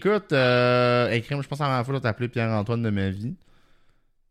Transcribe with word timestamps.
Écoute, 0.00 0.32
euh, 0.32 1.10
je 1.12 1.46
pense 1.46 1.60
à 1.60 1.68
la 1.68 1.84
fois 1.84 2.00
t'appeler 2.00 2.28
Pierre-Antoine 2.28 2.82
de 2.82 2.88
ma 2.88 3.10
vie. 3.10 3.34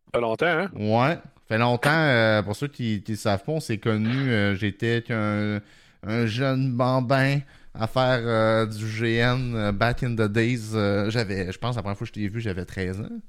Ça 0.06 0.18
fait 0.18 0.22
longtemps, 0.22 0.48
hein? 0.48 0.72
Ouais. 0.74 1.20
Fait 1.48 1.60
longtemps, 1.60 1.92
euh, 1.94 2.42
pour 2.42 2.56
ceux 2.56 2.70
qui 2.70 3.04
ne 3.08 3.16
savent 3.16 3.44
pas, 3.44 3.52
on 3.52 3.60
s'est 3.60 3.78
connus. 3.78 4.32
Euh, 4.32 4.56
j'étais 4.56 5.04
un 5.12 6.26
jeune 6.26 6.74
bambin 6.74 7.42
à 7.76 7.86
faire 7.86 8.20
euh, 8.24 8.66
du 8.66 8.84
GN 8.84 9.72
back 9.72 10.02
in 10.02 10.16
the 10.16 10.32
days. 10.32 10.72
j'avais, 11.10 11.52
je 11.52 11.58
pense, 11.60 11.76
la 11.76 11.84
première 11.84 11.98
fois 11.98 12.08
que 12.08 12.14
je 12.16 12.20
t'ai 12.20 12.28
vu, 12.28 12.42
j'avais 12.42 12.66
13 12.66 13.02
ans. 13.02 13.20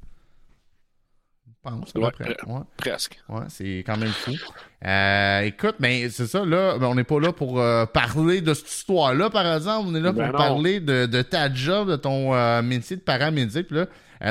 Je 1.63 1.71
pense, 1.71 1.93
ouais, 1.95 2.61
Presque. 2.79 3.21
Ouais, 3.29 3.45
c'est 3.49 3.85
quand 3.87 3.99
même 3.99 4.09
fou. 4.09 4.33
écoute, 4.33 5.77
mais 5.79 6.03
ben, 6.05 6.11
c'est 6.11 6.27
ça, 6.27 6.45
là, 6.45 6.79
ben, 6.79 6.87
on 6.87 6.95
n'est 6.95 7.05
pas 7.05 7.21
là 7.21 7.33
pour 7.33 7.63
parler 7.93 8.41
de 8.41 8.55
cette 8.55 8.71
histoire-là, 8.71 9.29
par 9.29 9.55
exemple. 9.55 9.89
On 9.91 9.95
est 9.95 10.01
là 10.01 10.12
ben 10.12 10.31
pour 10.31 10.39
parler 10.39 10.81
de, 10.81 11.05
de, 11.05 11.21
ta 11.23 11.53
job, 11.53 11.91
de 11.91 11.97
ton 11.97 12.62
métier 12.62 12.97
de 12.97 13.03
paramédic. 13.03 13.71
Là, 13.71 13.87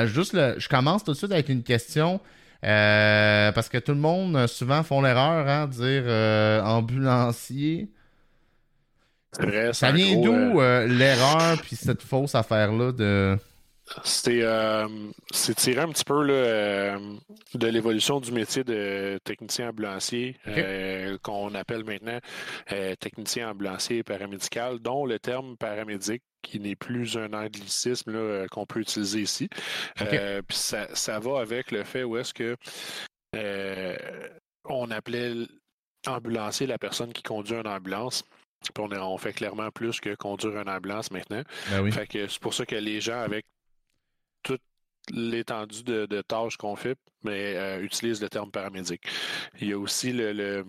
juste, 0.06 0.32
je 0.58 0.68
commence 0.68 1.04
tout 1.04 1.12
de 1.12 1.16
suite 1.16 1.30
avec 1.30 1.48
une 1.48 1.62
question. 1.62 2.20
Euh, 2.64 3.52
parce 3.52 3.68
que 3.68 3.78
tout 3.78 3.92
le 3.92 3.98
monde, 3.98 4.36
euh, 4.36 4.46
souvent, 4.46 4.82
font 4.82 5.00
l'erreur 5.00 5.48
hein, 5.48 5.66
de 5.66 5.72
dire 5.72 6.02
euh, 6.06 6.62
ambulancier. 6.62 7.88
C'est 9.32 9.46
vrai. 9.46 9.72
Ça 9.72 9.92
vient 9.92 10.20
d'où 10.20 10.60
l'erreur 10.60 11.60
puis 11.62 11.76
cette 11.76 12.02
fausse 12.02 12.34
affaire-là 12.34 12.92
de. 12.92 13.38
C'est 14.04 15.54
tiré 15.56 15.80
un 15.80 15.88
petit 15.88 16.04
peu 16.04 16.26
de 16.26 17.66
l'évolution 17.66 18.20
du 18.20 18.32
métier 18.32 18.64
de 18.64 19.18
technicien 19.24 19.70
ambulancier, 19.70 20.36
qu'on 21.22 21.54
appelle 21.54 21.84
maintenant 21.84 22.18
technicien 23.00 23.50
ambulancier 23.50 24.02
paramédical, 24.02 24.78
dont 24.78 25.06
le 25.06 25.18
terme 25.18 25.56
paramédic 25.56 26.22
qui 26.42 26.60
n'est 26.60 26.76
plus 26.76 27.16
un 27.16 27.32
anglicisme 27.32 28.14
euh, 28.14 28.46
qu'on 28.48 28.66
peut 28.66 28.80
utiliser 28.80 29.20
ici. 29.20 29.48
Euh, 30.00 30.42
puis 30.46 30.56
ça, 30.56 31.20
va 31.20 31.40
avec 31.40 31.70
le 31.70 31.84
fait 31.84 32.04
où 32.04 32.16
est-ce 32.16 32.34
que 32.34 32.56
euh, 33.36 33.96
on 34.64 34.90
appelait 34.90 35.34
ambulancier 36.06 36.66
la 36.66 36.78
personne 36.78 37.12
qui 37.12 37.22
conduit 37.22 37.56
une 37.56 37.68
ambulance. 37.68 38.24
Puis 38.74 38.84
on, 38.84 39.16
fait 39.16 39.32
clairement 39.32 39.70
plus 39.70 40.00
que 40.00 40.14
conduire 40.14 40.60
une 40.60 40.68
ambulance 40.68 41.10
maintenant. 41.10 41.42
Ben 41.70 41.90
fait 41.90 42.06
que 42.06 42.26
c'est 42.26 42.40
pour 42.40 42.52
ça 42.52 42.66
que 42.66 42.74
les 42.74 43.00
gens 43.00 43.20
avec 43.20 43.46
toute 44.42 44.62
l'étendue 45.12 45.82
de, 45.82 46.22
tâches 46.22 46.56
qu'on 46.56 46.76
fait, 46.76 46.98
mais 47.22 47.80
utilisent 47.80 48.22
le 48.22 48.28
terme 48.28 48.50
paramédic. 48.50 49.02
Il 49.60 49.68
y 49.68 49.72
a 49.72 49.78
aussi 49.78 50.12
le 50.12 50.64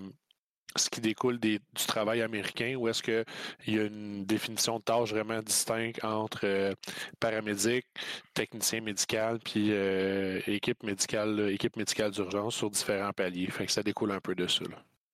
ce 0.76 0.90
qui 0.90 1.02
découle 1.02 1.40
du 1.40 1.60
travail 1.88 2.22
américain, 2.22 2.76
où 2.78 2.88
est-ce 2.88 3.04
qu'il 3.04 3.26
y 3.68 3.80
a 3.80 3.84
une 3.84 4.26
définition 4.26 4.80
de 4.80 4.84
tâche 4.84 5.10
vraiment 5.10 5.42
distincte 5.42 6.04
entre 6.04 6.42
euh, 6.46 6.74
paramédic, 7.20 7.86
technicien 8.34 8.82
médical, 8.82 9.40
puis 9.44 9.72
euh, 9.72 10.40
équipe 10.48 10.84
médicale, 10.84 11.52
équipe 11.52 11.76
médicale 11.76 12.12
d'urgence 12.12 12.56
sur 12.56 12.70
différents 12.70 13.14
paliers. 13.14 13.48
Fait 13.48 13.66
que 13.66 13.72
ça 13.72 13.84
découle 13.84 14.12
un 14.12 14.22
peu 14.22 14.36
de 14.36 14.48
ça. 14.48 14.64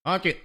OK. 0.06 0.36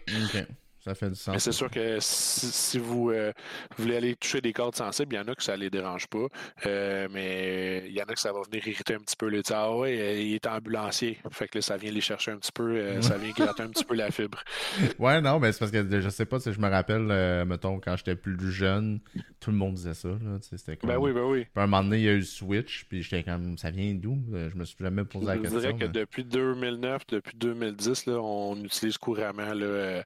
Ça 0.84 0.96
fait 0.96 1.10
du 1.10 1.14
sens. 1.14 1.32
Mais 1.32 1.38
c'est 1.38 1.52
sûr 1.52 1.70
que 1.70 1.98
si, 2.00 2.76
vous, 2.78 3.10
euh, 3.10 3.32
voulez 3.78 3.96
aller 3.96 4.16
toucher 4.16 4.40
des 4.40 4.52
cordes 4.52 4.74
sensibles, 4.74 5.14
il 5.14 5.18
y 5.18 5.20
en 5.20 5.28
a 5.28 5.34
que 5.36 5.42
ça 5.42 5.56
ne 5.56 5.62
les 5.62 5.70
dérange 5.70 6.08
pas. 6.08 6.26
Euh, 6.66 7.06
mais 7.12 7.84
il 7.86 7.92
y 7.92 8.02
en 8.02 8.06
a 8.06 8.14
que 8.14 8.18
ça 8.18 8.32
va 8.32 8.40
venir 8.42 8.66
irriter 8.66 8.94
un 8.94 8.98
petit 8.98 9.14
peu 9.16 9.28
le 9.28 9.42
Ah 9.50 9.76
ouais, 9.76 10.00
euh, 10.00 10.20
il 10.20 10.34
est 10.34 10.46
ambulancier. 10.46 11.18
Fait 11.30 11.46
que 11.46 11.58
là, 11.58 11.62
ça 11.62 11.76
vient 11.76 11.92
les 11.92 12.00
chercher 12.00 12.32
un 12.32 12.38
petit 12.38 12.50
peu, 12.50 13.00
ça 13.00 13.16
vient 13.16 13.30
gratter 13.30 13.62
un 13.62 13.68
petit 13.68 13.84
peu 13.84 13.94
la 13.94 14.10
fibre. 14.10 14.42
Ouais, 14.98 15.20
non, 15.20 15.40
mais 15.40 15.52
c'est 15.52 15.58
parce 15.58 15.70
que 15.70 16.00
je 16.00 16.08
sais 16.08 16.26
pas 16.26 16.38
si 16.38 16.52
je 16.52 16.60
me 16.60 16.68
rappelle, 16.68 17.44
mettons, 17.44 17.80
quand 17.80 17.96
j'étais 17.96 18.14
plus 18.14 18.52
jeune, 18.52 19.00
tout 19.40 19.50
le 19.50 19.56
monde 19.56 19.74
disait 19.74 19.94
ça. 19.94 20.08
c'était 20.40 20.78
Ben 20.86 20.98
oui, 20.98 21.12
ben 21.12 21.24
oui. 21.24 21.44
Puis 21.44 21.50
à 21.56 21.62
un 21.62 21.66
moment 21.66 21.82
donné, 21.82 21.98
il 21.98 22.04
y 22.04 22.08
a 22.08 22.12
eu 22.12 22.18
le 22.18 22.24
Switch, 22.24 22.84
puis 22.88 23.02
j'étais 23.02 23.22
comme, 23.22 23.56
ça 23.58 23.70
vient 23.70 23.94
d'où? 23.94 24.18
Je 24.32 24.56
me 24.56 24.64
suis 24.64 24.76
jamais 24.78 25.04
posé 25.04 25.26
la 25.26 25.38
question. 25.38 25.60
Je 25.60 25.66
dirais 25.66 25.78
que 25.78 25.92
depuis 25.92 26.24
2009, 26.24 27.06
depuis 27.08 27.36
2010, 27.36 28.06
là, 28.06 28.20
on 28.20 28.56
utilise 28.64 28.98
couramment 28.98 29.54
le 29.54 30.02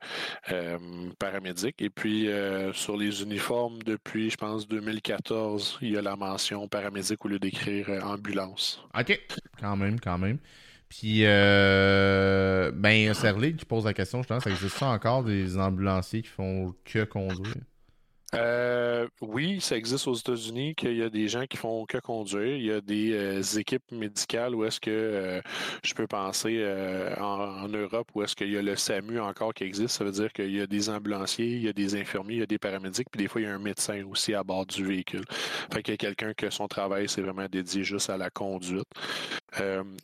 euh, 0.67 0.79
paramédic. 1.19 1.81
Et 1.81 1.91
puis, 1.91 2.29
euh, 2.29 2.73
sur 2.73 2.97
les 2.97 3.23
uniformes, 3.23 3.79
depuis, 3.85 4.31
je 4.31 4.37
pense, 4.37 4.67
2014, 4.67 5.79
il 5.83 5.93
y 5.93 5.97
a 5.97 6.03
la 6.03 6.17
mention 6.17 6.67
paramédic 6.69 7.25
au 7.25 7.29
lieu 7.29 7.39
d'écrire 7.39 7.89
euh, 7.89 8.01
ambulance. 8.01 8.85
OK. 8.99 9.21
Quand 9.61 9.77
même, 9.77 10.01
quand 10.01 10.19
même. 10.19 10.39
Puis, 10.89 11.23
ben, 11.23 13.15
Serley 13.15 13.55
qui 13.55 13.65
pose 13.65 13.85
la 13.85 13.93
question, 13.93 14.23
je 14.23 14.29
pense, 14.29 14.45
ça 14.45 14.51
existe 14.51 14.77
ça 14.77 14.87
encore 14.87 15.25
des 15.25 15.59
ambulanciers 15.59 16.23
qui 16.23 16.29
font 16.29 16.75
que 16.85 17.05
conduire? 17.05 17.55
Euh, 18.37 19.09
oui, 19.21 19.61
ça 19.61 19.77
existe 19.77 20.07
aux 20.07 20.15
États-Unis 20.15 20.75
qu'il 20.75 20.97
y 20.97 21.03
a 21.03 21.11
des 21.11 21.29
gens 21.29 21.47
qui 21.47 21.57
font 21.57 21.85
que 21.87 21.99
conduire. 21.99 22.57
Il 22.57 22.65
y 22.65 22.73
a 22.73 22.81
des 22.81 23.13
euh, 23.13 23.59
équipes 23.59 23.91
médicales 23.91 24.55
où 24.55 24.65
est-ce 24.65 24.81
que 24.81 24.91
euh, 24.91 25.41
je 25.83 25.95
peux 25.95 26.07
penser 26.07 26.65
en, 27.19 27.69
Europe 27.69 28.09
où 28.15 28.23
est-ce 28.23 28.37
qu'il 28.37 28.51
y 28.51 28.57
a 28.57 28.63
le 28.63 28.77
SAMU 28.77 29.21
encore 29.21 29.55
qui 29.55 29.65
existe. 29.65 29.97
Ça 29.97 30.05
veut 30.05 30.13
dire 30.13 30.33
qu'il 30.33 30.55
y 30.55 30.61
a 30.61 30.67
des 30.67 30.89
ambulanciers, 30.89 31.47
il 31.47 31.63
y 31.63 31.69
a 31.69 31.73
des 31.73 31.95
infirmiers, 31.97 32.35
il 32.35 32.41
y 32.41 32.43
a 32.43 32.47
des 32.47 32.59
paramédics, 32.59 33.09
puis 33.11 33.23
des 33.23 33.29
fois 33.29 33.41
il 33.41 33.45
y 33.45 33.47
a 33.47 33.55
un 33.55 33.59
médecin 33.59 34.03
aussi 34.05 34.35
à 34.35 34.43
bord 34.45 34.67
du 34.67 34.85
véhicule. 34.85 35.25
Fait 35.73 35.83
qu'il 35.83 35.93
y 35.93 35.95
a 35.95 35.99
quelqu'un 35.99 36.33
que 36.35 36.51
son 36.51 36.69
travail 36.69 37.09
c'est 37.09 37.23
vraiment 37.23 37.47
dédié 37.51 37.83
juste 37.83 38.11
à 38.11 38.17
la 38.17 38.31
conduite. 38.31 38.87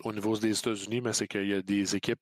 au 0.04 0.12
niveau 0.12 0.37
des 0.38 0.59
États-Unis, 0.59 1.00
mais 1.00 1.12
c'est 1.12 1.28
qu'il 1.28 1.47
y 1.47 1.54
a 1.54 1.62
des 1.62 1.97
équipes 1.97 2.20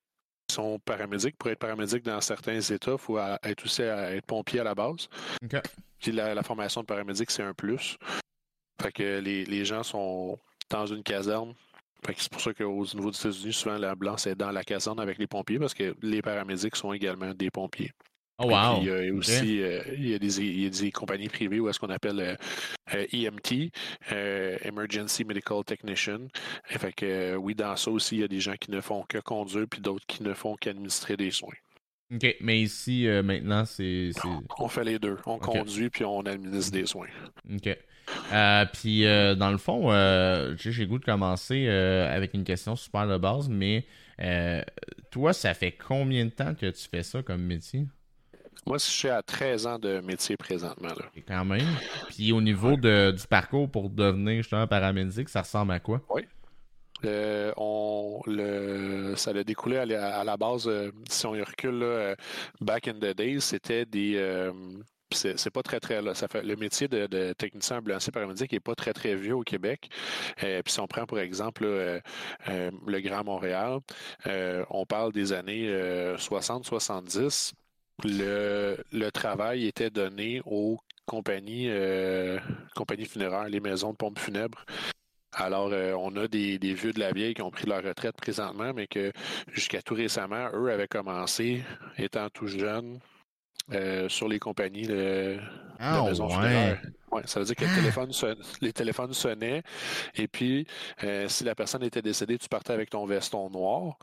sont 0.50 0.80
paramédics. 0.80 1.36
Pour 1.36 1.50
être 1.50 1.58
paramédic 1.58 2.02
dans 2.04 2.20
certains 2.20 2.60
États, 2.60 2.92
il 2.92 2.98
faut 2.98 3.18
être 3.18 3.64
aussi 3.64 3.82
être 3.82 4.26
pompier 4.26 4.60
à 4.60 4.64
la 4.64 4.74
base. 4.74 5.08
Puis 6.00 6.12
la, 6.12 6.42
formation 6.42 6.80
de 6.80 6.86
paramédic, 6.86 7.30
c'est 7.30 7.42
un 7.42 7.54
plus. 7.54 7.96
Fait 8.80 8.92
que 8.92 9.18
les, 9.20 9.64
gens 9.64 9.82
sont 9.82 10.38
dans 10.70 10.86
une 10.86 11.02
caserne. 11.02 11.54
c'est 12.16 12.30
pour 12.30 12.40
ça 12.40 12.54
qu'au 12.54 12.84
niveau 12.94 13.10
des 13.10 13.18
États-Unis, 13.18 13.52
souvent 13.52 13.76
l'ambulance 13.76 14.26
est 14.26 14.34
dans 14.34 14.50
la 14.50 14.64
caserne 14.64 15.00
avec 15.00 15.18
les 15.18 15.26
pompiers 15.26 15.58
parce 15.58 15.74
que 15.74 15.94
les 16.02 16.22
paramédics 16.22 16.76
sont 16.76 16.92
également 16.92 17.34
des 17.34 17.50
pompiers. 17.50 17.92
Oh 18.42 18.46
wow. 18.46 18.80
il 18.80 18.86
y 18.86 18.90
a 18.90 19.14
aussi 19.14 19.62
euh, 19.62 19.82
il, 19.98 20.08
y 20.08 20.14
a 20.14 20.70
des, 20.70 20.92
compagnies 20.92 21.28
privées 21.28 21.60
où 21.60 21.68
est-ce 21.68 21.78
qu'on 21.78 21.90
appelle 21.90 22.38
EMT, 22.90 23.52
euh, 23.52 23.66
e 23.66 23.70
euh, 24.12 24.56
Emergency 24.62 25.26
Medical 25.26 25.62
Technician. 25.62 26.28
fait 26.64 26.92
que 26.94 27.36
oui, 27.36 27.54
dans 27.54 27.76
ça 27.76 27.90
aussi, 27.90 28.16
il 28.16 28.20
y 28.20 28.24
a 28.24 28.28
des 28.28 28.40
gens 28.40 28.54
qui 28.58 28.70
ne 28.70 28.80
font 28.80 29.04
que 29.06 29.18
conduire 29.18 29.66
puis 29.70 29.82
d'autres 29.82 30.06
qui 30.06 30.22
ne 30.22 30.32
font 30.32 30.56
qu'administrer 30.56 31.18
des 31.18 31.30
soins. 31.30 31.52
OK, 32.12 32.36
mais 32.40 32.60
ici, 32.60 33.06
maintenant, 33.24 33.64
c'est. 33.64 34.10
On 34.58 34.68
fait 34.68 34.84
les 34.84 34.98
deux. 34.98 35.16
On 35.26 35.38
conduit 35.38 35.90
puis 35.90 36.04
on 36.04 36.20
administre 36.22 36.72
des 36.72 36.86
soins. 36.86 37.08
OK. 37.52 37.78
puis, 38.72 39.04
dans 39.04 39.50
le 39.50 39.58
fond, 39.58 39.90
j'ai 40.56 40.86
goût 40.86 40.98
de 40.98 41.04
commencer 41.04 41.68
avec 41.68 42.34
une 42.34 42.44
question 42.44 42.76
super 42.76 43.06
de 43.06 43.16
base, 43.16 43.48
mais 43.48 43.84
toi, 45.10 45.32
ça 45.32 45.54
fait 45.54 45.72
combien 45.72 46.24
de 46.24 46.30
temps 46.30 46.54
que 46.54 46.66
tu 46.66 46.88
fais 46.88 47.02
ça 47.02 47.22
comme 47.22 47.42
métier? 47.42 47.86
Moi, 48.66 48.78
je 48.78 48.84
suis 48.84 49.08
à 49.08 49.22
13 49.22 49.66
ans 49.66 49.78
de 49.78 50.00
métier 50.00 50.36
présentement. 50.36 50.88
Là. 50.88 51.06
quand 51.26 51.44
même. 51.44 51.66
Puis 52.08 52.32
au 52.32 52.40
niveau 52.40 52.76
de, 52.76 53.10
du 53.10 53.26
parcours 53.26 53.70
pour 53.70 53.88
devenir 53.88 54.42
justement 54.42 54.66
paramédic, 54.66 55.28
ça 55.28 55.40
ressemble 55.40 55.72
à 55.72 55.80
quoi? 55.80 56.02
Oui. 56.10 56.22
Euh, 57.04 57.52
on, 57.56 58.20
le, 58.26 59.14
ça 59.16 59.30
a 59.30 59.44
découlé 59.44 59.76
à 59.76 60.24
la, 60.24 60.36
base, 60.36 60.68
euh, 60.68 60.92
si 61.08 61.26
on 61.26 61.34
y 61.34 61.42
recule, 61.42 61.82
euh, 61.82 62.14
back 62.60 62.88
in 62.88 62.94
the 62.94 63.16
days, 63.16 63.40
c'était 63.40 63.86
des. 63.86 64.50
c'est 65.12 65.50
pas 65.50 65.62
très 65.62 65.80
très 65.80 66.00
le 66.02 66.56
métier 66.56 66.88
de, 66.88 67.32
technicien 67.32 67.78
ambulancier 67.78 68.12
paramédic 68.12 68.52
n'est 68.52 68.60
pas 68.60 68.74
très 68.74 68.92
très 68.92 69.14
vieux 69.16 69.34
au 69.34 69.42
Québec. 69.42 69.88
puis 70.36 70.62
si 70.66 70.80
on 70.80 70.86
prend 70.86 71.06
pour 71.06 71.18
exemple 71.18 71.64
le 71.64 73.00
Grand 73.00 73.24
Montréal, 73.24 73.80
on 74.70 74.86
parle 74.86 75.12
des 75.12 75.32
années 75.32 75.68
60-70 76.16 77.52
le, 78.04 79.10
travail 79.10 79.66
était 79.66 79.90
donné 79.90 80.40
aux 80.46 80.78
compagnies, 81.06 81.70
compagnies 82.76 83.06
funéraires, 83.06 83.48
les 83.48 83.60
maisons 83.60 83.90
de 83.90 83.96
pompes 83.96 84.18
funèbres. 84.18 84.64
Alors, 85.32 85.70
euh, 85.72 85.94
on 85.94 86.16
a 86.16 86.26
des, 86.26 86.58
vieux 86.58 86.92
de 86.92 87.00
la 87.00 87.12
vieille 87.12 87.34
qui 87.34 87.42
ont 87.42 87.50
pris 87.50 87.66
leur 87.66 87.82
retraite 87.82 88.16
présentement, 88.16 88.72
mais 88.74 88.86
que 88.86 89.12
jusqu'à 89.52 89.82
tout 89.82 89.94
récemment, 89.94 90.50
eux 90.54 90.70
avaient 90.70 90.88
commencé, 90.88 91.62
étant 91.98 92.28
tout 92.30 92.46
jeunes, 92.46 92.98
euh, 93.72 94.08
sur 94.08 94.26
les 94.26 94.40
compagnies 94.40 94.86
de, 94.86 95.38
ah, 95.78 96.02
maisons 96.04 96.28
funéraires. 96.28 96.80
ça 97.26 97.38
veut 97.38 97.46
dire 97.46 97.54
que 97.54 97.64
les 98.60 98.72
téléphones 98.72 99.12
sonnaient, 99.12 99.62
et 100.16 100.26
puis 100.26 100.66
si 101.28 101.44
la 101.44 101.54
personne 101.54 101.84
était 101.84 102.02
décédée, 102.02 102.36
tu 102.38 102.48
partais 102.48 102.72
avec 102.72 102.90
ton 102.90 103.06
veston 103.06 103.50
noir. 103.50 103.98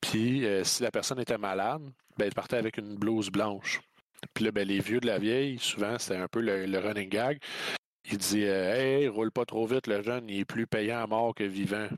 Puis 0.00 0.44
si 0.64 0.82
la 0.82 0.90
personne 0.90 1.20
était 1.20 1.38
malade, 1.38 1.82
ben, 2.16 2.26
il 2.26 2.34
partait 2.34 2.56
avec 2.56 2.78
une 2.78 2.96
blouse 2.96 3.30
blanche. 3.30 3.80
Puis 4.34 4.44
là, 4.44 4.52
ben, 4.52 4.66
les 4.66 4.80
vieux 4.80 5.00
de 5.00 5.06
la 5.06 5.18
vieille, 5.18 5.58
souvent, 5.58 5.98
c'était 5.98 6.16
un 6.16 6.28
peu 6.28 6.40
le, 6.40 6.78
running 6.78 7.08
gag. 7.08 7.38
Il 8.10 8.18
dit 8.18 8.44
euh, 8.44 8.74
Hey, 8.74 9.08
roule 9.08 9.30
pas 9.30 9.44
trop 9.44 9.66
vite, 9.66 9.86
le 9.86 10.02
jeune, 10.02 10.28
il 10.28 10.40
est 10.40 10.44
plus 10.44 10.66
payant 10.66 11.02
à 11.02 11.06
mort 11.06 11.34
que 11.34 11.44
vivant. 11.44 11.88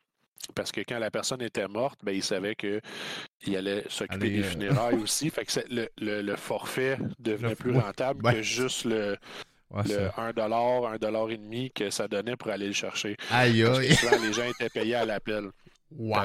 Parce 0.54 0.72
que 0.72 0.82
quand 0.82 0.98
la 0.98 1.10
personne 1.10 1.40
était 1.40 1.68
morte, 1.68 2.00
ben, 2.02 2.12
il 2.12 2.22
savait 2.22 2.54
qu'il 2.54 3.56
allait 3.56 3.84
s'occuper 3.88 4.30
des 4.30 4.40
euh, 4.40 4.50
funérailles 4.50 4.98
aussi. 5.02 5.30
Fait 5.30 5.44
que 5.46 5.88
le, 5.98 6.36
forfait 6.36 6.98
devenait 7.18 7.54
plus 7.54 7.72
rentable 7.72 8.30
que 8.30 8.42
juste 8.42 8.84
le, 8.84 9.16
le 9.70 10.08
1 10.18 10.28
1 10.28 10.32
dollar 10.98 11.30
et 11.30 11.38
demi 11.38 11.70
que 11.70 11.88
ça 11.88 12.08
donnait 12.08 12.36
pour 12.36 12.50
aller 12.50 12.66
le 12.66 12.72
chercher. 12.72 13.16
Aïe 13.30 13.64
aïe. 13.64 13.96
les 14.22 14.32
gens 14.32 14.44
étaient 14.44 14.68
payés 14.68 14.96
à 14.96 15.06
l'appel. 15.06 15.50
Wow. 15.90 16.22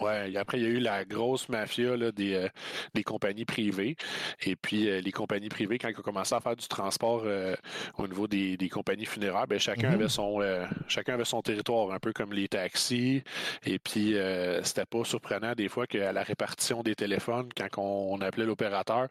Ouais, 0.00 0.36
après, 0.36 0.58
il 0.58 0.64
y 0.64 0.66
a 0.66 0.70
eu 0.70 0.80
la 0.80 1.04
grosse 1.04 1.48
mafia 1.48 1.96
là, 1.96 2.10
des, 2.10 2.34
euh, 2.34 2.48
des, 2.94 3.02
compagnies 3.02 3.44
privées. 3.44 3.96
Et 4.44 4.56
puis, 4.56 4.88
euh, 4.88 5.00
les 5.00 5.12
compagnies 5.12 5.48
privées, 5.48 5.78
quand 5.78 5.88
ils 5.88 5.98
ont 5.98 6.02
commencé 6.02 6.34
à 6.34 6.40
faire 6.40 6.56
du 6.56 6.66
transport 6.66 7.22
euh, 7.24 7.54
au 7.98 8.08
niveau 8.08 8.26
des, 8.26 8.56
des, 8.56 8.68
compagnies 8.68 9.06
funéraires, 9.06 9.46
ben, 9.46 9.58
chacun, 9.58 9.92
avait 9.92 10.06
mm-hmm. 10.06 10.08
son, 10.08 10.66
chacun 10.88 11.14
avait 11.14 11.24
son 11.24 11.42
territoire, 11.42 11.92
un 11.92 11.98
peu 11.98 12.12
comme 12.12 12.32
les 12.32 12.48
taxis. 12.48 13.22
Et 13.64 13.78
puis, 13.78 14.16
c'était 14.62 14.86
pas 14.86 15.04
surprenant 15.04 15.52
des 15.54 15.68
fois 15.68 15.86
qu'à 15.86 16.12
la 16.12 16.22
répartition 16.22 16.82
des 16.82 16.94
téléphones, 16.94 17.48
quand 17.56 17.68
on, 17.78 18.20
appelait 18.20 18.46
l'opérateur, 18.46 19.08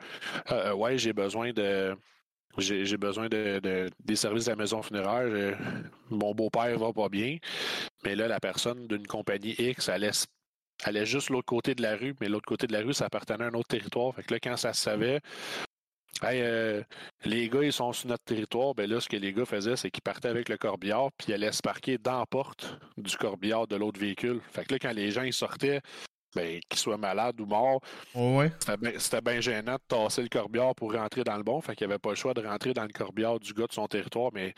ouais, 0.75 0.97
j'ai 0.97 1.13
besoin 1.13 1.51
de 1.53 1.95
j'ai 2.57 2.97
besoin 2.97 3.29
de, 3.29 3.89
des 4.03 4.15
services 4.15 4.45
de 4.45 4.51
la 4.51 4.55
maison 4.55 4.81
funéraire. 4.81 5.57
mon 6.09 6.33
beau-père 6.33 6.77
va 6.77 6.93
pas 6.93 7.09
bien. 7.09 7.37
Mais 8.03 8.15
là, 8.15 8.27
la 8.27 8.39
personne 8.39 8.87
d'une 8.87 9.07
compagnie 9.07 9.55
X, 9.57 9.89
elle 9.89 10.11
allait 10.83 11.05
juste 11.05 11.29
l'autre 11.29 11.45
côté 11.45 11.75
de 11.75 11.81
la 11.81 11.95
rue, 11.95 12.15
mais 12.21 12.29
l'autre 12.29 12.45
côté 12.45 12.67
de 12.67 12.73
la 12.73 12.81
rue, 12.81 12.93
ça 12.93 13.05
appartenait 13.05 13.45
à 13.45 13.47
un 13.47 13.53
autre 13.53 13.69
territoire. 13.69 14.13
Fait 14.15 14.23
que 14.23 14.33
là, 14.33 14.39
quand 14.39 14.57
ça 14.57 14.73
se 14.73 14.81
savait, 14.81 15.19
euh, 16.23 16.83
les 17.25 17.49
gars, 17.49 17.63
ils 17.63 17.73
sont 17.73 17.91
sur 17.93 18.07
notre 18.07 18.23
territoire. 18.23 18.73
Ben 18.75 18.89
là, 18.89 18.99
ce 18.99 19.09
que 19.09 19.17
les 19.17 19.33
gars 19.33 19.45
faisaient, 19.45 19.75
c'est 19.75 19.91
qu'ils 19.91 20.03
partaient 20.03 20.29
avec 20.29 20.49
le 20.49 20.57
corbillard, 20.57 21.09
puis 21.17 21.27
ils 21.29 21.33
allaient 21.33 21.51
se 21.51 21.61
parquer 21.61 21.97
dans 21.97 22.19
la 22.19 22.25
porte 22.25 22.77
du 22.97 23.15
corbillard 23.17 23.67
de 23.67 23.75
l'autre 23.75 23.99
véhicule. 23.99 24.39
Fait 24.51 24.65
que 24.65 24.73
là, 24.73 24.79
quand 24.79 24.93
les 24.93 25.11
gens 25.11 25.23
ils 25.23 25.33
sortaient, 25.33 25.81
ben, 26.35 26.59
qu'ils 26.69 26.79
soient 26.79 26.97
malades 26.97 27.39
ou 27.39 27.45
morts, 27.45 27.81
c'était 28.97 29.21
bien 29.21 29.41
gênant 29.41 29.75
de 29.75 29.81
tasser 29.87 30.21
le 30.21 30.29
corbillard 30.29 30.75
pour 30.75 30.93
rentrer 30.93 31.23
dans 31.23 31.37
le 31.37 31.43
bon. 31.43 31.61
Fait 31.61 31.75
qu'il 31.75 31.87
n'y 31.87 31.93
avait 31.93 31.99
pas 31.99 32.09
le 32.09 32.15
choix 32.15 32.33
de 32.33 32.45
rentrer 32.45 32.73
dans 32.73 32.83
le 32.83 32.93
corbillard 32.93 33.39
du 33.39 33.53
gars 33.53 33.67
de 33.67 33.73
son 33.73 33.87
territoire. 33.87 34.31
Mais 34.33 34.53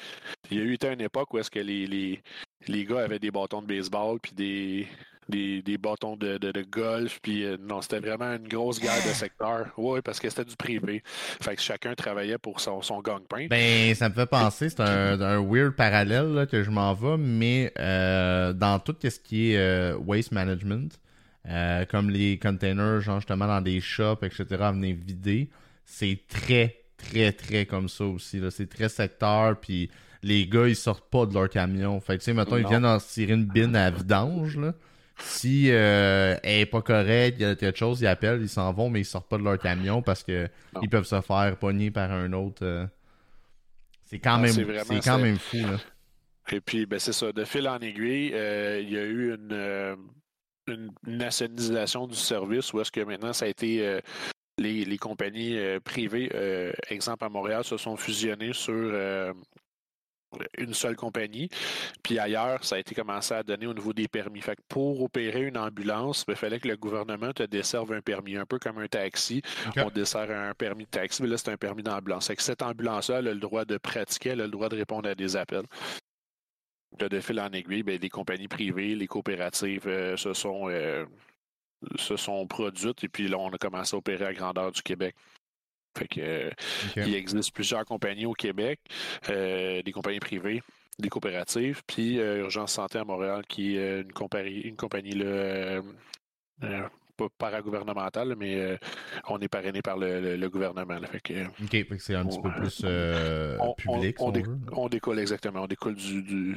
il 0.51 0.57
y 0.57 0.61
a 0.61 0.63
eu 0.63 0.77
une 0.93 1.01
époque 1.01 1.33
où 1.33 1.39
est-ce 1.39 1.51
que 1.51 1.59
les, 1.59 1.87
les, 1.87 2.21
les 2.67 2.85
gars 2.85 3.03
avaient 3.03 3.19
des 3.19 3.31
bâtons 3.31 3.61
de 3.61 3.67
baseball 3.67 4.19
puis 4.19 4.33
des, 4.33 4.87
des, 5.29 5.61
des 5.61 5.77
bâtons 5.77 6.15
de, 6.15 6.37
de, 6.37 6.61
golf. 6.61 7.19
Puis 7.21 7.43
euh, 7.43 7.57
non, 7.59 7.81
c'était 7.81 7.99
vraiment 7.99 8.33
une 8.33 8.47
grosse 8.47 8.79
guerre 8.79 9.03
de 9.05 9.09
secteur. 9.13 9.67
Oui, 9.77 10.01
parce 10.03 10.19
que 10.19 10.29
c'était 10.29 10.45
du 10.45 10.55
privé. 10.55 11.03
Fait 11.05 11.55
que 11.55 11.61
chacun 11.61 11.93
travaillait 11.95 12.37
pour 12.37 12.59
son, 12.59 12.81
son 12.81 13.01
gang-pain. 13.01 13.47
Ben, 13.49 13.93
ça 13.95 14.09
me 14.09 14.13
fait 14.13 14.25
penser, 14.25 14.69
c'est 14.69 14.81
un, 14.81 15.19
un, 15.19 15.39
weird 15.41 15.75
parallèle 15.75 16.47
que 16.49 16.63
je 16.63 16.69
m'en 16.69 16.93
vais, 16.93 17.17
mais 17.17 17.71
euh, 17.79 18.53
dans 18.53 18.79
tout 18.79 18.95
ce 19.01 19.19
qui 19.19 19.53
est 19.53 19.57
euh, 19.57 19.97
waste 19.97 20.31
management, 20.31 20.99
comme 21.89 22.09
les 22.09 22.37
containers, 22.39 23.01
genre 23.01 23.19
justement 23.19 23.47
dans 23.47 23.61
des 23.61 23.81
shops, 23.81 24.23
etc., 24.23 24.45
à 24.59 24.71
venir 24.71 24.95
vider, 24.95 25.49
c'est 25.85 26.19
très, 26.27 26.75
très, 26.97 27.31
très 27.31 27.65
comme 27.65 27.89
ça 27.89 28.05
aussi. 28.05 28.41
C'est 28.49 28.69
très 28.69 28.89
secteur, 28.89 29.59
puis 29.59 29.89
les 30.23 30.47
gars, 30.47 30.67
ils 30.67 30.75
sortent 30.75 31.09
pas 31.09 31.25
de 31.25 31.33
leur 31.33 31.49
camion. 31.49 31.99
Fait 31.99 32.13
que, 32.13 32.19
tu 32.19 32.25
sais, 32.25 32.33
mettons, 32.33 32.57
ils 32.57 32.67
viennent 32.67 32.85
en 32.85 32.97
tirer 32.97 33.33
une 33.33 33.45
bine 33.45 33.75
à 33.75 33.91
vidange, 33.91 34.57
là. 34.57 34.73
Si 35.17 35.71
euh, 35.71 36.35
elle 36.43 36.61
est 36.61 36.65
pas 36.65 36.81
correcte, 36.81 37.37
il 37.39 37.43
y 37.43 37.45
a 37.45 37.55
quelque 37.55 37.77
chose, 37.77 38.01
ils 38.01 38.07
appellent, 38.07 38.41
ils 38.41 38.49
s'en 38.49 38.73
vont, 38.73 38.89
mais 38.89 39.01
ils 39.01 39.05
sortent 39.05 39.29
pas 39.29 39.37
de 39.37 39.43
leur 39.43 39.57
camion 39.57 40.01
parce 40.01 40.23
que 40.23 40.49
ils 40.81 40.89
peuvent 40.89 41.05
se 41.05 41.21
faire 41.21 41.55
pogner 41.57 41.89
par 41.89 42.11
un 42.11 42.33
autre. 42.33 42.65
Euh. 42.65 42.85
C'est 44.03 44.19
quand, 44.19 44.39
même, 44.39 44.51
c'est 44.51 44.99
quand 44.99 45.17
même 45.17 45.37
fou. 45.37 45.57
Là. 45.57 45.77
Et 46.51 46.59
puis, 46.59 46.85
ben, 46.85 46.99
c'est 46.99 47.13
ça. 47.13 47.31
De 47.31 47.45
fil 47.45 47.67
en 47.67 47.79
aiguille, 47.79 48.31
euh, 48.33 48.81
il 48.81 48.91
y 48.91 48.97
a 48.97 49.03
eu 49.03 49.33
une, 49.33 49.95
une 50.67 50.91
nationalisation 51.05 52.07
du 52.07 52.15
service 52.15 52.73
où 52.73 52.81
est-ce 52.81 52.91
que 52.91 53.01
maintenant 53.01 53.33
ça 53.33 53.45
a 53.45 53.47
été. 53.47 53.99
Les, 54.57 54.85
les, 54.85 54.97
compagnies 54.97 55.59
privées, 55.83 56.31
exemple 56.89 57.25
à 57.25 57.29
Montréal, 57.29 57.65
se 57.65 57.75
sont 57.75 57.97
fusionnées 57.97 58.53
sur 58.53 58.73
une 60.57 60.73
seule 60.73 60.95
compagnie. 60.95 61.49
Puis 62.03 62.19
ailleurs, 62.19 62.63
ça 62.63 62.75
a 62.75 62.79
été 62.79 62.95
commencé 62.95 63.33
à 63.33 63.43
donner 63.43 63.67
au 63.67 63.73
niveau 63.73 63.93
des 63.93 64.07
permis. 64.07 64.41
Fait 64.41 64.55
que 64.55 64.61
pour 64.67 65.01
opérer 65.01 65.43
une 65.43 65.57
ambulance, 65.57 66.21
il 66.21 66.31
ben, 66.31 66.35
fallait 66.35 66.59
que 66.59 66.67
le 66.67 66.77
gouvernement 66.77 67.33
te 67.33 67.43
desserve 67.43 67.93
un 67.93 68.01
permis, 68.01 68.35
un 68.37 68.45
peu 68.45 68.59
comme 68.59 68.77
un 68.79 68.87
taxi. 68.87 69.41
On 69.77 69.89
dessert 69.89 70.29
un 70.31 70.53
permis 70.53 70.85
de 70.85 70.89
taxi, 70.89 71.21
mais 71.21 71.29
là, 71.29 71.37
c'est 71.37 71.51
un 71.51 71.57
permis 71.57 71.83
d'ambulance. 71.83 72.31
Cette 72.37 72.61
ambulance-là, 72.61 73.19
elle 73.19 73.27
a 73.27 73.33
le 73.33 73.39
droit 73.39 73.65
de 73.65 73.77
pratiquer, 73.77 74.29
elle 74.29 74.41
a 74.41 74.45
le 74.45 74.51
droit 74.51 74.69
de 74.69 74.75
répondre 74.75 75.09
à 75.09 75.15
des 75.15 75.35
appels. 75.35 75.65
De 76.97 77.19
fil 77.19 77.39
en 77.39 77.51
aiguille, 77.51 77.83
ben, 77.83 77.99
les 77.99 78.09
compagnies 78.09 78.47
privées, 78.47 78.95
les 78.95 79.07
coopératives 79.07 79.87
euh, 79.87 80.15
se 80.17 80.33
sont 80.33 80.69
euh, 80.69 81.05
se 81.97 82.15
sont 82.15 82.47
produites 82.47 83.03
et 83.03 83.09
puis 83.09 83.27
là, 83.27 83.37
on 83.37 83.49
a 83.49 83.57
commencé 83.57 83.95
à 83.95 83.97
opérer 83.97 84.25
à 84.25 84.33
grandeur 84.33 84.71
du 84.71 84.81
Québec. 84.81 85.15
Fait 85.97 86.07
que, 86.07 86.51
Il 86.97 87.15
existe 87.15 87.53
plusieurs 87.53 87.85
compagnies 87.85 88.25
au 88.25 88.33
Québec, 88.33 88.81
euh, 89.29 89.81
des 89.81 89.91
compagnies 89.93 90.19
privées, 90.19 90.61
des 90.99 91.07
coopératives, 91.09 91.83
puis 91.87 92.15
Urgence 92.15 92.73
Santé 92.73 92.97
à 92.97 93.05
Montréal, 93.05 93.43
qui 93.47 93.77
est 93.77 94.01
une 94.01 94.11
compagnie, 94.11 94.61
une 94.61 94.75
compagnie 94.75 95.11
là, 95.11 95.81
pas 97.15 97.27
paragouvernementale, 97.37 98.35
mais 98.37 98.77
on 99.29 99.39
est 99.39 99.47
parrainé 99.47 99.81
par 99.81 99.97
le, 99.97 100.47
gouvernement. 100.47 100.99
fait 101.11 101.21
que, 101.21 101.45
OK, 101.45 101.99
c'est 101.99 102.15
un 102.15 102.25
petit 102.25 102.41
peu 102.41 102.51
plus 102.51 102.85
public. 103.77 104.17
On, 104.71 104.87
décolle 104.89 105.19
exactement, 105.19 105.63
on 105.63 105.67
décolle 105.67 105.95
du, 105.95 106.21
de 106.23 106.55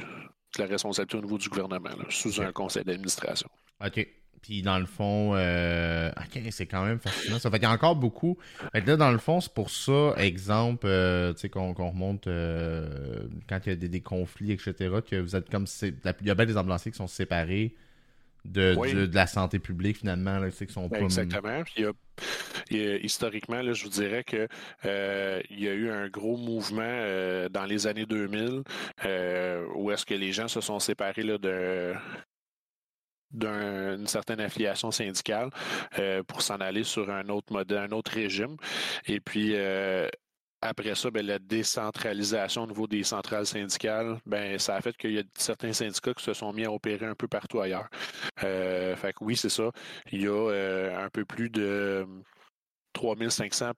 la 0.57 0.65
responsabilité 0.65 1.17
au 1.17 1.21
niveau 1.21 1.37
du 1.37 1.49
gouvernement, 1.49 1.89
sous 2.09 2.41
un 2.41 2.51
conseil 2.51 2.83
d'administration. 2.83 3.49
OK. 3.85 4.07
Puis 4.41 4.61
dans 4.61 4.79
le 4.79 4.85
fond, 4.85 5.33
euh, 5.35 6.11
c'est 6.51 6.65
quand 6.65 6.85
même 6.85 6.99
fascinant. 6.99 7.39
Ça 7.39 7.49
fait 7.49 7.57
qu'il 7.57 7.67
y 7.67 7.71
a 7.71 7.73
encore 7.73 7.95
beaucoup. 7.95 8.37
Fait 8.71 8.85
là, 8.85 8.95
dans 8.95 9.11
le 9.11 9.17
fond, 9.17 9.41
c'est 9.41 9.53
pour 9.53 9.69
ça, 9.69 10.13
exemple, 10.17 10.87
euh, 10.87 11.33
tu 11.33 11.41
sais, 11.41 11.49
qu'on 11.49 11.73
remonte 11.73 12.27
euh, 12.27 13.27
quand 13.47 13.59
il 13.65 13.69
y 13.69 13.71
a 13.73 13.75
des, 13.75 14.01
conflits, 14.01 14.51
etc., 14.51 14.73
que 15.07 15.17
vous 15.17 15.35
êtes 15.35 15.49
comme. 15.49 15.65
Il 15.81 16.27
y 16.27 16.29
a 16.29 16.35
bien 16.35 16.45
des 16.45 16.57
ambulanciers 16.57 16.91
qui 16.91 16.97
sont 16.97 17.07
séparés 17.07 17.75
de, 18.45 18.75
de, 19.05 19.15
la 19.15 19.27
santé 19.27 19.59
publique, 19.59 19.97
finalement, 19.97 20.39
là, 20.39 20.49
qui 20.49 20.67
sont 20.67 20.89
pas. 20.89 20.99
Exactement. 20.99 21.63
Puis, 21.63 21.85
historiquement, 23.03 23.61
là, 23.61 23.73
je 23.73 23.83
vous 23.83 23.89
dirais 23.89 24.23
que 24.23 24.47
il 24.83 25.59
y 25.59 25.67
a 25.67 25.73
eu 25.73 25.89
un 25.89 26.07
gros 26.07 26.37
mouvement 26.37 27.47
dans 27.49 27.65
les 27.65 27.87
années 27.87 28.05
2000 28.05 28.63
où 29.75 29.91
est-ce 29.91 30.05
que 30.05 30.13
les 30.13 30.31
gens 30.31 30.47
se 30.47 30.61
sont 30.61 30.79
séparés 30.79 31.23
là, 31.23 31.37
de 31.37 31.93
d'une 33.31 34.07
certaine 34.07 34.39
affiliation 34.39 34.91
syndicale 34.91 35.49
euh, 35.99 36.23
pour 36.23 36.41
s'en 36.41 36.57
aller 36.57 36.83
sur 36.83 37.09
un 37.11 37.29
autre 37.29 37.53
modèle, 37.53 37.77
un 37.77 37.91
autre 37.91 38.11
régime. 38.11 38.57
Et 39.05 39.19
puis 39.19 39.51
euh, 39.53 40.07
après 40.61 40.95
ça, 40.95 41.09
ben, 41.11 41.25
la 41.25 41.39
décentralisation 41.39 42.63
au 42.63 42.67
niveau 42.67 42.87
des 42.87 43.03
centrales 43.03 43.45
syndicales, 43.45 44.19
ben, 44.25 44.59
ça 44.59 44.75
a 44.75 44.81
fait 44.81 44.95
qu'il 44.97 45.13
y 45.13 45.19
a 45.19 45.23
certains 45.35 45.73
syndicats 45.73 46.13
qui 46.13 46.23
se 46.23 46.33
sont 46.33 46.51
mis 46.53 46.65
à 46.65 46.71
opérer 46.71 47.05
un 47.05 47.15
peu 47.15 47.27
partout 47.27 47.61
ailleurs. 47.61 47.89
Euh, 48.43 48.95
fait 48.95 49.13
que 49.13 49.23
oui, 49.23 49.35
c'est 49.37 49.49
ça. 49.49 49.71
Il 50.11 50.21
y 50.23 50.27
a 50.27 50.99
un 50.99 51.09
peu 51.09 51.25
plus 51.25 51.49
de 51.49 52.05
3500 52.93 53.71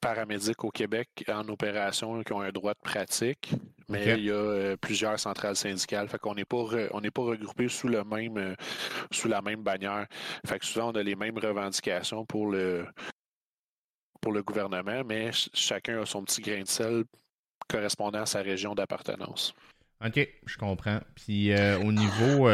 paramédics 0.00 0.62
au 0.62 0.70
Québec 0.70 1.08
en 1.28 1.48
opération 1.48 2.22
qui 2.22 2.32
ont 2.32 2.40
un 2.40 2.52
droit 2.52 2.74
de 2.74 2.80
pratique, 2.80 3.54
mais 3.88 4.18
il 4.18 4.26
y 4.26 4.30
a 4.30 4.34
euh, 4.34 4.76
plusieurs 4.76 5.18
centrales 5.18 5.56
syndicales. 5.56 6.08
Fait 6.08 6.18
qu'on 6.18 6.34
n'est 6.34 6.44
pas 6.44 6.64
on 6.92 7.00
n'est 7.00 7.10
pas 7.10 7.22
regroupés 7.22 7.68
sous 7.68 7.88
le 7.88 8.04
même 8.04 8.36
euh, 8.36 8.54
sous 9.10 9.28
la 9.28 9.42
même 9.42 9.62
bannière. 9.62 10.06
Fait 10.46 10.58
que 10.58 10.66
souvent 10.66 10.92
on 10.92 10.96
a 10.96 11.02
les 11.02 11.16
mêmes 11.16 11.38
revendications 11.38 12.24
pour 12.24 12.50
le 12.50 12.86
pour 14.26 14.32
le 14.32 14.42
gouvernement, 14.42 15.04
mais 15.06 15.30
chacun 15.54 16.02
a 16.02 16.04
son 16.04 16.24
petit 16.24 16.42
grain 16.42 16.62
de 16.62 16.66
sel 16.66 17.04
correspondant 17.68 18.22
à 18.22 18.26
sa 18.26 18.42
région 18.42 18.74
d'appartenance. 18.74 19.54
OK, 20.04 20.28
je 20.44 20.58
comprends. 20.58 20.98
Puis 21.14 21.52
euh, 21.52 21.78
au 21.78 21.92
niveau, 21.92 22.50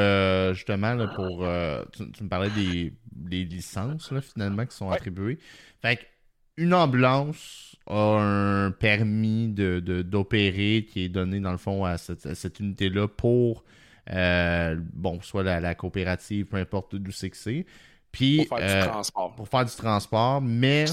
justement, 0.52 0.98
pour. 1.16 1.46
Tu, 1.94 2.24
me 2.24 2.28
parlais 2.28 2.50
des, 2.50 3.44
licences, 3.46 4.12
finalement, 4.20 4.66
qui 4.66 4.76
sont 4.76 4.90
attribuées. 4.90 5.38
Fait 5.80 5.98
une 6.58 6.74
ambulance 6.74 7.74
a 7.86 8.18
un 8.20 8.70
permis 8.70 9.48
de, 9.48 9.80
d'opérer 10.02 10.86
qui 10.86 11.04
est 11.04 11.08
donné 11.08 11.40
dans 11.40 11.52
le 11.52 11.56
fond 11.56 11.86
à 11.86 11.96
cette, 11.96 12.60
unité-là 12.60 13.08
pour 13.08 13.64
euh, 14.10 14.76
bon, 14.92 15.22
soit 15.22 15.42
la, 15.42 15.74
coopérative, 15.74 16.44
peu 16.44 16.58
importe 16.58 16.96
d'où 16.96 17.12
c'est 17.12 17.30
que 17.30 17.36
c'est. 17.38 17.64
Puis, 18.12 18.44
pour 18.46 18.58
faire 18.58 18.66
du 18.66 18.74
euh, 18.74 18.86
transport. 18.90 19.34
Pour 19.34 19.48
faire 19.48 19.64
du 19.64 19.74
transport, 19.74 20.40
mais 20.40 20.84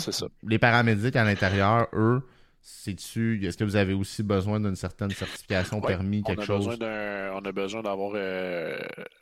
les 0.44 0.58
paramédics 0.58 1.16
à 1.16 1.24
l'intérieur, 1.24 1.88
eux, 1.94 2.22
c'est-tu, 2.62 3.46
est-ce 3.46 3.58
que 3.58 3.64
vous 3.64 3.76
avez 3.76 3.94
aussi 3.94 4.24
besoin 4.24 4.60
d'une 4.60 4.76
certaine 4.76 5.12
certification, 5.12 5.82
permis, 5.82 6.24
quelque 6.24 6.44
chose? 6.44 6.68
On 6.68 7.46
a 7.46 7.52
besoin 7.52 7.82
d'avoir 7.82 8.12
euh, 8.16 8.78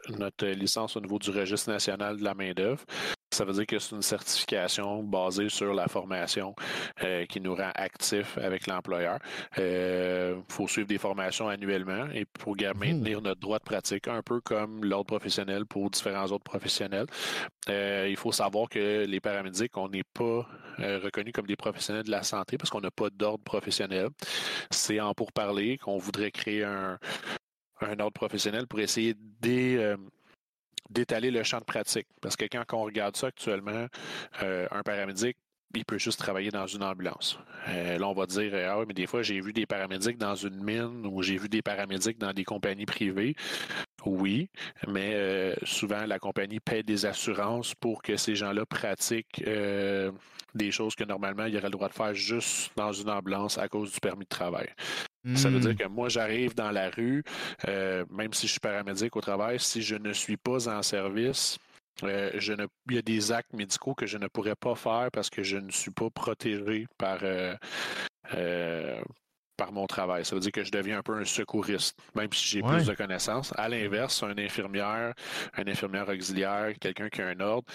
notre 0.09 0.47
licence 0.47 0.95
au 0.95 1.01
niveau 1.01 1.19
du 1.19 1.31
registre 1.31 1.71
national 1.71 2.17
de 2.17 2.23
la 2.23 2.33
main-d'œuvre. 2.33 2.83
Ça 3.37 3.45
veut 3.45 3.53
dire 3.53 3.67
que 3.67 3.77
c'est 3.77 3.95
une 3.95 4.01
certification 4.01 5.03
basée 5.03 5.49
sur 5.49 5.71
la 5.71 5.87
formation 5.87 6.55
euh, 7.03 7.23
qui 7.27 7.39
nous 7.39 7.53
rend 7.53 7.69
actifs 7.75 8.35
avec 8.39 8.65
l'employeur. 8.65 9.19
Il 9.57 9.61
euh, 9.61 10.41
faut 10.49 10.67
suivre 10.67 10.87
des 10.87 10.97
formations 10.97 11.47
annuellement 11.47 12.07
et 12.15 12.25
pour 12.25 12.55
mmh. 12.55 12.73
maintenir 12.79 13.21
notre 13.21 13.39
droit 13.39 13.59
de 13.59 13.63
pratique, 13.63 14.07
un 14.07 14.23
peu 14.23 14.41
comme 14.41 14.83
l'ordre 14.83 15.05
professionnel 15.05 15.67
pour 15.67 15.87
différents 15.91 16.25
autres 16.25 16.45
professionnels. 16.45 17.05
Euh, 17.69 18.07
il 18.09 18.17
faut 18.17 18.31
savoir 18.31 18.69
que 18.69 19.05
les 19.05 19.19
paramédics, 19.19 19.77
on 19.77 19.87
n'est 19.87 20.01
pas 20.15 20.47
reconnus 20.79 21.31
comme 21.31 21.45
des 21.45 21.55
professionnels 21.55 22.05
de 22.05 22.11
la 22.11 22.23
santé 22.23 22.57
parce 22.57 22.71
qu'on 22.71 22.81
n'a 22.81 22.89
pas 22.89 23.11
d'ordre 23.11 23.43
professionnel. 23.43 24.09
C'est 24.71 24.99
en 24.99 25.13
pourparler 25.13 25.77
qu'on 25.77 25.99
voudrait 25.99 26.31
créer 26.31 26.63
un, 26.63 26.97
un 27.81 27.99
ordre 27.99 28.13
professionnel 28.13 28.65
pour 28.65 28.79
essayer 28.79 29.13
de 29.13 29.95
d'étaler 30.89 31.31
le 31.31 31.43
champ 31.43 31.59
de 31.59 31.63
pratique. 31.63 32.07
Parce 32.21 32.35
que 32.35 32.45
quand 32.45 32.63
on 32.73 32.83
regarde 32.83 33.15
ça 33.15 33.27
actuellement, 33.27 33.87
euh, 34.43 34.67
un 34.71 34.83
paramédic, 34.83 35.37
il 35.75 35.85
peut 35.85 35.97
juste 35.97 36.19
travailler 36.19 36.49
dans 36.49 36.65
une 36.65 36.83
ambulance. 36.83 37.39
Euh, 37.67 37.97
là, 37.97 38.07
on 38.07 38.13
va 38.13 38.25
dire, 38.25 38.51
ah 38.69 38.79
oui, 38.79 38.85
mais 38.87 38.93
des 38.93 39.07
fois, 39.07 39.21
j'ai 39.21 39.39
vu 39.41 39.53
des 39.53 39.65
paramédics 39.65 40.17
dans 40.17 40.35
une 40.35 40.63
mine 40.63 41.05
ou 41.05 41.21
j'ai 41.21 41.37
vu 41.37 41.49
des 41.49 41.61
paramédics 41.61 42.17
dans 42.17 42.33
des 42.33 42.43
compagnies 42.43 42.85
privées. 42.85 43.35
Oui, 44.05 44.49
mais 44.87 45.13
euh, 45.13 45.55
souvent, 45.63 46.05
la 46.05 46.19
compagnie 46.19 46.59
paie 46.59 46.83
des 46.83 47.05
assurances 47.05 47.75
pour 47.75 48.01
que 48.01 48.15
ces 48.15 48.35
gens-là 48.35 48.65
pratiquent 48.65 49.43
des 50.55 50.71
choses 50.71 50.95
que 50.95 51.03
normalement, 51.03 51.45
ils 51.45 51.55
auraient 51.57 51.65
le 51.65 51.71
droit 51.71 51.89
de 51.89 51.93
faire 51.93 52.13
juste 52.13 52.71
dans 52.75 52.91
une 52.91 53.09
ambulance 53.09 53.57
à 53.57 53.67
cause 53.67 53.91
du 53.91 53.99
permis 53.99 54.25
de 54.25 54.29
travail. 54.29 54.69
Ça 55.35 55.49
veut 55.49 55.59
dire 55.59 55.71
hmm. 55.71 55.75
que 55.75 55.87
moi, 55.87 56.07
j'arrive 56.07 56.55
dans 56.55 56.71
la 56.71 56.89
rue, 56.89 57.23
euh, 57.67 58.05
même 58.09 58.31
si 58.33 58.47
je 58.47 58.51
suis 58.51 58.59
paramédic 58.61 59.15
au 59.15 59.21
travail, 59.21 59.59
si 59.59 59.81
je 59.81 59.95
ne 59.95 60.13
suis 60.13 60.37
pas 60.37 60.69
en 60.69 60.81
service, 60.81 61.57
euh, 62.03 62.31
je 62.35 62.53
ne, 62.53 62.65
il 62.89 62.95
y 62.95 62.97
a 62.97 63.01
des 63.01 63.31
actes 63.31 63.53
médicaux 63.53 63.95
que 63.95 64.05
je 64.05 64.17
ne 64.17 64.27
pourrais 64.27 64.55
pas 64.55 64.75
faire 64.75 65.09
parce 65.11 65.29
que 65.29 65.43
je 65.43 65.57
ne 65.57 65.71
suis 65.71 65.91
pas 65.91 66.09
protégé 66.09 66.87
par, 66.97 67.19
euh, 67.23 67.55
par 69.57 69.71
mon 69.71 69.87
travail. 69.87 70.23
Ça 70.23 70.35
veut 70.35 70.41
dire 70.41 70.51
que 70.51 70.63
je 70.63 70.71
deviens 70.71 70.99
un 70.99 71.01
peu 71.01 71.17
un 71.17 71.25
secouriste, 71.25 71.97
même 72.15 72.31
si 72.31 72.47
j'ai 72.47 72.61
plus 72.61 72.85
de 72.85 72.93
connaissances. 72.93 73.51
À 73.57 73.67
l'inverse, 73.67 74.21
un 74.23 74.37
infirmière, 74.37 75.13
un 75.55 75.67
infirmière 75.67 76.07
auxiliaire, 76.07 76.73
quelqu'un 76.79 77.09
qui 77.09 77.21
a 77.21 77.27
un 77.27 77.39
ordre, 77.39 77.67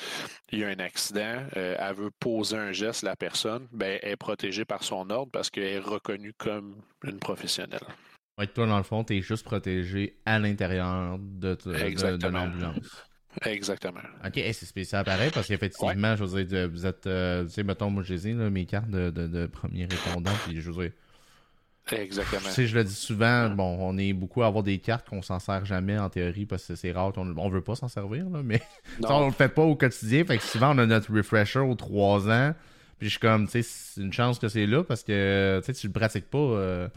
il 0.50 0.60
y 0.60 0.64
a 0.64 0.68
un 0.68 0.78
accident, 0.78 1.42
euh, 1.56 1.76
elle 1.78 1.94
veut 1.94 2.10
poser 2.18 2.56
un 2.56 2.72
geste, 2.72 3.02
la 3.02 3.16
personne, 3.16 3.66
ben, 3.72 3.98
elle 4.02 4.12
est 4.12 4.16
protégée 4.16 4.64
par 4.64 4.84
son 4.84 5.10
ordre 5.10 5.32
parce 5.32 5.50
qu'elle 5.50 5.64
est 5.64 5.78
reconnue 5.78 6.32
comme 6.38 6.76
une 7.02 7.18
professionnelle. 7.18 7.80
Ouais, 8.38 8.46
toi, 8.46 8.66
dans 8.66 8.78
le 8.78 8.82
fond, 8.82 9.04
tu 9.04 9.16
es 9.16 9.20
juste 9.20 9.44
protégé 9.44 10.16
à 10.24 10.38
l'intérieur 10.38 11.18
de, 11.18 11.54
de, 11.54 12.28
l'ambulance. 12.28 13.04
Exactement. 13.44 14.00
OK, 14.24 14.34
c'est 14.34 14.66
spécial 14.66 15.04
pareil 15.04 15.30
parce 15.32 15.48
qu'effectivement, 15.48 16.16
je 16.16 16.24
veux 16.24 16.44
dire, 16.44 16.68
vous 16.68 16.86
êtes, 16.86 17.06
euh, 17.06 17.44
tu 17.44 17.52
sais, 17.52 17.62
mettons, 17.62 17.90
moi, 17.90 18.02
j'ai 18.02 18.32
mes 18.34 18.66
cartes 18.66 18.90
de, 18.90 19.10
de, 19.10 19.46
premier 19.46 19.86
répondant, 19.86 20.32
puis 20.46 20.60
je 20.60 20.70
veux 20.70 20.82
dire, 20.82 20.92
Exactement. 21.90 22.42
Tu 22.42 22.50
sais, 22.50 22.66
je 22.68 22.76
le 22.76 22.84
dis 22.84 22.94
souvent, 22.94 23.50
bon, 23.50 23.76
on 23.80 23.98
est 23.98 24.12
beaucoup 24.12 24.42
à 24.42 24.46
avoir 24.46 24.62
des 24.62 24.78
cartes 24.78 25.08
qu'on 25.08 25.20
s'en 25.20 25.40
sert 25.40 25.64
jamais 25.64 25.98
en 25.98 26.08
théorie 26.08 26.46
parce 26.46 26.64
que 26.64 26.76
c'est 26.76 26.92
rare, 26.92 27.12
on, 27.16 27.36
on 27.36 27.48
veut 27.48 27.60
pas 27.60 27.74
s'en 27.74 27.88
servir, 27.88 28.28
là, 28.30 28.40
mais 28.44 28.62
on 29.02 29.26
le 29.26 29.32
fait 29.32 29.48
pas 29.48 29.62
au 29.62 29.74
quotidien. 29.74 30.24
Fait 30.24 30.38
que 30.38 30.44
souvent, 30.44 30.76
on 30.76 30.78
a 30.78 30.86
notre 30.86 31.12
refresher 31.12 31.58
aux 31.58 31.74
trois 31.74 32.28
ans. 32.30 32.54
Puis 32.98 33.08
je 33.08 33.14
suis 33.14 33.20
comme, 33.20 33.46
tu 33.46 33.52
sais, 33.52 33.62
c'est 33.62 34.00
une 34.00 34.12
chance 34.12 34.38
que 34.38 34.46
c'est 34.46 34.66
là 34.66 34.84
parce 34.84 35.02
que 35.02 35.60
tu 35.64 35.66
sais, 35.66 35.72
tu 35.72 35.88
le 35.88 35.92
pratiques 35.92 36.30
pas. 36.30 36.38
Euh, 36.38 36.88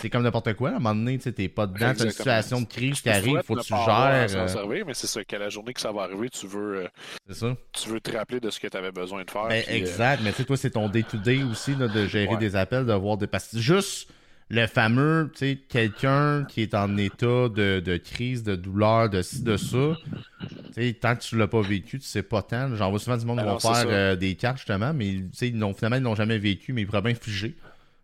c'est 0.00 0.10
comme 0.10 0.22
n'importe 0.22 0.54
quoi. 0.54 0.70
À 0.70 0.76
un 0.76 0.78
moment 0.78 0.94
donné, 0.94 1.18
tu 1.18 1.32
n'es 1.36 1.48
pas 1.48 1.66
dedans, 1.66 1.92
tu 1.94 2.04
une 2.04 2.10
situation 2.10 2.60
de 2.60 2.66
crise 2.66 3.00
qui 3.00 3.10
arrive, 3.10 3.40
faut 3.44 3.54
que 3.54 3.62
tu 3.62 3.74
gères. 3.74 4.26
euh, 4.36 4.48
servir, 4.48 4.84
mais 4.86 4.94
c'est 4.94 5.06
ça, 5.06 5.24
qu'à 5.24 5.38
la 5.38 5.48
journée 5.48 5.72
que 5.72 5.80
ça 5.80 5.92
va 5.92 6.02
arriver, 6.02 6.28
tu 6.30 6.46
veux, 6.46 6.84
euh, 6.84 7.32
ça. 7.32 7.56
Tu 7.72 7.88
veux 7.88 8.00
te 8.00 8.16
rappeler 8.16 8.40
de 8.40 8.50
ce 8.50 8.60
que 8.60 8.68
tu 8.68 8.76
avais 8.76 8.92
besoin 8.92 9.24
de 9.24 9.30
faire. 9.30 9.48
Ben, 9.48 9.64
exact, 9.68 10.20
mais 10.22 10.30
tu 10.30 10.38
sais, 10.38 10.44
toi, 10.44 10.56
c'est 10.56 10.70
ton 10.70 10.88
day-to-day 10.88 11.42
aussi 11.42 11.74
là, 11.74 11.88
de 11.88 12.06
gérer 12.06 12.36
des 12.36 12.56
appels, 12.56 12.86
de 12.86 12.92
voir 12.92 13.16
des. 13.16 13.26
Parce 13.26 13.56
juste 13.56 14.10
le 14.50 14.66
fameux, 14.66 15.30
tu 15.32 15.38
sais, 15.38 15.58
quelqu'un 15.68 16.44
qui 16.44 16.62
est 16.62 16.74
en 16.74 16.96
état 16.96 17.48
de, 17.48 17.80
de, 17.84 17.96
crise, 17.98 18.42
de 18.42 18.56
douleur, 18.56 19.10
de 19.10 19.20
ci, 19.20 19.42
de 19.42 19.56
ça, 19.58 19.94
tu 20.40 20.48
sais, 20.72 20.92
tant 20.94 21.16
que 21.16 21.20
tu 21.20 21.36
l'as 21.36 21.48
pas 21.48 21.60
vécu, 21.60 21.98
tu 21.98 22.06
sais 22.06 22.22
pas 22.22 22.40
tant. 22.42 22.74
J'en 22.74 22.88
vois 22.90 22.98
souvent 22.98 23.16
du 23.18 23.26
monde 23.26 23.40
qui 23.40 23.44
vont 23.44 23.58
faire 23.58 23.84
euh, 23.86 24.16
des 24.16 24.34
cartes, 24.36 24.56
justement, 24.58 24.94
mais 24.94 25.16
tu 25.16 25.28
sais, 25.34 25.48
ils 25.48 25.74
finalement, 25.74 25.96
ils 25.96 26.02
l'ont 26.02 26.14
jamais 26.14 26.38
vécu, 26.38 26.72
mais 26.72 26.82
ils 26.82 26.86
pourraient 26.86 27.02
bien 27.02 27.14
figer 27.14 27.56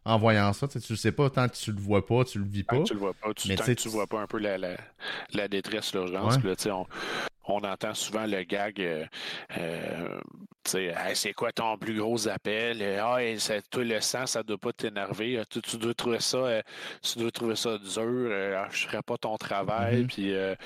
en 0.05 0.19
voyant 0.19 0.53
ça. 0.53 0.69
Tu 0.69 0.79
ne 0.79 0.97
sais 0.97 1.13
pas 1.13 1.31
tant 1.31 1.49
que 1.49 1.55
tu 1.57 1.73
le 1.73 1.81
vois 1.81 2.05
pas, 2.05 2.25
tu 2.25 2.39
le 2.39 2.45
vis 2.45 2.65
pas. 2.65 2.83
tu 2.83 2.95
le 2.95 3.01
vois 3.01 3.15
pas, 3.15 3.33
tu, 3.35 3.49
mais 3.49 3.57
tant 3.57 3.65
que 3.65 3.73
tu 3.73 3.89
vois 3.89 4.07
pas 4.07 4.21
un 4.21 4.27
peu 4.27 4.39
la, 4.39 4.59
la, 4.59 4.77
la 5.33 5.49
détresse, 5.49 5.95
l'urgence. 5.95 6.37
Ouais. 6.37 6.71
On, 6.71 6.87
on 7.47 7.63
entend 7.63 7.95
souvent 7.95 8.27
le 8.27 8.43
gag, 8.43 8.81
euh, 8.81 9.05
euh, 9.59 10.21
c'est 10.65 11.33
quoi 11.35 11.53
ton 11.53 11.77
plus 11.77 11.99
gros 11.99 12.27
appel? 12.29 12.83
Ah, 12.99 13.19
ça, 13.39 13.61
toi, 13.63 13.85
le 13.85 14.01
sang, 14.01 14.27
ça 14.27 14.43
doit 14.43 14.59
pas 14.59 14.73
t'énerver. 14.73 15.43
Tu, 15.51 15.61
tu, 15.61 15.77
dois 15.77 15.95
trouver 15.95 16.21
ça, 16.21 16.39
euh, 16.39 16.63
tu 17.03 17.19
dois 17.19 17.31
trouver 17.31 17.57
ça 17.57 17.77
dur. 17.79 18.31
Ah, 18.57 18.69
je 18.71 18.87
ferai 18.87 19.03
pas 19.03 19.19
ton 19.19 19.37
travail. 19.37 20.05
Mm-hmm. 20.05 20.57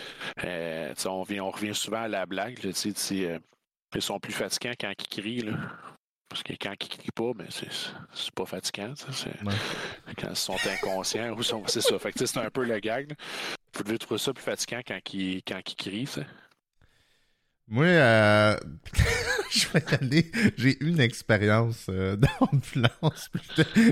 Puis, 0.86 1.06
on, 1.06 1.46
on 1.46 1.50
revient 1.50 1.74
souvent 1.74 2.02
à 2.02 2.08
la 2.08 2.26
blague. 2.26 2.58
ils 2.62 4.02
sont 4.02 4.20
plus 4.20 4.32
fatigants 4.32 4.74
quand 4.78 4.92
ils 4.98 5.08
crient. 5.08 5.40
Là. 5.42 5.54
Parce 6.28 6.42
que 6.42 6.52
quand 6.52 6.74
ils 6.80 6.88
crient 6.88 7.10
pas, 7.14 7.32
ben 7.34 7.46
c'est 7.50 8.30
pas 8.32 8.44
fatigant. 8.44 8.92
Quand 10.18 10.30
ils 10.30 10.36
sont 10.36 10.56
inconscients, 10.66 11.34
c'est 11.66 11.80
ça. 11.80 11.98
Fait 11.98 12.12
c'est 12.16 12.36
un 12.38 12.50
peu 12.50 12.64
le 12.64 12.78
gag. 12.80 13.14
Vous 13.74 13.82
devez 13.84 13.98
trouver 13.98 14.18
ça 14.18 14.32
plus 14.32 14.42
fatigant 14.42 14.80
quand 14.86 14.98
ils, 15.14 15.42
quand 15.42 15.60
ils 15.66 15.76
crient. 15.76 16.08
Moi, 17.70 17.84
euh... 17.84 18.56
je 19.50 19.68
vais 19.68 19.84
aller. 19.94 20.30
J'ai 20.56 20.82
une 20.82 21.00
expérience 21.00 21.86
euh, 21.90 22.16
d'ambulance. 22.40 23.30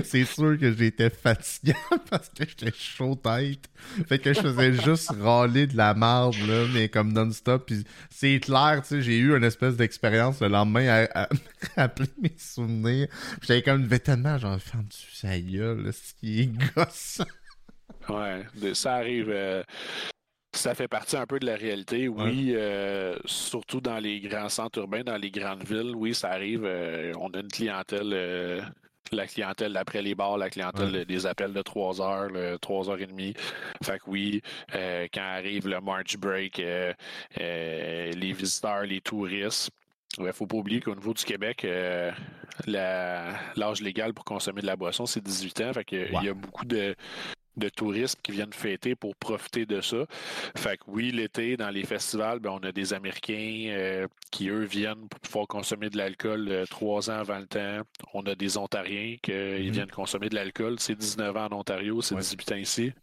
C'est 0.03 0.25
sûr 0.25 0.57
que 0.59 0.73
j'étais 0.73 1.09
fatigué 1.09 1.75
parce 2.09 2.29
que 2.29 2.43
j'étais 2.47 2.71
chaud 2.75 3.15
tête. 3.15 3.69
Fait 4.07 4.19
que 4.19 4.33
je 4.33 4.41
faisais 4.41 4.73
juste 4.73 5.11
râler 5.21 5.67
de 5.67 5.77
la 5.77 5.93
marde, 5.93 6.35
là, 6.47 6.65
mais 6.73 6.89
comme 6.89 7.13
non-stop. 7.13 7.67
Puis 7.67 7.83
c'est 8.09 8.39
clair, 8.39 8.81
tu 8.81 8.89
sais, 8.89 9.01
j'ai 9.01 9.17
eu 9.17 9.35
une 9.35 9.43
espèce 9.43 9.77
d'expérience 9.77 10.41
le 10.41 10.47
lendemain 10.47 11.05
à, 11.13 11.29
rappeler 11.75 12.09
mes 12.21 12.35
souvenirs. 12.37 13.07
J'étais 13.41 13.61
comme 13.61 13.87
tellement 13.87 14.37
genre, 14.37 14.59
ferme-tu 14.59 15.15
sa 15.15 15.39
gueule, 15.39 15.91
ce 15.93 16.13
qui 16.15 16.41
est 16.41 16.51
gosse. 16.75 17.21
Ouais, 18.09 18.45
ça 18.73 18.95
arrive. 18.95 19.29
Euh, 19.29 19.63
ça 20.57 20.75
fait 20.75 20.87
partie 20.87 21.15
un 21.15 21.25
peu 21.25 21.39
de 21.39 21.45
la 21.45 21.55
réalité. 21.55 22.07
Oui, 22.07 22.51
euh, 22.55 23.15
surtout 23.25 23.79
dans 23.79 23.99
les 23.99 24.19
grands 24.19 24.49
centres 24.49 24.79
urbains, 24.79 25.03
dans 25.03 25.17
les 25.17 25.31
grandes 25.31 25.63
villes, 25.63 25.93
oui, 25.95 26.13
ça 26.13 26.29
arrive. 26.29 26.63
Euh, 26.65 27.13
on 27.19 27.29
a 27.29 27.39
une 27.39 27.47
clientèle, 27.47 28.11
euh, 28.13 28.61
la 29.11 29.27
clientèle 29.27 29.77
après 29.77 30.01
les 30.01 30.15
bars, 30.15 30.37
la 30.37 30.49
clientèle 30.49 31.05
des 31.05 31.25
appels 31.25 31.53
de 31.53 31.61
3 31.61 32.01
heures, 32.01 32.59
3 32.59 32.89
heures 32.89 33.01
et 33.01 33.05
demie. 33.05 33.33
Fait 33.83 33.99
que 33.99 34.03
oui, 34.07 34.41
quand 34.73 35.21
arrive 35.21 35.67
le 35.67 35.79
March 35.79 36.17
Break, 36.17 36.57
les 37.37 38.33
visiteurs, 38.33 38.83
les 38.83 38.99
touristes, 38.99 39.69
il 40.17 40.25
ne 40.25 40.31
faut 40.31 40.47
pas 40.47 40.57
oublier 40.57 40.81
qu'au 40.81 40.95
niveau 40.95 41.13
du 41.13 41.23
Québec, 41.23 41.65
l'âge 42.65 43.81
légal 43.81 44.13
pour 44.13 44.25
consommer 44.25 44.61
de 44.61 44.67
la 44.67 44.75
boisson, 44.75 45.05
c'est 45.05 45.23
18 45.23 45.61
ans. 45.61 45.73
Fait 45.73 45.85
Il 45.91 46.23
y 46.23 46.29
a 46.29 46.33
beaucoup 46.33 46.65
de, 46.65 46.95
de 47.57 47.69
touristes 47.69 48.19
qui 48.21 48.31
viennent 48.31 48.53
fêter 48.53 48.95
pour 48.95 49.15
profiter 49.15 49.65
de 49.65 49.81
ça. 49.81 50.05
Fait 50.55 50.77
que 50.77 50.83
oui, 50.87 51.11
l'été, 51.11 51.57
dans 51.57 51.69
les 51.69 51.83
festivals, 51.83 52.39
ben, 52.39 52.51
on 52.51 52.59
a 52.59 52.71
des 52.71 52.93
Américains 52.93 53.65
euh, 53.69 54.07
qui, 54.31 54.49
eux, 54.49 54.63
viennent 54.63 55.07
pour 55.09 55.19
pouvoir 55.19 55.47
consommer 55.47 55.89
de 55.89 55.97
l'alcool 55.97 56.47
euh, 56.49 56.65
trois 56.65 57.09
ans 57.09 57.19
avant 57.19 57.39
le 57.39 57.47
temps. 57.47 57.81
On 58.13 58.21
a 58.23 58.35
des 58.35 58.57
Ontariens 58.57 59.17
qui 59.21 59.31
mhm. 59.31 59.71
viennent 59.71 59.91
consommer 59.91 60.29
de 60.29 60.35
l'alcool. 60.35 60.79
C'est 60.79 60.95
19 60.95 61.35
ans 61.35 61.47
en 61.51 61.59
Ontario, 61.59 62.01
c'est 62.01 62.15
18 62.15 62.51
ans 62.51 62.55
ici. 62.55 62.93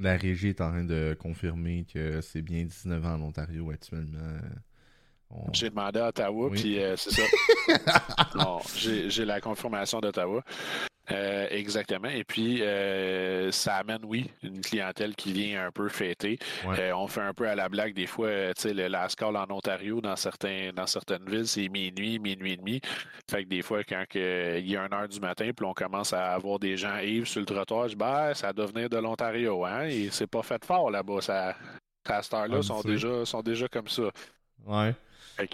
La 0.00 0.16
régie 0.16 0.48
est 0.48 0.60
en 0.60 0.70
train 0.70 0.84
de 0.84 1.16
confirmer 1.18 1.84
que 1.92 2.20
c'est 2.20 2.42
bien 2.42 2.64
19 2.64 3.04
ans 3.04 3.14
en 3.14 3.22
Ontario 3.22 3.70
actuellement. 3.70 4.38
J'ai 5.52 5.70
demandé 5.70 6.00
à 6.00 6.08
Ottawa, 6.08 6.50
puis 6.50 6.82
euh, 6.82 6.96
c'est 6.96 7.10
ça. 7.10 8.58
j'ai 9.08 9.24
la 9.24 9.40
confirmation 9.40 10.00
d'Ottawa. 10.00 10.42
Euh, 11.10 11.46
exactement. 11.50 12.08
Et 12.08 12.22
puis, 12.22 12.62
euh, 12.62 13.50
ça 13.50 13.76
amène, 13.76 14.04
oui, 14.04 14.30
une 14.42 14.60
clientèle 14.60 15.16
qui 15.16 15.32
vient 15.32 15.66
un 15.66 15.70
peu 15.70 15.88
fêter. 15.88 16.38
on 16.66 17.06
fait 17.08 17.22
un 17.22 17.32
peu 17.32 17.48
à 17.48 17.54
la 17.54 17.68
blague 17.70 17.94
des 17.94 18.06
fois, 18.06 18.28
tu 18.54 18.62
sais, 18.62 18.74
le 18.74 18.88
last 18.88 19.16
call 19.16 19.36
en 19.36 19.46
Ontario, 19.50 20.02
dans, 20.02 20.16
certains, 20.16 20.70
dans 20.74 20.86
certaines 20.86 21.24
villes, 21.28 21.46
c'est 21.48 21.68
minuit, 21.68 22.18
minuit 22.18 22.52
et 22.52 22.56
demi. 22.58 22.80
Fait 23.30 23.44
que 23.44 23.48
des 23.48 23.62
fois, 23.62 23.84
quand 23.84 24.04
il 24.14 24.68
y 24.68 24.76
a 24.76 24.84
une 24.84 24.92
heure 24.92 25.08
du 25.08 25.20
matin, 25.20 25.50
puis 25.56 25.66
on 25.66 25.72
commence 25.72 26.12
à 26.12 26.32
avoir 26.32 26.58
des 26.58 26.76
gens 26.76 26.98
ivres 26.98 27.26
sur 27.26 27.40
le 27.40 27.46
trottoir, 27.46 27.84
je 27.88 27.94
dis, 27.94 27.96
ben, 27.96 28.34
ça 28.34 28.52
doit 28.52 28.66
venir 28.66 28.90
de 28.90 28.98
l'Ontario, 28.98 29.64
hein, 29.64 29.84
et 29.84 30.08
c'est 30.10 30.26
pas 30.26 30.42
fait 30.42 30.62
fort 30.62 30.90
là-bas. 30.90 31.20
Ça, 31.22 31.54
à 32.06 32.22
cette 32.22 32.34
heure-là, 32.34 32.62
sont 32.62 32.82
déjà, 32.82 33.24
sont 33.24 33.42
déjà 33.42 33.68
comme 33.68 33.88
ça. 33.88 34.10
Ouais. 34.66 34.94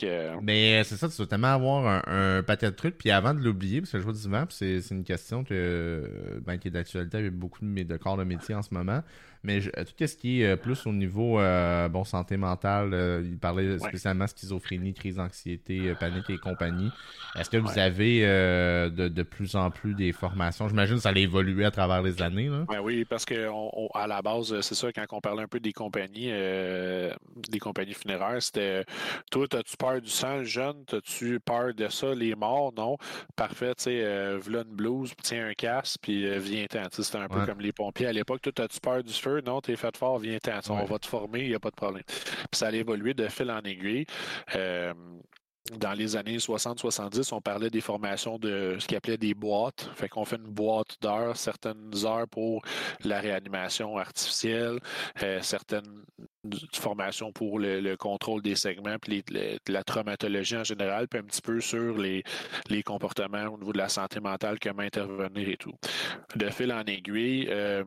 Euh, 0.03 0.37
Mais 0.43 0.83
c'est 0.85 0.97
ça, 0.97 1.09
tu 1.09 1.17
dois 1.17 1.27
tellement 1.27 1.53
avoir 1.53 2.03
un, 2.09 2.43
paquet 2.43 2.67
de 2.67 2.77
trucs. 2.77 2.97
Puis 2.99 3.11
avant 3.11 3.35
de 3.35 3.41
l'oublier, 3.41 3.81
parce 3.81 3.93
que 3.93 3.99
je 3.99 4.05
vois 4.05 4.13
du 4.13 4.29
vent, 4.29 4.45
c'est 4.51 4.81
une 4.91 5.05
question 5.05 5.45
que, 5.45 6.41
ben, 6.45 6.59
qui 6.59 6.69
est 6.69 6.71
d'actualité 6.71 7.19
avec 7.19 7.33
beaucoup 7.33 7.65
de, 7.65 7.83
de 7.83 7.97
corps 7.97 8.17
de 8.17 8.25
métier 8.25 8.55
en 8.55 8.63
ce 8.63 8.73
moment. 8.73 9.03
Mais 9.45 9.61
tout 9.61 10.07
ce 10.07 10.17
qui 10.17 10.41
est 10.41 10.47
euh, 10.47 10.57
plus 10.57 10.87
au 10.87 10.93
niveau 10.93 11.39
euh, 11.39 11.89
bon 11.91 12.05
santé 12.05 12.39
mentale, 12.39 12.95
euh, 12.95 13.23
il 13.23 13.39
parlait 13.39 13.79
spécialement 13.79 14.27
schizophrénie, 14.27 14.95
crise 14.95 15.17
d'anxiété, 15.17 15.93
panique 16.01 16.31
et 16.31 16.39
compagnie. 16.39 16.91
Est-ce 17.39 17.51
que 17.51 17.59
vous 17.59 17.79
avez 17.79 18.23
de, 18.23 19.23
plus 19.23 19.55
en 19.55 19.71
plus 19.71 19.95
des 19.95 20.13
formations? 20.13 20.69
J'imagine 20.69 20.97
que 20.97 21.03
ça 21.03 21.11
allait 21.11 21.23
évoluer 21.23 21.67
à 21.67 21.71
travers 21.71 22.03
les 22.03 22.23
années. 22.23 22.49
Là. 22.49 22.65
Ben 22.69 22.81
oui, 22.81 23.05
parce 23.05 23.25
que 23.25 23.49
à 23.95 24.07
la 24.07 24.23
base, 24.23 24.61
c'est 24.63 24.75
ça, 24.75 24.91
quand 24.93 25.05
on 25.13 25.21
parlait 25.21 25.43
un 25.43 25.49
peu 25.49 25.61
des 25.61 25.73
compagnies, 25.73 26.31
des 26.31 27.59
compagnies 27.59 27.93
funéraires, 27.95 28.43
c'était 28.43 28.85
toi, 29.31 29.47
as-tu 29.53 29.77
peur 29.77 30.01
du 30.01 30.09
sang, 30.09 30.43
jeune? 30.45 30.85
As-tu 30.91 31.39
peur 31.41 31.75
de 31.75 31.89
ça, 31.89 32.15
les 32.15 32.35
morts? 32.35 32.73
Non. 32.77 32.97
Parfait, 33.37 33.75
tu 33.75 33.85
sais, 33.85 34.39
v'là 34.39 34.61
une 34.61 34.75
blouse, 34.75 35.13
tiens 35.23 35.49
un 35.49 35.55
casque, 35.55 35.99
puis 36.01 36.39
viens-t'en. 36.39 36.85
C'était 36.91 37.19
un 37.19 37.29
peu 37.29 37.45
comme 37.45 37.61
les 37.61 37.73
pompiers 37.73 38.07
à 38.07 38.13
l'époque. 38.13 38.41
Toi, 38.41 38.65
as-tu 38.65 38.81
peur 38.81 39.03
du 39.03 39.13
feu? 39.13 39.34
Non, 39.43 39.61
t'es 39.61 39.77
fait 39.77 39.97
fort, 39.97 40.19
viens 40.19 40.39
t'en. 40.39 40.61
On 40.71 40.85
va 40.85 40.99
te 40.99 41.07
former, 41.07 41.41
il 41.41 41.49
n'y 41.49 41.55
a 41.55 41.61
pas 41.61 41.71
de 41.71 41.77
problème. 41.77 42.05
Puis 42.07 42.59
ça 42.59 42.69
a 42.69 42.73
évolué 42.73 43.15
de 43.15 43.29
fil 43.29 43.51
en 43.51 43.61
aiguille. 43.61 44.07
Euh, 44.55 44.93
dans 45.73 45.95
les 45.95 46.15
années 46.17 46.37
60-70, 46.37 47.33
on 47.33 47.41
parlait 47.41 47.71
des 47.71 47.81
formations 47.81 48.39
de 48.39 48.77
ce 48.79 48.87
qu'ils 48.87 48.99
appelait 48.99 49.17
des 49.17 49.33
boîtes. 49.33 49.91
Fait 49.95 50.11
qu'on 50.11 50.27
fait 50.27 50.37
une 50.37 50.53
boîte 50.53 51.01
d'heures, 51.01 51.39
certaines 51.39 51.91
heures 52.05 52.29
pour 52.29 52.63
la 53.03 53.19
réanimation 53.19 53.97
artificielle, 53.97 54.79
euh, 55.23 55.41
certaines 55.41 56.05
formations 56.75 57.33
pour 57.33 57.59
le, 57.59 57.97
contrôle 57.97 58.43
des 58.43 58.57
segments, 58.57 58.97
puis 59.01 59.25
la 59.69 59.83
traumatologie 59.83 60.59
en 60.59 60.65
général, 60.65 61.09
puis 61.09 61.21
un 61.21 61.25
petit 61.25 61.41
peu 61.41 61.61
sur 61.61 61.97
les, 61.97 62.23
les 62.69 62.83
comportements 62.83 63.47
au 63.47 63.57
niveau 63.57 63.73
de 63.73 63.79
la 63.79 63.89
santé 63.89 64.21
mentale, 64.21 64.59
comment 64.61 64.83
intervenir 64.83 65.49
et 65.49 65.57
tout. 65.57 65.73
De 66.37 66.51
fil 66.51 66.73
en 66.75 66.83
aiguille, 66.83 67.47
euh, 67.49 67.85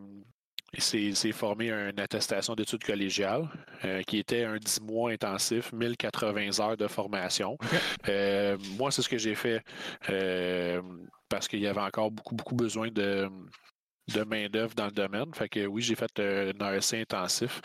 s'est 0.81 1.31
formé 1.31 1.71
une 1.71 1.99
attestation 1.99 2.55
d'études 2.55 2.83
collégiales 2.83 3.47
euh, 3.85 4.01
qui 4.03 4.19
était 4.19 4.43
un 4.43 4.57
10 4.57 4.81
mois 4.81 5.11
intensif, 5.11 5.71
1080 5.73 6.59
heures 6.59 6.77
de 6.77 6.87
formation. 6.87 7.57
Euh, 8.07 8.57
moi, 8.77 8.91
c'est 8.91 9.01
ce 9.01 9.09
que 9.09 9.17
j'ai 9.17 9.35
fait 9.35 9.61
euh, 10.09 10.81
parce 11.29 11.47
qu'il 11.47 11.59
y 11.59 11.67
avait 11.67 11.81
encore 11.81 12.11
beaucoup, 12.11 12.35
beaucoup 12.35 12.55
besoin 12.55 12.89
de, 12.89 13.29
de 14.13 14.23
main-d'œuvre 14.23 14.75
dans 14.75 14.85
le 14.85 14.91
domaine. 14.91 15.33
Fait 15.33 15.49
que 15.49 15.65
oui, 15.65 15.81
j'ai 15.81 15.95
fait 15.95 16.19
un 16.19 16.73
AEC 16.73 16.93
intensif. 16.93 17.59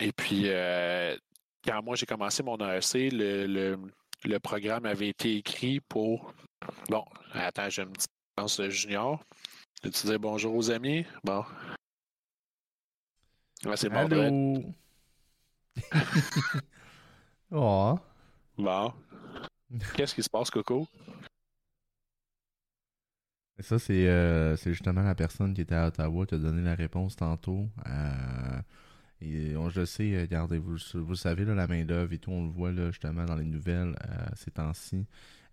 Et 0.00 0.12
puis, 0.12 0.48
quand 1.64 1.82
moi 1.82 1.96
j'ai 1.96 2.06
commencé 2.06 2.42
mon 2.42 2.58
AEC, 2.58 3.12
le, 3.12 3.78
le, 4.24 4.40
programme 4.40 4.84
avait 4.86 5.08
été 5.08 5.36
écrit 5.36 5.80
pour. 5.80 6.34
Bon, 6.90 7.04
attends, 7.32 7.70
j'ai 7.70 7.82
une 7.82 7.92
petite 7.92 8.70
junior. 8.70 9.22
Tu 9.82 9.90
disais 9.90 10.18
bonjour 10.18 10.54
aux 10.54 10.70
amis? 10.70 11.04
Bon, 11.24 11.44
Ouais, 13.64 13.76
c'est 13.76 13.88
bon. 13.88 14.74
oh. 17.52 17.98
Bon. 18.58 18.92
Qu'est-ce 19.94 20.14
qui 20.14 20.22
se 20.22 20.30
passe, 20.30 20.50
Coco? 20.50 20.86
Ça, 23.58 23.78
c'est 23.78 24.08
euh, 24.08 24.56
justement 24.56 25.02
la 25.02 25.14
personne 25.14 25.54
qui 25.54 25.60
était 25.60 25.74
à 25.74 25.86
Ottawa 25.86 26.26
qui 26.26 26.34
a 26.34 26.38
donné 26.38 26.62
la 26.62 26.74
réponse 26.74 27.14
tantôt. 27.16 27.68
Euh, 27.86 28.60
et 29.20 29.56
on, 29.56 29.68
je 29.70 29.80
le 29.80 29.86
sais, 29.86 30.20
regardez, 30.20 30.58
vous, 30.58 30.76
vous 30.94 31.14
savez, 31.14 31.44
là, 31.44 31.54
la 31.54 31.68
main-d'œuvre 31.68 32.12
et 32.12 32.18
tout, 32.18 32.32
on 32.32 32.44
le 32.44 32.50
voit 32.50 32.72
là, 32.72 32.90
justement 32.90 33.24
dans 33.24 33.36
les 33.36 33.44
nouvelles 33.44 33.94
euh, 34.08 34.26
ces 34.34 34.50
temps-ci. 34.50 35.06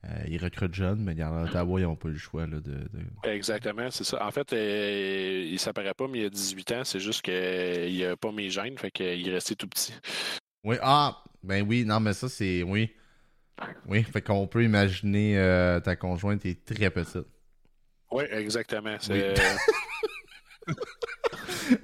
Euh, 0.06 0.24
ils 0.30 0.42
recrutent 0.42 0.74
jeunes, 0.74 1.04
mais 1.04 1.20
à 1.22 1.44
Ottawa, 1.44 1.80
ils 1.80 1.84
n'ont 1.84 1.96
pas 1.98 2.08
eu 2.08 2.14
le 2.14 2.18
choix. 2.18 2.48
Là, 2.48 2.60
de, 2.62 2.88
Exactement, 3.24 3.92
c'est 3.92 4.06
ça. 4.06 4.26
En 4.26 4.32
fait, 4.32 4.54
euh, 4.54 5.44
il 5.46 5.54
ne 5.54 5.58
s'apparaît 5.58 5.94
pas, 5.94 6.08
mais 6.08 6.20
il 6.20 6.26
a 6.26 6.30
18 6.30 6.72
ans, 6.72 6.84
c'est 6.86 7.02
juste 7.02 7.22
qu'il 7.22 7.94
n'y 7.94 8.06
a 8.06 8.16
pas 8.16 8.32
mes 8.32 8.50
gènes, 8.50 8.78
fait 8.78 8.92
qu'il 8.92 9.28
est 9.28 9.34
resté 9.34 9.56
tout 9.56 9.68
petit. 9.68 9.94
Oui, 10.64 10.78
ah, 10.82 11.22
ben 11.44 11.66
oui, 11.68 11.84
non, 11.84 12.00
mais 12.00 12.14
ça, 12.14 12.30
c'est. 12.30 12.64
Oui. 12.64 12.94
Oui, 13.88 14.04
fait 14.04 14.22
qu'on 14.22 14.48
peut 14.48 14.64
imaginer 14.64 15.38
euh, 15.38 15.82
ta 15.82 15.98
conjointe 15.98 16.46
est 16.46 16.64
très 16.64 16.90
petite. 16.90 17.28
Oui, 18.10 18.24
exactement. 18.32 18.96
C'est. 19.02 19.38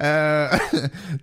Euh... 0.02 0.50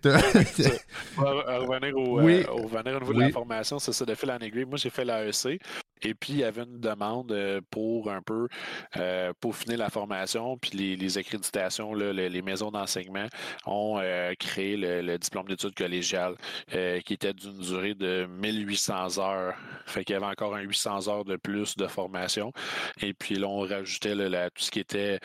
revenir 1.17 1.97
au, 1.97 2.21
oui. 2.21 2.45
au, 2.49 2.63
revenir 2.63 2.97
au 2.97 3.01
niveau 3.01 3.15
de 3.15 3.21
la 3.21 3.31
formation, 3.31 3.79
c'est 3.79 3.93
ça, 3.93 4.05
de 4.05 4.15
fil 4.15 4.31
en 4.31 4.39
aiguille. 4.39 4.65
Moi, 4.65 4.77
j'ai 4.77 4.91
fait 4.91 5.05
l'AEC. 5.05 5.61
Et 6.03 6.15
puis, 6.15 6.35
il 6.35 6.39
y 6.41 6.45
avait 6.45 6.63
une 6.63 6.81
demande 6.81 7.33
euh, 7.33 7.61
pour 7.71 8.11
un 8.11 8.23
peu 8.23 8.49
euh, 8.97 9.33
peaufiner 9.41 9.77
la 9.77 9.91
formation, 9.91 10.59
puis 10.59 10.71
les, 10.73 10.97
les 10.97 11.19
accréditations, 11.19 11.95
là, 11.95 12.13
les, 12.13 12.43
maisons 12.43 12.71
d'enseignement 12.71 13.27
ont 13.67 13.99
euh, 14.01 14.33
créé 14.39 14.77
le, 14.77 15.17
diplôme 15.17 15.47
d'études 15.47 15.75
collégiales 15.75 16.35
euh, 16.75 17.01
qui 17.01 17.15
était 17.15 17.33
d'une 17.33 17.59
durée 17.59 17.95
de 17.95 18.27
1800 18.27 19.19
heures. 19.19 19.55
Fait 19.87 20.05
qu'il 20.05 20.15
y 20.15 20.17
avait 20.17 20.27
encore 20.27 20.57
un 20.57 20.63
800 20.63 21.09
heures 21.09 21.25
de 21.25 21.37
plus 21.37 21.77
de 21.77 21.87
formation. 21.87 22.53
Et 23.01 23.15
puis 23.15 23.37
là, 23.37 23.47
on 23.47 23.61
rajoutait 23.61 24.15
là, 24.15 24.51
tout 24.51 24.63
ce 24.63 24.71
qui 24.71 24.81
était 24.81 25.21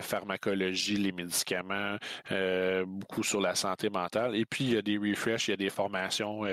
pharmacologie, 0.00 0.96
les 0.96 1.12
médicaments, 1.12 1.96
beaucoup 2.86 3.22
sur 3.22 3.40
la 3.40 3.54
santé 3.54 3.90
mentale. 3.90 4.36
Et 4.36 4.44
puis, 4.44 4.64
il 4.64 4.74
y 4.74 4.76
a 4.76 4.82
des 4.82 4.98
refresh, 4.98 5.48
il 5.48 5.52
y 5.52 5.54
a 5.54 5.56
des 5.56 5.70
formations 5.70 6.44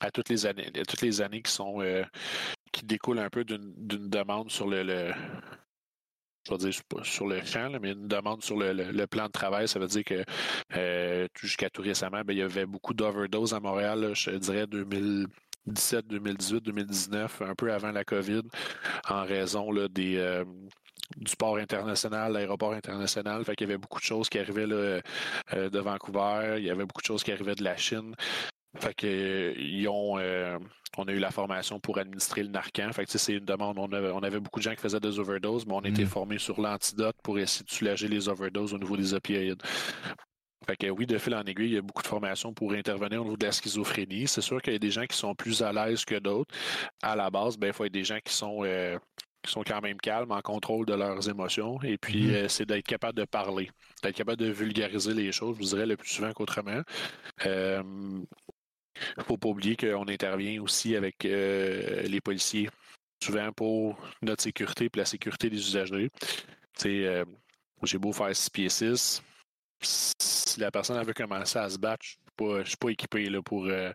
à 0.00 0.10
toutes 0.10 0.28
les 0.28 0.46
années, 0.46 0.70
à 0.78 0.84
toutes 0.84 1.02
les 1.02 1.20
années 1.20 1.42
qui 1.42 1.52
sont 1.52 1.82
qui 2.72 2.84
découle 2.84 3.18
un 3.18 3.30
peu 3.30 3.44
d'une 3.44 4.08
demande 4.08 4.50
sur 4.50 4.66
le, 4.66 5.12
je 6.48 6.54
vais 6.54 6.70
dire 6.70 7.04
sur 7.04 7.26
le 7.26 7.44
champ, 7.44 7.70
mais 7.80 7.92
une 7.92 8.08
demande 8.08 8.42
sur 8.42 8.56
le, 8.56 9.06
plan 9.06 9.26
de 9.26 9.32
travail. 9.32 9.68
Ça 9.68 9.78
veut 9.78 9.86
dire 9.86 10.04
que 10.04 10.24
euh, 10.76 11.26
jusqu'à 11.38 11.70
tout 11.70 11.82
récemment, 11.82 12.22
ben, 12.24 12.32
il 12.32 12.38
y 12.38 12.42
avait 12.42 12.66
beaucoup 12.66 12.94
d'overdose 12.94 13.54
à 13.54 13.60
Montréal, 13.60 14.12
je 14.14 14.30
dirais 14.30 14.66
2017, 14.66 16.06
2018, 16.06 16.60
2019, 16.64 17.42
un 17.42 17.54
peu 17.54 17.72
avant 17.72 17.92
la 17.92 18.04
COVID, 18.04 18.42
en 19.08 19.24
raison 19.24 19.72
des. 19.88 20.16
Euh, 20.16 20.44
du 21.16 21.34
port 21.36 21.56
international, 21.56 22.32
l'aéroport 22.34 22.74
international. 22.74 23.42
Fait 23.42 23.56
qu'il 23.56 23.66
y 23.66 23.70
avait 23.70 23.78
beaucoup 23.78 23.98
de 23.98 24.04
choses 24.04 24.28
qui 24.28 24.38
arrivaient 24.38 24.66
là, 24.66 25.00
euh, 25.54 25.70
de 25.70 25.78
Vancouver, 25.78 26.56
il 26.58 26.64
y 26.64 26.70
avait 26.70 26.84
beaucoup 26.84 27.00
de 27.00 27.06
choses 27.06 27.22
qui 27.22 27.32
arrivaient 27.32 27.54
de 27.54 27.64
la 27.64 27.78
Chine. 27.78 28.14
Fait 28.80 28.94
que 28.94 29.54
ils 29.58 29.88
ont 29.88 30.18
on 30.96 31.04
a 31.04 31.12
eu 31.12 31.18
la 31.18 31.30
formation 31.30 31.78
pour 31.78 31.98
administrer 31.98 32.42
le 32.42 32.48
Narcan. 32.48 32.90
Fait 32.92 33.04
que 33.04 33.18
c'est 33.18 33.34
une 33.34 33.44
demande. 33.44 33.78
On 33.78 34.22
avait, 34.22 34.40
beaucoup 34.40 34.60
de 34.60 34.64
gens 34.64 34.74
qui 34.74 34.80
faisaient 34.80 35.00
des 35.00 35.18
overdoses, 35.18 35.66
mais 35.66 35.74
on 35.74 35.82
été 35.82 36.04
mm. 36.04 36.08
formés 36.08 36.38
sur 36.38 36.60
l'antidote 36.60 37.16
pour 37.22 37.38
essayer 37.38 37.64
de 37.64 37.70
soulager 37.70 38.08
les 38.08 38.28
overdoses 38.28 38.74
au 38.74 38.78
niveau 38.78 38.96
des 38.96 39.14
opioïdes. 39.14 39.62
Fait 40.66 40.76
que 40.76 40.88
oui, 40.88 41.06
de 41.06 41.16
fil 41.18 41.34
en 41.34 41.44
aiguille, 41.44 41.68
il 41.68 41.74
y 41.74 41.78
a 41.78 41.82
beaucoup 41.82 42.02
de 42.02 42.08
formations 42.08 42.52
pour 42.52 42.72
intervenir 42.72 43.20
au 43.20 43.24
niveau 43.24 43.36
de 43.36 43.46
la 43.46 43.52
schizophrénie. 43.52 44.26
C'est 44.26 44.40
sûr 44.40 44.60
qu'il 44.60 44.72
y 44.72 44.76
a 44.76 44.78
des 44.78 44.90
gens 44.90 45.06
qui 45.06 45.16
sont 45.16 45.34
plus 45.34 45.62
à 45.62 45.72
l'aise 45.72 46.04
que 46.04 46.18
d'autres. 46.18 46.54
À 47.02 47.16
la 47.16 47.30
base, 47.30 47.56
ben, 47.56 47.68
il 47.68 47.72
faut 47.72 47.84
être 47.84 47.92
des 47.92 48.04
gens 48.04 48.18
qui 48.22 48.34
sont 48.34 48.64
euh, 48.64 48.98
qui 49.42 49.52
sont 49.52 49.62
quand 49.62 49.80
même 49.80 49.98
calmes, 49.98 50.32
en 50.32 50.40
contrôle 50.40 50.84
de 50.84 50.94
leurs 50.94 51.28
émotions. 51.28 51.80
Et 51.82 51.96
puis, 51.96 52.26
mm-hmm. 52.26 52.34
euh, 52.34 52.48
c'est 52.48 52.66
d'être 52.66 52.84
capable 52.84 53.16
de 53.16 53.24
parler, 53.24 53.70
d'être 54.02 54.16
capable 54.16 54.38
de 54.38 54.50
vulgariser 54.50 55.14
les 55.14 55.30
choses, 55.30 55.56
je 55.56 55.62
vous 55.62 55.68
dirais, 55.68 55.86
le 55.86 55.96
plus 55.96 56.08
souvent 56.08 56.32
qu'autrement. 56.32 56.82
Euh, 57.46 57.82
il 59.16 59.20
ne 59.20 59.24
faut 59.24 59.36
pas 59.36 59.48
oublier 59.48 59.76
qu'on 59.76 60.08
intervient 60.08 60.62
aussi 60.62 60.96
avec 60.96 61.24
euh, 61.24 62.02
les 62.02 62.20
policiers, 62.20 62.68
souvent 63.22 63.52
pour 63.52 63.98
notre 64.22 64.42
sécurité 64.42 64.86
et 64.86 64.90
la 64.96 65.04
sécurité 65.04 65.50
des 65.50 65.58
usagers. 65.58 66.10
Euh, 66.86 67.24
j'ai 67.82 67.98
beau 67.98 68.12
faire 68.12 68.34
6 68.34 68.50
pieds 68.50 68.68
6, 68.68 69.22
si 69.80 70.60
la 70.60 70.70
personne 70.70 71.02
veut 71.04 71.14
commencer 71.14 71.58
à 71.58 71.68
se 71.68 71.78
battre, 71.78 72.04
je 72.40 72.44
ne 72.44 72.64
suis 72.64 72.76
pas 72.76 72.90
équipé 72.90 73.28
là, 73.28 73.42
pour 73.42 73.66
euh, 73.66 73.92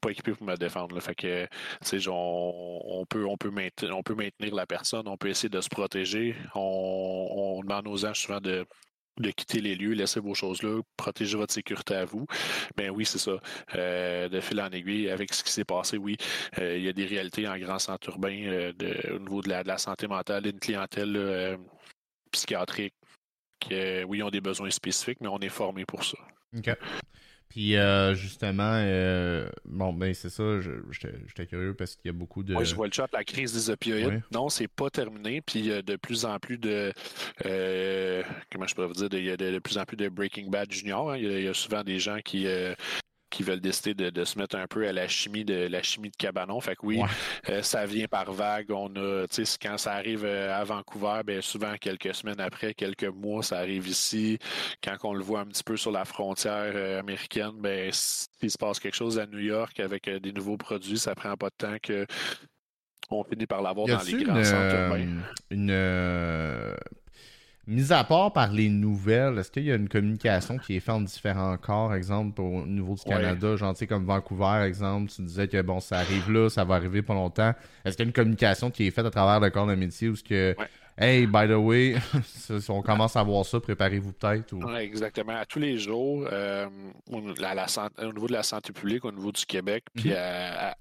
pas 0.00 0.10
équipé 0.10 0.32
pour 0.32 0.46
me 0.46 0.56
défendre. 0.56 0.98
Fait 1.00 1.14
que 1.14 1.46
on, 2.08 3.04
peut, 3.08 3.26
on, 3.26 3.36
peut 3.36 3.50
maintenir, 3.50 3.96
on 3.96 4.02
peut 4.02 4.14
maintenir 4.14 4.54
la 4.54 4.66
personne, 4.66 5.06
on 5.08 5.16
peut 5.16 5.28
essayer 5.28 5.48
de 5.48 5.60
se 5.60 5.68
protéger. 5.68 6.36
On, 6.54 7.56
on 7.58 7.60
demande 7.62 7.88
aux 7.88 7.96
gens 7.96 8.14
souvent 8.14 8.40
de 8.40 8.66
de 9.18 9.30
quitter 9.30 9.60
les 9.60 9.74
lieux, 9.74 9.92
laisser 9.92 10.20
vos 10.20 10.34
choses 10.34 10.62
là, 10.62 10.80
protéger 10.96 11.36
votre 11.36 11.52
sécurité 11.52 11.94
à 11.94 12.04
vous. 12.04 12.26
Ben 12.76 12.90
oui, 12.90 13.04
c'est 13.04 13.18
ça. 13.18 13.38
Euh, 13.74 14.28
de 14.28 14.40
fil 14.40 14.60
en 14.60 14.70
aiguille, 14.70 15.10
avec 15.10 15.32
ce 15.32 15.42
qui 15.42 15.50
s'est 15.50 15.64
passé, 15.64 15.96
oui, 15.96 16.16
euh, 16.58 16.76
il 16.76 16.84
y 16.84 16.88
a 16.88 16.92
des 16.92 17.06
réalités 17.06 17.48
en 17.48 17.58
grand 17.58 17.78
centre 17.78 18.08
urbain 18.08 18.36
euh, 18.46 18.72
au 19.14 19.18
niveau 19.18 19.42
de 19.42 19.48
la, 19.48 19.78
santé 19.78 20.06
mentale, 20.06 20.46
une 20.46 20.58
clientèle 20.58 21.58
psychiatrique 22.30 22.94
qui, 23.60 23.74
oui, 24.04 24.22
ont 24.22 24.30
des 24.30 24.40
besoins 24.40 24.70
spécifiques, 24.70 25.18
mais 25.20 25.28
on 25.28 25.38
est 25.38 25.48
formé 25.48 25.84
pour 25.84 26.04
ça. 26.04 26.18
Puis 27.48 27.76
euh, 27.76 28.14
justement, 28.14 28.72
euh, 28.74 29.48
bon, 29.64 29.92
ben 29.92 30.12
c'est 30.14 30.30
ça, 30.30 30.60
j'étais 30.90 31.46
curieux 31.46 31.74
parce 31.74 31.94
qu'il 31.94 32.06
y 32.06 32.08
a 32.10 32.12
beaucoup 32.12 32.42
de. 32.42 32.52
Moi, 32.52 32.64
je 32.64 32.74
vois 32.74 32.86
le 32.86 32.92
chat, 32.92 33.08
la 33.12 33.24
crise 33.24 33.52
des 33.52 33.70
opioïdes. 33.70 34.22
Non, 34.32 34.48
c'est 34.48 34.68
pas 34.68 34.90
terminé. 34.90 35.40
Puis 35.40 35.60
il 35.60 35.66
y 35.66 35.72
a 35.72 35.82
de 35.82 35.96
plus 35.96 36.24
en 36.24 36.38
plus 36.38 36.58
de. 36.58 36.92
Euh, 37.44 38.22
comment 38.50 38.66
je 38.66 38.74
pourrais 38.74 38.88
vous 38.88 38.94
dire 38.94 39.08
Il 39.12 39.24
y 39.24 39.30
a 39.30 39.36
de, 39.36 39.58
plus 39.60 39.78
en 39.78 39.84
plus 39.84 39.96
de 39.96 40.08
Breaking 40.08 40.48
Bad 40.48 40.70
Junior. 40.72 41.12
Hein. 41.12 41.18
Il, 41.18 41.42
y 41.42 41.48
a, 41.48 41.54
souvent 41.54 41.84
des 41.84 41.98
gens 41.98 42.18
qui. 42.24 42.46
Qui 43.30 43.42
veulent 43.42 43.60
décider 43.60 44.10
de, 44.10 44.24
se 44.24 44.38
mettre 44.38 44.56
un 44.56 44.66
peu 44.66 44.86
à 44.86 44.92
la 44.92 45.08
chimie 45.08 45.44
de 45.44 45.66
la 45.66 45.82
chimie 45.82 46.10
de 46.10 46.16
cabanon. 46.16 46.60
Fait 46.60 46.76
que 46.76 46.86
oui, 46.86 47.00
ça 47.62 47.86
vient 47.86 48.06
par 48.06 48.32
vague. 48.32 48.70
On 48.70 48.88
a, 48.96 49.26
quand 49.60 49.78
ça 49.78 49.92
arrive 49.92 50.24
à 50.24 50.62
Vancouver, 50.64 51.22
bien 51.24 51.40
souvent 51.40 51.74
quelques 51.80 52.14
semaines 52.14 52.40
après, 52.40 52.74
quelques 52.74 53.04
mois, 53.04 53.42
ça 53.42 53.58
arrive 53.58 53.88
ici. 53.88 54.38
Quand 54.82 54.96
on 55.04 55.14
le 55.14 55.22
voit 55.22 55.40
un 55.40 55.46
petit 55.46 55.64
peu 55.64 55.76
sur 55.76 55.90
la 55.90 56.04
frontière 56.04 56.98
américaine, 56.98 57.52
ben 57.58 57.90
s'il 57.92 58.50
se 58.50 58.58
passe 58.58 58.78
quelque 58.78 58.96
chose 58.96 59.18
à 59.18 59.26
New 59.26 59.40
York 59.40 59.78
avec 59.80 60.08
des 60.08 60.32
nouveaux 60.32 60.56
produits, 60.56 60.98
ça 60.98 61.14
prend 61.14 61.36
pas 61.36 61.48
de 61.48 61.54
temps 61.56 61.76
que 61.82 62.06
on 63.10 63.24
finit 63.24 63.46
par 63.46 63.62
l'avoir 63.62 63.86
dans 63.86 64.02
les 64.02 64.24
grands 64.24 64.44
centres 64.44 64.74
urbains. 64.74 65.06
Une, 65.50 65.70
Mis 67.68 67.92
à 67.92 68.04
part 68.04 68.32
par 68.32 68.52
les 68.52 68.68
nouvelles, 68.68 69.38
est-ce 69.38 69.50
qu'il 69.50 69.64
y 69.64 69.72
a 69.72 69.74
une 69.74 69.88
communication 69.88 70.56
qui 70.56 70.76
est 70.76 70.80
faite 70.80 70.94
en 70.94 71.00
différents 71.00 71.56
corps, 71.56 71.92
exemple, 71.94 72.40
au 72.40 72.64
niveau 72.64 72.94
du 72.94 73.02
Canada, 73.02 73.56
genre, 73.56 73.74
comme 73.88 74.04
Vancouver, 74.04 74.62
exemple, 74.64 75.10
tu 75.10 75.22
disais 75.22 75.48
que 75.48 75.60
bon, 75.62 75.80
ça 75.80 75.98
arrive 75.98 76.30
là, 76.30 76.48
ça 76.48 76.64
va 76.64 76.76
arriver 76.76 77.02
pas 77.02 77.14
longtemps. 77.14 77.54
Est-ce 77.84 77.96
qu'il 77.96 78.04
y 78.04 78.06
a 78.06 78.10
une 78.10 78.12
communication 78.12 78.70
qui 78.70 78.86
est 78.86 78.92
faite 78.92 79.06
à 79.06 79.10
travers 79.10 79.40
le 79.40 79.50
corps 79.50 79.66
de 79.66 79.74
métier 79.74 80.08
ou 80.08 80.14
ce 80.14 80.22
que 80.22 80.54
Hey, 80.98 81.26
by 81.26 81.46
the 81.46 81.60
way, 81.60 81.96
si 82.24 82.70
on 82.70 82.80
commence 82.80 83.16
à 83.16 83.22
voir 83.22 83.44
ça, 83.44 83.60
préparez-vous 83.60 84.12
peut-être. 84.14 84.54
Ou... 84.54 84.76
exactement. 84.76 85.36
À 85.36 85.44
tous 85.44 85.58
les 85.58 85.78
jours, 85.78 86.26
euh, 86.32 86.66
au, 87.10 87.20
niveau 87.20 87.34
de 87.34 88.32
la 88.32 88.42
santé 88.42 88.72
publique, 88.72 89.04
au 89.04 89.12
niveau 89.12 89.30
du 89.30 89.44
Québec, 89.44 89.84
puis 89.94 90.10
mhm. 90.10 90.16
à, 90.16 90.74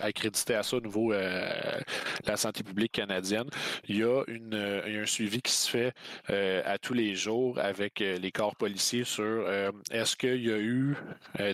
accréditer 0.00 0.54
à 0.54 0.62
ça 0.62 0.76
au 0.76 0.80
niveau 0.82 1.12
euh, 1.12 1.78
de 2.22 2.30
la 2.30 2.36
santé 2.36 2.62
publique 2.62 2.92
canadienne, 2.92 3.48
il 3.88 3.96
y, 3.96 4.02
a 4.02 4.22
une, 4.28 4.54
un 4.54 5.06
suivi 5.06 5.40
qui 5.40 5.52
se 5.52 5.70
fait 5.70 5.94
euh, 6.28 6.60
à 6.66 6.76
tous 6.76 6.92
les 6.92 7.14
jours 7.14 7.58
avec 7.58 8.00
les 8.00 8.32
corps 8.32 8.56
policiers 8.56 9.04
sur 9.04 9.50
est-ce 9.90 10.16
qu'il 10.16 10.44
y 10.44 10.52
a 10.52 10.58
eu 10.58 10.96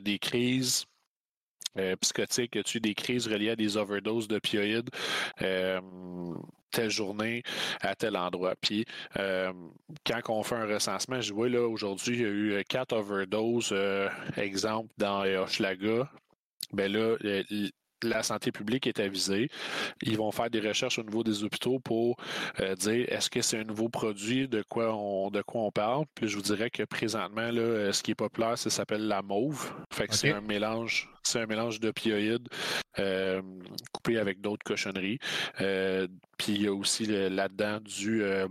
des 0.02 0.18
crises 0.18 0.86
psychotiques, 2.00 2.54
y 2.54 2.58
a-t-il 2.58 2.80
des 2.80 2.94
crises 2.94 3.26
reliées 3.26 3.50
à 3.50 3.56
des 3.56 3.76
overdoses 3.76 4.28
d'opioïdes 4.28 4.90
telle 6.76 6.90
journée 6.90 7.42
à 7.80 7.94
tel 7.94 8.16
endroit. 8.16 8.54
Puis 8.60 8.84
euh, 9.16 9.52
quand 10.04 10.20
on 10.28 10.42
fait 10.42 10.56
un 10.56 10.66
recensement, 10.66 11.20
je 11.20 11.32
vois 11.32 11.48
là 11.48 11.66
aujourd'hui, 11.66 12.16
il 12.16 12.20
y 12.20 12.24
a 12.24 12.28
eu 12.28 12.64
quatre 12.68 12.94
overdoses, 12.94 13.70
euh, 13.72 14.08
exemple, 14.36 14.92
dans 14.98 15.24
Hochelaga. 15.24 16.10
Ben 16.72 16.92
là, 16.92 17.16
la 18.02 18.22
santé 18.22 18.52
publique 18.52 18.86
est 18.86 19.00
avisée. 19.00 19.48
Ils 20.02 20.16
vont 20.16 20.30
faire 20.30 20.50
des 20.50 20.60
recherches 20.60 20.98
au 20.98 21.02
niveau 21.02 21.22
des 21.22 21.44
hôpitaux 21.44 21.78
pour 21.78 22.16
euh, 22.60 22.74
dire 22.74 23.06
est-ce 23.08 23.30
que 23.30 23.42
c'est 23.42 23.58
un 23.58 23.64
nouveau 23.64 23.88
produit, 23.88 24.48
de 24.48 24.62
quoi 24.68 24.94
on 24.94 25.30
de 25.30 25.42
quoi 25.42 25.62
on 25.62 25.70
parle. 25.70 26.04
Puis 26.14 26.28
je 26.28 26.36
vous 26.36 26.42
dirais 26.42 26.70
que 26.70 26.82
présentement, 26.82 27.50
là, 27.50 27.92
ce 27.92 28.02
qui 28.02 28.12
est 28.12 28.16
populaire, 28.16 28.58
ça 28.58 28.70
s'appelle 28.70 29.06
la 29.06 29.22
mauve. 29.22 29.72
Fait 29.92 30.06
que 30.06 30.14
c'est 30.14 30.32
un 30.32 30.40
mélange, 30.40 31.08
c'est 31.22 31.40
un 31.40 31.46
mélange 31.46 31.80
d'opioïdes 31.80 32.48
coupé 33.92 34.18
avec 34.18 34.40
d'autres 34.40 34.64
cochonneries. 34.64 35.18
Puis 36.38 36.52
il 36.52 36.62
y 36.62 36.66
a 36.66 36.72
aussi 36.72 37.06
là-dedans 37.06 37.80
du 37.80 38.22
euh, 38.22 38.46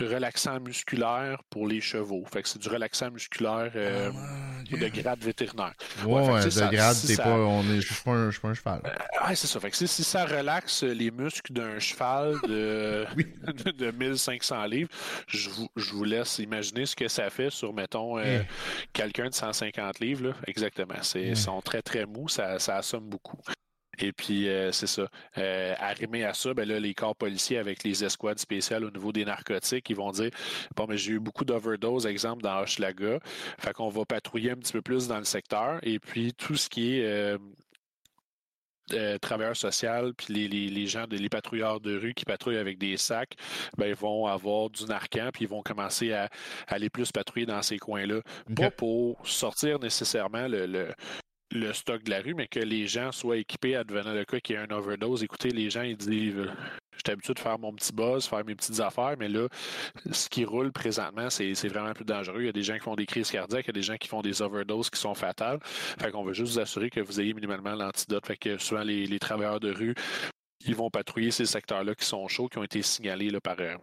relaxant 0.00 0.58
musculaire 0.58 1.42
pour 1.48 1.68
les 1.68 1.80
chevaux. 1.80 2.24
Fait 2.32 2.42
que 2.42 2.48
c'est 2.48 2.60
du 2.60 2.68
relaxant 2.68 3.10
musculaire 3.10 3.70
euh, 3.76 4.10
ah, 4.14 4.76
de 4.76 4.88
grade 4.88 5.20
vétérinaire. 5.20 5.74
Ouais, 6.04 6.44
de 6.44 6.70
grade, 6.74 6.94
c'est 6.94 7.16
pas. 7.16 7.36
On 7.36 7.62
est, 7.62 7.80
je 7.80 7.92
suis 7.92 8.02
pas, 8.02 8.10
un, 8.10 8.30
cheval. 8.30 8.82
Euh, 8.84 9.34
c'est 9.34 9.46
ça. 9.46 9.60
Fait 9.60 9.70
que 9.70 9.76
si, 9.76 10.04
ça 10.04 10.24
relaxe 10.24 10.82
les 10.82 11.10
muscles 11.10 11.52
d'un 11.52 11.78
cheval 11.78 12.34
de, 12.48 13.06
de, 13.78 13.90
1500 13.90 14.64
livres, 14.64 14.90
je 15.28 15.50
vous, 15.50 15.68
je 15.76 15.92
vous, 15.92 16.04
laisse 16.04 16.38
imaginer 16.38 16.86
ce 16.86 16.96
que 16.96 17.06
ça 17.06 17.30
fait 17.30 17.50
sur, 17.50 17.72
mettons, 17.72 18.16
quelqu'un 18.92 19.28
de 19.28 19.34
150 19.34 20.00
livres. 20.00 20.28
Là. 20.28 20.34
Exactement. 20.46 20.94
Ils 21.14 21.36
sont 21.36 21.60
très, 21.60 21.82
très 21.82 22.06
mous. 22.06 22.28
Ça, 22.28 22.58
ça 22.58 22.76
assomme 22.76 23.08
beaucoup. 23.08 23.38
Et 23.98 24.12
puis, 24.12 24.48
euh, 24.48 24.72
c'est 24.72 24.86
ça. 24.86 25.06
Euh, 25.38 25.74
arrimé 25.78 26.24
à 26.24 26.34
ça, 26.34 26.54
ben 26.54 26.66
là, 26.66 26.80
les 26.80 26.94
corps 26.94 27.16
policiers 27.16 27.58
avec 27.58 27.84
les 27.84 28.04
escouades 28.04 28.38
spéciales 28.38 28.84
au 28.84 28.90
niveau 28.90 29.12
des 29.12 29.24
narcotiques, 29.24 29.90
ils 29.90 29.96
vont 29.96 30.10
dire 30.10 30.30
Bon, 30.76 30.86
mais 30.88 30.96
j'ai 30.96 31.12
eu 31.12 31.20
beaucoup 31.20 31.44
d'overdose, 31.44 32.06
exemple, 32.06 32.42
dans 32.42 32.60
Hochelaga. 32.60 33.18
Fait 33.58 33.72
qu'on 33.72 33.90
va 33.90 34.04
patrouiller 34.04 34.52
un 34.52 34.56
petit 34.56 34.72
peu 34.72 34.82
plus 34.82 35.08
dans 35.08 35.18
le 35.18 35.24
secteur. 35.24 35.78
Et 35.82 35.98
puis, 35.98 36.32
tout 36.32 36.56
ce 36.56 36.68
qui 36.70 36.98
est 36.98 37.04
euh, 37.04 37.38
euh 38.94 39.18
travailleurs 39.18 39.56
sociaux, 39.56 40.12
puis 40.16 40.48
les, 40.48 40.68
les, 40.68 40.86
gens, 40.86 41.04
les 41.10 41.28
patrouilleurs 41.28 41.80
de 41.80 41.96
rue 41.96 42.14
qui 42.14 42.24
patrouillent 42.24 42.56
avec 42.56 42.78
des 42.78 42.96
sacs, 42.96 43.34
ben, 43.76 43.86
ils 43.86 43.94
vont 43.94 44.26
avoir 44.26 44.70
du 44.70 44.84
narcan, 44.86 45.30
puis 45.32 45.44
ils 45.44 45.48
vont 45.48 45.62
commencer 45.62 46.12
à, 46.12 46.30
aller 46.66 46.88
plus 46.88 47.12
patrouiller 47.12 47.46
dans 47.46 47.62
ces 47.62 47.78
coins-là. 47.78 48.20
Pas 48.56 48.70
pour 48.70 49.26
sortir 49.28 49.78
nécessairement 49.78 50.48
le, 50.48 50.66
le 50.66 50.88
stock 51.72 52.02
de 52.02 52.10
la 52.10 52.20
rue, 52.20 52.34
mais 52.34 52.48
que 52.48 52.60
les 52.60 52.86
gens 52.86 53.12
soient 53.12 53.36
équipés 53.36 53.76
à 53.76 53.84
devenir 53.84 54.14
le 54.14 54.24
cas 54.24 54.40
qu'il 54.40 54.56
y 54.56 54.58
ait 54.58 54.62
un 54.62 54.74
overdose. 54.74 55.22
Écoutez, 55.22 55.50
les 55.50 55.70
gens, 55.70 55.82
ils 55.82 55.96
disent 55.96 56.36
euh, 56.36 56.50
J'étais 56.96 57.12
habitué 57.12 57.34
de 57.34 57.38
faire 57.38 57.58
mon 57.58 57.72
petit 57.72 57.92
buzz, 57.92 58.26
faire 58.26 58.44
mes 58.44 58.54
petites 58.54 58.80
affaires, 58.80 59.16
mais 59.18 59.28
là, 59.28 59.48
ce 60.12 60.28
qui 60.28 60.44
roule 60.44 60.72
présentement, 60.72 61.30
c'est 61.30 61.52
vraiment 61.68 61.92
plus 61.94 62.04
dangereux. 62.04 62.42
Il 62.42 62.46
y 62.46 62.48
a 62.48 62.52
des 62.52 62.62
gens 62.62 62.74
qui 62.74 62.80
font 62.80 62.94
des 62.94 63.06
crises 63.06 63.30
cardiaques, 63.30 63.64
il 63.66 63.68
y 63.68 63.70
a 63.70 63.72
des 63.72 63.82
gens 63.82 63.96
qui 63.96 64.08
font 64.08 64.20
des 64.20 64.42
overdoses 64.42 64.90
qui 64.90 65.00
sont 65.00 65.14
fatales. 65.14 65.58
Fait 65.62 66.10
qu'on 66.10 66.22
veut 66.22 66.34
juste 66.34 66.52
vous 66.52 66.60
assurer 66.60 66.90
que 66.90 67.00
vous 67.00 67.20
ayez 67.20 67.34
minimalement 67.34 67.74
l'antidote. 67.74 68.26
Fait 68.26 68.36
que 68.36 68.58
souvent, 68.58 68.82
les, 68.82 69.18
travailleurs 69.18 69.60
de 69.60 69.72
rue, 69.72 69.94
ils 70.64 70.76
vont 70.76 70.90
patrouiller 70.90 71.30
ces 71.30 71.46
secteurs-là 71.46 71.94
qui 71.94 72.04
sont 72.04 72.28
chauds, 72.28 72.48
qui 72.48 72.58
ont 72.58 72.64
été 72.64 72.82
signalés 72.82 73.30
là, 73.30 73.40
par, 73.40 73.56
euh, 73.60 73.76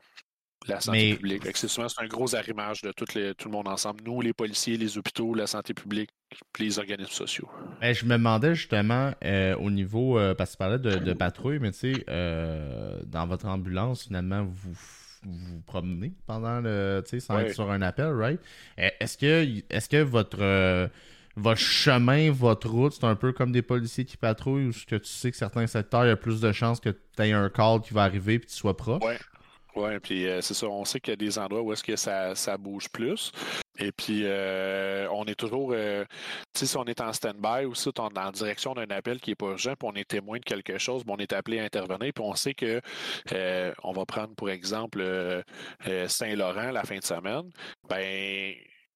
la 0.68 0.80
santé 0.80 1.16
publique. 1.16 1.44
C'est 1.56 1.68
souvent 1.68 1.88
c'est 1.90 2.02
un 2.02 2.08
gros 2.08 2.36
arrimage 2.36 2.82
de 2.82 2.92
tout, 2.92 3.06
les, 3.16 3.34
tout, 3.36 3.48
le 3.48 3.54
monde 3.54 3.68
ensemble. 3.68 4.04
Nous, 4.06 4.22
les 4.22 4.34
policiers, 4.34 4.78
les 4.78 4.98
hôpitaux, 4.98 5.34
la 5.34 5.48
santé 5.48 5.74
publique, 5.74 6.10
puis 6.54 6.66
les 6.66 6.80
organismes 6.80 7.12
sociaux. 7.12 7.50
Ben, 7.82 7.94
je 7.94 8.06
me 8.06 8.12
demandais 8.12 8.56
justement 8.56 9.14
euh, 9.24 9.56
au 9.56 9.72
niveau, 9.72 10.18
euh, 10.18 10.34
parce 10.36 10.52
que 10.52 10.56
tu 10.56 10.58
parlais 10.60 10.80
de, 10.80 11.14
patrouille, 11.14 11.60
mais 11.60 11.72
tu 11.72 11.94
sais, 11.94 12.04
euh, 12.10 13.00
dans 13.06 13.28
votre 13.28 13.48
ambulance, 13.48 14.04
finalement, 14.04 14.44
vous 14.44 14.74
vous 15.24 15.60
promenez 15.66 16.14
pendant 16.28 16.62
le, 16.62 17.02
tu 17.04 17.10
sais, 17.10 17.20
sans 17.20 17.40
être 17.40 17.54
sur 17.54 17.70
un 17.70 17.82
appel, 17.82 18.14
right? 18.14 18.40
Est-ce 18.78 19.18
que, 19.18 19.62
est-ce 19.70 19.90
que 19.90 20.02
votre 20.02 20.90
votre 21.36 21.62
chemin, 21.62 22.32
votre 22.32 22.70
route, 22.70 22.94
c'est 22.94 23.06
un 23.06 23.16
peu 23.16 23.32
comme 23.32 23.52
des 23.52 23.62
policiers 23.62 24.06
qui 24.06 24.18
patrouillent 24.18 24.68
ou 24.68 24.70
est-ce 24.70 24.86
que 24.86 24.96
tu 24.96 25.10
sais 25.10 25.32
que 25.32 25.38
certains 25.38 25.68
secteurs, 25.68 26.06
il 26.06 26.10
y 26.10 26.12
a 26.12 26.16
plus 26.16 26.42
de 26.42 26.52
chances 26.52 26.80
que 26.80 26.90
tu 26.90 27.22
aies 27.22 27.32
un 27.32 27.50
call 27.50 27.82
qui 27.82 27.94
va 27.94 28.04
arriver 28.04 28.36
et 28.36 28.40
que 28.40 28.48
tu 28.48 28.56
sois 28.56 28.76
proche? 28.76 29.30
Oui, 29.80 29.98
puis 30.02 30.28
euh, 30.28 30.42
c'est 30.42 30.54
ça, 30.54 30.68
on 30.68 30.84
sait 30.84 31.00
qu'il 31.00 31.12
y 31.12 31.14
a 31.14 31.16
des 31.16 31.40
endroits 31.40 31.62
où 31.62 31.72
est-ce 31.72 31.84
que 31.84 31.96
ça, 31.96 32.36
ça 32.36 32.58
bouge 32.58 32.90
plus. 32.90 33.32
Et 33.78 33.94
puis, 33.94 34.24
euh, 34.26 35.08
on 35.12 35.24
est 35.24 35.36
toujours, 35.40 35.72
euh, 35.74 36.04
si 36.54 36.76
on 36.76 36.84
est 36.84 37.00
en 37.00 37.14
stand-by 37.14 37.64
ou 37.64 37.76
si 37.76 37.88
on 37.98 38.10
est 38.10 38.18
en 38.20 38.32
direction 38.32 38.74
d'un 38.74 38.90
appel 38.90 39.22
qui 39.22 39.32
n'est 39.32 39.36
pas 39.36 39.46
urgent, 39.52 39.76
puis 39.80 39.90
on 39.90 39.96
est 39.96 40.04
témoin 40.10 40.38
de 40.40 40.44
quelque 40.44 40.78
chose, 40.78 41.04
on 41.08 41.16
est 41.16 41.32
appelé 41.32 41.60
à 41.60 41.64
intervenir, 41.64 42.12
puis 42.14 42.26
on 42.26 42.36
sait 42.36 42.54
que 42.54 42.82
on 43.84 43.94
va 43.94 44.06
prendre, 44.06 44.36
pour 44.36 44.50
exemple, 44.50 45.02
Saint-Laurent 46.08 46.72
la 46.72 46.84
fin 46.84 46.98
de 46.98 47.04
semaine, 47.04 47.50
ben 47.88 48.54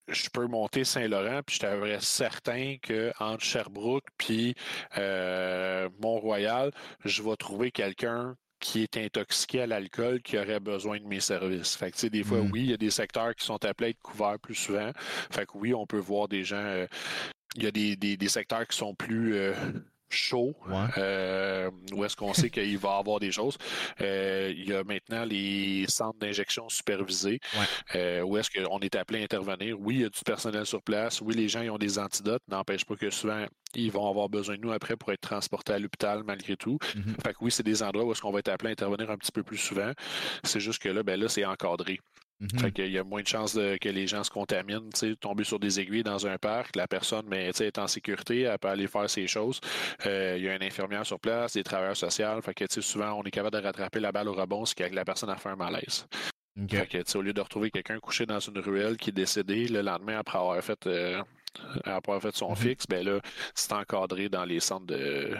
je 0.09 0.27
peux 0.29 0.47
monter 0.47 0.83
Saint-Laurent, 0.83 1.41
puis 1.45 1.57
je 1.61 1.97
suis 1.99 2.05
certain 2.05 2.75
qu'entre 2.85 3.43
Sherbrooke 3.43 4.07
puis 4.17 4.53
Mont-Royal, 4.97 6.71
je 7.05 7.23
vais 7.23 7.37
trouver 7.37 7.71
quelqu'un 7.71 8.35
qui 8.63 8.81
est 8.81 8.95
intoxiqué 8.95 9.61
à 9.61 9.67
l'alcool 9.67 10.21
qui 10.21 10.37
aurait 10.37 10.61
besoin 10.61 10.97
de 10.97 11.05
mes 11.05 11.19
services. 11.19 11.75
Fait 11.75 11.91
que, 11.91 12.07
des 12.07 12.23
fois, 12.23 12.41
mm. 12.41 12.49
oui, 12.51 12.61
il 12.61 12.69
y 12.71 12.73
a 12.73 12.77
des 12.77 12.89
secteurs 12.89 13.35
qui 13.35 13.45
sont 13.45 13.63
appelés 13.65 13.87
à 13.87 13.89
être 13.89 14.01
couverts 14.01 14.39
plus 14.39 14.55
souvent. 14.55 14.91
Fait 15.31 15.45
que 15.45 15.51
oui, 15.55 15.73
on 15.73 15.85
peut 15.85 15.99
voir 15.99 16.29
des 16.29 16.45
gens. 16.45 16.55
Euh, 16.55 16.87
il 17.55 17.63
y 17.63 17.67
a 17.67 17.71
des, 17.71 17.97
des, 17.97 18.27
secteurs 18.29 18.65
qui 18.65 18.77
sont 18.77 18.95
plus. 18.95 19.35
Euh, 19.35 19.53
chauds, 20.13 20.55
euh, 20.97 21.69
où 21.93 22.03
est-ce 22.05 22.15
qu'on 22.15 22.33
sait 22.33 22.49
qu'il 22.49 22.77
va 22.77 22.95
y 22.95 22.99
avoir 22.99 23.19
des 23.19 23.31
choses. 23.31 23.57
il 23.99 24.65
y 24.67 24.73
a 24.73 24.83
maintenant 24.83 25.25
les 25.25 25.85
centres 25.87 26.19
d'injection 26.19 26.69
supervisés, 26.69 27.39
où 28.23 28.37
est-ce 28.37 28.49
qu'on 28.49 28.79
est 28.79 28.95
appelé 28.95 29.21
à 29.21 29.23
intervenir. 29.23 29.79
Oui, 29.79 29.95
il 29.95 30.01
y 30.01 30.05
a 30.05 30.09
du 30.09 30.21
personnel 30.25 30.65
sur 30.65 30.81
place. 30.81 31.21
Oui, 31.21 31.35
les 31.35 31.49
gens 31.49 31.61
ils 31.61 31.69
ont 31.69 31.77
des 31.77 31.99
antidotes. 31.99 32.43
N'empêche 32.47 32.85
pas 32.85 32.95
que 32.95 33.09
souvent, 33.09 33.45
ils 33.75 33.91
vont 33.91 34.09
avoir 34.09 34.29
besoin 34.29 34.55
de 34.55 34.61
nous 34.61 34.71
après 34.71 34.95
pour 34.95 35.11
être 35.11 35.21
transportés 35.21 35.73
à 35.73 35.79
l'hôpital 35.79 36.23
malgré 36.23 36.55
tout. 36.55 36.77
Mhm. 36.95 37.15
Fait 37.23 37.33
que 37.33 37.37
oui, 37.41 37.51
c'est 37.51 37.63
des 37.63 37.83
endroits 37.83 38.05
où 38.05 38.11
est-ce 38.11 38.21
qu'on 38.21 38.31
va 38.31 38.39
être 38.39 38.49
appelé 38.49 38.69
à 38.69 38.71
intervenir 38.73 39.09
un 39.09 39.17
petit 39.17 39.31
peu 39.31 39.43
plus 39.43 39.57
souvent. 39.57 39.91
C'est 40.43 40.59
juste 40.59 40.81
que 40.81 40.89
là, 40.89 41.03
ben 41.03 41.19
là, 41.19 41.27
c'est 41.29 41.45
encadré. 41.45 41.99
Mhm. 42.43 42.59
Fait 42.59 42.71
qu'il 42.71 42.91
y 42.91 42.97
a 42.97 43.03
moins 43.03 43.21
de 43.21 43.27
chances 43.27 43.53
que 43.53 43.89
les 43.89 44.05
gens 44.05 44.23
se 44.23 44.29
contaminent, 44.29 44.89
tomber 45.21 45.45
sur 45.45 45.59
des 45.59 45.79
aiguilles 45.79 46.03
dans 46.03 46.27
un 46.27 46.37
parc, 46.37 46.75
la 46.75 46.87
personne 46.87 47.25
mais, 47.29 47.47
est 47.47 47.77
en 47.77 47.87
sécurité, 47.87 48.41
elle 48.41 48.59
peut 48.59 48.67
aller 48.67 48.87
faire 48.87 49.09
ses 49.09 49.27
choses. 49.27 49.61
Euh, 50.05 50.35
il 50.37 50.43
y 50.43 50.49
a 50.49 50.55
une 50.55 50.63
infirmière 50.63 51.05
sur 51.05 51.19
place, 51.19 51.53
des 51.53 51.63
travailleurs 51.63 51.95
sociaux. 51.95 52.41
Fait 52.41 52.53
que 52.53 52.81
souvent, 52.81 53.13
on 53.13 53.23
est 53.23 53.31
capable 53.31 53.57
de 53.57 53.63
rattraper 53.63 53.99
la 54.01 54.11
balle 54.11 54.27
au 54.27 54.33
rebond, 54.33 54.65
ce 54.65 54.75
qui 54.75 54.83
que 54.83 54.95
la 54.95 55.05
personne 55.05 55.29
a 55.29 55.37
fait 55.37 55.49
un 55.49 55.55
malaise. 55.55 56.05
Fait 56.69 56.85
que, 56.85 57.17
au 57.17 57.21
lieu 57.21 57.33
de 57.33 57.41
retrouver 57.41 57.71
quelqu'un 57.71 57.99
couché 57.99 58.25
dans 58.25 58.39
une 58.39 58.59
ruelle 58.59 58.97
qui 58.97 59.09
est 59.09 59.13
décédé 59.13 59.67
le 59.67 59.81
lendemain 59.81 60.19
après 60.19 60.37
avoir 60.37 60.61
fait 60.61 60.85
euh, 60.85 61.21
après 61.85 62.11
avoir 62.11 62.21
fait 62.21 62.35
son 62.35 62.49
mhm. 62.49 62.55
fixe, 62.57 62.85
ben 62.87 63.05
là, 63.05 63.19
c'est 63.55 63.73
encadré 63.73 64.27
dans 64.29 64.45
les 64.45 64.59
centres 64.59 64.85
de 64.85 65.35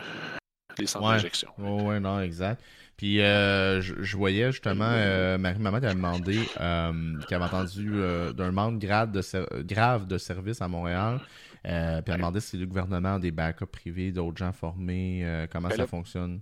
les 0.78 0.88
centres 0.88 1.08
d'injection. 1.08 1.50
Oui, 1.58 2.00
non, 2.00 2.22
exact. 2.22 2.64
Puis 2.98 3.22
euh, 3.22 3.82
je, 3.82 4.16
voyais 4.16 4.52
justement 4.52 4.90
euh, 4.90 5.38
Marie-Maman 5.38 5.80
qui 5.80 5.86
a 5.88 5.94
demandé 5.94 6.40
euh, 6.60 7.20
qu'elle 7.28 7.42
avait 7.42 7.56
entendu 7.56 7.92
d'un 8.36 8.52
manque 8.52 8.80
grave 8.80 9.12
de, 9.12 9.64
grave 9.64 10.08
de 10.08 10.18
service 10.18 10.62
à 10.62 10.68
Montréal. 10.68 11.20
Euh, 11.66 12.02
puis 12.02 12.12
elle 12.14 12.20
demandait 12.20 12.42
si 12.42 12.58
le 12.58 12.66
gouvernement 12.66 13.16
a 13.16 13.20
des 13.20 13.32
backups 13.32 13.66
privés, 13.66 14.12
d'autres 14.12 14.38
gens 14.38 14.52
formés, 14.52 15.26
comment 15.52 15.70
ben 15.70 15.78
ça 15.78 15.88
fonctionne? 15.88 16.42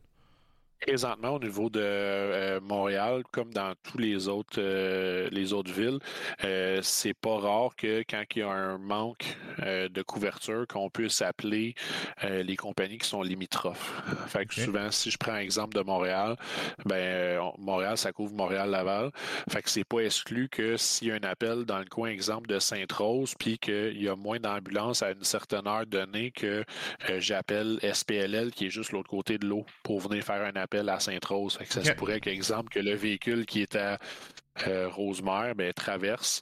Présentement, 0.82 1.36
au 1.36 1.40
niveau 1.40 1.70
de 1.70 1.80
euh, 1.80 2.60
Montréal, 2.60 3.22
comme 3.32 3.54
dans 3.54 3.76
tous 3.84 4.00
les 4.00 4.28
autres 4.28 4.58
euh, 4.58 5.30
les 5.32 5.54
autres 5.54 5.72
villes, 5.72 6.00
euh, 6.44 6.80
c'est 6.82 7.14
pas 7.14 7.38
rare 7.38 7.76
que 7.76 8.04
quand 8.10 8.24
il 8.36 8.40
y 8.40 8.42
a 8.42 8.50
un 8.50 8.80
manque 8.80 9.38
de 9.60 10.02
couverture, 10.02 10.66
qu'on 10.68 10.90
puisse 10.90 11.22
appeler 11.22 11.76
les 12.24 12.56
compagnies 12.56 12.98
qui 12.98 13.08
sont 13.08 13.22
limitrophes. 13.22 14.02
Fait 14.28 14.46
que 14.46 14.56
souvent, 14.56 14.90
si 14.90 15.12
je 15.12 15.18
prends 15.18 15.36
l'exemple 15.36 15.78
de 15.78 15.84
Montréal, 15.84 16.36
ben 16.86 17.40
Montréal, 17.60 17.98
ça 17.98 18.12
couvre 18.12 18.34
Montréal-Laval. 18.34 19.12
Fait 19.50 19.62
que 19.62 19.70
c'est 19.70 19.84
pas 19.84 20.00
exclu 20.00 20.50
que 20.50 20.78
s'il 20.78 21.10
y 21.10 21.12
a 21.12 21.16
un 21.16 21.30
appel 21.30 21.66
dans 21.66 21.78
le 21.80 21.86
coin, 21.86 22.10
exemple 22.10 22.48
de 22.48 22.58
Sainte-Rose, 22.58 23.36
puis 23.38 23.60
qu'il 23.60 24.02
y 24.02 24.10
a 24.10 24.16
moins 24.16 24.40
d'ambulances 24.40 25.04
à 25.04 25.12
une 25.12 25.24
certaine 25.24 25.68
heure 25.68 25.86
donnée 25.86 26.32
que 26.32 26.64
j'appelle 27.20 27.80
SPLL, 27.84 28.52
qui 28.52 28.68
est 28.68 28.72
juste 28.72 28.94
l'autre 28.94 29.10
côté 29.10 29.38
de 29.38 29.46
l'eau, 29.46 29.66
pour 29.84 30.00
venir 30.00 30.24
faire 30.24 30.42
un 30.44 30.60
appel 30.60 30.71
à 30.74 31.00
Sainte-Rose. 31.00 31.60
Ça 31.70 31.84
se 31.84 31.92
pourrait 31.92 32.20
qu'exemple 32.20 32.70
que 32.70 32.80
le 32.80 32.96
véhicule 32.96 33.46
qui 33.46 33.62
est 33.62 33.76
à 33.76 34.00
euh, 34.68 34.90
Rosemère 34.90 35.56
ben, 35.56 35.72
traverse 35.74 36.42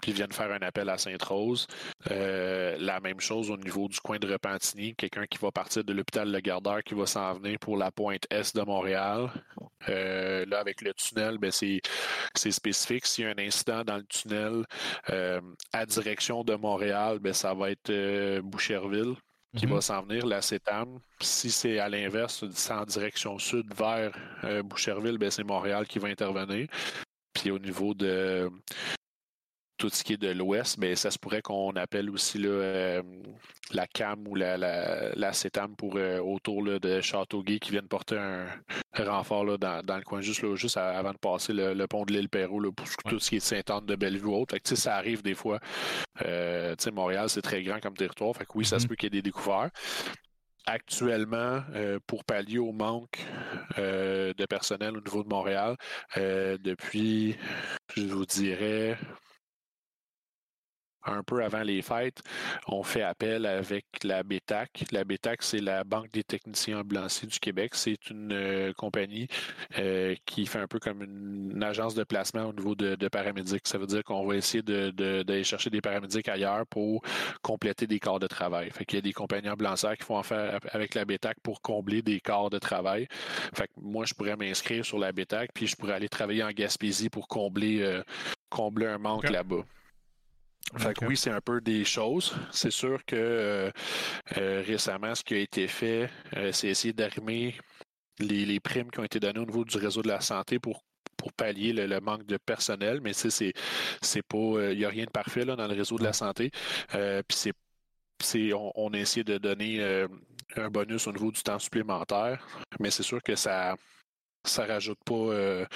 puis 0.00 0.12
vienne 0.12 0.32
faire 0.32 0.50
un 0.50 0.66
appel 0.66 0.88
à 0.88 0.96
Sainte-Rose. 0.96 1.66
Euh, 2.10 2.74
la 2.78 3.00
même 3.00 3.20
chose 3.20 3.50
au 3.50 3.58
niveau 3.58 3.86
du 3.86 4.00
coin 4.00 4.18
de 4.18 4.32
Repentigny, 4.32 4.94
quelqu'un 4.94 5.26
qui 5.26 5.36
va 5.36 5.50
partir 5.50 5.84
de 5.84 5.92
l'hôpital 5.92 6.32
Le 6.32 6.40
Gardeur 6.40 6.82
qui 6.82 6.94
va 6.94 7.04
s'en 7.04 7.34
venir 7.34 7.58
pour 7.58 7.76
la 7.76 7.90
pointe 7.90 8.26
est 8.30 8.56
de 8.56 8.62
Montréal. 8.62 9.30
Euh, 9.90 10.46
là, 10.46 10.60
avec 10.60 10.80
le 10.80 10.94
tunnel, 10.94 11.36
ben, 11.36 11.50
c'est 11.50 11.82
spécifique. 12.34 13.04
S'il 13.04 13.24
y 13.24 13.28
a 13.28 13.30
un 13.32 13.46
incident 13.46 13.84
dans 13.84 13.98
le 13.98 14.04
tunnel 14.04 14.64
à 15.74 15.84
direction 15.84 16.44
de 16.44 16.54
Montréal, 16.54 17.18
ben, 17.18 17.34
ça 17.34 17.52
va 17.52 17.70
être 17.70 18.40
Boucherville 18.40 19.16
qui 19.56 19.66
va 19.66 19.76
mhm. 19.76 19.80
s'en 19.80 20.02
venir, 20.02 20.26
la 20.26 20.42
CETAM. 20.42 21.00
Si 21.20 21.50
c'est 21.50 21.78
à 21.78 21.88
l'inverse, 21.88 22.44
c'est 22.52 22.72
en 22.72 22.84
direction 22.84 23.38
sud 23.38 23.72
vers 23.74 24.12
euh, 24.44 24.62
Boucherville, 24.62 25.18
ben 25.18 25.30
c'est 25.30 25.44
Montréal 25.44 25.86
qui 25.86 25.98
va 25.98 26.08
intervenir. 26.08 26.68
Puis 27.32 27.50
au 27.50 27.58
niveau 27.58 27.94
de 27.94 28.50
tout 29.80 29.88
ce 29.88 30.04
qui 30.04 30.12
est 30.12 30.18
de 30.18 30.28
l'ouest, 30.28 30.76
mais 30.76 30.94
ça 30.94 31.10
se 31.10 31.18
pourrait 31.18 31.40
qu'on 31.40 31.72
appelle 31.72 32.10
aussi 32.10 32.36
là, 32.36 32.50
euh, 32.50 33.02
la 33.72 33.86
CAM 33.86 34.28
ou 34.28 34.34
la, 34.34 34.58
la, 34.58 35.32
CETAM 35.32 35.74
pour 35.74 35.96
euh, 35.96 36.18
autour 36.18 36.62
de 36.62 37.00
Châteauguay 37.00 37.58
qui 37.58 37.70
viennent 37.70 37.88
porter 37.88 38.18
un 38.18 38.46
renfort 38.94 39.46
là, 39.46 39.56
dans, 39.56 39.96
le 39.96 40.02
coin 40.02 40.20
juste, 40.20 40.42
là, 40.42 40.54
juste 40.54 40.76
avant 40.76 41.12
de 41.12 41.18
passer 41.18 41.54
le, 41.54 41.86
pont 41.86 42.04
de 42.04 42.12
l'île 42.12 42.28
Perrault 42.28 42.70
pour 42.72 42.86
tout 43.08 43.18
ce 43.18 43.30
qui 43.30 43.36
est 43.36 43.40
Sainte-Anne 43.40 43.86
de 43.86 43.96
Bellevue 43.96 44.26
ou 44.26 44.34
autre. 44.34 44.54
ça 44.62 44.96
arrive 44.96 45.22
des 45.22 45.34
fois. 45.34 45.58
Euh, 46.26 46.76
Montréal, 46.92 47.30
c'est 47.30 47.40
très 47.40 47.62
grand 47.62 47.80
comme 47.80 47.96
territoire. 47.96 48.36
Fait 48.36 48.44
que 48.44 48.50
oui, 48.56 48.66
ça 48.66 48.78
se 48.78 48.84
mm-hmm. 48.84 48.88
peut 48.88 48.94
qu'il 48.96 49.06
y 49.06 49.18
ait 49.18 49.22
des 49.22 49.22
découverts 49.22 49.70
actuellement, 50.66 51.62
pour 52.06 52.22
pallier 52.24 52.58
au 52.58 52.70
manque 52.70 53.18
de 53.76 54.46
personnel 54.46 54.96
au 54.96 55.00
niveau 55.00 55.24
de 55.24 55.28
Montréal, 55.28 55.74
depuis, 56.14 57.34
je 57.96 58.02
vous 58.02 58.26
dirais, 58.26 58.96
un 61.04 61.22
peu 61.22 61.42
avant 61.42 61.62
les 61.62 61.82
fêtes, 61.82 62.22
on 62.66 62.82
fait 62.82 63.02
appel 63.02 63.46
avec 63.46 63.84
la 64.02 64.22
BETAC. 64.22 64.84
La 64.92 65.04
BETAC, 65.04 65.42
c'est 65.42 65.60
la 65.60 65.84
Banque 65.84 66.10
des 66.12 66.24
techniciens 66.24 66.80
ambulanciers 66.80 67.28
du 67.28 67.38
Québec. 67.38 67.74
C'est 67.74 68.10
une 68.10 68.32
euh, 68.32 68.72
compagnie 68.72 69.28
euh, 69.78 70.14
qui 70.26 70.46
fait 70.46 70.58
un 70.58 70.66
peu 70.66 70.78
comme 70.78 71.02
une, 71.02 71.62
agence 71.62 71.94
de 71.94 72.04
placement 72.04 72.44
au 72.46 72.52
niveau 72.52 72.74
de, 72.74 73.08
paramédics. 73.08 73.66
Ça 73.66 73.78
veut 73.78 73.86
dire 73.86 74.02
qu'on 74.04 74.26
va 74.26 74.36
essayer 74.36 74.62
d'aller 74.62 75.22
de, 75.24 75.42
chercher 75.42 75.70
des 75.70 75.80
paramédics 75.80 76.28
ailleurs 76.28 76.66
pour 76.66 77.02
compléter 77.42 77.86
des 77.86 77.98
corps 77.98 78.18
de 78.18 78.26
travail. 78.26 78.70
Fait 78.70 78.84
qu'il 78.84 78.96
y 78.96 78.98
a 78.98 79.02
des 79.02 79.12
compagnies 79.12 79.50
ambulancières 79.50 79.96
qui 79.96 80.04
font 80.04 80.18
affaire 80.18 80.58
avec 80.72 80.94
la 80.94 81.04
BETAC 81.04 81.38
pour 81.42 81.60
combler 81.60 82.02
des 82.02 82.20
corps 82.20 82.50
de 82.50 82.58
travail. 82.58 83.08
Fait 83.54 83.66
que 83.66 83.72
moi, 83.80 84.04
je 84.04 84.14
pourrais 84.14 84.36
m'inscrire 84.36 84.84
sur 84.84 84.98
la 84.98 85.12
BETAC, 85.12 85.50
puis 85.54 85.66
je 85.66 85.76
pourrais 85.76 85.94
aller 85.94 86.08
travailler 86.08 86.42
en 86.42 86.50
Gaspésie 86.50 87.10
pour 87.10 87.28
combler, 87.28 87.82
euh, 87.82 88.02
combler 88.48 88.86
un 88.86 88.98
manque 88.98 89.28
là-bas. 89.28 89.64
Fait 90.76 90.94
que 90.94 91.04
oui, 91.04 91.16
c'est 91.16 91.30
un 91.30 91.40
peu 91.40 91.60
des 91.60 91.84
choses. 91.84 92.34
C'est 92.52 92.70
sûr 92.70 93.04
que 93.04 93.16
euh, 93.16 93.70
euh, 94.36 94.62
récemment, 94.64 95.14
ce 95.14 95.24
qui 95.24 95.34
a 95.34 95.38
été 95.38 95.66
fait, 95.66 96.08
euh, 96.36 96.52
c'est 96.52 96.68
essayer 96.68 96.92
d'arrimer 96.92 97.56
les, 98.20 98.60
primes 98.60 98.90
qui 98.90 99.00
ont 99.00 99.04
été 99.04 99.18
données 99.18 99.40
au 99.40 99.46
niveau 99.46 99.64
du 99.64 99.76
réseau 99.78 100.02
de 100.02 100.08
la 100.08 100.20
santé 100.20 100.58
pour 100.58 100.82
pour 101.16 101.32
pallier 101.34 101.74
le, 101.74 102.00
manque 102.00 102.24
de 102.24 102.38
personnel, 102.38 103.00
mais 103.02 103.12
c'est 103.12 103.52
c'est 104.00 104.22
pas 104.22 104.70
il 104.72 104.78
n'y 104.78 104.84
a 104.84 104.88
rien 104.88 105.04
de 105.04 105.10
parfait 105.10 105.44
là, 105.44 105.54
dans 105.54 105.68
le 105.68 105.74
réseau 105.74 105.98
de 105.98 106.04
la 106.04 106.14
santé. 106.14 106.50
Puis 106.90 107.52
c'est 108.22 108.52
on, 108.54 108.72
on, 108.74 108.92
a 108.94 108.98
essayé 108.98 109.24
de 109.24 109.36
donner 109.38 110.06
un 110.56 110.70
bonus 110.70 111.06
au 111.06 111.12
niveau 111.12 111.30
du 111.30 111.42
temps 111.42 111.58
supplémentaire, 111.58 112.46
mais 112.78 112.90
c'est 112.90 113.02
sûr 113.02 113.22
que 113.22 113.36
ça 113.36 113.76
ça 114.46 114.64
rajoute 114.64 114.98
pas 115.04 115.66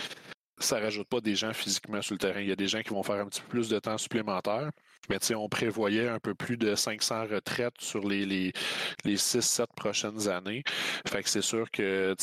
ça 0.59 0.79
rajoute 0.79 1.09
pas 1.09 1.21
des 1.21 1.35
gens 1.35 1.53
physiquement 1.53 2.01
sur 2.03 2.15
le 2.15 2.19
terrain. 2.19 2.41
Il 2.41 2.49
y 2.49 2.53
a 2.53 2.57
des 2.57 2.69
gens 2.69 2.81
qui 2.83 2.91
vont 2.91 3.03
faire 3.03 3.17
un 3.17 3.27
petit 3.27 3.41
peu 3.43 3.49
plus 3.49 3.69
de 3.69 3.79
temps 3.79 3.99
supplémentaire. 3.99 4.71
Mais 5.11 5.19
on 5.35 5.49
prévoyait 5.49 6.09
un 6.09 6.19
peu 6.19 6.35
plus 6.35 6.57
de 6.57 6.75
500 6.75 7.27
retraites 7.27 7.79
sur 7.79 8.09
les, 8.09 8.25
les, 8.25 8.53
les 9.05 9.17
6-7 9.17 9.67
prochaines 9.77 10.29
années. 10.29 10.63
Fait 11.07 11.23
que 11.23 11.29
c'est 11.29 11.43
sûr 11.43 11.71
que 11.71 12.15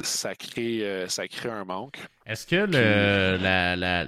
ça 0.00 0.34
crée, 0.34 0.82
euh, 0.82 1.08
ça 1.08 1.28
crée 1.28 1.50
un 1.50 1.64
manque. 1.64 1.98
Est-ce 2.24 2.46
que 2.46 2.56
le, 2.56 3.36
la, 3.42 3.76
la, 3.76 4.06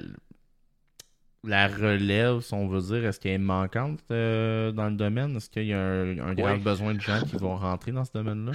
la, 1.44 1.68
relève, 1.68 2.40
si 2.40 2.54
on 2.54 2.66
veut 2.68 2.80
dire, 2.80 3.06
est-ce 3.06 3.20
qu'elle 3.20 3.32
est 3.32 3.38
manquante 3.38 4.00
euh, 4.10 4.72
dans 4.72 4.88
le 4.88 4.96
domaine? 4.96 5.36
Est-ce 5.36 5.50
qu'il 5.50 5.66
y 5.66 5.74
a 5.74 5.78
un, 5.78 6.18
un 6.18 6.32
grand 6.34 6.56
besoin 6.56 6.94
de 6.94 7.00
gens 7.00 7.20
qui 7.20 7.36
vont 7.36 7.56
rentrer 7.56 7.92
dans 7.92 8.06
ce 8.06 8.12
domaine-là? 8.12 8.52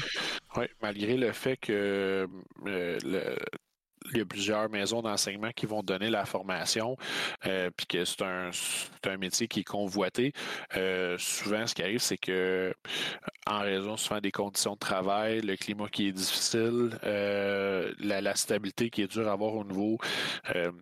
Oui, 0.56 0.66
malgré 0.82 1.16
le 1.18 1.32
fait 1.32 1.58
que 1.58 2.28
euh, 2.68 2.98
le, 3.04 3.38
il 4.12 4.18
y 4.18 4.22
a 4.22 4.26
plusieurs 4.26 4.70
maisons 4.70 5.02
d'enseignement 5.02 5.52
qui 5.56 5.66
vont 5.66 5.84
donner 5.84 6.10
la 6.10 6.26
formation, 6.26 6.98
euh, 7.46 7.70
puis 7.76 7.86
que 7.86 8.06
c'est 8.06 8.22
un, 8.22 8.50
un, 9.06 9.18
métier 9.18 9.48
qui 9.48 9.62
est 9.62 9.64
convoité. 9.64 10.34
Euh, 10.76 11.18
souvent, 11.18 11.66
ce 11.68 11.74
qui 11.74 11.84
arrive, 11.84 12.00
c'est 12.00 12.18
que 12.18 12.74
en 13.46 13.60
raison 13.60 13.98
souvent 13.98 14.22
des 14.22 14.32
conditions 14.32 14.74
de 14.74 14.80
travail, 14.80 15.42
le 15.42 15.56
climat 15.56 15.88
qui 15.90 16.08
est 16.08 16.12
difficile, 16.12 16.98
euh, 17.04 17.92
la, 18.00 18.36
stabilité 18.36 18.90
qui 18.90 19.04
est 19.04 19.12
dure 19.12 19.28
à 19.28 19.34
avoir 19.34 19.54
au 19.54 19.64
niveau 19.64 19.98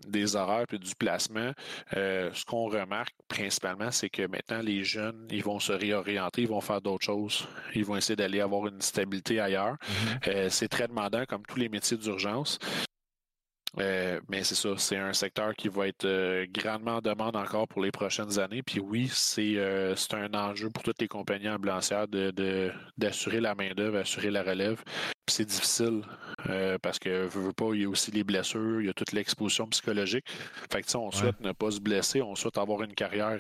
des 0.08 0.36
horaires 0.36 0.66
et 0.72 0.78
du 0.78 0.96
placement, 0.96 1.52
ce 1.92 2.46
qu'on 2.46 2.70
remarque 2.70 3.14
principalement, 3.28 3.92
c'est 3.92 4.10
que 4.10 4.26
maintenant, 4.26 4.62
les 4.62 4.84
jeunes, 4.84 5.28
ils 5.30 5.44
vont 5.44 5.60
se 5.60 5.74
réorienter, 5.74 6.44
ils 6.44 6.48
vont 6.48 6.62
faire 6.62 6.82
d'autres 6.82 7.06
choses. 7.06 7.48
Ils 7.76 7.84
vont 7.84 7.98
essayer 7.98 8.16
d'aller 8.16 8.40
avoir 8.40 8.68
une 8.68 8.82
stabilité 8.82 9.40
ailleurs. 9.40 9.76
Mm-hmm. 10.26 10.50
c'est 10.50 10.70
très 10.70 10.88
demandant, 10.88 11.26
comme 11.26 11.44
tous 11.46 11.58
les 11.58 11.68
métiers 11.70 11.98
d'urgence. 11.98 12.58
Euh, 13.80 14.20
mais 14.30 14.44
c'est 14.44 14.56
ça, 14.56 14.70
c'est 14.78 14.98
un 14.98 15.14
secteur 15.14 15.56
qui 15.56 15.70
va 15.70 15.88
être 15.88 16.04
euh, 16.04 16.46
grandement 16.52 16.98
en 16.98 17.02
demande 17.02 17.38
encore 17.38 17.68
pour 17.68 17.82
les 17.82 17.92
prochaines 17.92 18.38
années. 18.38 18.62
Puis 18.64 18.82
oui, 18.82 19.10
c'est 19.12 19.54
euh, 19.56 19.96
un 20.12 20.34
enjeu 20.34 20.70
pour 20.70 20.84
toutes 20.84 21.00
les 21.02 21.08
compagnies 21.08 21.50
ambulancières 21.50 22.08
d'assurer 22.08 23.38
de, 23.38 23.42
la 23.42 23.56
main-d'œuvre, 23.56 24.00
assurer 24.00 24.30
la 24.30 24.44
relève. 24.44 24.84
Puis 25.26 25.36
c'est 25.36 25.46
difficile 25.46 26.02
parce 26.82 27.00
que 27.00 27.28
veux, 27.28 27.42
veux 27.42 27.54
pas, 27.54 27.74
il 27.74 27.82
y 27.82 27.86
a 27.86 27.90
aussi 27.90 28.12
les 28.12 28.24
blessures, 28.24 28.82
il 28.82 28.88
y 28.88 28.90
a 28.90 28.94
toute 28.94 29.14
l'exposition 29.14 29.68
psychologique. 29.68 30.26
Fait 30.72 30.82
que 30.82 30.98
on 30.98 31.12
souhaite 31.12 31.40
ne 31.40 31.54
pas 31.54 31.72
se 31.72 31.80
blesser, 31.80 32.22
on 32.22 32.36
souhaite 32.36 32.58
avoir 32.58 32.84
une 32.84 32.94
carrière 32.94 33.40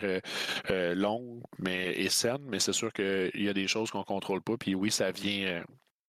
longue 0.69 1.41
mais 1.59 1.91
et 1.93 2.09
saine, 2.09 2.41
mais 2.47 2.59
c'est 2.59 2.73
sûr 2.73 2.93
qu'il 2.93 3.31
y 3.35 3.49
a 3.49 3.53
des 3.53 3.67
choses 3.67 3.91
qu'on 3.91 4.03
contrôle 4.03 4.41
pas. 4.41 4.55
Puis 4.57 4.75
oui, 4.75 4.91
ça 4.91 5.11
vient 5.11 5.63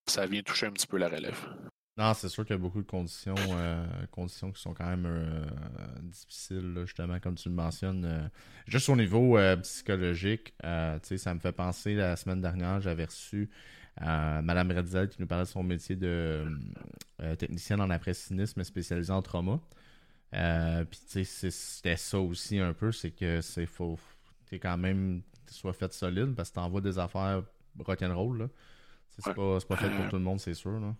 ça 0.06 0.26
vient 0.26 0.42
toucher 0.42 0.66
un 0.66 0.72
petit 0.72 0.86
peu 0.86 0.98
la 0.98 1.08
relève. 1.08 1.38
Non, 1.98 2.14
c'est 2.14 2.30
sûr 2.30 2.46
qu'il 2.46 2.54
y 2.54 2.58
a 2.58 2.58
beaucoup 2.58 2.80
de 2.80 2.86
conditions, 2.86 3.34
euh, 3.38 3.84
conditions 4.10 4.50
qui 4.50 4.62
sont 4.62 4.72
quand 4.72 4.86
même 4.86 5.04
euh, 5.04 5.44
difficiles, 6.00 6.74
justement, 6.86 7.20
comme 7.20 7.34
tu 7.34 7.50
le 7.50 7.54
mentionnes. 7.54 8.04
Euh, 8.06 8.28
juste 8.66 8.88
au 8.88 8.96
niveau 8.96 9.38
psychologique, 9.62 10.54
ça 10.62 11.34
me 11.34 11.40
fait 11.40 11.52
penser, 11.52 11.94
la 11.94 12.16
semaine 12.16 12.40
dernière, 12.40 12.80
j'avais 12.80 13.04
reçu 13.04 13.50
Madame 14.00 14.72
Redzel 14.72 15.08
qui 15.08 15.20
nous 15.20 15.26
parlait 15.26 15.44
de 15.44 15.50
son 15.50 15.62
métier 15.62 15.94
de 15.94 16.46
technicienne 17.38 17.82
en 17.82 17.90
après-cynisme 17.90 18.64
spécialisée 18.64 19.12
en 19.12 19.20
trauma. 19.20 19.60
Puis, 20.32 21.26
c'était 21.26 21.96
ça 21.96 22.18
aussi 22.18 22.58
un 22.58 22.72
peu, 22.72 22.90
c'est 22.90 23.10
que 23.10 23.42
c'est 23.42 23.66
faux. 23.66 23.98
T'es 24.46 24.58
quand 24.58 24.78
même, 24.78 25.20
soit 25.46 25.74
fait 25.74 25.92
solide 25.92 26.34
parce 26.34 26.48
que 26.48 26.54
t'envoies 26.54 26.80
des 26.80 26.98
affaires 26.98 27.42
rock'n'roll, 27.78 28.38
là. 28.38 28.48
C'est 29.10 29.34
pas, 29.34 29.58
pas 29.60 29.76
fait 29.76 29.90
pour 29.90 30.08
tout 30.08 30.16
le 30.16 30.22
monde, 30.22 30.40
c'est 30.40 30.54
sûr, 30.54 30.80
là. 30.80 30.94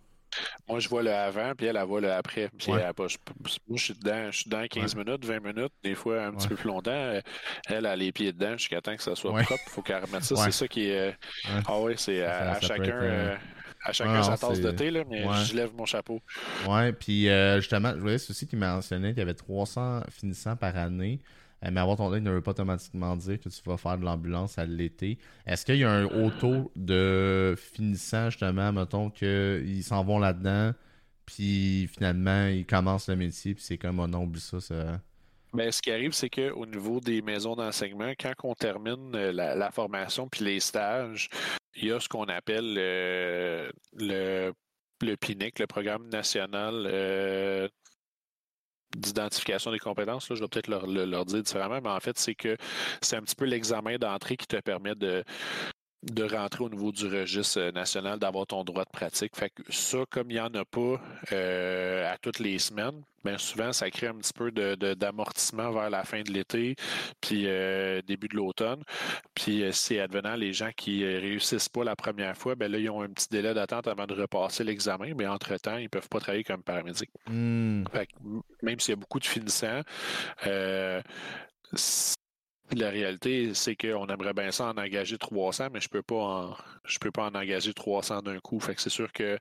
Moi, 0.67 0.79
je 0.79 0.87
vois 0.87 1.03
le 1.03 1.13
avant, 1.13 1.53
puis 1.55 1.67
elle, 1.67 1.77
elle 1.77 1.85
voit 1.85 1.99
le 1.99 2.11
après. 2.11 2.49
moi, 2.67 3.07
je 3.07 3.83
suis 3.83 3.93
dedans, 3.93 4.31
je 4.31 4.37
suis 4.37 4.49
dedans 4.49 4.65
15 4.69 4.95
minutes, 4.95 5.25
20 5.25 5.39
minutes, 5.39 5.73
des 5.83 5.93
fois 5.93 6.23
un 6.23 6.33
petit 6.33 6.47
peu 6.47 6.55
plus 6.55 6.69
longtemps. 6.69 7.19
Elle 7.67 7.85
a 7.85 7.95
les 7.95 8.11
pieds 8.11 8.31
dedans 8.31 8.53
jusqu'à 8.53 8.81
temps 8.81 8.95
que 8.95 9.03
ça 9.03 9.15
soit 9.15 9.31
propre. 9.31 9.63
Il 9.67 9.69
faut 9.71 9.81
qu'elle 9.81 10.03
remette 10.03 10.23
ça. 10.23 10.35
C'est 10.37 10.51
ça 10.51 10.67
qui 10.67 10.87
est. 10.89 11.15
Ah 11.67 11.79
oui, 11.79 11.93
c'est 11.97 12.23
à, 12.23 12.59
chacun. 12.61 13.01
Euh, 13.01 13.35
à 13.83 13.91
chacun 13.91 14.23
sa 14.23 14.37
tasse 14.37 14.61
de 14.61 14.71
thé, 14.71 14.91
là, 14.91 15.03
mais 15.09 15.25
je 15.45 15.55
lève 15.55 15.73
mon 15.75 15.85
chapeau. 15.85 16.21
Ouais, 16.67 16.93
puis 16.93 17.27
euh, 17.27 17.59
justement, 17.59 17.91
je 17.93 17.99
voyais 17.99 18.15
aussi 18.15 18.47
qu'il 18.47 18.59
mentionnait 18.59 19.09
qu'il 19.09 19.19
y 19.19 19.21
avait 19.21 19.33
300 19.33 20.03
finissants 20.09 20.55
par 20.55 20.77
année. 20.77 21.19
Mais 21.71 21.79
avoir 21.79 21.97
ton 21.97 22.11
deck 22.11 22.23
ne 22.23 22.31
veut 22.31 22.41
pas 22.41 22.51
automatiquement 22.51 23.15
dire 23.15 23.39
que 23.39 23.49
tu 23.49 23.61
vas 23.65 23.77
faire 23.77 23.97
de 23.97 24.03
l'ambulance 24.03 24.57
à 24.57 24.65
l'été. 24.65 25.17
Est-ce 25.45 25.65
qu'il 25.65 25.77
y 25.77 25.83
a 25.83 25.91
un 25.91 26.05
haut 26.05 26.31
taux 26.31 26.71
de 26.75 27.55
finissant, 27.57 28.29
justement, 28.29 28.71
mettons, 28.71 29.09
qu'ils 29.09 29.83
s'en 29.83 30.03
vont 30.03 30.19
là-dedans, 30.19 30.73
puis 31.25 31.87
finalement, 31.93 32.47
ils 32.47 32.65
commencent 32.65 33.09
le 33.09 33.15
métier, 33.15 33.53
puis 33.53 33.63
c'est 33.63 33.77
comme, 33.77 33.99
oh 33.99 34.07
non, 34.07 34.23
oublie 34.23 34.41
ça, 34.41 34.59
ça 34.59 34.99
ben, 35.53 35.71
ce 35.71 35.83
qui 35.83 35.91
arrive, 35.91 36.13
c'est 36.13 36.31
qu'au 36.31 36.65
niveau 36.65 36.99
des 36.99 37.21
maisons 37.21 37.55
d'enseignement, 37.55 38.11
quand 38.19 38.33
on 38.43 38.55
termine 38.55 39.15
euh, 39.15 39.31
la, 39.31 39.71
formation 39.71 40.27
puis 40.27 40.43
les 40.43 40.59
stages, 40.59 41.29
il 41.75 41.89
y 41.89 41.91
a 41.91 41.99
ce 41.99 42.09
qu'on 42.09 42.23
appelle 42.23 42.73
le, 42.73 43.71
le 45.03 45.15
PINIC, 45.15 45.59
le 45.59 45.67
Programme 45.67 46.09
national 46.09 46.87
euh, 46.87 47.67
d'identification 48.95 49.71
des 49.71 49.79
compétences. 49.79 50.29
Là, 50.29 50.35
je 50.35 50.41
vais 50.41 50.47
peut-être 50.47 50.67
leur, 50.67 50.87
leur, 50.87 51.25
dire 51.25 51.41
différemment, 51.41 51.79
mais 51.81 51.89
en 51.89 51.99
fait, 51.99 52.17
c'est 52.17 52.35
que 52.35 52.57
c'est 53.01 53.15
un 53.15 53.21
petit 53.21 53.35
peu 53.35 53.45
l'examen 53.45 53.97
d'entrée 53.97 54.37
qui 54.37 54.47
te 54.47 54.57
permet 54.57 54.95
de, 54.95 55.23
de 56.03 56.23
rentrer 56.23 56.63
au 56.63 56.69
niveau 56.69 56.91
du 56.91 57.07
registre 57.07 57.59
euh, 57.59 57.71
national, 57.71 58.19
d'avoir 58.19 58.45
ton 58.45 58.63
droit 58.63 58.83
de 58.83 58.89
pratique. 58.89 59.35
Fait 59.35 59.49
que 59.49 59.63
ça, 59.69 59.99
comme 60.09 60.29
il 60.29 60.35
n'y 60.35 60.39
en 60.39 60.53
a 60.53 60.65
pas 60.65 61.01
euh, 61.31 62.11
à 62.11 62.17
toutes 62.17 62.39
les 62.39 62.59
semaines, 62.59 63.03
bien 63.23 63.37
souvent, 63.37 63.71
ça 63.71 63.89
crée 63.89 64.07
un 64.07 64.15
petit 64.15 64.33
peu 64.33 64.51
d'amortissement 64.51 65.69
de, 65.69 65.73
vers 65.75 65.89
la 65.89 66.03
fin 66.03 66.21
de 66.21 66.31
l'été, 66.31 66.75
puis 67.21 67.43
euh, 67.47 68.01
début 68.01 68.27
de 68.27 68.35
l'automne. 68.35 68.83
Puis 69.33 69.63
c'est 69.71 70.01
advenant 70.01 70.35
les 70.35 70.51
gens 70.51 70.71
qui 70.75 71.05
réussissent 71.05 71.69
pas 71.69 71.85
la 71.85 71.95
première 71.95 72.35
fois, 72.35 72.55
ben 72.55 72.69
là, 72.69 72.79
ils 72.79 72.89
ont 72.89 73.01
un 73.01 73.09
petit 73.09 73.29
délai 73.29 73.53
d'attente 73.53 73.87
avant 73.87 74.05
de 74.05 74.13
repasser 74.13 74.65
l'examen, 74.65 75.13
mais 75.15 75.25
entre-temps, 75.25 75.77
ils 75.77 75.83
ne 75.83 75.87
peuvent 75.87 76.09
pas 76.09 76.19
travailler 76.19 76.43
comme 76.43 76.63
paramédic. 76.63 77.09
Hmm. 77.27 77.83
même 78.61 78.79
s'il 78.79 78.91
y 78.91 78.97
a 78.97 78.97
beaucoup 78.97 79.19
de 79.19 79.25
finissants, 79.25 79.81
la 82.75 82.89
réalité, 82.89 83.53
c'est 83.53 83.75
qu'on 83.75 84.07
aimerait 84.07 84.33
bien 84.33 84.51
ça 84.51 84.67
en 84.67 84.77
engager 84.77 85.17
300, 85.17 85.67
mais 85.71 85.79
je 85.79 85.89
peux 85.89 86.01
pas 86.01 86.15
en, 86.15 86.55
je 86.85 86.99
peux 86.99 87.11
pas 87.11 87.25
en 87.25 87.35
engager 87.35 87.73
300 87.73 88.21
d'un 88.21 88.39
coup. 88.39 88.59
Fait 88.59 88.75
que 88.75 88.81
c'est 88.81 88.89
sûr 88.89 89.11
que 89.11 89.37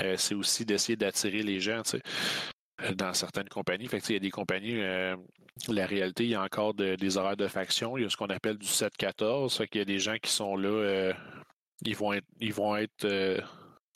euh, 0.00 0.16
c'est 0.16 0.34
aussi 0.34 0.64
d'essayer 0.64 0.96
d'attirer 0.96 1.42
les 1.42 1.60
gens, 1.60 1.82
euh, 1.94 2.94
dans 2.94 3.14
certaines 3.14 3.48
compagnies. 3.48 3.88
Fait 3.88 4.00
que, 4.00 4.06
il 4.08 4.12
y 4.14 4.16
a 4.16 4.20
des 4.20 4.30
compagnies, 4.30 4.80
euh, 4.80 5.16
la 5.68 5.86
réalité, 5.86 6.24
il 6.24 6.30
y 6.30 6.34
a 6.34 6.42
encore 6.42 6.74
des 6.74 7.16
horaires 7.16 7.36
de 7.36 7.48
faction. 7.48 7.96
Il 7.96 8.02
y 8.02 8.06
a 8.06 8.10
ce 8.10 8.16
qu'on 8.16 8.26
appelle 8.26 8.58
du 8.58 8.66
7-14. 8.66 9.56
Fait 9.56 9.68
qu'il 9.68 9.78
y 9.78 9.82
a 9.82 9.86
des 9.86 9.98
gens 9.98 10.16
qui 10.22 10.30
sont 10.30 10.56
là, 10.56 11.12
ils 11.82 11.96
vont 11.96 12.12
être, 12.12 12.26
ils 12.40 12.52
vont 12.52 12.76
être 12.76 13.06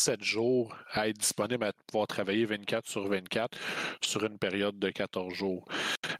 7 0.00 0.24
jours 0.24 0.74
à 0.92 1.08
être 1.08 1.18
disponible 1.18 1.62
à 1.62 1.72
pouvoir 1.86 2.06
travailler 2.06 2.46
24 2.46 2.88
sur 2.88 3.06
24 3.06 3.56
sur 4.00 4.24
une 4.24 4.38
période 4.38 4.78
de 4.78 4.88
14 4.88 5.34
jours. 5.34 5.66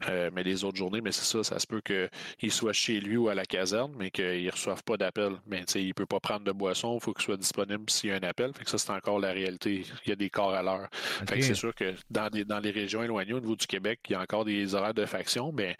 Euh, 0.07 0.29
mais 0.33 0.43
les 0.43 0.63
autres 0.63 0.77
journées, 0.77 1.01
mais 1.01 1.11
c'est 1.11 1.25
ça, 1.25 1.43
ça 1.43 1.57
se 1.57 1.65
peut 1.65 1.81
qu'il 1.81 2.51
soit 2.51 2.73
chez 2.73 2.99
lui 2.99 3.17
ou 3.17 3.29
à 3.29 3.35
la 3.35 3.45
caserne, 3.45 3.93
mais 3.97 4.11
qu'il 4.11 4.45
ne 4.45 4.51
reçoive 4.51 4.83
pas 4.83 4.97
d'appel. 4.97 5.33
Mais 5.47 5.63
il 5.73 5.87
ne 5.87 5.93
peut 5.93 6.05
pas 6.05 6.19
prendre 6.19 6.43
de 6.43 6.51
boisson, 6.51 6.95
il 6.95 7.03
faut 7.03 7.13
qu'il 7.13 7.23
soit 7.23 7.37
disponible 7.37 7.89
s'il 7.89 8.11
y 8.11 8.13
a 8.13 8.17
un 8.17 8.23
appel. 8.23 8.53
Fait 8.53 8.63
que 8.63 8.69
ça, 8.69 8.77
c'est 8.77 8.91
encore 8.91 9.19
la 9.19 9.31
réalité. 9.31 9.83
Il 10.05 10.09
y 10.09 10.11
a 10.11 10.15
des 10.15 10.29
corps 10.29 10.53
à 10.53 10.61
l'heure. 10.61 10.87
c'est 11.27 11.55
sûr 11.55 11.73
que 11.73 11.95
dans, 12.11 12.29
dans 12.45 12.59
les 12.59 12.71
régions 12.71 13.01
éloignées 13.01 13.33
au 13.33 13.39
niveau 13.39 13.55
du 13.55 13.65
Québec, 13.65 13.99
il 14.09 14.13
y 14.13 14.15
a 14.15 14.21
encore 14.21 14.45
des 14.45 14.75
horaires 14.75 14.93
de 14.93 15.05
faction, 15.07 15.51
mais 15.51 15.75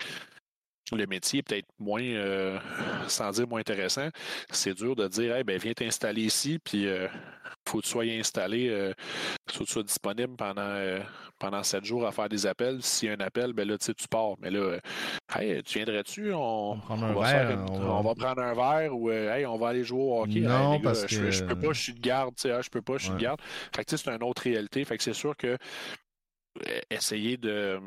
le 0.98 1.08
métier 1.08 1.40
est 1.40 1.44
peut-être 1.44 1.68
moins, 1.80 2.04
euh, 2.04 2.60
sans 3.08 3.32
dire 3.32 3.48
moins 3.48 3.60
intéressant. 3.60 4.10
C'est 4.50 4.74
dur 4.74 4.96
de 4.96 5.08
dire, 5.08 5.36
hey, 5.36 5.44
ben, 5.44 5.58
viens 5.58 5.74
t'installer 5.74 6.24
ici, 6.24 6.60
puis 6.64 6.88
euh, 6.88 7.08
faut 7.68 7.80
que 7.80 7.84
tu 7.84 7.90
sois 7.90 8.04
installé, 8.04 8.70
euh, 8.70 8.94
faut 9.50 9.64
que 9.64 9.66
tu 9.66 9.74
sois 9.74 9.84
disponible 9.84 10.36
pendant, 10.36 10.62
euh, 10.62 11.00
pendant 11.40 11.64
sept 11.64 11.86
jours 11.86 12.06
à 12.06 12.12
faire 12.12 12.30
des 12.30 12.46
appels. 12.46 12.82
S'il 12.82 13.10
y 13.10 13.12
a 13.12 13.16
un 13.16 13.26
appel, 13.26 13.54
ben 13.54 13.68
là, 13.68 13.78
tu 13.78 13.94
pars. 14.10 14.36
Mais 14.40 14.52
là, 14.52 14.80
hey, 15.36 15.62
tu 15.64 15.78
viendrais-tu? 15.80 16.34
On, 16.34 16.76
va 16.76 16.96
on, 16.96 18.02
va... 18.02 18.16
prendre 18.16 18.42
un 18.42 18.54
verre 18.54 18.96
ou 18.96 19.12
hey, 19.12 19.46
on 19.46 19.58
va 19.58 19.70
aller 19.70 19.84
jouer 19.84 20.02
au 20.02 20.22
hockey. 20.22 20.42
Non, 20.42 20.80
parce 20.80 21.08
je, 21.08 21.20
que... 21.20 21.32
je, 21.32 21.44
peux 21.44 21.58
pas, 21.58 21.74
je 21.74 21.82
suis 21.82 21.94
de 21.94 22.02
garde, 22.02 22.36
tu 22.36 22.50
sais, 22.50 22.62
je 22.62 22.70
peux 22.70 22.82
pas, 22.82 22.98
je 22.98 23.06
suis 23.06 23.14
de 23.14 23.20
garde. 23.20 23.40
Fait 23.76 23.86
que 23.86 23.96
c'est 23.96 24.10
une 24.10 24.24
autre 24.24 24.44
réalité. 24.44 24.84
Fait 24.86 24.98
que 24.98 25.04
c'est 25.04 25.14
sûr 25.14 25.36
que 25.38 25.58
essayer 26.90 27.38
de 27.38 27.80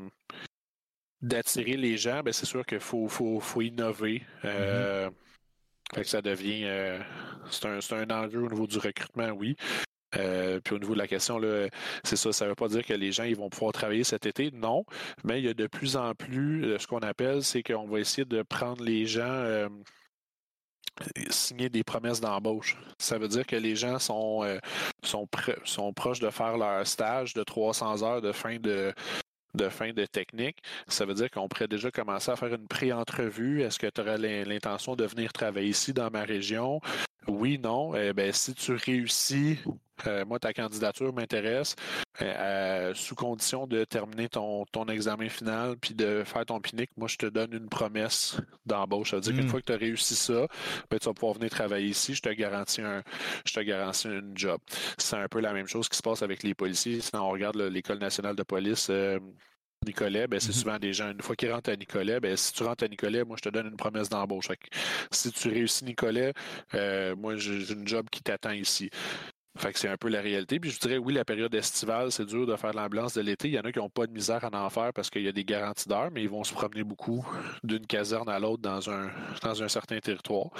d'attirer 1.24 1.76
les 1.76 1.96
gens, 1.96 2.20
ben 2.22 2.32
c'est 2.32 2.46
sûr 2.46 2.64
qu'il 2.66 2.80
faut, 2.80 3.08
faut, 3.08 3.40
faut, 3.40 3.62
innover. 3.62 4.22
Euh, 4.44 5.08
mm-hmm. 5.08 5.94
que 5.94 6.04
ça 6.04 6.22
devient. 6.22 6.64
Euh, 6.64 7.00
c'est 7.50 7.66
un, 7.66 7.78
un, 7.78 8.10
enjeu 8.10 8.40
au 8.40 8.48
niveau 8.50 8.66
du 8.66 8.78
recrutement, 8.78 9.30
oui. 9.30 9.56
Euh, 10.16 10.60
puis 10.60 10.76
au 10.76 10.78
niveau 10.78 10.92
de 10.92 10.98
la 10.98 11.08
question, 11.08 11.40
c'est 12.04 12.16
ça, 12.16 12.32
ça 12.32 12.44
ne 12.44 12.50
veut 12.50 12.54
pas 12.54 12.68
dire 12.68 12.84
que 12.84 12.92
les 12.92 13.10
gens 13.10 13.24
ils 13.24 13.34
vont 13.34 13.50
pouvoir 13.50 13.72
travailler 13.72 14.04
cet 14.04 14.26
été, 14.26 14.52
non, 14.52 14.84
mais 15.24 15.40
il 15.40 15.46
y 15.46 15.48
a 15.48 15.54
de 15.54 15.66
plus 15.66 15.96
en 15.96 16.14
plus 16.14 16.78
ce 16.78 16.86
qu'on 16.86 17.00
appelle, 17.00 17.42
c'est 17.42 17.64
qu'on 17.64 17.88
va 17.88 17.98
essayer 17.98 18.24
de 18.24 18.42
prendre 18.42 18.84
les 18.84 19.06
gens, 19.06 19.68
signer 21.30 21.68
des 21.68 21.82
promesses 21.82 22.20
d'embauche. 22.20 22.76
Ça 22.96 23.18
veut 23.18 23.26
dire 23.26 23.44
que 23.44 23.56
les 23.56 23.74
gens 23.74 23.98
sont, 23.98 24.42
sont, 25.02 25.26
sont 25.64 25.92
proches 25.92 26.20
de 26.20 26.30
faire 26.30 26.58
leur 26.58 26.86
stage 26.86 27.34
de 27.34 27.42
300 27.42 28.04
heures 28.04 28.22
de 28.22 28.30
fin 28.30 28.58
de, 28.60 28.94
de 29.54 29.68
fin 29.68 29.92
de 29.92 30.04
technique, 30.06 30.58
ça 30.88 31.04
veut 31.04 31.14
dire 31.14 31.30
qu'on 31.30 31.48
pourrait 31.48 31.68
déjà 31.68 31.90
commencer 31.90 32.30
à 32.30 32.36
faire 32.36 32.54
une 32.54 32.66
pré-entrevue. 32.66 33.62
Est-ce 33.62 33.78
que 33.78 33.86
tu 33.86 34.00
aurais 34.00 34.44
l'intention 34.44 34.96
de 34.96 35.04
venir 35.04 35.32
travailler 35.32 35.68
ici 35.68 35.92
dans 35.92 36.10
ma 36.10 36.22
région? 36.22 36.80
Oui, 37.28 37.58
non. 37.58 37.94
Eh 37.94 38.12
ben, 38.12 38.32
si 38.32 38.54
tu 38.54 38.72
réussis, 38.72 39.58
euh, 40.06 40.24
moi, 40.24 40.38
ta 40.38 40.52
candidature 40.52 41.12
m'intéresse, 41.12 41.74
euh, 42.20 42.92
sous 42.94 43.14
condition 43.14 43.66
de 43.66 43.84
terminer 43.84 44.28
ton, 44.28 44.64
ton 44.66 44.86
examen 44.86 45.28
final 45.28 45.76
puis 45.76 45.94
de 45.94 46.22
faire 46.24 46.44
ton 46.46 46.60
PINIC, 46.60 46.90
moi, 46.96 47.08
je 47.08 47.16
te 47.16 47.26
donne 47.26 47.52
une 47.52 47.68
promesse 47.68 48.36
d'embauche. 48.66 49.10
Ça 49.10 49.16
veut 49.16 49.22
dire 49.22 49.34
qu'une 49.34 49.46
hmm. 49.46 49.48
fois 49.48 49.60
que 49.60 49.66
tu 49.66 49.72
as 49.72 49.76
réussi 49.76 50.14
ça, 50.14 50.46
ben, 50.90 50.98
tu 50.98 51.06
vas 51.06 51.14
pouvoir 51.14 51.34
venir 51.34 51.50
travailler 51.50 51.88
ici. 51.88 52.14
Je 52.14 52.22
te 52.22 52.28
garantis 52.28 52.82
un, 52.82 53.02
je 53.46 53.54
te 53.54 53.60
garantis 53.60 54.08
un 54.08 54.22
job. 54.34 54.60
C'est 54.98 55.16
un 55.16 55.28
peu 55.28 55.40
la 55.40 55.52
même 55.52 55.66
chose 55.66 55.88
qui 55.88 55.96
se 55.96 56.02
passe 56.02 56.22
avec 56.22 56.42
les 56.42 56.54
policiers. 56.54 57.00
Si 57.00 57.10
on 57.14 57.28
regarde 57.30 57.56
l'École 57.56 57.98
nationale 57.98 58.36
de 58.36 58.42
police, 58.42 58.88
euh, 58.90 59.18
Nicolet, 59.84 60.26
ben, 60.26 60.40
c'est 60.40 60.50
mm-hmm. 60.50 60.52
souvent 60.52 60.78
des 60.78 60.92
gens, 60.92 61.10
une 61.10 61.22
fois 61.22 61.36
qu'ils 61.36 61.52
rentrent 61.52 61.70
à 61.70 61.76
Nicolet, 61.76 62.20
ben, 62.20 62.36
si 62.36 62.52
tu 62.52 62.62
rentres 62.62 62.84
à 62.84 62.88
Nicolet, 62.88 63.24
moi, 63.24 63.36
je 63.36 63.48
te 63.48 63.48
donne 63.48 63.66
une 63.66 63.76
promesse 63.76 64.08
d'embauche. 64.08 64.48
Si 65.10 65.32
tu 65.32 65.48
réussis 65.48 65.84
Nicolet, 65.84 66.32
euh, 66.74 67.14
moi, 67.16 67.36
j'ai 67.36 67.72
une 67.72 67.86
job 67.86 68.06
qui 68.10 68.22
t'attend 68.22 68.52
ici. 68.52 68.90
Fait 69.56 69.72
que 69.72 69.78
c'est 69.78 69.88
un 69.88 69.96
peu 69.96 70.08
la 70.08 70.20
réalité. 70.20 70.58
Puis 70.58 70.70
je 70.70 70.80
dirais, 70.80 70.98
oui, 70.98 71.14
la 71.14 71.24
période 71.24 71.54
estivale, 71.54 72.10
c'est 72.10 72.24
dur 72.24 72.44
de 72.44 72.56
faire 72.56 72.72
l'ambulance 72.72 73.14
de 73.14 73.20
l'été. 73.20 73.48
Il 73.48 73.54
y 73.54 73.58
en 73.58 73.62
a 73.62 73.70
qui 73.70 73.78
n'ont 73.78 73.88
pas 73.88 74.06
de 74.06 74.12
misère 74.12 74.44
à 74.44 74.64
en 74.64 74.68
faire 74.68 74.92
parce 74.92 75.10
qu'il 75.10 75.22
y 75.22 75.28
a 75.28 75.32
des 75.32 75.44
garanties 75.44 75.88
d'heures, 75.88 76.10
mais 76.10 76.22
ils 76.22 76.28
vont 76.28 76.42
se 76.42 76.52
promener 76.52 76.82
beaucoup 76.82 77.24
d'une 77.62 77.86
caserne 77.86 78.28
à 78.28 78.40
l'autre 78.40 78.62
dans 78.62 78.90
un, 78.90 79.10
dans 79.42 79.62
un 79.62 79.68
certain 79.68 80.00
territoire. 80.00 80.50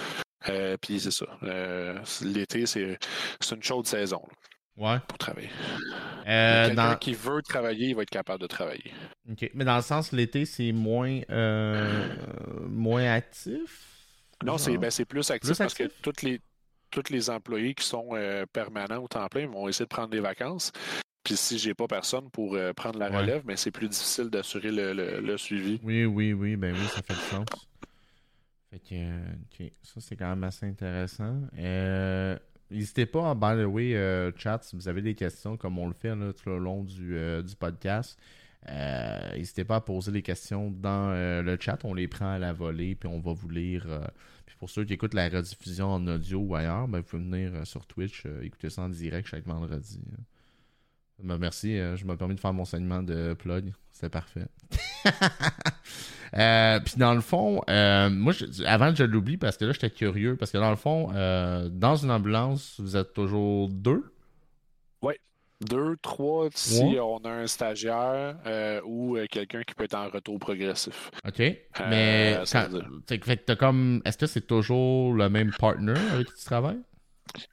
Euh, 0.48 0.76
puis 0.80 1.00
c'est 1.00 1.10
ça. 1.10 1.26
Euh, 1.42 1.98
l'été, 2.22 2.66
c'est 2.66 2.98
une 3.50 3.62
chaude 3.62 3.86
saison. 3.86 4.22
Ouais. 4.76 4.98
Pour 5.06 5.18
travailler. 5.18 5.50
Euh, 6.26 6.66
quelqu'un 6.66 6.96
qui 6.96 7.14
veut 7.14 7.42
travailler, 7.42 7.88
il 7.88 7.94
va 7.94 8.02
être 8.02 8.10
capable 8.10 8.40
de 8.40 8.46
travailler. 8.46 8.92
OK. 9.30 9.50
Mais 9.54 9.64
dans 9.64 9.76
le 9.76 9.82
sens, 9.82 10.10
l'été, 10.12 10.46
c'est 10.46 10.72
moins, 10.72 11.20
euh, 11.30 12.08
moins 12.68 13.12
actif? 13.12 13.90
Non, 14.44 14.58
c'est 14.58 14.76
ben, 14.76 14.90
plus 15.08 15.30
actif 15.30 15.56
parce 15.56 15.74
que 15.74 15.84
toutes 16.02 16.22
les, 16.22 16.40
tous 16.90 17.10
les 17.10 17.30
employés 17.30 17.74
qui 17.74 17.86
sont 17.86 18.10
euh, 18.12 18.46
permanents 18.52 19.02
au 19.02 19.08
temps 19.08 19.26
plein 19.28 19.46
vont 19.46 19.68
essayer 19.68 19.84
de 19.84 19.88
prendre 19.88 20.08
des 20.08 20.20
vacances. 20.20 20.72
Puis 21.22 21.36
si 21.36 21.58
j'ai 21.58 21.72
pas 21.72 21.86
personne 21.86 22.28
pour 22.30 22.58
prendre 22.76 22.98
la 22.98 23.08
relève, 23.08 23.42
mais 23.46 23.54
ben, 23.54 23.56
c'est 23.56 23.70
plus 23.70 23.88
difficile 23.88 24.28
d'assurer 24.28 24.70
le, 24.70 24.92
le, 24.92 25.38
suivi. 25.38 25.80
Oui, 25.82 26.04
oui, 26.04 26.34
oui, 26.34 26.56
ben 26.56 26.74
oui, 26.74 26.86
ça 26.88 27.00
fait 27.00 27.14
du 27.14 27.20
sens. 27.20 27.46
Fait 28.74 28.80
que, 29.58 29.64
ça 29.82 30.00
c'est 30.00 30.16
quand 30.16 30.28
même 30.28 30.44
assez 30.44 30.66
intéressant. 30.66 31.40
Euh, 31.58 32.36
N'hésitez 32.70 33.06
pas, 33.06 33.34
by 33.34 33.62
the 33.62 33.66
way, 33.66 33.94
euh, 33.94 34.32
chat, 34.36 34.60
si 34.62 34.76
vous 34.76 34.88
avez 34.88 35.02
des 35.02 35.14
questions, 35.14 35.56
comme 35.56 35.78
on 35.78 35.86
le 35.86 35.94
fait 35.94 36.14
tout 36.34 36.50
au 36.50 36.58
long 36.58 36.82
du, 36.82 37.16
euh, 37.16 37.42
podcast. 37.58 38.18
Euh, 38.68 39.36
n'hésitez 39.36 39.64
pas 39.64 39.76
à 39.76 39.80
poser 39.80 40.10
les 40.10 40.22
questions 40.22 40.70
dans 40.70 41.12
le 41.42 41.56
chat. 41.60 41.84
On 41.84 41.94
les 41.94 42.08
prend 42.08 42.32
à 42.32 42.38
la 42.38 42.52
volée, 42.52 42.94
puis 42.94 43.08
on 43.08 43.20
va 43.20 43.32
vous 43.32 43.50
lire. 43.50 43.86
puis 44.46 44.56
pour 44.58 44.70
ceux 44.70 44.84
qui 44.84 44.94
écoutent 44.94 45.14
la 45.14 45.28
rediffusion 45.28 45.88
en 45.88 46.06
audio 46.06 46.40
ou 46.40 46.54
ailleurs, 46.54 46.88
ben, 46.88 46.98
vous 47.00 47.04
pouvez 47.04 47.22
venir 47.22 47.66
sur 47.66 47.86
Twitch, 47.86 48.24
écouter 48.42 48.70
ça 48.70 48.82
en 48.82 48.88
direct 48.88 49.28
chaque 49.28 49.46
vendredi. 49.46 50.00
Ben, 51.22 51.38
merci, 51.38 51.76
je 51.76 52.04
me 52.04 52.16
permis 52.16 52.34
de 52.34 52.40
faire 52.40 52.52
mon 52.52 52.64
saignement 52.64 53.02
de 53.02 53.34
plug. 53.34 53.72
C'est 53.92 54.10
parfait. 54.10 54.46
Euh, 56.36 56.80
puis 56.80 56.94
dans 56.96 57.14
le 57.14 57.20
fond, 57.20 57.62
euh, 57.70 58.10
moi, 58.10 58.32
avant 58.66 58.90
que 58.90 58.96
je 58.96 59.04
l'oublie, 59.04 59.36
parce 59.36 59.56
que 59.56 59.66
là, 59.66 59.72
j'étais 59.72 59.90
curieux, 59.90 60.36
parce 60.36 60.50
que 60.50 60.58
dans 60.58 60.70
le 60.70 60.76
fond, 60.76 61.10
euh, 61.14 61.68
dans 61.68 61.94
une 61.94 62.10
ambulance, 62.10 62.74
vous 62.80 62.96
êtes 62.96 63.12
toujours 63.12 63.68
deux? 63.68 64.12
Oui. 65.00 65.14
Deux, 65.60 65.96
trois, 66.02 66.48
si 66.52 66.96
on 67.00 67.18
a 67.18 67.30
un 67.30 67.46
stagiaire 67.46 68.36
ou 68.84 69.16
quelqu'un 69.30 69.62
qui 69.62 69.74
peut 69.74 69.84
être 69.84 69.94
en 69.94 70.08
retour 70.08 70.40
progressif. 70.40 71.12
OK. 71.24 71.40
Mais, 71.88 72.40
comme, 73.56 74.02
est-ce 74.04 74.18
que 74.18 74.26
c'est 74.26 74.46
toujours 74.46 75.14
le 75.14 75.28
même 75.28 75.52
partner 75.52 75.94
avec 76.12 76.26
qui 76.26 76.34
tu 76.34 76.44
travailles? 76.44 76.82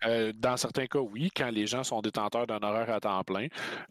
Euh, 0.06 0.34
dans 0.36 0.58
certains 0.58 0.88
cas, 0.88 1.00
oui, 1.00 1.30
quand 1.36 1.50
les 1.50 1.68
gens 1.68 1.84
sont 1.84 2.02
détenteurs 2.02 2.48
d'un 2.48 2.62
horaire 2.62 2.90
à 2.90 3.00
temps 3.00 3.24
plein. 3.24 3.48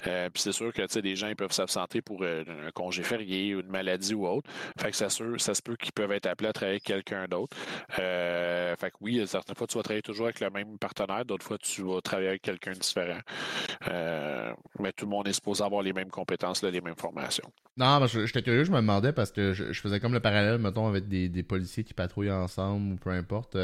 Euh, 0.07 0.28
puis 0.31 0.43
c'est 0.43 0.53
sûr 0.53 0.72
que 0.72 1.01
des 1.01 1.16
gens 1.16 1.28
ils 1.28 1.37
peuvent 1.37 1.53
s'absenter 1.53 2.03
pour 2.03 2.22
euh, 2.22 2.45
un 2.66 2.70
congé 2.70 3.03
férié 3.03 3.55
ou 3.55 3.61
une 3.61 3.68
maladie 3.68 4.14
ou 4.14 4.26
autre. 4.26 4.51
Fait 4.78 4.91
que 4.91 4.97
ça, 4.97 5.09
ça 5.09 5.55
se 5.55 5.62
peut 5.62 5.76
qu'ils 5.76 5.93
peuvent 5.93 6.12
être 6.12 6.26
appelés 6.26 6.49
à 6.49 6.53
travailler 6.53 6.74
avec 6.74 6.85
quelqu'un 6.85 7.26
d'autre. 7.28 7.57
fait 7.91 8.91
que 8.91 8.97
oui, 9.01 9.26
certaines 9.26 9.57
fois, 9.57 9.66
tu 9.66 9.76
vas 9.76 9.83
travailler 9.83 10.03
toujours 10.03 10.26
avec 10.26 10.41
le 10.41 10.51
même 10.51 10.78
partenaire, 10.78 11.24
d'autres 11.24 11.47
fois, 11.47 11.59
tu 11.59 11.83
vas 11.83 12.01
travailler 12.01 12.28
avec 12.28 12.43
quelqu'un 12.43 12.72
de 12.72 12.78
différent. 12.78 13.20
mais 14.78 14.93
tout 14.93 15.07
le 15.07 15.11
monde 15.11 15.28
est 15.28 15.33
supposé 15.33 15.64
avoir 15.64 15.83
les 15.83 15.93
mêmes 15.93 16.11
compétences, 16.11 16.62
les 16.62 16.81
mêmes 16.81 16.97
formations. 16.97 17.51
Non, 17.76 18.05
j'étais 18.07 18.43
curieux, 18.43 18.64
je 18.64 18.72
me 18.72 18.76
demandais 18.76 19.12
parce 19.12 19.31
que 19.31 19.53
je, 19.53 19.72
faisais 19.72 20.01
comme 20.01 20.12
le 20.12 20.20
parallèle, 20.20 20.59
mettons, 20.59 20.87
avec 20.87 21.09
des, 21.09 21.43
policiers 21.43 21.85
qui 21.85 21.95
patrouillent 21.95 22.31
ensemble 22.31 22.93
ou 22.93 22.97
peu 22.97 23.11
importe. 23.11 23.57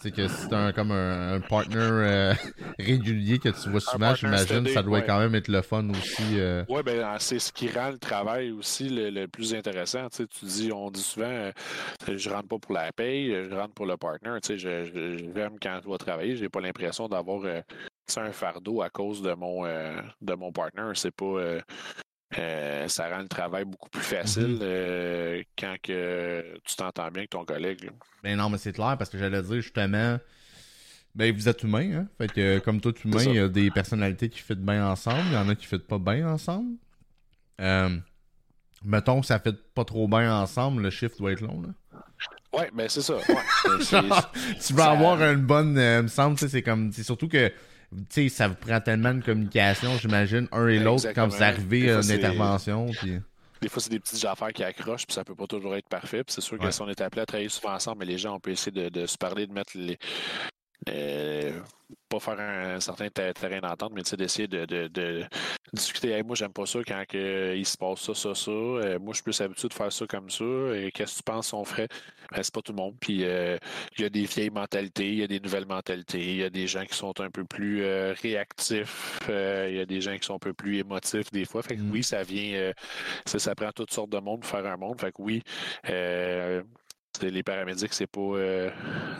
C'est 0.00 0.10
que 0.10 0.28
c'est 0.28 0.52
un, 0.52 0.72
comme 0.72 0.90
un, 0.90 1.34
un 1.34 1.40
partner 1.62 1.76
euh, 1.78 2.34
régulier 2.78 3.38
que 3.38 3.48
tu 3.48 3.70
vois 3.70 3.80
souvent, 3.80 4.14
j'imagine, 4.14 4.66
ça 4.68 4.82
doit 4.82 5.02
quand 5.02 5.18
même 5.18 5.34
être 5.34 5.48
le 5.48 5.62
fun 5.62 5.88
aussi. 5.90 6.38
Euh. 6.38 6.64
Oui, 6.68 6.82
ben, 6.82 7.16
c'est 7.18 7.38
ce 7.38 7.52
qui 7.52 7.68
rend 7.70 7.90
le 7.90 7.98
travail 7.98 8.50
aussi 8.50 8.88
le, 8.88 9.26
plus 9.26 9.54
intéressant. 9.54 10.08
Tu, 10.08 10.26
dis, 10.42 10.72
on 10.72 10.90
dit 10.90 11.02
souvent, 11.02 11.26
euh, 11.26 11.52
je 12.08 12.30
rentre 12.30 12.48
pas 12.48 12.58
pour 12.58 12.74
la 12.74 12.92
paye, 12.92 13.30
je 13.30 13.54
rentre 13.54 13.74
pour 13.74 13.86
le 13.86 13.96
partner. 13.96 14.38
Tu 14.42 14.58
j'aime 14.58 15.58
quand 15.60 15.80
je 15.84 15.90
vais 15.90 15.98
travailler, 15.98 16.36
j'ai 16.36 16.48
pas 16.48 16.60
l'impression 16.60 17.08
d'avoir 17.08 17.44
un 18.16 18.32
fardeau 18.32 18.82
à 18.82 18.90
cause 18.90 19.22
de 19.22 19.32
mon 19.34 19.64
de 19.64 20.34
mon 20.34 20.52
partner. 20.52 20.90
C'est 20.94 21.14
pas 21.14 21.58
ça 22.86 23.08
rend 23.08 23.22
le 23.22 23.28
travail 23.28 23.64
beaucoup 23.64 23.90
plus 23.90 24.02
facile 24.02 24.58
mm-hmm. 24.60 25.44
quand 25.58 25.76
que 25.82 26.58
tu 26.64 26.76
t'entends 26.76 27.08
bien 27.08 27.20
avec 27.20 27.30
ton 27.30 27.44
collègue. 27.44 27.90
Mais 28.22 28.30
ben 28.30 28.38
non, 28.38 28.50
mais 28.50 28.58
c'est 28.58 28.72
clair 28.72 28.96
parce 28.98 29.10
que 29.10 29.18
j'allais 29.18 29.42
dire 29.42 29.60
justement, 29.60 30.18
ben, 31.14 31.34
vous 31.34 31.48
êtes 31.48 31.62
humain, 31.62 31.92
hein? 31.92 32.08
Fait 32.18 32.28
que, 32.28 32.58
comme 32.60 32.80
tout 32.80 32.94
humain, 33.04 33.24
il 33.24 33.34
y 33.34 33.38
a 33.38 33.48
des 33.48 33.70
personnalités 33.70 34.28
qui 34.28 34.40
fitent 34.40 34.64
bien 34.64 34.86
ensemble, 34.86 35.22
il 35.26 35.32
y 35.32 35.36
en 35.36 35.48
a 35.48 35.54
qui 35.54 35.66
fitent 35.66 35.86
pas 35.86 35.98
bien 35.98 36.28
ensemble. 36.28 36.76
Euh, 37.60 37.96
mettons 38.84 39.20
que 39.20 39.26
ça 39.26 39.38
fait 39.38 39.56
pas 39.74 39.84
trop 39.84 40.06
bien 40.08 40.34
ensemble, 40.34 40.82
le 40.82 40.90
shift 40.90 41.18
doit 41.18 41.32
être 41.32 41.40
long, 41.40 41.62
là. 41.62 41.68
Ouais, 42.52 42.68
ben 42.74 42.88
c'est 42.88 43.02
ça. 43.02 43.14
tu 44.66 44.74
vas 44.74 44.90
avoir 44.90 45.22
une 45.22 45.42
bonne. 45.42 45.78
Euh, 45.78 46.02
me 46.02 46.08
semble, 46.08 46.36
c'est 46.36 46.62
comme. 46.62 46.92
C'est 46.92 47.04
surtout 47.04 47.28
que. 47.28 47.48
Tu 47.48 48.04
sais, 48.08 48.28
ça 48.28 48.48
vous 48.48 48.54
prend 48.54 48.80
tellement 48.80 49.14
de 49.14 49.22
communication, 49.22 49.96
j'imagine, 49.98 50.48
un 50.52 50.68
et 50.68 50.78
l'autre, 50.78 51.08
quand 51.12 51.26
vous 51.26 51.42
arrivez 51.42 51.90
à 51.90 52.00
une 52.00 52.10
intervention. 52.10 52.86
Des 53.60 53.68
fois, 53.68 53.82
c'est 53.82 53.90
des 53.90 54.00
petites 54.00 54.24
affaires 54.24 54.52
qui 54.52 54.64
accrochent, 54.64 55.06
puis 55.06 55.14
ça 55.14 55.22
peut 55.22 55.34
pas 55.34 55.46
toujours 55.46 55.76
être 55.76 55.88
parfait. 55.88 56.24
Puis 56.24 56.34
c'est 56.34 56.40
sûr 56.40 56.58
que 56.58 56.70
si 56.70 56.80
on 56.80 56.88
est 56.88 57.00
appelé 57.00 57.22
à 57.22 57.26
travailler 57.26 57.48
souvent 57.48 57.74
ensemble, 57.74 57.98
mais 58.00 58.06
les 58.06 58.16
gens, 58.16 58.36
on 58.36 58.40
peut 58.40 58.52
essayer 58.52 58.72
de, 58.72 58.88
de 58.88 59.06
se 59.06 59.18
parler, 59.18 59.46
de 59.46 59.52
mettre 59.52 59.72
les, 59.74 59.98
euh, 60.88 61.60
pas 62.08 62.20
faire 62.20 62.40
un, 62.40 62.80
certain 62.80 63.08
terrain 63.10 63.60
d'entente, 63.60 63.92
mais 63.94 64.02
d'essayer 64.02 64.48
de, 64.48 64.64
de, 64.64 64.88
de, 64.88 65.24
discuter. 65.72 66.22
moi, 66.22 66.34
j'aime 66.34 66.52
pas 66.52 66.66
ça 66.66 66.80
quand 66.86 67.04
il 67.12 67.66
se 67.66 67.76
passe 67.76 68.00
ça, 68.00 68.14
ça, 68.14 68.34
ça. 68.34 68.50
Euh, 68.50 68.98
moi, 68.98 69.12
je 69.12 69.16
suis 69.16 69.22
plus 69.22 69.40
habitué 69.40 69.68
de 69.68 69.74
faire 69.74 69.92
ça 69.92 70.06
comme 70.06 70.30
ça. 70.30 70.44
Qu'est-ce 70.94 71.12
que 71.12 71.16
tu 71.18 71.22
penses 71.22 71.50
qu'on 71.50 71.64
ferait? 71.64 71.88
Ben, 72.32 72.42
c'est 72.42 72.54
pas 72.54 72.62
tout 72.62 72.72
le 72.72 72.76
monde. 72.76 72.94
Puis 73.00 73.24
euh, 73.24 73.58
il 73.96 74.02
y 74.02 74.04
a 74.04 74.08
des 74.08 74.24
vieilles 74.24 74.50
mentalités, 74.50 75.08
il 75.08 75.18
y 75.18 75.22
a 75.22 75.26
des 75.26 75.40
nouvelles 75.40 75.66
mentalités, 75.66 76.20
il 76.20 76.36
y 76.36 76.44
a 76.44 76.50
des 76.50 76.66
gens 76.66 76.84
qui 76.84 76.96
sont 76.96 77.18
un 77.20 77.30
peu 77.30 77.44
plus 77.44 77.84
réactifs, 78.22 79.20
il 79.28 79.76
y 79.76 79.80
a 79.80 79.86
des 79.86 80.00
gens 80.00 80.16
qui 80.16 80.26
sont 80.26 80.34
un 80.34 80.38
peu 80.38 80.54
plus 80.54 80.78
émotifs 80.78 81.30
des 81.30 81.44
fois. 81.44 81.62
Fait 81.62 81.76
que 81.76 81.82
mm. 81.82 81.90
oui, 81.90 82.02
ça 82.02 82.22
vient, 82.22 82.72
ça, 83.26 83.38
ça, 83.38 83.54
prend 83.54 83.70
toutes 83.72 83.92
sortes 83.92 84.10
de 84.10 84.18
monde 84.18 84.40
pour 84.40 84.50
faire 84.50 84.66
un 84.66 84.76
monde. 84.76 85.00
Fait 85.00 85.12
que 85.12 85.20
oui, 85.20 85.42
les 87.22 87.42
paramédics, 87.42 87.92
c'est 87.92 88.06
pas 88.06 88.20
euh, 88.20 88.70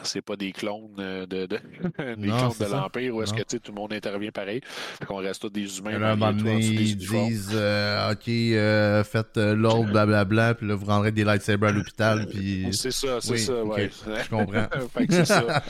c'est 0.03 0.23
pas 0.23 0.37
des 0.37 0.53
clones 0.53 0.95
euh, 0.99 1.27
de, 1.27 1.47
de 1.47 1.57
des 2.17 2.29
clones 2.29 2.53
de 2.59 2.73
l'Empire 2.73 3.15
où 3.15 3.23
est-ce 3.23 3.35
que 3.35 3.43
tout 3.43 3.73
le 3.73 3.75
monde 3.75 3.93
intervient 3.93 4.31
pareil. 4.31 4.61
qu'on 5.07 5.17
reste 5.17 5.43
tous 5.43 5.51
des 5.51 5.79
humains. 5.79 6.01
À 6.01 6.13
un 6.13 6.17
moment 6.17 6.33
donné, 6.33 6.59
ils 6.61 6.97
disent 6.97 7.51
euh, 7.53 8.13
OK, 8.13 9.07
faites 9.07 9.37
l'ordre, 9.37 9.91
blablabla, 9.93 10.55
puis 10.55 10.67
là, 10.67 10.75
vous 10.75 10.87
rendrez 10.87 11.13
des 11.13 11.25
lightsabers 11.25 11.71
à 11.71 11.73
l'hôpital. 11.73 12.27
Puis... 12.27 12.69
C'est 12.73 12.91
ça, 12.91 13.21
c'est 13.21 13.37
ça, 13.37 13.65
ouais. 13.65 13.91
Je 13.91 14.29
comprends. 14.29 14.67
ça. 15.25 15.63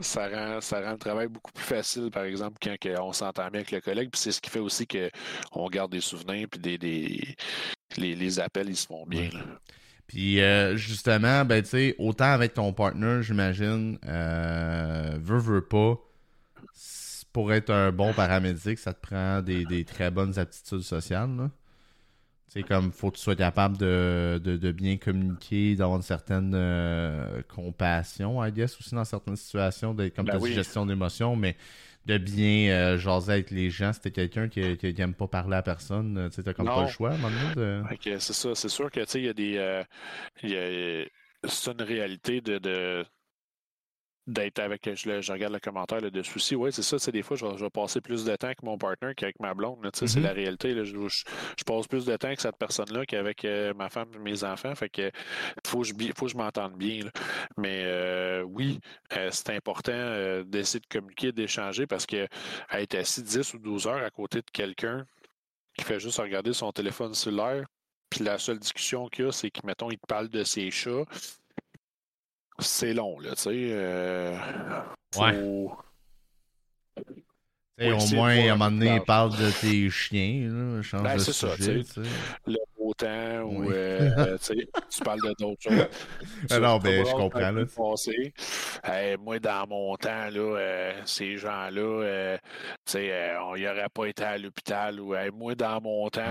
ça, 0.00 0.28
rend, 0.28 0.60
ça 0.60 0.80
rend 0.80 0.92
le 0.92 0.98
travail 0.98 1.28
beaucoup 1.28 1.52
plus 1.52 1.64
facile, 1.64 2.10
par 2.10 2.24
exemple, 2.24 2.58
quand 2.62 2.76
on 3.00 3.12
s'entend 3.12 3.48
bien 3.48 3.60
avec 3.60 3.70
le 3.70 3.80
collègue. 3.80 4.10
Puis 4.10 4.20
c'est 4.20 4.32
ce 4.32 4.40
qui 4.40 4.50
fait 4.50 4.58
aussi 4.58 4.86
qu'on 4.86 5.68
garde 5.68 5.92
des 5.92 6.00
souvenirs, 6.00 6.48
puis 6.50 6.60
des, 6.60 6.78
des 6.78 7.36
les, 7.96 8.14
les, 8.14 8.40
appels, 8.40 8.68
ils 8.68 8.76
se 8.76 8.86
font 8.86 9.04
bien. 9.06 9.30
Puis 10.12 10.42
euh, 10.42 10.76
justement, 10.76 11.42
ben 11.46 11.62
tu 11.62 11.70
sais, 11.70 11.94
autant 11.98 12.32
avec 12.32 12.52
ton 12.52 12.74
partner, 12.74 13.22
j'imagine, 13.22 13.96
euh, 14.06 15.16
veut, 15.22 15.38
veut 15.38 15.62
pas, 15.62 15.98
pour 17.32 17.50
être 17.50 17.70
un 17.70 17.92
bon 17.92 18.12
paramédic, 18.12 18.78
ça 18.78 18.92
te 18.92 19.00
prend 19.00 19.40
des, 19.40 19.86
très 19.86 20.10
bonnes 20.10 20.38
aptitudes 20.38 20.82
sociales. 20.82 21.48
C'est 22.46 22.62
comme 22.62 22.92
faut 22.92 23.10
que 23.10 23.16
tu 23.16 23.22
sois 23.22 23.36
capable 23.36 23.78
de, 23.78 24.72
bien 24.76 24.98
communiquer, 24.98 25.76
d'avoir 25.76 25.96
une 25.96 26.02
certaine 26.02 26.52
euh, 26.54 27.40
compassion, 27.48 28.44
I 28.44 28.52
guess, 28.52 28.78
aussi 28.78 28.94
dans 28.94 29.06
certaines 29.06 29.36
situations, 29.36 29.96
comme 30.14 30.26
ben 30.26 30.44
gestion 30.44 30.84
d'émotions, 30.84 31.36
mais 31.36 31.56
de 32.06 32.18
bien 32.18 32.70
euh, 32.70 32.98
jaser 32.98 33.32
avec 33.32 33.50
les 33.50 33.70
gens. 33.70 33.92
C'était 33.92 34.10
quelqu'un 34.10 34.48
qui, 34.48 34.76
qui, 34.76 34.94
aime 35.00 35.14
pas 35.14 35.28
parler 35.28 35.56
à 35.56 35.62
personne. 35.62 36.18
Euh, 36.18 36.28
tu 36.28 36.42
sais, 36.42 36.54
comme 36.54 36.66
pas 36.66 36.82
le 36.82 36.88
choix, 36.88 37.10
maintenant. 37.18 37.52
De... 37.54 37.82
c'est 38.18 38.32
ça. 38.32 38.54
C'est 38.54 38.68
sûr 38.68 38.90
que, 38.90 39.00
tu 39.00 39.06
sais, 39.06 39.20
il 39.20 39.26
y 39.26 39.28
a 39.28 39.34
des... 39.34 39.56
Euh, 39.56 41.04
c'est 41.44 41.72
une 41.72 41.82
réalité 41.82 42.40
de 42.40 43.04
d'être 44.26 44.60
avec, 44.60 44.88
je, 44.94 45.20
je, 45.20 45.32
regarde 45.32 45.52
le 45.52 45.60
commentaire 45.60 46.00
là, 46.00 46.10
de 46.10 46.22
souci. 46.22 46.54
Oui, 46.54 46.72
c'est 46.72 46.82
ça. 46.82 46.98
C'est 46.98 47.12
des 47.12 47.22
fois, 47.22 47.36
je 47.36 47.44
vais, 47.44 47.70
passer 47.70 48.00
plus 48.00 48.24
de 48.24 48.36
temps 48.36 48.46
avec 48.46 48.62
mon 48.62 48.78
partner 48.78 49.14
qu'avec 49.16 49.38
ma 49.40 49.54
blonde. 49.54 49.78
C'est 49.94 50.06
mm-hmm. 50.06 50.22
la 50.22 50.32
réalité. 50.32 50.74
Là, 50.74 50.84
je, 50.84 50.94
je, 50.96 51.64
passe 51.64 51.86
plus 51.86 52.04
de 52.04 52.16
temps 52.16 52.28
avec 52.28 52.40
cette 52.40 52.56
personne-là 52.56 53.04
qu'avec 53.06 53.44
euh, 53.44 53.74
ma 53.74 53.88
femme 53.88 54.08
et 54.14 54.18
mes 54.18 54.44
enfants. 54.44 54.74
Fait 54.74 54.88
que 54.88 55.10
faut 55.66 55.80
que 55.80 55.88
je, 55.88 55.94
faut 56.16 56.26
que 56.26 56.32
je 56.32 56.36
m'entende 56.36 56.76
bien. 56.76 57.00
Mais 57.56 57.82
euh, 57.84 58.42
oui, 58.42 58.78
euh, 59.16 59.28
c'est 59.32 59.50
important 59.50 60.42
d'essayer 60.44 60.80
de 60.80 60.86
communiquer, 60.86 61.32
d'échanger 61.32 61.86
parce 61.86 62.06
que 62.06 62.28
être 62.72 62.94
assis 62.94 63.22
10 63.22 63.54
ou 63.54 63.58
12 63.58 63.86
heures 63.86 64.04
à 64.04 64.10
côté 64.10 64.38
de 64.38 64.50
quelqu'un 64.52 65.04
qui 65.76 65.84
fait 65.84 66.00
juste 66.00 66.18
regarder 66.18 66.52
son 66.52 66.70
téléphone 66.70 67.14
cellulaire, 67.14 67.64
puis 68.10 68.24
la 68.24 68.38
seule 68.38 68.58
discussion 68.58 69.08
qu'il 69.08 69.24
y 69.24 69.28
a, 69.28 69.32
c'est 69.32 69.50
qu'il, 69.50 69.64
mettons, 69.64 69.90
il 69.90 69.98
te 69.98 70.06
parle 70.06 70.28
de 70.28 70.44
ses 70.44 70.70
chats 70.70 71.04
c'est 72.62 72.94
long, 72.94 73.18
là, 73.18 73.34
tu 73.34 73.42
sais. 73.42 73.50
Euh, 73.52 74.36
ouais. 75.16 75.38
au 77.92 78.06
moins, 78.14 78.36
à 78.36 78.52
un 78.52 78.56
moment 78.56 78.70
donné, 78.70 78.94
il 78.96 79.02
parle 79.02 79.36
de 79.36 79.50
tes 79.60 79.90
chiens. 79.90 80.48
Là, 80.48 80.82
change 80.82 81.02
ben, 81.02 81.16
de 81.16 81.20
sujet, 81.20 81.82
ça, 81.84 82.00
Le 82.46 82.58
temps 82.94 83.42
ou 83.42 83.70
euh, 83.70 84.36
tu 84.90 85.02
parles 85.04 85.20
de 85.22 85.34
d'autres 85.38 85.62
choses. 85.62 85.86
Alors, 86.50 86.80
ben, 86.80 87.04
je 87.04 87.12
comprends. 87.12 87.52
Là, 87.52 89.16
moi, 89.18 89.38
dans 89.38 89.66
mon 89.68 89.96
temps, 89.96 90.28
là, 90.30 90.56
euh, 90.58 90.92
ces 91.04 91.36
gens-là, 91.36 91.80
euh, 91.80 92.38
on 92.94 93.56
n'y 93.56 93.66
aurait 93.66 93.88
pas 93.92 94.06
été 94.06 94.24
à 94.24 94.38
l'hôpital. 94.38 95.00
Ou 95.00 95.14
moi, 95.34 95.54
dans 95.54 95.80
mon 95.80 96.08
temps, 96.08 96.22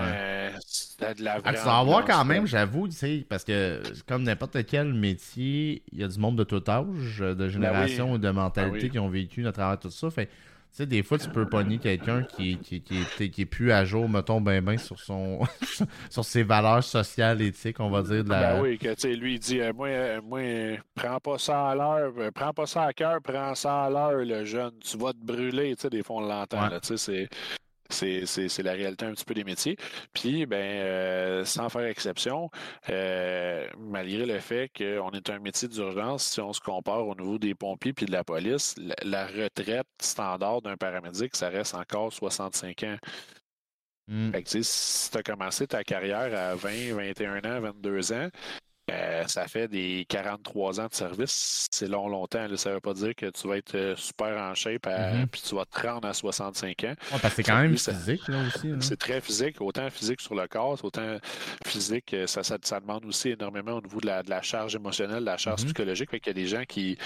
c'était 0.60 1.14
de 1.14 1.24
la 1.24 1.38
vraie. 1.38 1.50
Ah, 1.54 1.54
tu 1.54 1.64
vas 1.64 1.82
voir 1.82 2.04
quand 2.04 2.24
même, 2.24 2.46
j'avoue, 2.46 2.88
parce 3.28 3.44
que 3.44 3.82
comme 4.06 4.22
n'importe 4.22 4.64
quel 4.66 4.92
métier, 4.94 5.82
il 5.92 6.00
y 6.00 6.04
a 6.04 6.08
du 6.08 6.18
monde 6.18 6.36
de 6.36 6.44
tout 6.44 6.62
âge, 6.68 7.18
de 7.18 7.34
ben 7.34 7.48
génération 7.48 8.12
ou 8.12 8.18
de 8.18 8.30
mentalité 8.30 8.82
ben 8.82 8.90
qui 8.90 8.98
ont 8.98 9.08
vécu 9.08 9.46
à 9.46 9.52
travers 9.52 9.78
tout 9.78 9.90
ça. 9.90 10.10
Fait 10.10 10.28
sais, 10.72 10.86
des 10.86 11.02
fois, 11.02 11.18
tu 11.18 11.28
peux 11.28 11.48
pogner 11.48 11.78
quelqu'un 11.78 12.22
qui, 12.22 12.58
qui, 12.58 12.80
qui, 12.82 13.00
est, 13.00 13.28
qui 13.28 13.42
est 13.42 13.46
plus 13.46 13.72
à 13.72 13.84
jour, 13.84 14.08
mettons, 14.08 14.40
ben 14.40 14.64
ben 14.64 14.78
sur 14.78 14.98
son 14.98 15.40
sur 16.10 16.24
ses 16.24 16.42
valeurs 16.42 16.82
sociales, 16.82 17.42
éthiques, 17.42 17.80
on 17.80 17.90
va 17.90 18.02
dire. 18.02 18.24
De 18.24 18.30
la... 18.30 18.54
Ben 18.54 18.62
oui, 18.62 18.78
que 18.78 18.88
tu 18.88 19.00
sais, 19.00 19.14
lui, 19.14 19.34
il 19.34 19.38
dit 19.38 19.60
euh, 19.60 19.72
moi, 19.72 19.88
euh, 19.88 20.20
moi, 20.22 20.40
prends 20.94 21.20
pas 21.20 21.38
ça 21.38 21.70
à 21.70 21.74
l'heure, 21.74 22.12
euh, 22.18 22.30
prends 22.30 22.52
pas 22.52 22.66
ça 22.66 22.84
à 22.84 22.92
cœur, 22.92 23.20
prends 23.22 23.54
ça 23.54 23.84
à 23.84 23.90
l'heure, 23.90 24.24
le 24.24 24.44
jeune, 24.44 24.72
tu 24.80 24.96
vas 24.96 25.12
te 25.12 25.24
brûler, 25.24 25.76
tu 25.76 25.82
sais, 25.82 25.90
des 25.90 26.02
fois, 26.02 26.16
on 26.16 26.20
l'entend, 26.20 26.68
tu 26.80 26.96
sais, 26.96 26.96
c'est 26.96 27.28
c'est 27.92 28.62
la 28.62 28.72
réalité 28.72 29.04
un 29.04 29.12
petit 29.12 29.24
peu 29.24 29.34
des 29.34 29.44
métiers. 29.44 29.76
Puis, 30.12 30.46
ben, 30.46 30.56
euh, 30.56 31.44
sans 31.44 31.68
faire 31.68 31.86
exception, 31.86 32.50
euh, 32.90 33.66
malgré 33.78 34.26
le 34.26 34.38
fait 34.40 34.70
qu'on 34.76 35.10
est 35.10 35.30
un 35.30 35.38
métier 35.38 35.68
d'urgence, 35.68 36.24
si 36.24 36.40
on 36.40 36.52
se 36.52 36.60
compare 36.60 37.06
au 37.06 37.14
niveau 37.14 37.38
des 37.38 37.54
pompiers 37.54 37.92
puis 37.92 38.06
de 38.06 38.12
la 38.12 38.24
police, 38.24 38.74
la, 39.02 39.26
retraite 39.26 39.86
standard 40.00 40.62
d'un 40.62 40.76
paramédic, 40.76 41.36
ça 41.36 41.48
reste 41.48 41.74
encore 41.74 42.12
65 42.12 42.82
ans. 42.84 42.96
Hmm. 44.08 44.32
Fait 44.32 44.42
que, 44.42 44.62
si 44.62 45.10
tu 45.10 45.18
as 45.18 45.22
commencé 45.22 45.66
ta 45.66 45.84
carrière 45.84 46.34
à 46.36 46.54
20, 46.56 46.94
21 46.94 47.38
ans, 47.44 47.60
22 47.60 48.12
ans, 48.12 48.28
ça 49.26 49.46
fait 49.48 49.68
des 49.68 50.04
43 50.08 50.80
ans 50.80 50.86
de 50.86 50.94
service. 50.94 51.66
C'est 51.70 51.88
long, 51.88 52.08
longtemps. 52.08 52.46
Ça 52.56 52.70
ne 52.70 52.74
veut 52.74 52.80
pas 52.80 52.94
dire 52.94 53.14
que 53.14 53.26
tu 53.26 53.48
vas 53.48 53.56
être 53.56 53.94
super 53.96 54.36
en 54.38 54.54
shape 54.54 54.86
mm-hmm. 54.86 55.26
puis 55.26 55.42
tu 55.46 55.54
vas 55.54 55.64
te 55.64 55.86
rendre 55.86 56.08
à 56.08 56.12
65 56.12 56.84
ans. 56.84 56.94
c'est 57.34 57.42
quand 57.42 57.60
même 57.60 57.76
physique, 57.76 58.28
là 58.28 58.42
aussi. 58.46 58.72
C'est 58.80 58.98
très 58.98 59.20
physique, 59.20 59.60
autant 59.60 59.88
physique 59.90 60.20
sur 60.20 60.34
le 60.34 60.46
corps, 60.46 60.78
autant 60.82 61.18
physique, 61.66 62.14
ça, 62.26 62.42
ça, 62.42 62.80
demande 62.80 63.04
aussi 63.04 63.30
énormément 63.30 63.72
au 63.72 63.80
niveau 63.80 64.00
de 64.00 64.06
la, 64.06 64.22
de 64.22 64.30
la 64.30 64.42
charge 64.42 64.74
émotionnelle, 64.74 65.20
de 65.20 65.26
la 65.26 65.36
charge 65.36 65.62
mm-hmm. 65.62 65.66
psychologique. 65.66 66.10
Fait 66.10 66.20
qu'il 66.20 66.36
y 66.36 66.38
a 66.38 66.42
des 66.42 66.46
gens 66.46 66.64
qui 66.64 66.98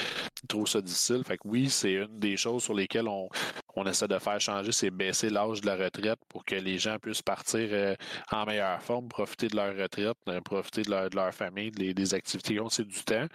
trouvent 0.48 0.68
ça 0.68 0.80
difficile. 0.80 1.22
Fait 1.26 1.36
que 1.36 1.42
oui, 1.46 1.68
c'est 1.70 1.92
une 1.92 2.18
des 2.18 2.36
choses 2.36 2.62
sur 2.62 2.74
lesquelles 2.74 3.08
on, 3.08 3.28
on 3.76 3.84
essaie 3.86 4.08
de 4.08 4.18
faire 4.18 4.40
changer, 4.40 4.72
c'est 4.72 4.90
baisser 4.90 5.28
l'âge 5.28 5.60
de 5.60 5.66
la 5.66 5.76
retraite 5.76 6.18
pour 6.28 6.44
que 6.44 6.54
les 6.54 6.78
gens 6.78 6.98
puissent 6.98 7.22
partir 7.22 7.68
euh, 7.70 7.94
en 8.32 8.46
meilleure 8.46 8.82
forme, 8.82 9.08
profiter 9.08 9.48
de 9.48 9.56
leur 9.56 9.76
retraite, 9.76 10.16
euh, 10.28 10.40
profiter 10.40 10.82
de 10.82 10.90
leur, 10.90 11.10
de 11.10 11.16
leur 11.16 11.32
famille, 11.34 11.70
des, 11.76 12.14
activités 12.14 12.60
ont, 12.60 12.68
c'est 12.68 12.86
du 12.86 13.02
temps. 13.04 13.26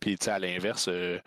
Puis, 0.00 0.16
à 0.26 0.38
l'inverse, 0.38 0.88
euh, 0.88 1.18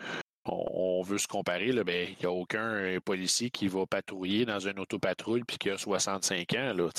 on, 0.46 1.02
veut 1.02 1.18
se 1.18 1.28
comparer, 1.28 1.70
il 1.70 1.84
ben, 1.84 2.10
n'y 2.20 2.26
a 2.26 2.32
aucun 2.32 2.98
policier 3.04 3.50
qui 3.50 3.68
va 3.68 3.86
patrouiller 3.86 4.46
dans 4.46 4.60
une 4.60 4.80
autopatrouille 4.80 5.44
puis 5.44 5.58
qui 5.58 5.70
a 5.70 5.78
65 5.78 6.54
ans. 6.56 6.74
Là, 6.74 6.90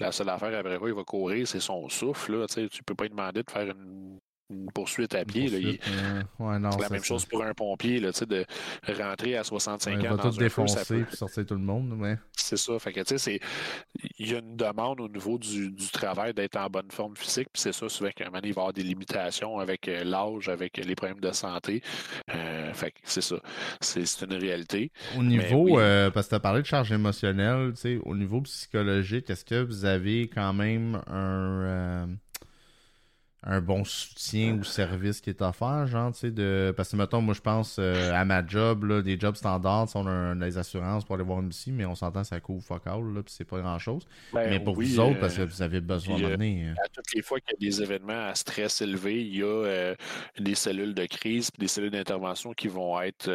la 0.00 0.12
seule 0.12 0.28
affaire 0.28 0.58
après 0.58 0.78
quoi 0.78 0.88
il 0.88 0.94
va 0.94 1.04
courir, 1.04 1.46
c'est 1.46 1.60
son 1.60 1.88
souffle. 1.88 2.36
Là, 2.36 2.46
tu 2.46 2.60
ne 2.60 2.68
peux 2.86 2.94
pas 2.94 3.04
lui 3.04 3.10
demander 3.10 3.42
de 3.42 3.50
faire 3.50 3.68
une 3.68 4.18
une 4.52 4.70
poursuite 4.72 5.14
à 5.14 5.24
pied. 5.24 5.48
c'est 5.48 5.58
la 6.38 6.88
même 6.90 7.04
chose 7.04 7.24
pour 7.24 7.42
un 7.42 7.54
pompier, 7.54 8.00
là, 8.00 8.10
de 8.10 8.44
rentrer 8.88 9.36
à 9.36 9.44
65 9.44 9.90
ans. 9.90 9.98
Il 10.00 10.08
va 10.08 10.16
dans 10.16 10.30
tout 10.30 10.38
défoncer 10.38 11.04
sortir 11.12 11.46
tout 11.46 11.54
le 11.54 11.60
monde. 11.60 12.18
C'est 12.32 12.56
ça. 12.56 12.78
Fait 12.78 12.92
que, 12.92 13.00
il 14.18 14.30
y 14.30 14.34
a 14.34 14.38
une 14.38 14.56
demande 14.56 15.00
au 15.00 15.08
niveau 15.08 15.38
du, 15.38 15.72
travail 15.92 16.32
d'être 16.34 16.56
en 16.56 16.68
bonne 16.68 16.90
forme 16.90 17.16
physique. 17.16 17.48
Puis 17.52 17.62
c'est 17.62 17.72
ça, 17.72 17.88
souvent 17.88 18.10
qu'à 18.14 18.26
un 18.26 18.30
moment 18.30 18.40
il 18.42 18.52
va 18.52 18.60
y 18.60 18.62
avoir 18.62 18.72
des 18.72 18.82
limitations 18.82 19.58
avec 19.58 19.88
euh, 19.88 20.04
l'âge, 20.04 20.48
avec 20.48 20.76
les 20.78 20.94
problèmes 20.94 21.20
de 21.20 21.32
santé. 21.32 21.82
Euh, 22.34 22.72
fait 22.72 22.94
c'est 23.04 23.20
ça. 23.20 23.36
C'est 23.80 24.22
une 24.22 24.34
réalité. 24.34 24.90
Au 25.16 25.22
niveau, 25.22 25.78
euh, 25.78 26.10
parce 26.10 26.26
que 26.26 26.30
tu 26.30 26.36
as 26.36 26.40
parlé 26.40 26.62
de 26.62 26.66
charge 26.66 26.92
émotionnelle, 26.92 27.72
au 28.04 28.16
niveau 28.16 28.40
psychologique, 28.42 29.28
est-ce 29.30 29.44
que 29.44 29.62
vous 29.62 29.84
avez 29.84 30.28
quand 30.28 30.52
même 30.52 31.00
un 31.06 32.08
un 33.44 33.60
bon 33.60 33.82
soutien 33.84 34.56
ou 34.56 34.62
service 34.62 35.20
qui 35.20 35.30
est 35.30 35.42
offert, 35.42 35.86
genre, 35.88 36.12
tu 36.12 36.18
sais, 36.20 36.30
de... 36.30 36.72
Parce 36.76 36.90
que, 36.90 36.96
mettons, 36.96 37.20
moi, 37.20 37.34
je 37.34 37.40
pense 37.40 37.76
euh, 37.80 38.12
à 38.12 38.24
ma 38.24 38.46
job, 38.46 38.84
là, 38.84 39.02
des 39.02 39.18
jobs 39.18 39.34
standards, 39.34 39.88
on 39.96 40.06
a 40.06 40.34
des 40.34 40.58
assurances 40.58 41.04
pour 41.04 41.16
aller 41.16 41.24
voir 41.24 41.40
une 41.40 41.48
psy, 41.48 41.72
mais 41.72 41.84
on 41.84 41.96
s'entend, 41.96 42.22
ça 42.22 42.38
couvre 42.38 42.62
focal, 42.62 43.02
là, 43.12 43.22
puis 43.22 43.34
c'est 43.36 43.44
pas 43.44 43.58
grand-chose. 43.58 44.06
Ben 44.32 44.48
mais 44.48 44.60
pour 44.60 44.76
vous 44.76 45.00
autres, 45.00 45.18
parce 45.18 45.34
que 45.34 45.42
euh, 45.42 45.46
vous 45.46 45.60
avez 45.60 45.80
besoin 45.80 46.18
de 46.18 46.24
euh, 46.24 46.74
À 46.84 46.88
toutes 46.88 47.12
les 47.14 47.22
fois 47.22 47.40
qu'il 47.40 47.56
y 47.60 47.66
a 47.66 47.70
des 47.70 47.82
événements 47.82 48.28
à 48.28 48.34
stress 48.36 48.80
élevé, 48.80 49.20
il 49.20 49.36
y 49.36 49.42
a 49.42 49.94
des 50.38 50.54
cellules 50.54 50.94
de 50.94 51.06
crise, 51.06 51.50
des 51.58 51.68
cellules 51.68 51.90
d'intervention 51.90 52.52
qui 52.52 52.68
vont 52.68 53.00
être 53.00 53.28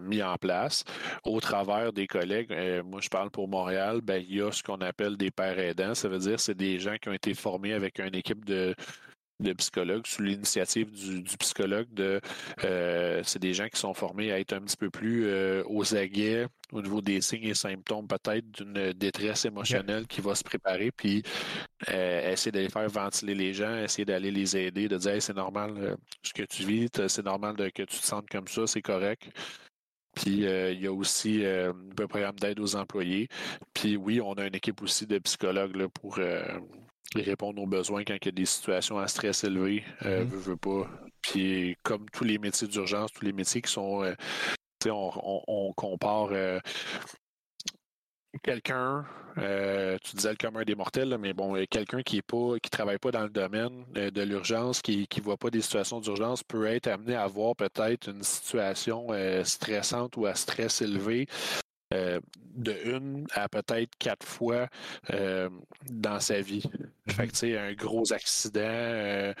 mis 0.00 0.22
en 0.22 0.36
place 0.36 0.84
au 1.24 1.38
travers 1.40 1.92
des 1.92 2.08
collègues. 2.08 2.52
moi, 2.84 3.00
je 3.00 3.08
parle 3.08 3.30
pour 3.30 3.46
Montréal, 3.46 4.00
ben, 4.02 4.22
il 4.28 4.36
y 4.36 4.42
a 4.42 4.50
ce 4.50 4.62
qu'on 4.62 4.80
appelle 4.80 5.16
des 5.16 5.30
pères 5.30 5.58
aidants. 5.58 5.94
Ça 5.94 6.08
veut 6.08 6.18
dire 6.18 6.40
c'est 6.40 6.56
des 6.56 6.80
gens 6.80 6.96
qui 7.00 7.08
ont 7.08 7.12
été 7.12 7.34
formés 7.34 7.74
avec 7.74 8.00
une 8.00 8.14
équipe 8.14 8.44
de 8.44 8.74
de 9.40 9.52
psychologues, 9.54 10.06
sous 10.06 10.22
l'initiative 10.22 10.90
du, 10.90 11.36
psychologue. 11.38 11.88
De, 11.92 12.20
euh, 12.64 13.22
c'est 13.24 13.38
des 13.38 13.54
gens 13.54 13.68
qui 13.68 13.78
sont 13.78 13.94
formés 13.94 14.32
à 14.32 14.38
être 14.38 14.52
un 14.52 14.60
petit 14.60 14.76
peu 14.76 14.90
plus 14.90 15.26
euh, 15.26 15.62
aux 15.66 15.94
aguets 15.94 16.46
au 16.72 16.82
niveau 16.82 17.00
des 17.00 17.20
signes 17.20 17.48
et 17.48 17.54
symptômes 17.54 18.06
peut-être 18.06 18.48
d'une 18.52 18.92
détresse 18.92 19.44
émotionnelle 19.44 20.06
qui 20.06 20.20
va 20.20 20.36
se 20.36 20.44
préparer, 20.44 20.92
puis 20.92 21.24
euh, 21.88 22.30
essayer 22.30 22.52
d'aller 22.52 22.68
faire 22.68 22.88
ventiler 22.88 23.34
les 23.34 23.52
gens, 23.52 23.76
essayer 23.76 24.04
d'aller 24.04 24.30
les 24.30 24.56
aider, 24.56 24.86
de 24.86 24.96
dire 24.96 25.20
c'est 25.20 25.34
normal 25.34 25.96
ce 26.22 26.32
que 26.32 26.44
tu 26.44 26.62
vis, 26.64 26.88
c'est 27.08 27.24
normal 27.24 27.56
que 27.56 27.82
tu 27.82 27.98
te 27.98 28.06
sentes 28.06 28.28
comme 28.28 28.46
ça, 28.46 28.68
c'est 28.68 28.82
correct. 28.82 29.30
Puis 30.14 30.44
il 30.44 30.80
y 30.80 30.86
a 30.86 30.92
aussi 30.92 31.44
un 31.44 31.74
programme 32.06 32.36
d'aide 32.36 32.60
aux 32.60 32.76
employés. 32.76 33.26
Puis 33.74 33.96
oui, 33.96 34.20
on 34.20 34.34
a 34.34 34.46
une 34.46 34.54
équipe 34.54 34.80
aussi 34.82 35.06
de 35.06 35.18
psychologues 35.18 35.74
là, 35.74 35.88
pour 35.88 36.20
répondre 37.18 37.60
aux 37.60 37.66
besoins 37.66 38.04
quand 38.04 38.14
il 38.20 38.26
y 38.26 38.28
a 38.28 38.32
des 38.32 38.46
situations 38.46 38.98
à 38.98 39.08
stress 39.08 39.44
élevé, 39.44 39.84
euh, 40.04 40.24
mm-hmm. 40.24 40.28
veux, 40.28 40.56
pas. 40.56 40.88
Puis 41.22 41.76
comme 41.82 42.08
tous 42.10 42.24
les 42.24 42.38
métiers 42.38 42.68
d'urgence, 42.68 43.12
tous 43.12 43.24
les 43.24 43.32
métiers 43.32 43.60
qui 43.60 43.70
sont, 43.70 44.02
euh, 44.02 44.14
on, 44.86 45.42
on, 45.46 45.72
compare 45.72 46.28
euh, 46.32 46.58
quelqu'un, 48.42 49.04
tu 49.36 50.16
disais 50.16 50.30
le 50.30 50.36
commun 50.36 50.62
des 50.62 50.74
mortels, 50.74 51.16
mais 51.18 51.34
bon, 51.34 51.62
quelqu'un 51.70 52.02
qui 52.02 52.18
est 52.18 52.22
pas, 52.22 52.58
qui 52.62 52.70
travaille 52.70 52.98
pas 52.98 53.10
dans 53.10 53.24
le 53.24 53.30
domaine 53.30 53.84
de 53.92 54.22
l'urgence, 54.22 54.80
qui 54.80 55.06
ne 55.14 55.22
voit 55.22 55.36
pas 55.36 55.50
des 55.50 55.60
situations 55.60 56.00
d'urgence, 56.00 56.42
peut 56.42 56.66
être 56.66 56.86
amené 56.86 57.16
à 57.16 57.26
voir 57.26 57.54
peut-être 57.56 58.08
une 58.08 58.22
situation 58.22 59.08
stressante 59.44 60.16
ou 60.16 60.26
à 60.26 60.34
stress 60.34 60.80
élevé 60.80 61.26
euh, 61.92 62.20
de 62.54 62.72
une 62.84 63.26
à 63.32 63.48
peut-être 63.48 63.96
quatre 63.98 64.26
fois 64.26 64.68
euh, 65.12 65.48
dans 65.88 66.20
sa 66.20 66.40
vie. 66.40 66.62
Mhm. 67.06 67.14
Fait 67.14 67.26
que, 67.26 67.32
tu 67.32 67.38
sais, 67.38 67.58
un 67.58 67.72
gros 67.72 68.12
accident, 68.12 68.60
euh, 68.60 69.34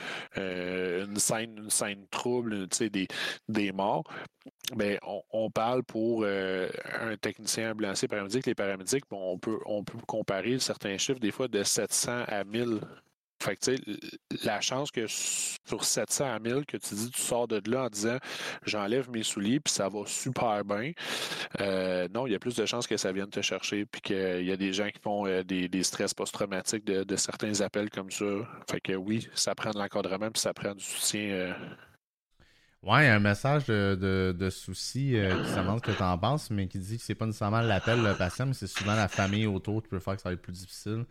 une 1.06 1.16
scène, 1.16 1.58
une 1.58 1.70
scène 1.70 2.06
trouble, 2.10 2.68
tu 2.68 2.76
sais, 2.76 2.90
des, 2.90 3.06
des 3.48 3.72
morts. 3.72 4.04
Ben, 4.74 4.98
on, 5.32 5.50
parle 5.50 5.82
pour 5.82 6.24
un 6.24 7.16
technicien 7.20 7.72
ambulancier 7.72 8.08
paramédic. 8.08 8.46
Les 8.46 8.54
paramédics, 8.54 9.04
on, 9.10 9.38
peut, 9.38 9.58
on 9.66 9.84
peut 9.84 9.98
comparer 10.06 10.58
certains 10.60 10.96
chiffres, 10.96 11.20
des 11.20 11.32
fois 11.32 11.48
de 11.48 11.62
700 11.62 12.24
à 12.26 12.44
1000 12.44 12.80
fait 13.42 13.56
que, 13.56 13.70
la 14.44 14.60
chance 14.60 14.90
que 14.90 15.06
sur 15.06 15.84
700 15.84 16.34
à 16.34 16.38
1000 16.38 16.66
que 16.66 16.76
tu 16.76 16.94
dis, 16.94 17.10
tu 17.10 17.20
sors 17.20 17.48
de 17.48 17.60
là 17.70 17.84
en 17.84 17.88
disant 17.88 18.18
j'enlève 18.66 19.10
mes 19.10 19.22
souliers 19.22 19.60
puis 19.60 19.72
ça 19.72 19.88
va 19.88 20.00
super 20.06 20.64
bien. 20.64 20.92
Euh, 21.60 22.06
non, 22.14 22.26
il 22.26 22.32
y 22.32 22.34
a 22.34 22.38
plus 22.38 22.56
de 22.56 22.66
chances 22.66 22.86
que 22.86 22.96
ça 22.96 23.12
vienne 23.12 23.30
te 23.30 23.40
chercher 23.40 23.86
puis 23.86 24.00
qu'il 24.02 24.44
y 24.44 24.52
a 24.52 24.56
des 24.56 24.72
gens 24.72 24.88
qui 24.88 25.00
font 25.00 25.26
euh, 25.26 25.42
des, 25.42 25.82
stress 25.82 26.12
post-traumatiques 26.12 26.84
de, 26.84 27.16
certains 27.16 27.60
appels 27.62 27.90
comme 27.90 28.10
ça. 28.10 28.24
Fait 28.70 28.80
que 28.80 28.92
oui, 28.92 29.28
ça 29.34 29.54
prend 29.54 29.70
de 29.70 29.78
l'encadrement 29.78 30.30
puis 30.30 30.40
ça 30.40 30.52
prend 30.52 30.74
du 30.74 30.84
soutien. 30.84 31.20
Euh... 31.20 31.52
Ouais, 32.82 33.08
un 33.08 33.20
message 33.20 33.66
de, 33.66 34.34
de, 34.36 34.50
souci 34.50 35.16
euh, 35.16 35.44
qui 35.44 35.54
demande 35.54 35.84
ce 35.84 35.90
que 35.92 35.96
tu 35.96 36.02
en 36.02 36.16
penses, 36.16 36.50
mais 36.50 36.66
qui 36.66 36.78
dit 36.78 36.96
que 36.96 37.02
c'est 37.02 37.14
pas 37.14 37.26
nécessairement 37.26 37.60
l'appel 37.60 38.02
le 38.02 38.14
patient, 38.14 38.46
mais 38.46 38.54
c'est 38.54 38.66
souvent 38.66 38.94
la 38.94 39.08
famille 39.08 39.46
autour 39.46 39.82
qui 39.82 39.88
peut 39.88 39.98
faire 39.98 40.16
que 40.16 40.22
ça 40.22 40.30
va 40.30 40.32
être 40.32 40.40
plus 40.40 40.52
difficile. 40.52 41.04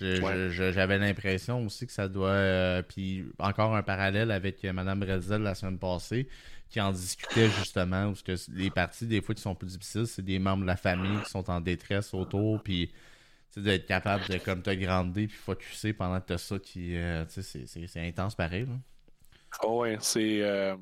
J'avais 0.00 0.98
l'impression 0.98 1.64
aussi 1.64 1.86
que 1.86 1.92
ça 1.92 2.08
doit. 2.08 2.28
Euh, 2.30 2.82
puis 2.82 3.24
encore 3.38 3.74
un 3.74 3.82
parallèle 3.82 4.30
avec 4.30 4.62
Mme 4.64 5.00
Brezel 5.00 5.42
la 5.42 5.54
semaine 5.54 5.78
passée, 5.78 6.28
qui 6.68 6.80
en 6.80 6.92
discutait 6.92 7.48
justement, 7.50 8.08
parce 8.08 8.22
que 8.22 8.34
les 8.52 8.70
parties, 8.70 9.06
des 9.06 9.20
fois, 9.20 9.34
qui 9.34 9.42
sont 9.42 9.54
plus 9.54 9.78
difficiles, 9.78 10.06
c'est 10.06 10.24
des 10.24 10.38
membres 10.38 10.62
de 10.62 10.66
la 10.66 10.76
famille 10.76 11.22
qui 11.22 11.30
sont 11.30 11.48
en 11.50 11.60
détresse 11.60 12.12
autour, 12.14 12.62
puis 12.62 12.92
d'être 13.56 13.86
capable 13.86 14.26
de 14.26 14.38
comme 14.38 14.62
te 14.62 14.70
grandir 14.70 15.28
puis 15.28 15.36
focuser 15.36 15.92
pendant 15.92 16.20
que 16.20 16.26
tu 16.26 16.32
as 16.32 16.38
ça 16.38 16.58
qui. 16.58 16.96
Euh, 16.96 17.24
c'est 17.28 17.96
intense 18.00 18.34
pareil. 18.34 18.66
Là. 18.66 18.74
Oh 19.62 19.82
ouais, 19.82 19.96
c'est. 20.00 20.42
Euh, 20.42 20.74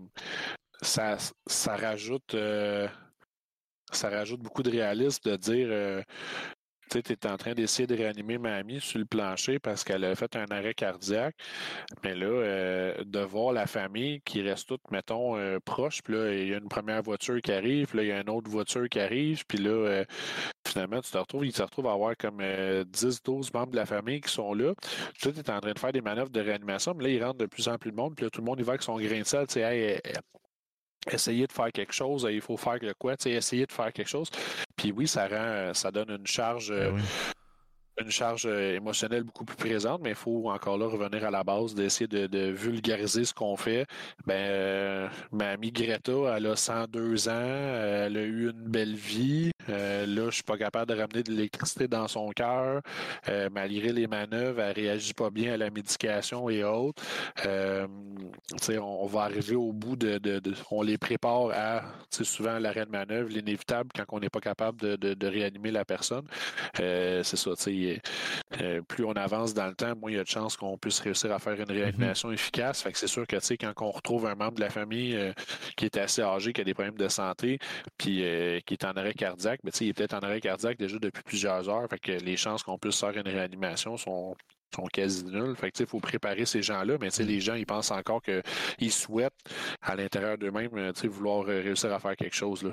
ça, 0.80 1.18
ça 1.46 1.76
rajoute. 1.76 2.34
ça 3.92 4.08
rajoute 4.08 4.40
beaucoup 4.40 4.62
de 4.62 4.70
réalisme 4.70 5.30
de 5.30 5.36
dire 5.36 6.04
tu 7.00 7.12
es 7.12 7.26
en 7.26 7.36
train 7.36 7.54
d'essayer 7.54 7.86
de 7.86 7.94
réanimer 7.94 8.38
mamie 8.38 8.80
sur 8.80 8.98
le 8.98 9.04
plancher 9.04 9.58
parce 9.58 9.84
qu'elle 9.84 10.04
a 10.04 10.14
fait 10.14 10.36
un 10.36 10.46
arrêt 10.50 10.74
cardiaque. 10.74 11.34
Mais 12.04 12.14
là, 12.14 12.26
euh, 12.26 13.04
de 13.04 13.20
voir 13.20 13.52
la 13.52 13.66
famille 13.66 14.20
qui 14.22 14.42
reste 14.42 14.68
toute, 14.68 14.90
mettons, 14.90 15.36
euh, 15.36 15.58
proche, 15.64 16.02
puis 16.02 16.14
là, 16.14 16.32
il 16.32 16.48
y 16.48 16.54
a 16.54 16.58
une 16.58 16.68
première 16.68 17.02
voiture 17.02 17.40
qui 17.40 17.52
arrive, 17.52 17.86
puis 17.88 17.98
là, 17.98 18.04
il 18.04 18.08
y 18.08 18.12
a 18.12 18.20
une 18.20 18.30
autre 18.30 18.50
voiture 18.50 18.88
qui 18.88 19.00
arrive, 19.00 19.44
puis 19.46 19.58
là, 19.58 19.70
euh, 19.70 20.04
finalement, 20.66 21.00
tu 21.00 21.10
te 21.10 21.18
retrouves, 21.18 21.46
il 21.46 21.54
se 21.54 21.62
retrouve 21.62 21.86
à 21.86 21.92
avoir 21.92 22.16
comme 22.16 22.40
10-12 22.40 23.52
membres 23.54 23.72
de 23.72 23.76
la 23.76 23.86
famille 23.86 24.20
qui 24.20 24.30
sont 24.32 24.54
là. 24.54 24.74
Tu 25.20 25.28
es 25.28 25.50
en 25.50 25.60
train 25.60 25.72
de 25.72 25.78
faire 25.78 25.92
des 25.92 26.00
manœuvres 26.00 26.30
de 26.30 26.40
réanimation, 26.40 26.94
mais 26.94 27.04
là, 27.04 27.10
il 27.10 27.24
rentre 27.24 27.38
de 27.38 27.46
plus 27.46 27.68
en 27.68 27.78
plus 27.78 27.90
de 27.90 27.96
monde, 27.96 28.14
puis 28.14 28.24
là, 28.24 28.30
tout 28.30 28.40
le 28.40 28.46
monde, 28.46 28.58
il 28.58 28.64
va 28.64 28.72
avec 28.72 28.82
son 28.82 28.96
grain 28.98 29.20
de 29.20 29.24
sel, 29.24 29.46
tu 29.46 29.54
sais, 29.54 30.02
essayer 31.10 31.46
de 31.46 31.52
faire 31.52 31.72
quelque 31.72 31.92
chose, 31.92 32.26
il 32.30 32.40
faut 32.40 32.56
faire 32.56 32.78
le 32.80 32.94
quoi, 32.94 33.14
essayer 33.24 33.66
de 33.66 33.72
faire 33.72 33.92
quelque 33.92 34.08
chose. 34.08 34.28
Puis 34.76 34.92
oui, 34.92 35.08
ça 35.08 35.26
rend, 35.26 35.74
ça 35.74 35.90
donne 35.90 36.10
une 36.10 36.26
charge, 36.26 36.70
ben 36.70 37.00
une 38.00 38.10
charge 38.10 38.46
euh, 38.46 38.76
émotionnelle 38.76 39.22
beaucoup 39.22 39.44
plus 39.44 39.56
présente, 39.56 40.00
mais 40.02 40.10
il 40.10 40.16
faut 40.16 40.50
encore 40.50 40.78
là 40.78 40.86
revenir 40.86 41.24
à 41.24 41.30
la 41.30 41.44
base, 41.44 41.74
d'essayer 41.74 42.06
de, 42.08 42.50
vulgariser 42.50 43.24
ce 43.24 43.34
qu'on 43.34 43.56
fait. 43.56 43.86
Ben, 44.26 44.34
euh, 44.34 45.08
ma 45.30 45.50
amie 45.50 45.72
Greta, 45.72 46.36
elle 46.36 46.46
a 46.46 46.56
102 46.56 47.28
ans, 47.28 47.32
elle 47.32 48.16
a 48.16 48.22
eu 48.22 48.50
une 48.50 48.68
belle 48.68 48.94
vie, 48.94 49.51
Euh, 49.68 50.06
là, 50.06 50.26
je 50.26 50.36
suis 50.36 50.42
pas 50.42 50.56
capable 50.56 50.92
de 50.92 50.98
ramener 50.98 51.22
de 51.22 51.30
l'électricité 51.30 51.88
dans 51.88 52.08
son 52.08 52.30
cœur. 52.30 52.82
Euh, 53.28 53.48
malgré 53.52 53.92
les 53.92 54.06
manœuvres, 54.06 54.60
elle 54.60 54.72
réagit 54.72 55.14
pas 55.14 55.30
bien 55.30 55.54
à 55.54 55.56
la 55.56 55.70
médication 55.70 56.48
et 56.48 56.64
autres. 56.64 57.02
Euh, 57.46 57.86
on, 58.80 59.06
va 59.06 59.22
arriver 59.22 59.56
au 59.56 59.72
bout 59.72 59.96
de, 59.96 60.20
On 60.70 60.82
les 60.82 60.98
prépare 60.98 61.50
à 61.52 61.82
souvent 62.10 62.58
l'arrêt 62.58 62.86
de 62.86 62.90
manœuvre, 62.90 63.28
l'inévitable 63.28 63.90
quand 63.94 64.04
on 64.10 64.20
n'est 64.20 64.30
pas 64.30 64.40
capable 64.40 64.78
de, 64.80 65.26
réanimer 65.26 65.70
la 65.70 65.84
personne. 65.84 66.24
c'est 66.74 67.22
ça, 67.24 67.50
plus 68.88 69.04
on 69.04 69.12
avance 69.12 69.54
dans 69.54 69.66
le 69.66 69.74
temps, 69.74 69.94
moins 69.96 70.10
il 70.10 70.16
y 70.16 70.20
a 70.20 70.24
de 70.24 70.28
chances 70.28 70.56
qu'on 70.56 70.76
puisse 70.76 71.00
réussir 71.00 71.32
à 71.32 71.38
faire 71.38 71.54
une 71.54 71.64
mm-hmm. 71.64 71.72
réanimation 71.72 72.32
efficace. 72.32 72.82
Fait 72.82 72.92
que 72.92 72.98
c'est 72.98 73.06
sûr 73.06 73.26
que 73.26 73.36
quand 73.56 73.86
on 73.86 73.90
retrouve 73.90 74.26
un 74.26 74.34
membre 74.34 74.54
de 74.54 74.60
la 74.60 74.70
famille 74.70 75.18
qui 75.76 75.86
est 75.86 75.96
assez 75.96 76.22
âgé, 76.22 76.52
qui 76.52 76.60
a 76.60 76.64
des 76.64 76.74
problèmes 76.74 76.96
de 76.96 77.08
santé, 77.08 77.58
puis 77.98 78.24
qui 78.66 78.74
est 78.74 78.84
en 78.84 78.92
arrêt 78.92 79.14
cardiaque, 79.14 79.51
mais 79.64 79.70
il 79.80 79.88
est 79.88 79.92
peut-être 79.92 80.14
en 80.14 80.20
arrêt 80.20 80.40
cardiaque 80.40 80.78
déjà 80.78 80.98
depuis 80.98 81.22
plusieurs 81.22 81.68
heures. 81.68 81.88
Fait 81.88 81.98
que 81.98 82.12
les 82.12 82.36
chances 82.36 82.62
qu'on 82.62 82.78
puisse 82.78 82.98
faire 82.98 83.16
une 83.16 83.28
réanimation 83.28 83.96
sont, 83.96 84.34
sont 84.74 84.86
quasi 84.86 85.24
nulles. 85.24 85.56
Fait 85.56 85.70
que, 85.70 85.82
il 85.82 85.86
faut 85.86 86.00
préparer 86.00 86.44
ces 86.46 86.62
gens-là, 86.62 86.96
mais 87.00 87.08
les 87.20 87.40
gens, 87.40 87.54
ils 87.54 87.66
pensent 87.66 87.90
encore 87.90 88.22
qu'ils 88.22 88.92
souhaitent, 88.92 89.32
à 89.80 89.96
l'intérieur 89.96 90.38
d'eux-mêmes, 90.38 90.70
euh, 90.74 90.92
vouloir 91.04 91.42
euh, 91.42 91.60
réussir 91.62 91.92
à 91.92 91.98
faire 91.98 92.16
quelque 92.16 92.34
chose. 92.34 92.62
Là. 92.62 92.70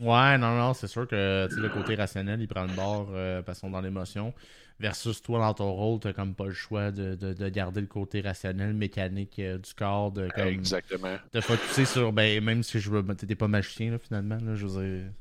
Ouais, 0.00 0.38
non, 0.38 0.56
non, 0.56 0.74
c'est 0.74 0.88
sûr 0.88 1.06
que 1.06 1.48
le 1.50 1.68
côté 1.68 1.94
rationnel, 1.94 2.40
il 2.40 2.48
prend 2.48 2.64
le 2.64 2.74
bord 2.74 3.08
euh, 3.12 3.42
parce 3.42 3.60
qu'on 3.60 3.70
dans 3.70 3.80
l'émotion. 3.80 4.34
Versus 4.80 5.22
toi, 5.22 5.38
dans 5.38 5.54
ton 5.54 5.70
rôle, 5.70 6.00
tu 6.00 6.12
comme 6.12 6.34
pas 6.34 6.46
le 6.46 6.52
choix 6.52 6.90
de, 6.90 7.14
de, 7.14 7.48
garder 7.48 7.80
le 7.80 7.86
côté 7.86 8.20
rationnel, 8.22 8.74
mécanique 8.74 9.40
du 9.40 9.74
corps. 9.74 10.10
De, 10.10 10.28
comme, 10.34 10.48
Exactement. 10.48 11.16
De 11.32 11.40
focuser 11.40 11.84
sur, 11.84 12.12
ben, 12.12 12.42
même 12.42 12.64
si 12.64 12.80
je 12.80 12.90
veux, 12.90 13.04
t'étais 13.14 13.36
pas 13.36 13.46
magicien, 13.46 13.92
là, 13.92 13.98
finalement, 13.98 14.36
là, 14.42 14.56
je 14.56 14.66
veux 14.66 14.82
dire 14.82 15.12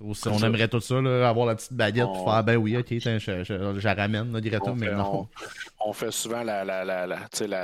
on 0.00 0.38
aimerait 0.38 0.68
tout 0.68 0.80
ça, 0.80 0.96
avoir 1.28 1.46
la 1.46 1.54
petite 1.54 1.72
baguette 1.72 2.06
pour 2.06 2.24
faire 2.24 2.44
ben 2.44 2.56
oui, 2.56 2.76
ok, 2.76 2.86
je, 2.88 3.82
la 3.82 3.94
ramène, 3.94 4.32
là, 4.32 4.40
dirait 4.40 4.58
mais 4.76 4.92
non. 4.92 5.28
On, 5.80 5.92
fait 5.92 6.10
souvent 6.10 6.42
la, 6.42 6.64
la, 6.64 6.84
la, 6.84 7.06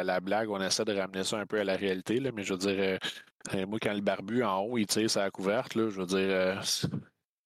la, 0.05 0.21
blague, 0.21 0.49
on 0.51 0.61
essaie 0.61 0.85
de 0.85 0.99
ramener 0.99 1.23
ça 1.23 1.39
un 1.39 1.47
peu 1.47 1.61
à 1.61 1.65
la 1.65 1.77
réalité, 1.77 2.19
là, 2.19 2.31
mais 2.35 2.43
je 2.43 2.55
veux 2.55 2.59
dire, 2.59 2.77
euh, 2.79 2.99
euh, 3.55 3.67
moi, 3.67 3.79
quand 3.81 3.93
le 3.93 4.01
barbu 4.01 4.43
en 4.43 4.61
haut, 4.61 4.79
il 4.79 4.87
tire 4.87 5.11
sa 5.11 5.31
couverte, 5.31 5.75
là, 5.75 5.91
je 5.91 6.01
veux 6.01 6.07
dire, 6.07 6.29
euh, 6.31 6.55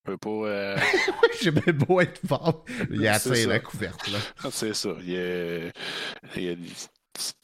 peut 0.05 0.17
pas. 0.17 0.77
J'ai 1.43 1.51
bien 1.51 1.73
beau 1.73 2.01
être 2.01 2.21
fort. 2.27 2.65
Il 2.91 3.07
a 3.09 3.15
assez 3.15 3.47
la 3.47 3.59
couverte. 3.59 4.09
là. 4.09 4.19
C'est 4.51 4.75
ça. 4.75 4.91
Il 5.01 5.11
y 5.11 5.19
a, 5.19 5.71
il 6.37 6.43
y 6.43 6.51
a 6.51 6.57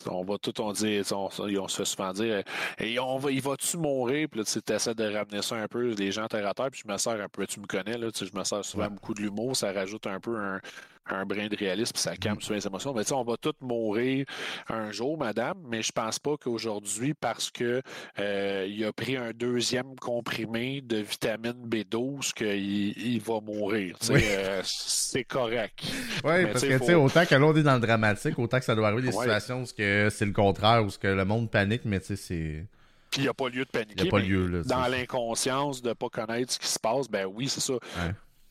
on 0.06 0.24
va 0.24 0.38
tout 0.38 0.60
on 0.60 0.72
dit, 0.72 1.02
on, 1.12 1.68
se 1.68 1.76
fait 1.76 1.84
souvent 1.84 2.12
dire 2.12 2.42
et 2.78 2.98
on 2.98 3.18
va, 3.18 3.30
il 3.30 3.40
va-tu 3.40 3.76
mourir? 3.76 4.28
Puis 4.30 4.40
là, 4.40 4.44
tu 4.44 4.72
essaies 4.72 4.94
de 4.94 5.04
ramener 5.04 5.42
ça 5.42 5.56
un 5.56 5.68
peu, 5.68 5.92
les 5.94 6.12
gens 6.12 6.26
terre 6.26 6.46
à 6.46 6.54
terre, 6.54 6.70
puis 6.70 6.82
je 6.86 6.92
me 6.92 6.96
sers 6.98 7.20
un 7.20 7.28
peu, 7.28 7.46
tu 7.46 7.60
me 7.60 7.66
connais, 7.66 7.98
là, 7.98 8.08
je 8.14 8.38
me 8.38 8.44
sers 8.44 8.64
souvent 8.64 8.90
beaucoup 8.90 9.14
de 9.14 9.22
l'humour, 9.22 9.56
ça 9.56 9.72
rajoute 9.72 10.06
un 10.06 10.20
peu 10.20 10.36
un, 10.36 10.60
un 11.09 11.24
brin 11.24 11.46
de 11.48 11.57
réalisme, 11.57 11.96
ça 11.96 12.16
calme 12.16 12.40
sur 12.40 12.54
les 12.54 12.66
émotions. 12.66 12.92
Mais 12.94 13.11
on 13.12 13.24
va 13.24 13.36
tous 13.36 13.54
mourir 13.61 14.26
un 14.68 14.90
jour, 14.90 15.18
madame, 15.18 15.59
mais 15.68 15.82
je 15.82 15.92
pense 15.92 16.18
pas 16.18 16.36
qu'aujourd'hui, 16.36 17.14
parce 17.14 17.50
que 17.50 17.82
euh, 18.18 18.66
il 18.68 18.84
a 18.84 18.92
pris 18.92 19.16
un 19.16 19.30
deuxième 19.32 19.96
comprimé 19.96 20.80
de 20.80 20.98
vitamine 20.98 21.66
B12, 21.66 22.32
qu'il 22.32 22.98
il 22.98 23.20
va 23.20 23.40
mourir. 23.40 23.96
Euh, 24.11 24.61
c'est 24.64 25.24
correct. 25.24 25.82
Oui, 26.24 26.46
parce 26.46 26.62
que 26.62 26.94
autant 26.94 27.24
que 27.24 27.34
l'on 27.34 27.54
est 27.54 27.62
dans 27.62 27.74
le 27.74 27.80
dramatique, 27.80 28.38
autant 28.38 28.59
que 28.59 28.64
ça 28.64 28.74
doit 28.74 28.88
arriver 28.88 29.02
des 29.02 29.12
situations 29.12 29.62
où 29.62 29.66
c'est 29.66 30.20
le 30.24 30.32
contraire, 30.32 30.84
où 30.84 30.88
que 31.00 31.09
le 31.09 31.24
monde 31.24 31.50
panique, 31.50 31.82
mais 31.84 32.00
tu 32.00 32.07
sais, 32.07 32.16
c'est. 32.16 32.66
Puis 33.11 33.20
il 33.20 33.22
n'y 33.22 33.28
a 33.28 33.34
pas 33.34 33.48
lieu 33.48 33.64
de 33.64 33.70
paniquer. 33.70 33.94
Il 33.98 34.02
n'y 34.02 34.09
a 34.09 34.11
pas 34.11 34.18
lieu. 34.18 34.46
Là, 34.46 34.62
dans 34.64 34.88
l'inconscience 34.88 35.80
de 35.80 35.90
ne 35.90 35.94
pas 35.94 36.09
connaître 36.09 36.52
ce 36.52 36.59
qui 36.59 36.66
se 36.66 36.78
passe, 36.78 37.09
ben 37.09 37.26
oui, 37.26 37.48
c'est 37.48 37.61
ça 37.61 37.74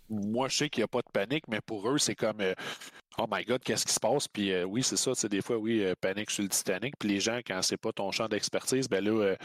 moi, 0.09 0.47
je 0.47 0.57
sais 0.57 0.69
qu'il 0.69 0.81
n'y 0.81 0.85
a 0.85 0.87
pas 0.87 1.01
de 1.01 1.11
panique, 1.11 1.47
mais 1.47 1.61
pour 1.61 1.89
eux, 1.89 1.97
c'est 1.97 2.15
comme 2.15 2.41
euh, 2.41 2.53
Oh 3.17 3.25
my 3.29 3.43
God, 3.43 3.61
qu'est-ce 3.63 3.85
qui 3.85 3.93
se 3.93 3.99
passe? 3.99 4.27
Puis 4.27 4.51
euh, 4.51 4.65
oui, 4.65 4.83
c'est 4.83 4.97
ça, 4.97 5.11
c'est 5.15 5.29
des 5.29 5.41
fois, 5.41 5.57
oui, 5.57 5.83
euh, 5.83 5.93
panique 5.99 6.31
sur 6.31 6.43
le 6.43 6.49
Titanic. 6.49 6.95
Puis 6.99 7.09
les 7.09 7.19
gens, 7.19 7.39
quand 7.45 7.61
c'est 7.61 7.77
pas 7.77 7.91
ton 7.91 8.11
champ 8.11 8.27
d'expertise, 8.27 8.87
ben 8.87 9.03
là, 9.03 9.35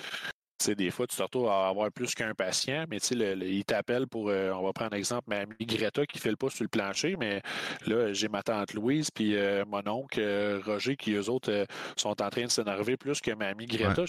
sais, 0.64 0.74
des 0.74 0.90
fois, 0.90 1.06
tu 1.06 1.16
te 1.16 1.22
retrouves 1.22 1.48
à 1.48 1.68
avoir 1.68 1.90
plus 1.90 2.14
qu'un 2.14 2.34
patient, 2.34 2.84
mais 2.88 3.00
tu 3.00 3.18
sais, 3.18 3.36
il 3.40 3.64
t'appelle 3.64 4.06
pour, 4.06 4.28
euh, 4.28 4.52
on 4.52 4.62
va 4.62 4.72
prendre 4.72 4.94
un 4.94 4.98
exemple, 4.98 5.24
ma 5.28 5.38
amie 5.38 5.54
Greta 5.60 6.06
qui 6.06 6.18
fait 6.18 6.30
le 6.30 6.36
pas 6.36 6.50
sur 6.50 6.64
le 6.64 6.68
plancher, 6.68 7.16
mais 7.18 7.42
là, 7.86 8.12
j'ai 8.12 8.28
ma 8.28 8.42
tante 8.42 8.74
Louise, 8.74 9.10
puis 9.10 9.36
euh, 9.36 9.64
mon 9.66 9.86
oncle 9.86 10.20
euh, 10.20 10.60
Roger, 10.64 10.96
qui 10.96 11.12
eux 11.12 11.28
autres 11.28 11.66
sont 11.96 12.20
en 12.22 12.30
train 12.30 12.44
de 12.44 12.50
s'énerver 12.50 12.96
plus 12.96 13.20
que 13.20 13.32
ma 13.32 13.46
amie 13.46 13.66
Greta. 13.66 14.04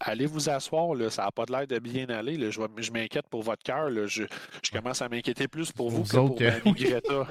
allez 0.00 0.26
vous 0.26 0.48
asseoir, 0.48 0.94
là, 0.94 1.10
ça 1.10 1.24
n'a 1.24 1.30
pas 1.30 1.44
l'air 1.48 1.66
de 1.66 1.78
bien 1.78 2.08
aller. 2.08 2.36
Là, 2.36 2.50
je, 2.50 2.60
je 2.78 2.90
m'inquiète 2.90 3.28
pour 3.28 3.42
votre 3.42 3.62
cœur. 3.62 3.90
Je, 4.06 4.24
je, 4.62 4.70
commence 4.70 5.02
à 5.02 5.08
m'inquiéter 5.08 5.48
plus 5.48 5.72
pour 5.72 5.90
vous, 5.90 6.02
que 6.02 6.10
pour 6.10 6.40
ma 6.40 6.54
amie 6.54 6.72
Greta. 6.78 7.26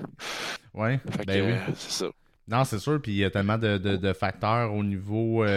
oui, 0.74 0.98
ben 1.26 1.46
oui. 1.46 1.74
c'est 1.76 1.92
ça. 1.92 2.12
Non, 2.48 2.64
c'est 2.66 2.80
sûr, 2.80 3.02
puis 3.02 3.14
il 3.14 3.18
y 3.18 3.24
a 3.24 3.30
tellement 3.30 3.58
de, 3.58 3.78
de, 3.78 4.14
facteurs 4.14 4.74
au 4.74 4.84
niveau, 4.84 5.46
tu 5.46 5.52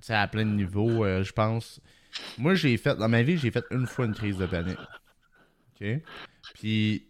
sais, 0.00 0.14
à 0.14 0.26
plein 0.28 0.44
de 0.44 0.50
niveaux, 0.50 1.04
je 1.22 1.32
pense. 1.32 1.80
Moi, 2.38 2.54
j'ai 2.54 2.76
fait, 2.76 2.96
dans 2.96 3.08
ma 3.08 3.22
vie, 3.22 3.36
j'ai 3.38 3.50
fait 3.50 3.64
une 3.70 3.86
fois 3.86 4.06
une 4.06 4.14
crise 4.14 4.38
de 4.38 4.46
panique. 4.46 4.78
OK? 5.80 5.86
Puis, 6.54 7.06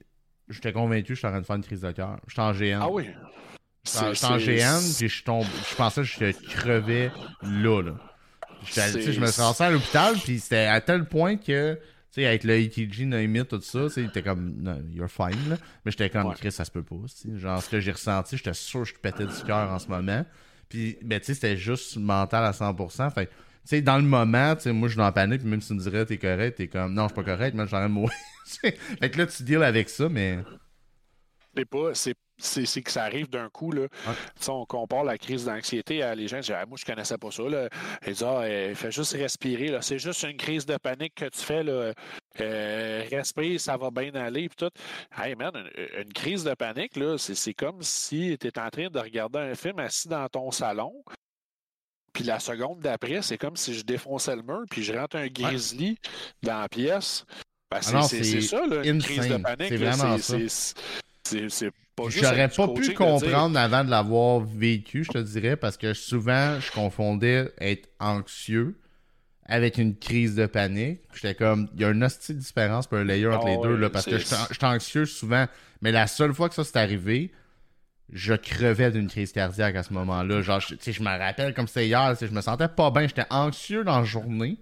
j'étais 0.49 0.73
convaincu 0.73 1.09
que 1.09 1.15
j'étais 1.15 1.27
en 1.27 1.31
train 1.31 1.41
de 1.41 1.47
faire 1.47 1.57
une 1.57 1.65
crise 1.65 1.81
de 1.81 1.93
cœur. 1.93 2.19
J'étais 2.29 2.41
en 2.41 2.53
GN. 2.53 2.79
Ah 2.81 2.91
oui? 2.91 3.09
J'étais 3.85 4.25
en 4.27 4.37
GN, 4.37 4.81
puis 4.99 5.09
je, 5.09 5.25
tombe, 5.25 5.47
je 5.71 5.75
pensais 5.77 6.03
que 6.03 6.07
je 6.07 6.33
crevais 6.57 7.11
là, 7.43 7.83
là. 7.83 7.95
Je 8.65 9.21
me 9.21 9.27
suis 9.27 9.43
rentré 9.43 9.65
à 9.65 9.71
l'hôpital, 9.71 10.15
puis 10.17 10.41
c'était 10.41 10.67
à 10.67 10.81
tel 10.81 11.05
point 11.05 11.37
que, 11.37 11.75
tu 11.75 11.81
sais, 12.11 12.27
avec 12.27 12.43
le 12.43 12.59
ETG, 12.59 13.05
Noémie, 13.05 13.45
tout 13.47 13.61
ça, 13.61 13.89
c'était 13.89 14.23
comme, 14.23 14.83
you're 14.93 15.09
fine, 15.09 15.51
là. 15.51 15.57
Mais 15.85 15.93
j'étais 15.93 16.11
comme, 16.11 16.35
Chris, 16.35 16.51
ça 16.51 16.65
se 16.65 16.71
peut 16.71 16.83
pas, 16.83 16.97
Genre, 17.37 17.63
ce 17.63 17.69
que 17.69 17.81
j'ai 17.81 17.93
ressenti, 17.93 18.37
j'étais 18.37 18.55
sûr 18.55 18.83
que 18.83 18.89
je 18.89 18.95
pétais 18.95 19.27
du 19.27 19.43
cœur 19.47 19.71
en 19.71 19.79
ce 19.79 19.89
moment. 19.89 20.25
Puis, 20.69 20.99
ben, 21.03 21.21
tu 21.21 21.27
sais, 21.27 21.35
c'était 21.35 21.57
juste 21.57 21.97
mental 21.97 22.45
à 22.45 22.51
100%. 22.51 23.13
Fait 23.13 23.31
sais, 23.69 23.83
dans 23.83 23.97
le 23.97 24.03
moment, 24.03 24.55
tu 24.57 24.63
sais, 24.63 24.73
moi, 24.73 24.89
je 24.89 24.93
suis 24.93 24.99
dans 24.99 25.05
la 25.05 25.13
panique, 25.13 25.41
puis 25.41 25.51
même 25.51 25.61
si 25.61 25.69
tu 25.69 25.75
me 25.75 25.81
dirais, 25.81 26.05
t'es 26.07 26.19
correct, 26.19 26.57
t'es 26.57 26.69
comme, 26.69 26.95
non, 26.95 27.05
je 27.05 27.15
suis 27.15 27.23
pas 27.23 27.37
correct, 27.37 27.55
mais 27.55 27.67
j'aurais 27.67 27.89
mourir. 27.89 28.17
fait 28.63 29.11
que 29.11 29.19
là, 29.19 29.27
tu 29.27 29.43
deals 29.43 29.63
avec 29.63 29.89
ça, 29.89 30.09
mais. 30.09 30.39
C'est 31.57 31.65
pas, 31.65 31.93
c'est 32.39 32.83
que 32.83 32.91
ça 32.91 33.05
arrive 33.05 33.31
d'un 33.31 33.49
coup. 33.49 33.73
Là. 33.73 33.87
On 34.49 34.67
compare 34.67 35.05
la 35.05 35.17
crise 35.17 35.47
d'anxiété 35.47 36.03
à 36.03 36.15
les 36.15 36.29
gens 36.29 36.41
disent 36.41 36.53
ah, 36.55 36.67
Moi, 36.67 36.77
je 36.79 36.85
connaissais 36.85 37.17
pas 37.17 37.31
ça. 37.31 37.43
Là. 37.45 37.69
Ils 38.07 38.13
disent 38.13 38.23
ah, 38.23 38.43
euh, 38.43 38.75
Fais 38.75 38.91
juste 38.91 39.15
respirer. 39.15 39.77
C'est 39.81 39.99
juste 39.99 40.23
une 40.23 40.37
crise 40.37 40.67
de 40.67 40.77
panique 40.77 41.15
que 41.15 41.29
tu 41.31 41.41
fais. 41.41 41.63
Là. 41.63 41.93
Euh, 42.41 43.03
respire, 43.11 43.59
ça 43.59 43.77
va 43.77 43.91
bien 43.91 44.15
aller. 44.15 44.49
Puis 44.49 44.57
tout. 44.57 44.71
Hey 45.17 45.35
man, 45.35 45.53
une, 45.97 46.13
crise 46.13 46.45
de 46.45 46.55
panique, 46.55 46.93
c'est 47.17 47.55
comme 47.55 47.81
si 47.81 48.37
tu 48.39 48.49
étais 48.49 48.61
en 48.61 48.69
train 48.69 48.89
de 48.89 48.99
regarder 48.99 49.39
un 49.39 49.55
film 49.55 49.79
assis 49.79 50.09
dans 50.09 50.29
ton 50.29 50.51
salon. 50.51 50.93
Puis 52.17 52.25
la 52.25 52.41
seconde 52.41 52.81
d'après, 52.81 53.21
c'est 53.21 53.37
comme 53.37 53.57
si 53.57 53.75
je 53.75 53.85
défonçais 53.85 54.35
le 54.35 54.41
mur, 54.41 54.63
puis 54.71 54.83
je 54.83 54.95
rentre 54.95 55.17
un 55.17 55.27
grizzly 55.27 55.99
dans 56.43 56.61
la 56.61 56.69
pièce. 56.71 57.27
Ben, 57.71 57.81
ah 57.93 58.03
c'est 58.09 58.41
ça, 58.41 58.67
là, 58.67 58.83
une 58.87 59.03
crise 59.03 59.29
de 59.29 59.37
panique. 59.37 59.69
C'est 59.69 59.77
vraiment 59.77 60.17
ça. 60.17 60.37
C'est 61.25 61.71
J'aurais 62.09 62.49
pas 62.49 62.69
pu 62.69 62.95
comprendre 62.95 63.59
avant 63.59 63.85
de 63.85 63.91
l'avoir 63.91 64.41
vécu, 64.41 65.05
je 65.05 65.11
te 65.11 65.19
dirais, 65.19 65.57
parce 65.57 65.77
que 65.77 65.93
souvent, 65.93 66.59
je 66.59 66.73
confondais 66.73 67.53
être 67.59 67.87
anxieux 68.01 68.81
avec 69.45 69.77
une 69.77 69.95
crise 69.95 70.35
de 70.37 70.47
panique. 70.47 71.01
J'étais 71.13 71.35
comme, 71.35 71.69
il 71.75 71.83
y 71.83 71.85
a 71.85 71.91
une 71.91 72.03
hostie 72.03 72.33
différence 72.33 72.87
pour 72.87 72.97
un 72.97 73.05
layer 73.05 73.27
entre 73.27 73.47
les 73.47 73.59
ah 73.59 73.63
deux, 73.63 73.77
là, 73.77 73.91
parce 73.91 74.07
que 74.07 74.17
j'étais 74.17 74.65
anxieux 74.65 75.05
souvent. 75.05 75.45
Mais 75.83 75.93
la 75.93 76.07
seule 76.07 76.33
fois 76.33 76.49
que 76.49 76.55
ça 76.55 76.65
s'est 76.65 76.79
arrivé, 76.79 77.31
je 78.13 78.35
crevais 78.35 78.91
d'une 78.91 79.09
crise 79.09 79.33
cardiaque 79.33 79.77
à 79.77 79.83
ce 79.83 79.93
moment-là. 79.93 80.43
Genre, 80.43 80.61
je, 80.61 80.75
je 80.91 81.03
me 81.03 81.19
rappelle 81.19 81.55
comme 81.55 81.67
c'était 81.67 81.87
hier, 81.87 82.15
je 82.21 82.27
me 82.27 82.41
sentais 82.41 82.69
pas 82.69 82.91
bien, 82.91 83.07
j'étais 83.07 83.27
anxieux 83.31 83.85
dans 83.85 83.99
la 83.99 84.05
journée, 84.05 84.59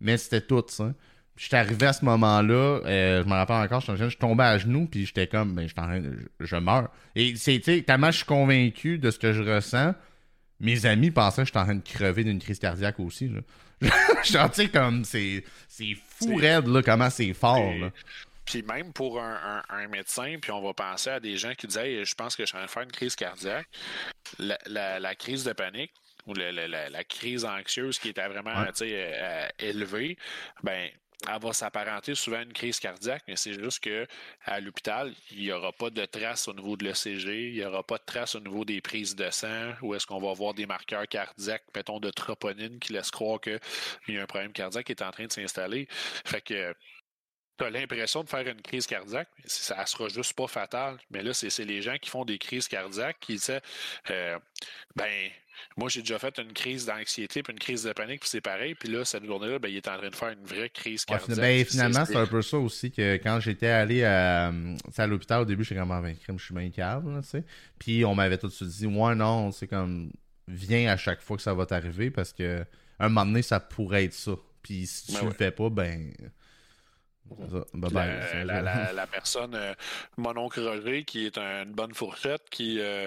mais 0.00 0.16
c'était 0.16 0.40
tout 0.40 0.64
ça. 0.68 0.92
J'étais 1.36 1.56
arrivé 1.56 1.86
à 1.86 1.92
ce 1.92 2.04
moment-là, 2.06 2.80
euh, 2.86 3.22
je 3.22 3.28
me 3.28 3.34
rappelle 3.34 3.56
encore, 3.56 3.82
je 3.82 4.08
suis 4.08 4.16
tombé 4.16 4.42
à 4.44 4.56
genoux, 4.56 4.86
puis 4.86 5.04
j'étais 5.04 5.26
comme, 5.26 5.54
ben, 5.54 5.68
je, 5.68 6.46
je, 6.46 6.56
meurs. 6.56 6.88
Et 7.14 7.36
c'est, 7.36 7.58
tu 7.58 7.76
sais, 7.76 7.82
tellement 7.82 8.10
je 8.10 8.18
suis 8.18 8.26
convaincu 8.26 8.98
de 8.98 9.10
ce 9.10 9.18
que 9.18 9.34
je 9.34 9.42
ressens, 9.42 9.94
mes 10.60 10.86
amis 10.86 11.10
pensaient 11.10 11.42
que 11.42 11.48
j'étais 11.48 11.58
en 11.58 11.64
train 11.64 11.74
de 11.74 11.82
crever 11.82 12.24
d'une 12.24 12.38
crise 12.38 12.58
cardiaque 12.58 12.98
aussi. 13.00 13.28
Là. 13.28 13.40
Genre, 14.24 14.50
tu 14.50 14.62
sais, 14.62 14.68
comme, 14.68 15.04
c'est, 15.04 15.44
c'est 15.68 15.94
fou 16.08 16.36
raide, 16.36 16.68
là, 16.68 16.82
comment 16.82 17.10
c'est 17.10 17.34
fort, 17.34 17.74
là. 17.74 17.90
Puis 18.46 18.62
même 18.62 18.92
pour 18.92 19.20
un, 19.20 19.88
médecin, 19.88 20.36
puis 20.40 20.52
on 20.52 20.62
va 20.62 20.72
penser 20.72 21.10
à 21.10 21.20
des 21.20 21.36
gens 21.36 21.54
qui 21.54 21.66
disaient 21.66 22.04
Je 22.04 22.14
pense 22.14 22.36
que 22.36 22.44
je 22.44 22.48
suis 22.48 22.56
en 22.56 22.60
train 22.60 22.66
de 22.66 22.70
faire 22.70 22.82
une 22.84 22.92
crise 22.92 23.16
cardiaque. 23.16 23.68
La, 24.38 25.14
crise 25.14 25.44
de 25.44 25.52
panique 25.52 25.92
ou 26.26 26.34
la, 26.34 27.04
crise 27.04 27.44
anxieuse 27.44 27.98
qui 27.98 28.08
était 28.08 28.26
vraiment 28.28 28.64
euh, 28.80 29.48
élevée, 29.58 30.16
ben 30.62 30.90
elle 31.28 31.40
va 31.40 31.52
s'apparenter 31.52 32.14
souvent 32.14 32.38
à 32.38 32.42
une 32.42 32.52
crise 32.52 32.78
cardiaque, 32.78 33.22
mais 33.26 33.36
c'est 33.36 33.54
juste 33.54 33.80
que 33.82 34.06
à 34.44 34.60
l'hôpital, 34.60 35.12
il 35.30 35.38
n'y 35.38 35.52
aura 35.52 35.72
pas 35.72 35.90
de 35.90 36.04
traces 36.04 36.46
au 36.46 36.52
niveau 36.52 36.76
de 36.76 36.84
l'ECG, 36.84 37.48
il 37.48 37.54
n'y 37.54 37.64
aura 37.64 37.82
pas 37.82 37.98
de 37.98 38.04
traces 38.04 38.34
au 38.34 38.40
niveau 38.40 38.64
des 38.64 38.80
prises 38.80 39.16
de 39.16 39.30
sang, 39.30 39.72
où 39.82 39.94
est-ce 39.94 40.06
qu'on 40.06 40.20
va 40.20 40.30
avoir 40.30 40.54
des 40.54 40.66
marqueurs 40.66 41.06
cardiaques, 41.08 41.64
mettons 41.74 42.00
de 42.00 42.10
troponine, 42.10 42.78
qui 42.78 42.92
laissent 42.92 43.10
croire 43.10 43.40
qu'il 43.40 43.58
y 44.08 44.18
a 44.18 44.22
un 44.22 44.26
problème 44.26 44.52
cardiaque 44.52 44.86
qui 44.86 44.92
est 44.92 45.02
en 45.02 45.10
train 45.10 45.26
de 45.26 45.32
s'installer. 45.32 45.88
Fait 45.90 46.42
que 46.42 46.74
tu 47.58 47.64
as 47.64 47.70
l'impression 47.70 48.22
de 48.22 48.28
faire 48.28 48.46
une 48.46 48.60
crise 48.62 48.86
cardiaque, 48.86 49.28
ça 49.44 49.80
ne 49.80 49.86
sera 49.86 50.08
juste 50.08 50.32
pas 50.34 50.46
fatal. 50.46 50.98
Mais 51.10 51.22
là, 51.22 51.32
c'est 51.32 51.64
les 51.64 51.82
gens 51.82 51.96
qui 52.00 52.10
font 52.10 52.24
des 52.24 52.38
crises 52.38 52.68
cardiaques 52.68 53.18
qui 53.20 53.34
disent 53.34 53.60
euh, 54.10 54.38
ben, 54.94 55.30
moi, 55.76 55.88
j'ai 55.88 56.00
déjà 56.00 56.18
fait 56.18 56.38
une 56.38 56.52
crise 56.52 56.86
d'anxiété 56.86 57.42
puis 57.42 57.52
une 57.52 57.58
crise 57.58 57.84
de 57.84 57.92
panique, 57.92 58.20
puis 58.20 58.28
c'est 58.28 58.40
pareil. 58.40 58.74
Puis 58.74 58.88
là, 58.88 59.04
cette 59.04 59.24
journée-là, 59.24 59.58
ben, 59.58 59.68
il 59.68 59.76
est 59.76 59.88
en 59.88 59.96
train 59.96 60.10
de 60.10 60.14
faire 60.14 60.30
une 60.30 60.44
vraie 60.44 60.70
crise 60.70 61.04
cardiaque. 61.04 61.38
ben, 61.38 61.64
finalement, 61.64 62.04
c'est 62.04 62.16
un 62.16 62.26
peu 62.26 62.42
ça 62.42 62.58
aussi 62.58 62.90
que 62.90 63.16
quand 63.16 63.40
j'étais 63.40 63.68
allé 63.68 64.04
à, 64.04 64.52
à 64.96 65.06
l'hôpital 65.06 65.42
au 65.42 65.44
début, 65.44 65.64
j'étais 65.64 65.80
comme, 65.80 65.88
ben, 65.88 66.14
je 66.28 66.44
suis 66.44 66.54
bien 66.54 66.70
calme, 66.70 67.20
tu 67.22 67.28
sais. 67.28 67.44
Puis 67.78 68.04
on 68.04 68.14
m'avait 68.14 68.38
tout 68.38 68.48
de 68.48 68.52
suite 68.52 68.68
dit, 68.68 68.86
ouais, 68.86 69.14
non, 69.14 69.50
c'est 69.52 69.66
comme, 69.66 70.12
viens 70.48 70.92
à 70.92 70.96
chaque 70.96 71.20
fois 71.20 71.36
que 71.36 71.42
ça 71.42 71.54
va 71.54 71.66
t'arriver 71.66 72.10
parce 72.10 72.32
que 72.32 72.64
un 72.98 73.08
moment 73.08 73.26
donné, 73.26 73.42
ça 73.42 73.60
pourrait 73.60 74.04
être 74.04 74.14
ça. 74.14 74.32
Puis 74.62 74.86
si 74.86 75.06
tu 75.06 75.12
ben 75.12 75.26
le 75.26 75.30
fais 75.32 75.50
pas, 75.50 75.70
ben. 75.70 76.12
La, 77.74 79.06
personne, 79.06 79.54
euh, 79.54 79.74
mon 80.16 80.36
oncle 80.36 80.60
Roger, 80.60 81.04
qui 81.04 81.26
est 81.26 81.38
une 81.38 81.72
bonne 81.72 81.94
fourchette, 81.94 82.48
qui 82.50 82.80
euh, 82.80 83.06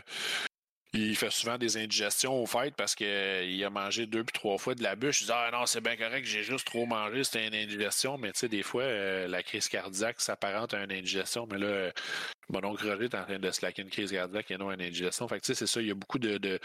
il 0.93 1.15
fait 1.15 1.30
souvent 1.30 1.57
des 1.57 1.78
indigestions 1.78 2.41
au 2.41 2.45
fait 2.45 2.76
parce 2.76 2.95
qu'il 2.95 3.07
euh, 3.07 3.67
a 3.67 3.70
mangé 3.70 4.07
deux 4.07 4.24
puis 4.24 4.34
trois 4.34 4.57
fois 4.57 4.76
de 4.76 4.84
la 4.84 4.95
bûche. 4.95 5.22
Il 5.22 5.26
dit 5.26 5.32
Ah 5.34 5.49
non, 5.51 5.65
c'est 5.65 5.82
bien 5.82 5.95
correct, 5.95 6.26
j'ai 6.26 6.43
juste 6.43 6.65
trop 6.65 6.86
mangé, 6.86 7.24
c'était 7.24 7.47
une 7.47 7.55
indigestion. 7.55 8.17
Mais 8.17 8.32
tu 8.32 8.39
sais, 8.39 8.49
des 8.49 8.63
fois, 8.63 8.86
la 9.28 9.43
crise 9.43 9.67
cardiaque 9.67 10.20
s'apparente 10.22 10.74
à 10.74 10.84
une 10.84 10.91
indigestion. 10.91 11.47
Mais 11.51 11.57
là, 11.57 11.91
mon 12.49 12.63
oncle 12.63 12.89
Roger 12.89 13.05
est 13.05 13.15
en 13.15 13.24
train 13.24 13.39
de 13.39 13.51
slacker 13.51 13.84
une 13.84 13.89
crise 13.89 14.11
cardiaque 14.11 14.49
et 14.51 14.57
non 14.57 14.72
une 14.72 14.82
indigestion. 14.82 15.28
Fait 15.28 15.39
que 15.39 15.45
tu 15.45 15.53
sais, 15.53 15.55
c'est 15.55 15.67
ça, 15.67 15.82
il 15.82 15.88
y 15.88 15.91
a 15.91 15.95
beaucoup 15.95 16.20
de 16.20 16.59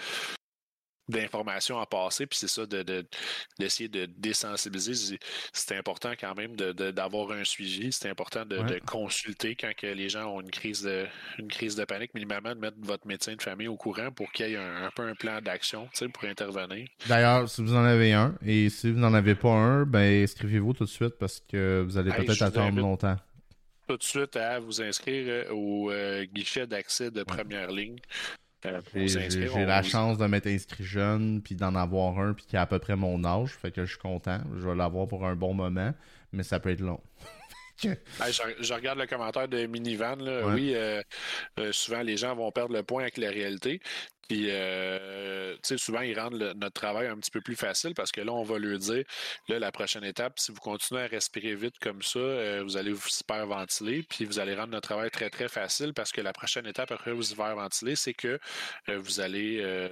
d'informations 1.08 1.78
à 1.78 1.86
passer, 1.86 2.26
puis 2.26 2.38
c'est 2.38 2.48
ça, 2.48 2.64
d'essayer 2.66 3.88
de, 3.88 4.06
de, 4.06 4.12
désensibiliser. 4.16 5.18
C'est 5.52 5.76
important 5.76 6.12
quand 6.18 6.34
même 6.34 6.56
d'avoir 6.56 7.32
un 7.32 7.44
suivi, 7.44 7.92
c'est 7.92 8.08
important 8.08 8.44
de, 8.44 8.78
consulter 8.86 9.54
quand 9.54 9.72
que 9.76 9.86
les 9.86 10.08
gens 10.08 10.26
ont 10.26 10.40
une 10.40 10.50
crise 10.50 10.82
de, 10.82 11.06
une 11.38 11.48
crise 11.48 11.74
de 11.74 11.84
panique, 11.84 12.14
minimalement 12.14 12.54
de 12.54 12.60
mettre 12.60 12.76
votre 12.80 13.06
médecin 13.06 13.34
de 13.34 13.42
famille 13.42 13.68
au 13.68 13.76
courant 13.76 14.10
pour 14.10 14.30
qu'il 14.32 14.48
y 14.48 14.54
ait 14.54 14.56
un, 14.56 14.90
peu 14.94 15.02
un 15.02 15.14
plan 15.14 15.40
d'action 15.40 15.88
pour 16.12 16.24
intervenir. 16.24 16.88
D'ailleurs, 17.06 17.48
si 17.48 17.62
vous 17.62 17.74
en 17.74 17.84
avez 17.84 18.12
un, 18.12 18.34
et 18.44 18.68
si 18.68 18.90
vous 18.90 18.98
n'en 18.98 19.14
avez 19.14 19.34
pas 19.34 19.50
un, 19.50 19.84
ben 19.84 20.22
inscrivez-vous 20.22 20.72
tout 20.72 20.84
de 20.84 20.90
suite 20.90 21.14
parce 21.18 21.40
que 21.40 21.82
vous 21.86 21.96
allez 21.96 22.12
peut-être 22.12 22.42
attendre 22.42 22.78
longtemps 22.78 23.16
tout 23.86 23.96
de 23.96 24.02
suite 24.02 24.36
à 24.36 24.58
vous 24.58 24.80
inscrire 24.80 25.24
euh, 25.28 25.52
au 25.52 25.90
euh, 25.90 26.24
guichet 26.24 26.66
d'accès 26.66 27.10
de 27.10 27.22
première 27.22 27.70
ligne. 27.70 27.98
J'ai 28.94 29.64
la 29.66 29.82
chance 29.82 30.18
de 30.18 30.26
m'être 30.26 30.46
inscrit 30.46 30.84
jeune, 30.84 31.42
puis 31.42 31.54
d'en 31.54 31.74
avoir 31.74 32.18
un, 32.18 32.32
puis 32.32 32.46
qui 32.46 32.56
a 32.56 32.62
à 32.62 32.66
peu 32.66 32.78
près 32.78 32.96
mon 32.96 33.24
âge. 33.24 33.50
Fait 33.50 33.70
que 33.70 33.84
je 33.84 33.90
suis 33.90 33.98
content. 33.98 34.40
Je 34.56 34.68
vais 34.68 34.74
l'avoir 34.74 35.06
pour 35.06 35.26
un 35.26 35.36
bon 35.36 35.54
moment, 35.54 35.92
mais 36.32 36.42
ça 36.42 36.60
peut 36.60 36.70
être 36.70 36.80
long. 36.80 37.00
je, 37.82 38.72
regarde 38.72 38.98
le 38.98 39.06
commentaire 39.06 39.48
de 39.48 39.66
Minivan. 39.66 40.18
Oui, 40.54 40.74
euh, 40.74 41.02
euh, 41.58 41.72
souvent 41.72 42.02
les 42.02 42.16
gens 42.16 42.34
vont 42.34 42.50
perdre 42.52 42.74
le 42.74 42.82
point 42.82 43.02
avec 43.02 43.18
la 43.18 43.30
réalité. 43.30 43.80
Puis, 44.28 44.50
euh, 44.50 45.56
souvent, 45.76 46.00
ils 46.00 46.18
rendent 46.18 46.54
notre 46.56 46.80
travail 46.80 47.08
un 47.08 47.16
petit 47.16 47.30
peu 47.30 47.40
plus 47.40 47.56
facile 47.56 47.94
parce 47.94 48.12
que 48.12 48.20
là, 48.20 48.32
on 48.32 48.42
va 48.42 48.58
leur 48.58 48.78
dire, 48.78 49.04
là, 49.48 49.58
la 49.58 49.72
prochaine 49.72 50.04
étape, 50.04 50.38
si 50.38 50.52
vous 50.52 50.60
continuez 50.60 51.02
à 51.02 51.06
respirer 51.06 51.54
vite 51.54 51.78
comme 51.80 52.02
ça, 52.02 52.18
euh, 52.18 52.62
vous 52.64 52.76
allez 52.76 52.92
vous 52.92 53.08
hyperventiler, 53.20 54.02
puis 54.02 54.24
vous 54.24 54.38
allez 54.38 54.54
rendre 54.54 54.68
notre 54.68 54.88
travail 54.88 55.10
très, 55.10 55.30
très 55.30 55.48
facile 55.48 55.92
parce 55.92 56.12
que 56.12 56.20
la 56.20 56.32
prochaine 56.32 56.66
étape 56.66 56.90
après 56.90 57.12
vous 57.12 57.32
hyperventiler, 57.32 57.96
c'est 57.96 58.14
que 58.14 58.38
euh, 58.88 58.98
vous 58.98 59.20
allez 59.20 59.44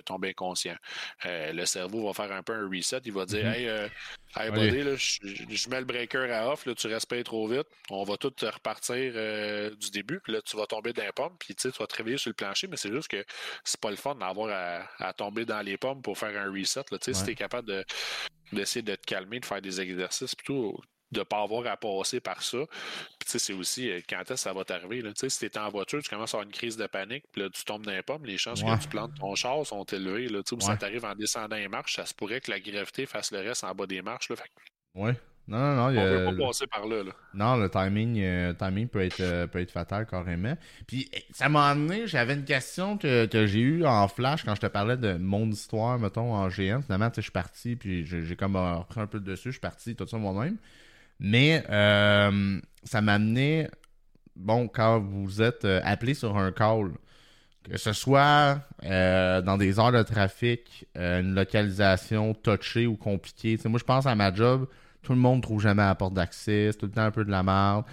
tomber 0.05 0.31
inconscient. 0.31 0.77
le 1.25 1.65
cerveau 1.65 2.07
va 2.07 2.13
faire 2.15 2.35
un 2.35 2.43
peu 2.43 2.55
un 2.55 2.69
reset. 2.69 3.01
Il 3.05 3.13
va 3.13 3.27
dire, 3.27 3.45
mm-hmm. 3.45 3.91
hey, 4.37 4.51
buddy, 4.51 4.83
là, 4.83 4.97
je, 4.97 5.69
mets 5.69 5.81
le 5.81 5.85
breaker 5.85 6.31
à 6.33 6.51
off, 6.51 6.67
là, 6.67 6.75
tu 6.75 6.87
respires 6.87 7.25
trop 7.25 7.47
vite, 7.47 7.67
on 7.91 8.05
va 8.05 8.17
tout 8.17 8.33
repartir 8.41 9.13
du 9.77 9.91
début, 9.91 10.21
puis 10.21 10.33
là, 10.33 10.41
tu 10.43 10.57
vas 10.57 10.67
tomber 10.67 10.93
d'un 10.93 11.11
pomme, 11.15 11.37
puis 11.39 11.55
tu 11.55 11.69
vas 11.69 11.87
te 11.87 11.97
réveiller 11.97 12.19
sur 12.19 12.31
le 12.31 12.35
plancher, 12.35 12.67
mais 12.69 12.77
c'est 12.77 12.93
juste 12.93 13.09
que 13.09 13.25
c'est 13.65 13.81
pas 13.81 13.91
le 13.91 13.97
fun 13.97 14.17
avoir 14.29 14.87
à, 14.99 15.13
tomber 15.13 15.45
dans 15.45 15.61
les 15.61 15.77
pommes 15.77 16.03
pour 16.03 16.19
faire 16.19 16.37
un 16.41 16.51
reset. 16.51 16.85
Là, 16.91 16.99
Si 17.01 17.25
tu 17.25 17.31
es 17.31 17.35
capable 17.35 17.85
d'essayer 18.53 18.83
de 18.83 18.95
te 18.95 19.07
calmer, 19.07 19.41
de 19.41 19.47
faire 19.47 19.63
des 19.63 19.81
exercices, 19.81 20.35
plutôt 20.35 20.81
de 21.13 21.21
ne 21.21 21.25
pas 21.25 21.43
avoir 21.43 21.67
à 21.67 21.77
passer 21.77 22.21
par 22.21 22.43
ça. 22.43 22.59
Puis 23.19 23.39
c'est 23.39 23.53
aussi 23.53 23.91
euh, 23.91 24.01
quand 24.09 24.23
est-ce 24.23 24.31
que 24.31 24.37
ça 24.37 24.53
va 24.53 24.65
t'arriver. 24.65 25.03
Si 25.15 25.39
tu 25.39 25.45
es 25.45 25.59
en 25.59 25.69
voiture, 25.69 26.03
tu 26.03 26.09
commences 26.09 26.35
à 26.35 26.39
avoir 26.39 26.47
une 26.47 26.53
crise 26.53 26.77
de 26.77 26.87
panique, 26.87 27.25
puis 27.31 27.43
là, 27.43 27.51
tu 27.51 27.65
tombes 27.65 27.85
dans 27.85 27.93
les 27.93 28.03
pommes, 28.03 28.25
les 28.25 28.39
chances 28.39 28.63
que 28.63 28.83
tu 28.83 28.89
plantes 28.89 29.15
ton 29.21 29.35
char 29.35 29.65
sont 29.67 29.85
élevées. 29.85 30.29
Là, 30.29 30.41
ou 30.51 30.61
ça 30.61 30.77
t'arrive 30.77 31.05
en 31.05 31.15
descendant 31.15 31.57
les 31.57 31.69
marches, 31.69 31.97
ça 31.97 32.07
se 32.07 32.15
pourrait 32.15 32.41
que 32.41 32.51
la 32.51 32.61
gravité 32.61 33.07
fasse 33.07 33.31
le 33.31 33.41
reste 33.41 33.63
en 33.65 33.75
bas 33.75 33.87
des 33.87 34.03
marches. 34.03 34.31
Là, 34.31 34.37
Ouais. 34.95 35.15
Non, 35.49 35.59
non, 35.59 35.75
non. 35.75 35.83
On 35.85 35.91
ne 35.91 36.17
veut 36.31 36.37
pas 36.37 36.47
passer 36.47 36.67
par 36.67 36.87
là. 36.87 37.03
Non, 37.35 37.57
le 37.57 37.69
timing, 37.69 38.21
euh, 38.21 38.53
timing 38.53 38.89
peut, 38.89 39.03
être, 39.03 39.21
euh, 39.21 39.47
peut 39.47 39.61
être 39.61 39.73
fatal 39.73 40.07
carrément. 40.07 40.57
Puis 40.87 41.11
eh, 41.13 41.25
ça 41.33 41.49
m'a 41.49 41.69
amené, 41.69 42.07
j'avais 42.07 42.35
une 42.35 42.45
question 42.45 42.97
que, 42.97 43.29
j'ai 43.33 43.61
eue 43.61 43.85
en 43.85 44.07
flash 44.07 44.45
quand 44.45 44.55
je 44.55 44.61
te 44.61 44.67
parlais 44.67 44.97
de 44.97 45.15
mon 45.15 45.51
histoire, 45.51 45.99
mettons, 45.99 46.35
en 46.35 46.49
GN. 46.49 46.83
Finalement, 46.83 47.11
je 47.15 47.21
suis 47.21 47.33
parti, 47.33 47.75
puis 47.77 48.07
j'ai 48.07 48.37
comme 48.37 48.57
repris 48.57 49.01
un 49.01 49.07
peu 49.07 49.19
dessus, 49.19 49.49
je 49.49 49.53
suis 49.53 49.61
parti, 49.61 49.97
tout 49.97 50.07
ça 50.07 50.17
moi-même. 50.17 50.57
Mais 51.19 51.65
euh, 51.71 52.61
ça 52.85 53.01
m'a 53.01 53.15
amené, 53.15 53.69
bon, 54.37 54.69
quand 54.69 55.01
vous 55.01 55.43
êtes 55.43 55.65
appelé 55.65 56.15
sur 56.15 56.37
un 56.37 56.53
call, 56.53 56.93
que 57.65 57.79
ce 57.79 57.93
soit 57.93 58.61
dans 58.81 59.57
des 59.59 59.81
heures 59.81 59.93
de 59.93 60.03
trafic, 60.03 60.87
une 60.95 61.35
localisation 61.35 62.33
touchée 62.33 62.87
ou 62.87 62.97
compliquée. 62.97 63.59
moi, 63.65 63.81
je 63.81 63.85
pense 63.85 64.07
à 64.07 64.15
ma 64.15 64.33
job 64.33 64.69
tout 65.03 65.13
le 65.13 65.19
monde 65.19 65.43
trouve 65.43 65.61
jamais 65.61 65.83
la 65.83 65.95
porte 65.95 66.15
d'accès, 66.15 66.71
c'est 66.73 66.79
tout 66.79 66.87
le 66.87 66.93
temps 66.93 67.03
un 67.03 67.11
peu 67.11 67.25
de 67.25 67.31
la 67.31 67.43
merde. 67.43 67.85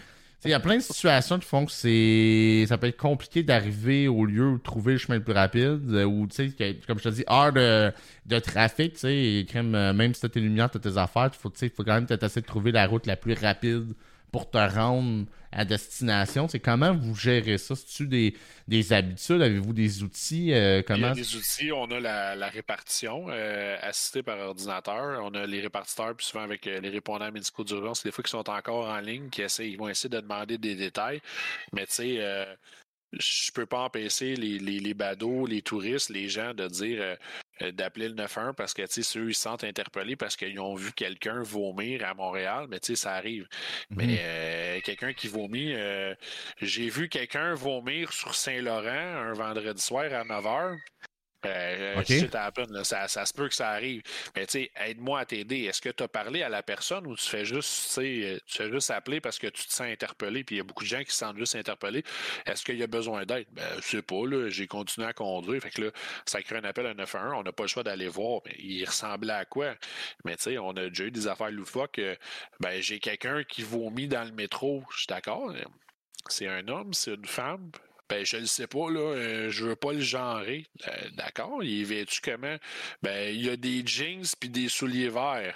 Il 0.45 0.51
y 0.51 0.53
a 0.53 0.60
plein 0.62 0.78
de 0.78 0.82
situations 0.82 1.38
qui 1.38 1.45
font 1.45 1.66
que 1.66 1.72
c'est 1.72 2.66
ça 2.70 2.78
peut 2.78 2.88
être 2.88 2.97
compliqué 2.97 3.43
d'arriver 3.43 4.07
au 4.07 4.24
lieu 4.24 4.47
où 4.47 4.57
trouver 4.57 4.93
le 4.93 4.97
chemin 4.97 5.18
le 5.18 5.24
plus 5.24 5.34
rapide 5.34 5.82
euh, 5.89 6.05
ou 6.05 6.28
tu 6.28 6.49
sais 6.55 6.80
comme 6.88 6.97
je 6.97 7.03
te 7.03 7.10
dis 7.10 7.26
heure 7.30 7.51
de, 7.51 8.39
trafic 8.39 8.93
tu 8.93 8.99
sais 8.99 9.45
euh, 9.53 9.93
même 9.93 10.14
si 10.14 10.22
tu 10.22 10.30
tes 10.30 10.39
lumières 10.39 10.72
tu 10.72 10.80
tes 10.80 10.97
affaires 10.97 11.30
il 11.34 11.38
faut 11.38 11.51
faut 11.51 11.84
quand 11.84 11.93
même 11.93 12.07
essayer 12.10 12.41
de 12.41 12.47
trouver 12.47 12.72
la 12.72 12.88
route 12.88 13.05
la 13.05 13.18
plus 13.18 13.34
rapide 13.34 13.93
pour 14.32 14.49
te 14.49 14.57
rendre 14.57 15.25
à 15.51 15.65
destination. 15.65 16.47
C'est 16.47 16.59
comment 16.59 16.93
vous 16.93 17.15
gérez 17.15 17.57
ça? 17.57 17.75
C'est-tu 17.75 18.07
des, 18.07 18.36
des 18.67 18.93
habitudes? 18.93 19.41
Avez-vous 19.41 19.73
des 19.73 20.03
outils? 20.03 20.53
Euh, 20.53 20.84
comment... 20.86 21.11
Il 21.13 21.17
y 21.17 21.21
a 21.21 21.23
des 21.23 21.36
outils. 21.36 21.71
On 21.71 21.89
a 21.91 21.99
la, 21.99 22.49
répartition 22.49 23.27
euh, 23.30 23.77
assistée 23.82 24.23
par 24.23 24.38
ordinateur. 24.39 25.23
On 25.23 25.34
a 25.34 25.45
les 25.45 25.61
répartiteurs, 25.61 26.15
puis 26.15 26.25
souvent 26.25 26.43
avec 26.43 26.67
euh, 26.67 26.80
les 26.80 26.89
répondants 26.89 27.32
médicaux 27.32 27.63
d'urgence, 27.63 28.03
des 28.03 28.11
fois 28.11 28.23
qui 28.23 28.32
sont 28.32 28.49
encore 28.49 28.89
en 28.89 28.99
ligne, 28.99 29.30
qui 29.30 29.41
essaient, 29.41 29.69
ils 29.69 29.77
vont 29.77 29.89
essayer 29.89 30.09
de 30.09 30.19
demander 30.19 30.57
des 30.57 30.75
détails. 30.75 31.21
Mais 31.73 31.86
tu 31.88 31.93
sais, 31.93 32.47
je 33.14 33.51
peux 33.51 33.66
pas 33.66 33.80
empêcher 33.80 34.36
les, 34.36 34.60
les, 34.60 34.80
les 34.80 34.93
badauds, 34.93 35.45
les 35.45 35.62
touristes, 35.62 36.10
les 36.10 36.30
gens 36.30 36.53
de 36.53 36.68
dire 36.68 37.01
euh, 37.01 37.16
euh, 37.62 37.72
d'appeler 37.72 38.10
le 38.10 38.16
911 38.16 38.53
parce 38.55 38.74
que 38.74 38.84
tu 38.84 39.03
sais, 39.03 39.20
ils 39.20 39.36
se 39.36 39.41
sentent 39.41 39.64
interpellés 39.64 40.16
parce 40.16 40.36
qu'ils 40.36 40.60
ont 40.60 40.76
vu 40.76 40.91
quelqu'un 40.93 41.41
vomir 41.41 42.05
à 42.05 42.14
Montréal, 42.14 42.68
mais 42.70 42.80
tu 42.80 42.95
sais, 42.95 42.95
ça 42.95 43.14
arrive. 43.14 43.47
Mais 43.89 44.05
mhm. 44.05 44.18
euh, 44.20 44.82
quelqu'un 44.82 45.14
qui 45.14 45.28
vomit, 45.28 45.74
j'ai 46.62 46.89
vu 46.89 47.10
quelqu'un 47.10 47.53
vomir 47.53 48.14
sur 48.14 48.36
Saint-Laurent 48.36 48.88
un 48.88 49.34
vendredi 49.34 49.82
soir 49.82 50.14
à 50.14 50.24
9 51.43 51.51
h. 51.51 52.69
Euh, 52.75 52.83
ça, 52.83 53.07
ça, 53.07 53.25
se 53.25 53.33
peut 53.33 53.47
que 53.47 53.55
ça 53.55 53.69
arrive. 53.69 54.01
Mais 54.35 54.45
tu 54.45 54.59
sais, 54.59 54.71
aide-moi 54.75 55.19
à 55.19 55.25
t'aider. 55.25 55.61
Est-ce 55.63 55.81
que 55.81 55.89
tu 55.89 56.03
as 56.03 56.07
parlé 56.07 56.43
à 56.43 56.49
la 56.49 56.63
personne 56.63 57.07
ou 57.07 57.15
tu 57.15 57.27
fais 57.27 57.45
juste, 57.45 57.93
tu 57.95 58.39
fais 58.47 58.71
juste 58.71 58.91
appeler 58.91 59.21
parce 59.21 59.39
que 59.39 59.47
tu 59.47 59.65
te 59.65 59.71
sens 59.71 59.87
interpellé, 59.87 60.43
puis 60.43 60.55
il 60.55 60.57
y 60.59 60.61
a 60.61 60.63
beaucoup 60.63 60.83
de 60.83 60.89
gens 60.89 61.03
qui 61.03 61.11
se 61.11 61.17
sentent 61.17 61.37
juste 61.37 61.55
interpellés? 61.55 62.03
Est-ce 62.45 62.63
qu'il 62.63 62.77
y 62.77 62.83
a 62.83 62.87
besoin 62.87 63.25
d'aide? 63.25 63.47
Ben, 63.51 63.63
je 63.77 63.87
sais 63.87 64.01
pas, 64.01 64.25
là, 64.25 64.49
j'ai 64.49 64.67
continué 64.67 65.07
à 65.07 65.13
conduire. 65.13 65.61
Fait 65.61 65.69
que 65.69 65.83
là, 65.83 65.91
ça 66.25 66.41
crée 66.41 66.57
un 66.57 66.63
appel 66.63 66.85
à 66.85 66.93
911. 66.93 67.33
On 67.37 67.43
n'a 67.43 67.51
pas 67.51 67.63
le 67.63 67.69
choix 67.69 67.83
d'aller 67.83 68.07
voir. 68.07 68.41
Mais 68.45 68.55
il 68.59 68.85
ressemblait 68.85 69.33
à 69.33 69.45
quoi? 69.45 69.75
Mais 70.25 70.35
tu 70.35 70.43
sais, 70.43 70.57
on 70.57 70.71
a 70.71 70.89
déjà 70.89 71.05
eu 71.05 71.11
des 71.11 71.27
affaires 71.27 71.51
loufoques. 71.51 72.01
Ben, 72.59 72.81
j'ai 72.81 72.99
quelqu'un 72.99 73.43
qui 73.43 73.63
vomit 73.63 74.07
dans 74.07 74.23
le 74.23 74.31
métro. 74.31 74.83
Je 74.91 74.99
suis 74.99 75.07
d'accord. 75.07 75.53
C'est 76.27 76.47
un 76.47 76.67
homme, 76.67 76.93
c'est 76.93 77.13
une 77.13 77.25
femme. 77.25 77.71
Ben, 78.10 78.26
je 78.26 78.38
le 78.38 78.47
sais 78.47 78.68
pas, 78.68 78.89
là. 78.89 78.99
Euh, 78.99 79.49
je 79.51 79.66
veux 79.66 79.76
pas 79.76 79.93
le 79.93 80.01
genrer. 80.01 80.66
Euh, 80.88 81.10
d'accord, 81.16 81.64
il 81.64 81.82
est 81.82 81.84
vêtu 81.84 82.20
comment? 82.24 82.57
Ben, 83.03 83.34
il 83.34 83.45
y 83.45 83.49
a 83.49 83.55
des 83.55 83.86
jeans 83.86 84.26
puis 84.39 84.49
des 84.49 84.68
souliers 84.68 85.10
verts. 85.10 85.55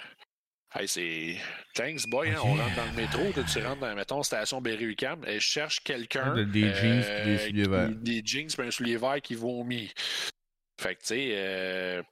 Hey, 0.72 0.88
c'est. 0.88 1.36
Thanks, 1.74 2.06
boy, 2.06 2.30
hein, 2.30 2.40
on 2.44 2.54
rentre 2.54 2.74
dans 2.76 2.86
le 2.86 2.96
métro, 2.96 3.42
tu 3.52 3.58
rentres 3.60 3.80
dans, 3.80 3.94
mettons, 3.94 4.22
station 4.22 4.60
Berry-UQAM, 4.60 5.24
et 5.26 5.34
je 5.34 5.46
cherche 5.46 5.80
quelqu'un. 5.80 6.44
Des 6.44 6.72
jeans 6.74 7.02
et 7.02 7.24
des 7.24 7.36
euh, 7.36 7.38
souliers 7.38 7.68
verts. 7.68 7.90
Des 7.90 8.22
jeans 8.24 8.48
et 8.58 8.62
un 8.62 8.70
soulier 8.70 8.96
vert 8.96 9.20
qui 9.22 9.34
vomit. 9.34 9.92
Fait 10.80 10.96
que, 10.96 11.00
tu 11.00 11.06
sais, 11.06 12.04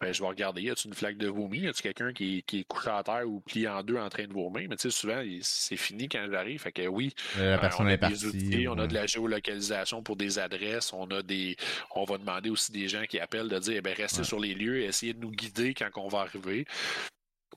ben, 0.00 0.12
je 0.12 0.20
vais 0.20 0.28
regarder, 0.28 0.62
y 0.62 0.70
a-tu 0.70 0.88
une 0.88 0.94
flaque 0.94 1.16
de 1.16 1.28
vomi? 1.28 1.60
Y 1.60 1.68
a-tu 1.68 1.82
quelqu'un 1.82 2.12
qui, 2.12 2.42
qui, 2.46 2.60
est 2.60 2.64
couché 2.64 2.90
à 2.90 3.02
terre 3.02 3.26
ou 3.26 3.40
plié 3.40 3.66
en 3.68 3.82
deux 3.82 3.96
en 3.96 4.08
train 4.10 4.26
de 4.26 4.32
vomir? 4.32 4.68
Mais 4.68 4.76
tu 4.76 4.90
sais, 4.90 4.90
souvent, 4.90 5.22
c'est 5.40 5.76
fini 5.76 6.08
quand 6.08 6.26
j'arrive. 6.30 6.60
Fait 6.60 6.72
que 6.72 6.86
oui, 6.86 7.14
la 7.38 7.58
personne 7.58 7.86
on 7.86 7.88
a 7.88 7.94
est 7.94 8.08
des 8.08 8.26
outils, 8.26 8.68
on 8.68 8.78
a 8.78 8.86
de 8.86 8.94
la 8.94 9.06
géolocalisation 9.06 10.02
pour 10.02 10.16
des 10.16 10.38
adresses, 10.38 10.92
on 10.92 11.06
a 11.06 11.22
des. 11.22 11.56
On 11.94 12.04
va 12.04 12.18
demander 12.18 12.50
aussi 12.50 12.72
des 12.72 12.88
gens 12.88 13.04
qui 13.08 13.18
appellent 13.18 13.48
de 13.48 13.58
dire 13.58 13.80
eh 13.84 13.92
restez 13.92 14.24
sur 14.24 14.38
les 14.38 14.54
lieux, 14.54 14.82
essayez 14.82 15.14
de 15.14 15.20
nous 15.20 15.30
guider 15.30 15.72
quand 15.72 15.88
on 15.96 16.08
va 16.08 16.20
arriver. 16.20 16.66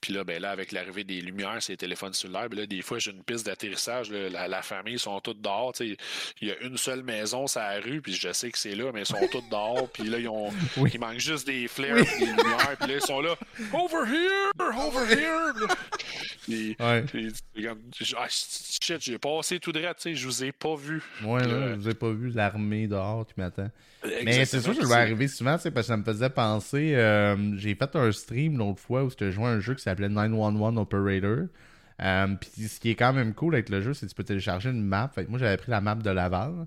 Puis 0.02 0.14
là, 0.14 0.24
ben 0.24 0.42
là, 0.42 0.52
avec 0.52 0.72
l'arrivée 0.72 1.04
des 1.04 1.22
lumières, 1.22 1.62
ces 1.62 1.78
téléphones 1.78 2.14
cellulaires, 2.14 2.50
ben 2.50 2.60
là, 2.60 2.66
des 2.66 2.82
fois, 2.82 3.00
j'ai 3.00 3.12
une 3.12 3.24
piste 3.24 3.46
d'atterrissage. 3.46 4.12
La, 4.12 4.48
la, 4.48 4.62
famille 4.62 5.00
sont 5.00 5.20
toutes 5.20 5.42
dehors. 5.42 5.74
Il 5.80 5.98
y 6.42 6.52
a 6.52 6.60
une 6.62 6.78
seule 6.78 7.04
maison 7.04 7.48
sur 7.48 7.62
la 7.62 7.80
rue, 7.80 8.02
puis 8.02 8.14
je 8.14 8.32
sais 8.32 8.52
que 8.52 8.58
c'est 8.58 8.76
là, 8.76 8.92
mais 8.94 9.02
ils 9.02 9.06
sont 9.06 9.28
toutes 9.32 9.50
dehors. 9.50 9.90
Puis 9.92 10.04
là, 10.04 10.20
ils, 10.20 10.28
ont, 10.28 10.52
ils 10.94 11.00
manquent 11.00 11.20
juste 11.20 11.48
des 11.48 11.68
flares 11.68 11.96
des 11.96 12.26
lumières. 12.26 12.78
Puis 12.80 12.90
là, 12.90 12.96
ils 12.96 13.02
sont 13.02 13.22
là, 13.22 13.36
over 13.74 14.06
here, 14.08 14.52
over 14.60 15.06
here. 15.10 15.54
puis, 16.44 16.76
ouais. 16.80 17.06
ah, 18.18 18.28
shit, 18.30 19.02
j'ai 19.02 19.18
passé 19.18 19.60
tout 19.60 19.72
droit, 19.72 19.94
je 20.04 20.26
vous 20.26 20.44
ai 20.44 20.52
pas 20.52 20.76
vu. 20.76 21.02
Ouais, 21.24 21.46
là, 21.46 21.74
je 21.74 21.76
vous 21.76 21.90
ai 21.90 21.94
pas 21.94 22.12
vu 22.12 22.30
l'armée 22.30 22.88
dehors 22.88 23.26
qui 23.26 23.34
m'attend. 23.38 23.70
Mais 24.24 24.46
c'est 24.46 24.62
sûr 24.62 24.76
que 24.76 24.82
je 24.82 24.88
vais 24.88 24.96
arriver 24.96 25.28
souvent, 25.28 25.58
parce 25.58 25.64
que 25.64 25.82
ça 25.82 25.98
me 25.98 26.04
faisait 26.04 26.30
penser. 26.30 26.94
Euh, 26.96 27.36
j'ai 27.58 27.76
fait 27.76 27.96
un 27.96 28.12
stream 28.12 28.58
l'autre 28.58 28.80
fois 28.80 29.04
où 29.04 29.10
je 29.10 29.32
jouais 29.32 29.46
à 29.46 29.50
un 29.50 29.60
jeu 29.60 29.76
qui 29.76 29.84
s'appelait 29.90 30.10
911 30.10 30.78
Operator. 30.78 31.48
Euh, 32.02 32.28
puis 32.40 32.68
ce 32.68 32.80
qui 32.80 32.92
est 32.92 32.96
quand 32.96 33.14
même 33.14 33.34
cool 33.34 33.56
avec 33.56 33.70
le 33.70 33.82
jeu, 33.82 33.94
c'est 33.94 34.06
que 34.06 34.12
tu 34.12 34.16
peux 34.16 34.24
télécharger 34.24 34.70
une 34.70 34.84
map. 34.84 35.10
Fait 35.14 35.28
moi, 35.28 35.40
j'avais 35.40 35.58
pris 35.58 35.72
la 35.72 35.82
map 35.82 35.96
de 35.96 36.10
Laval. 36.10 36.66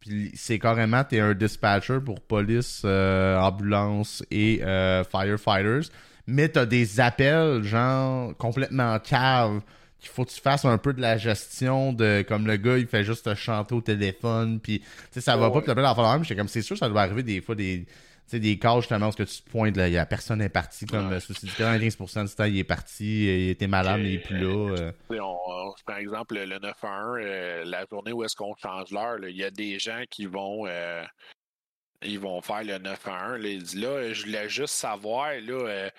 Puis 0.00 0.30
c'est 0.34 0.60
carrément, 0.60 1.02
t'es 1.02 1.18
un 1.18 1.34
dispatcher 1.34 1.98
pour 2.04 2.20
police, 2.20 2.82
euh, 2.84 3.36
ambulance 3.38 4.24
et 4.30 4.58
firefighters. 5.10 5.90
Mais 6.28 6.48
t'as 6.48 6.66
des 6.66 7.00
appels, 7.00 7.64
genre, 7.64 8.36
complètement 8.36 8.98
cave 9.00 9.62
qu'il 9.98 10.10
faut 10.10 10.24
que 10.24 10.30
tu 10.30 10.40
fasses 10.40 10.64
un 10.64 10.78
peu 10.78 10.92
de 10.92 11.00
la 11.00 11.16
gestion 11.16 11.92
de 11.92 12.24
comme 12.26 12.46
le 12.46 12.56
gars 12.56 12.78
il 12.78 12.86
fait 12.86 13.04
juste 13.04 13.24
te 13.24 13.34
chanter 13.34 13.74
au 13.74 13.80
téléphone 13.80 14.60
puis 14.60 14.80
tu 14.80 14.86
sais 15.12 15.20
ça 15.20 15.36
va 15.36 15.50
pas 15.50 15.60
puis 15.60 15.66
t'as 15.66 15.74
pas 15.74 16.12
même 16.12 16.22
j'étais 16.22 16.36
comme 16.36 16.48
c'est 16.48 16.62
sûr 16.62 16.78
ça 16.78 16.88
doit 16.88 17.02
arriver 17.02 17.22
des 17.22 17.40
fois 17.40 17.54
des 17.54 17.84
sais, 18.30 18.40
des 18.40 18.58
cas 18.58 18.76
justement 18.76 19.08
où 19.08 19.12
que 19.12 19.22
tu 19.22 19.42
te 19.42 19.50
pointes, 19.50 19.76
là, 19.76 19.88
la 19.88 20.06
personne 20.06 20.40
est 20.40 20.48
partie, 20.48 20.86
comme 20.86 21.08
ouais. 21.08 21.18
95% 21.18 22.28
du 22.28 22.34
temps, 22.34 22.44
il 22.44 22.58
est 22.58 22.64
parti, 22.64 23.24
il 23.24 23.50
était 23.50 23.66
malade, 23.66 24.00
mais 24.00 24.10
il 24.10 24.14
est 24.16 24.18
plus 24.18 24.38
là. 24.38 24.76
Euh. 24.76 24.92
On, 25.20 25.74
par 25.86 25.98
exemple, 25.98 26.34
le 26.34 26.58
9 26.58 26.84
à 26.84 26.88
1, 26.88 27.16
euh, 27.16 27.64
la 27.64 27.84
journée 27.90 28.12
où 28.12 28.24
est-ce 28.24 28.36
qu'on 28.36 28.54
change 28.56 28.90
l'heure, 28.90 29.18
il 29.22 29.36
y 29.36 29.44
a 29.44 29.50
des 29.50 29.78
gens 29.78 30.02
qui 30.10 30.26
vont 30.26 30.66
euh, 30.66 31.02
ils 32.02 32.18
vont 32.18 32.40
faire 32.40 32.64
le 32.64 32.78
9 32.78 33.08
à 33.08 33.12
1. 33.12 33.38
Là, 33.38 33.48
là 33.74 34.12
je 34.12 34.24
voulais 34.24 34.48
juste 34.48 34.74
savoir, 34.74 35.32
là, 35.40 35.90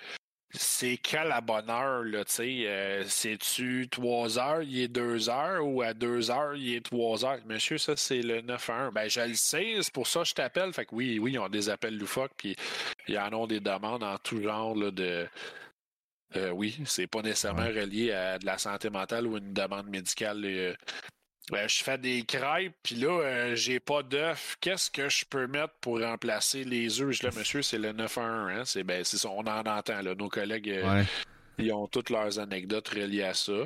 c'est 0.52 0.98
quand 0.98 1.24
la 1.24 1.42
bonne 1.42 1.70
heure, 1.70 2.04
là, 2.04 2.26
tu 2.26 2.32
sais? 2.32 2.64
Euh, 2.68 3.04
c'est-tu 3.08 3.88
3 3.90 4.40
heures, 4.40 4.62
il 4.64 4.80
est 4.82 4.88
2 4.88 5.30
heures, 5.30 5.66
ou 5.66 5.82
à 5.82 5.94
2 5.94 6.32
heures, 6.32 6.56
il 6.56 6.76
est 6.76 6.86
3 6.86 7.24
heures? 7.26 7.40
Monsieur, 7.46 7.78
ça, 7.78 7.96
c'est 7.96 8.22
le 8.22 8.42
9 8.42 8.70
à 8.70 8.74
1. 8.88 8.92
Ben, 8.92 9.10
je 9.10 9.22
le 9.22 9.36
sais, 9.36 9.76
c'est 9.82 9.94
pour 9.94 10.08
ça 10.08 10.22
que 10.22 10.28
je 10.30 10.34
t'appelle. 10.34 10.74
Fait 10.74 10.86
que 10.86 10.96
oui, 10.96 11.20
oui, 11.20 11.34
ils 11.34 11.40
ont 11.40 11.50
des 11.50 11.70
appels 11.70 11.98
loufoques, 11.98 12.32
puis 12.36 12.56
ils 13.08 13.18
en 13.20 13.32
ont 13.34 13.48
des 13.48 13.60
demandes 13.60 14.04
en 14.04 14.18
tout 14.18 14.42
genre, 14.42 14.76
là, 14.76 14.92
de. 14.92 15.28
Euh, 16.36 16.52
oui, 16.52 16.78
c'est 16.86 17.08
pas 17.08 17.22
nécessairement 17.22 17.68
relié 17.68 18.12
à 18.12 18.38
de 18.40 18.46
la 18.46 18.58
santé 18.58 18.90
mentale 18.90 19.26
ou 19.28 19.38
une 19.38 19.54
demande 19.54 19.88
médicale. 19.88 20.44
Euh, 20.46 20.76
ben, 21.52 21.68
je 21.68 21.84
fais 21.84 21.98
des 21.98 22.24
crêpes, 22.24 22.76
puis 22.84 22.96
là, 22.96 23.22
euh, 23.22 23.56
j'ai 23.56 23.80
pas 23.80 24.04
d'œufs. 24.04 24.58
Qu'est-ce 24.62 24.92
que 24.92 25.10
je 25.10 25.26
peux 25.26 25.48
mettre 25.48 25.74
pour 25.82 26.00
remplacer 26.00 26.64
les 26.64 27.02
œufs? 27.02 27.24
Là, 27.24 27.30
monsieur, 27.36 27.62
c'est 27.62 27.78
le 27.78 27.92
9 27.92 28.18
à 28.18 28.22
1. 28.22 28.48
Hein? 28.48 28.66
C'est, 28.66 28.84
ben, 28.84 29.04
c'est 29.04 29.26
on 29.26 29.40
en 29.40 29.66
entend. 29.66 30.02
Là. 30.02 30.14
Nos 30.16 30.30
collègues, 30.30 30.70
euh, 30.70 31.04
ils 31.58 31.74
ont 31.74 31.88
toutes 31.88 32.12
leurs 32.12 32.40
anecdotes 32.40 32.90
reliées 32.90 33.24
à 33.24 33.34
ça. 33.34 33.66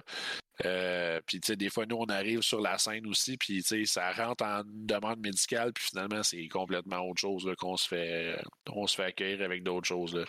Euh, 0.66 1.20
puis, 1.26 1.40
tu 1.42 1.48
sais, 1.48 1.56
des 1.56 1.70
fois, 1.70 1.86
nous, 1.86 1.98
on 1.98 2.06
arrive 2.06 2.42
sur 2.42 2.62
la 2.62 2.78
scène 2.78 3.08
aussi, 3.08 3.38
puis, 3.38 3.64
tu 3.64 3.86
sais, 3.86 3.86
ça 3.86 4.12
rentre 4.14 4.46
en 4.46 4.62
demande 4.66 5.20
médicale, 5.20 5.74
puis 5.74 5.84
finalement, 5.84 6.24
c'est 6.24 6.48
complètement 6.48 7.00
autre 7.00 7.20
chose 7.20 7.52
qu'on 7.58 7.76
se 7.76 7.88
fait 7.88 8.38
on 8.72 8.88
se 8.88 8.96
fait 8.96 9.06
accueillir 9.06 9.42
avec 9.44 9.64
d'autres 9.64 9.88
choses. 9.88 10.16
Là. 10.16 10.26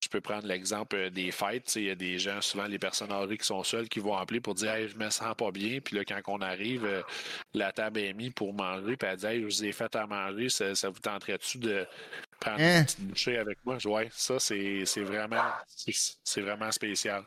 Je 0.00 0.08
peux 0.08 0.20
prendre 0.20 0.46
l'exemple 0.46 0.96
euh, 0.96 1.10
des 1.10 1.30
fêtes. 1.30 1.74
Il 1.76 1.84
y 1.84 1.90
a 1.90 1.94
des 1.94 2.18
gens, 2.18 2.40
souvent 2.40 2.66
les 2.66 2.78
personnes 2.78 3.10
âgées 3.10 3.36
qui 3.36 3.46
sont 3.46 3.62
seules, 3.64 3.88
qui 3.88 4.00
vont 4.00 4.16
appeler 4.16 4.40
pour 4.40 4.54
dire 4.54 4.72
hey, 4.72 4.88
je 4.88 4.96
me 4.96 5.10
sens 5.10 5.34
pas 5.36 5.50
bien. 5.50 5.80
Puis 5.80 5.96
là, 5.96 6.04
quand 6.04 6.20
on 6.28 6.40
arrive, 6.40 6.84
euh, 6.84 7.02
la 7.54 7.72
table 7.72 8.00
est 8.00 8.12
mise 8.12 8.32
pour 8.32 8.54
manger. 8.54 8.96
Puis 8.96 9.08
elle 9.10 9.16
dit 9.16 9.26
hey, 9.26 9.40
je 9.40 9.46
vous 9.46 9.64
ai 9.64 9.72
fait 9.72 9.94
à 9.96 10.06
manger, 10.06 10.48
ça, 10.48 10.74
ça 10.74 10.88
vous 10.88 11.00
tenterait-tu 11.00 11.58
de 11.58 11.86
prendre 12.38 12.60
hein? 12.60 12.78
une 12.78 12.84
petite 12.84 13.00
bouchée 13.00 13.38
avec 13.38 13.58
moi? 13.64 13.78
Ouais, 13.84 14.08
ça, 14.12 14.38
c'est 14.38 14.84
vraiment 15.02 15.42
c'est 16.24 16.40
vraiment 16.40 16.70
spécial. 16.70 17.24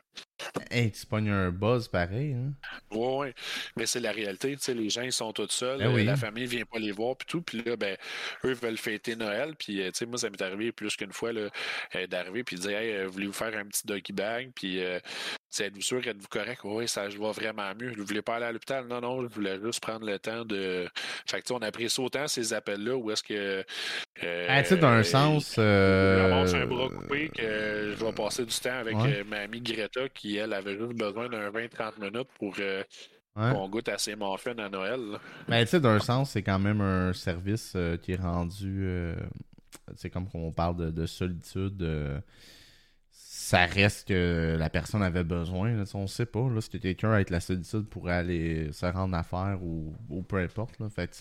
Hey, 0.69 0.91
tu 0.91 1.05
pognes 1.05 1.29
un 1.29 1.51
buzz 1.51 1.87
pareil, 1.87 2.33
hein? 2.33 2.53
Oui. 2.91 3.27
Mais 3.75 3.85
c'est 3.85 3.99
la 3.99 4.11
réalité. 4.11 4.55
Tu 4.55 4.63
sais, 4.63 4.73
les 4.73 4.89
gens, 4.89 5.01
ils 5.01 5.13
sont 5.13 5.31
tous 5.33 5.49
seuls. 5.49 5.79
Ben 5.79 6.05
la 6.05 6.15
famille 6.15 6.45
vient 6.45 6.65
pas 6.65 6.79
les 6.79 6.91
voir, 6.91 7.15
puis 7.15 7.27
tout. 7.27 7.41
Puis 7.41 7.61
là, 7.61 7.75
ben, 7.75 7.97
eux 8.45 8.53
veulent 8.53 8.77
fêter 8.77 9.15
Noël. 9.15 9.55
Puis, 9.55 9.81
euh, 9.81 9.91
tu 9.91 9.99
sais, 9.99 10.05
moi, 10.05 10.17
ça 10.17 10.29
m'est 10.29 10.41
arrivé 10.41 10.71
plus 10.71 10.95
qu'une 10.95 11.11
fois 11.11 11.31
euh, 11.33 11.49
d'arriver 12.07 12.43
puis 12.43 12.55
de 12.55 12.61
dire, 12.61 12.77
hey, 12.77 12.91
euh, 12.91 13.07
voulez-vous 13.07 13.33
faire 13.33 13.55
un 13.57 13.65
petit 13.65 13.85
doggy 13.85 14.13
bag? 14.13 14.51
Puis, 14.55 14.81
êtes-vous 15.59 15.81
sûr, 15.81 16.07
êtes-vous 16.07 16.27
correct? 16.27 16.61
Oui, 16.63 16.87
ça 16.87 17.07
va 17.07 17.31
vraiment 17.31 17.73
mieux. 17.79 17.93
Vous 17.97 18.05
voulez 18.05 18.21
pas 18.21 18.35
aller 18.35 18.45
à 18.45 18.51
l'hôpital? 18.51 18.87
Non, 18.87 19.01
non, 19.01 19.21
je 19.21 19.27
voulais 19.27 19.59
juste 19.61 19.81
prendre 19.81 20.05
le 20.05 20.17
temps 20.17 20.45
de. 20.45 20.87
Fait 21.25 21.41
que, 21.41 21.53
on 21.53 21.59
apprécie 21.59 21.99
autant 21.99 22.27
ces 22.27 22.53
appels-là 22.53 22.95
où 22.95 23.11
est-ce 23.11 23.23
que. 23.23 23.63
ah, 24.47 24.61
tu 24.61 24.69
sais, 24.69 24.77
dans 24.77 24.87
un 24.87 25.03
sens. 25.03 25.55
Euh... 25.57 26.45
un 26.45 26.65
bras 26.65 26.89
coupé 26.89 27.29
que 27.29 27.95
je 27.97 28.05
vais 28.05 28.13
passer 28.13 28.45
du 28.45 28.55
temps 28.55 28.79
avec 28.79 28.95
ma 29.27 29.39
amie 29.39 29.61
Greta 29.61 30.07
qui, 30.09 30.37
elle, 30.37 30.53
avait 30.53 30.77
juste 30.77 30.93
besoin 30.93 31.27
d'un 31.29 31.49
20-30 31.49 31.99
minutes 31.99 32.29
pour. 32.39 32.55
qu'on 33.35 33.69
goûte 33.69 33.89
à 33.89 33.97
ses 33.97 34.15
muffins 34.15 34.57
à 34.57 34.69
Noël. 34.69 34.99
Mais 35.47 35.59
ben, 35.59 35.65
tu 35.65 35.71
sais, 35.71 35.79
d'un 35.79 35.99
sens, 35.99 36.31
c'est 36.31 36.43
quand 36.43 36.59
même 36.59 36.81
un 36.81 37.13
service 37.13 37.73
euh, 37.75 37.95
qui 37.97 38.11
est 38.11 38.21
rendu. 38.21 38.85
c'est 39.95 40.09
comme 40.09 40.29
qu'on 40.29 40.51
parle 40.51 40.77
de, 40.77 40.91
de 40.91 41.05
solitude 41.05 41.81
ça 43.51 43.65
reste 43.65 44.07
que 44.07 44.55
la 44.57 44.69
personne 44.69 45.03
avait 45.03 45.25
besoin. 45.25 45.73
Là, 45.73 45.83
on 45.93 46.07
sait 46.07 46.25
pas 46.25 46.47
là, 46.47 46.61
si 46.61 46.69
quelqu'un 46.79 47.11
avec 47.11 47.29
la 47.29 47.41
solitude 47.41 47.85
pourrait 47.89 48.13
aller 48.13 48.71
se 48.71 48.85
rendre 48.85 49.13
à 49.13 49.23
faire 49.23 49.59
ou, 49.61 49.93
peu 50.23 50.37
importe. 50.37 50.79
Là. 50.79 50.87
Fait 50.89 51.13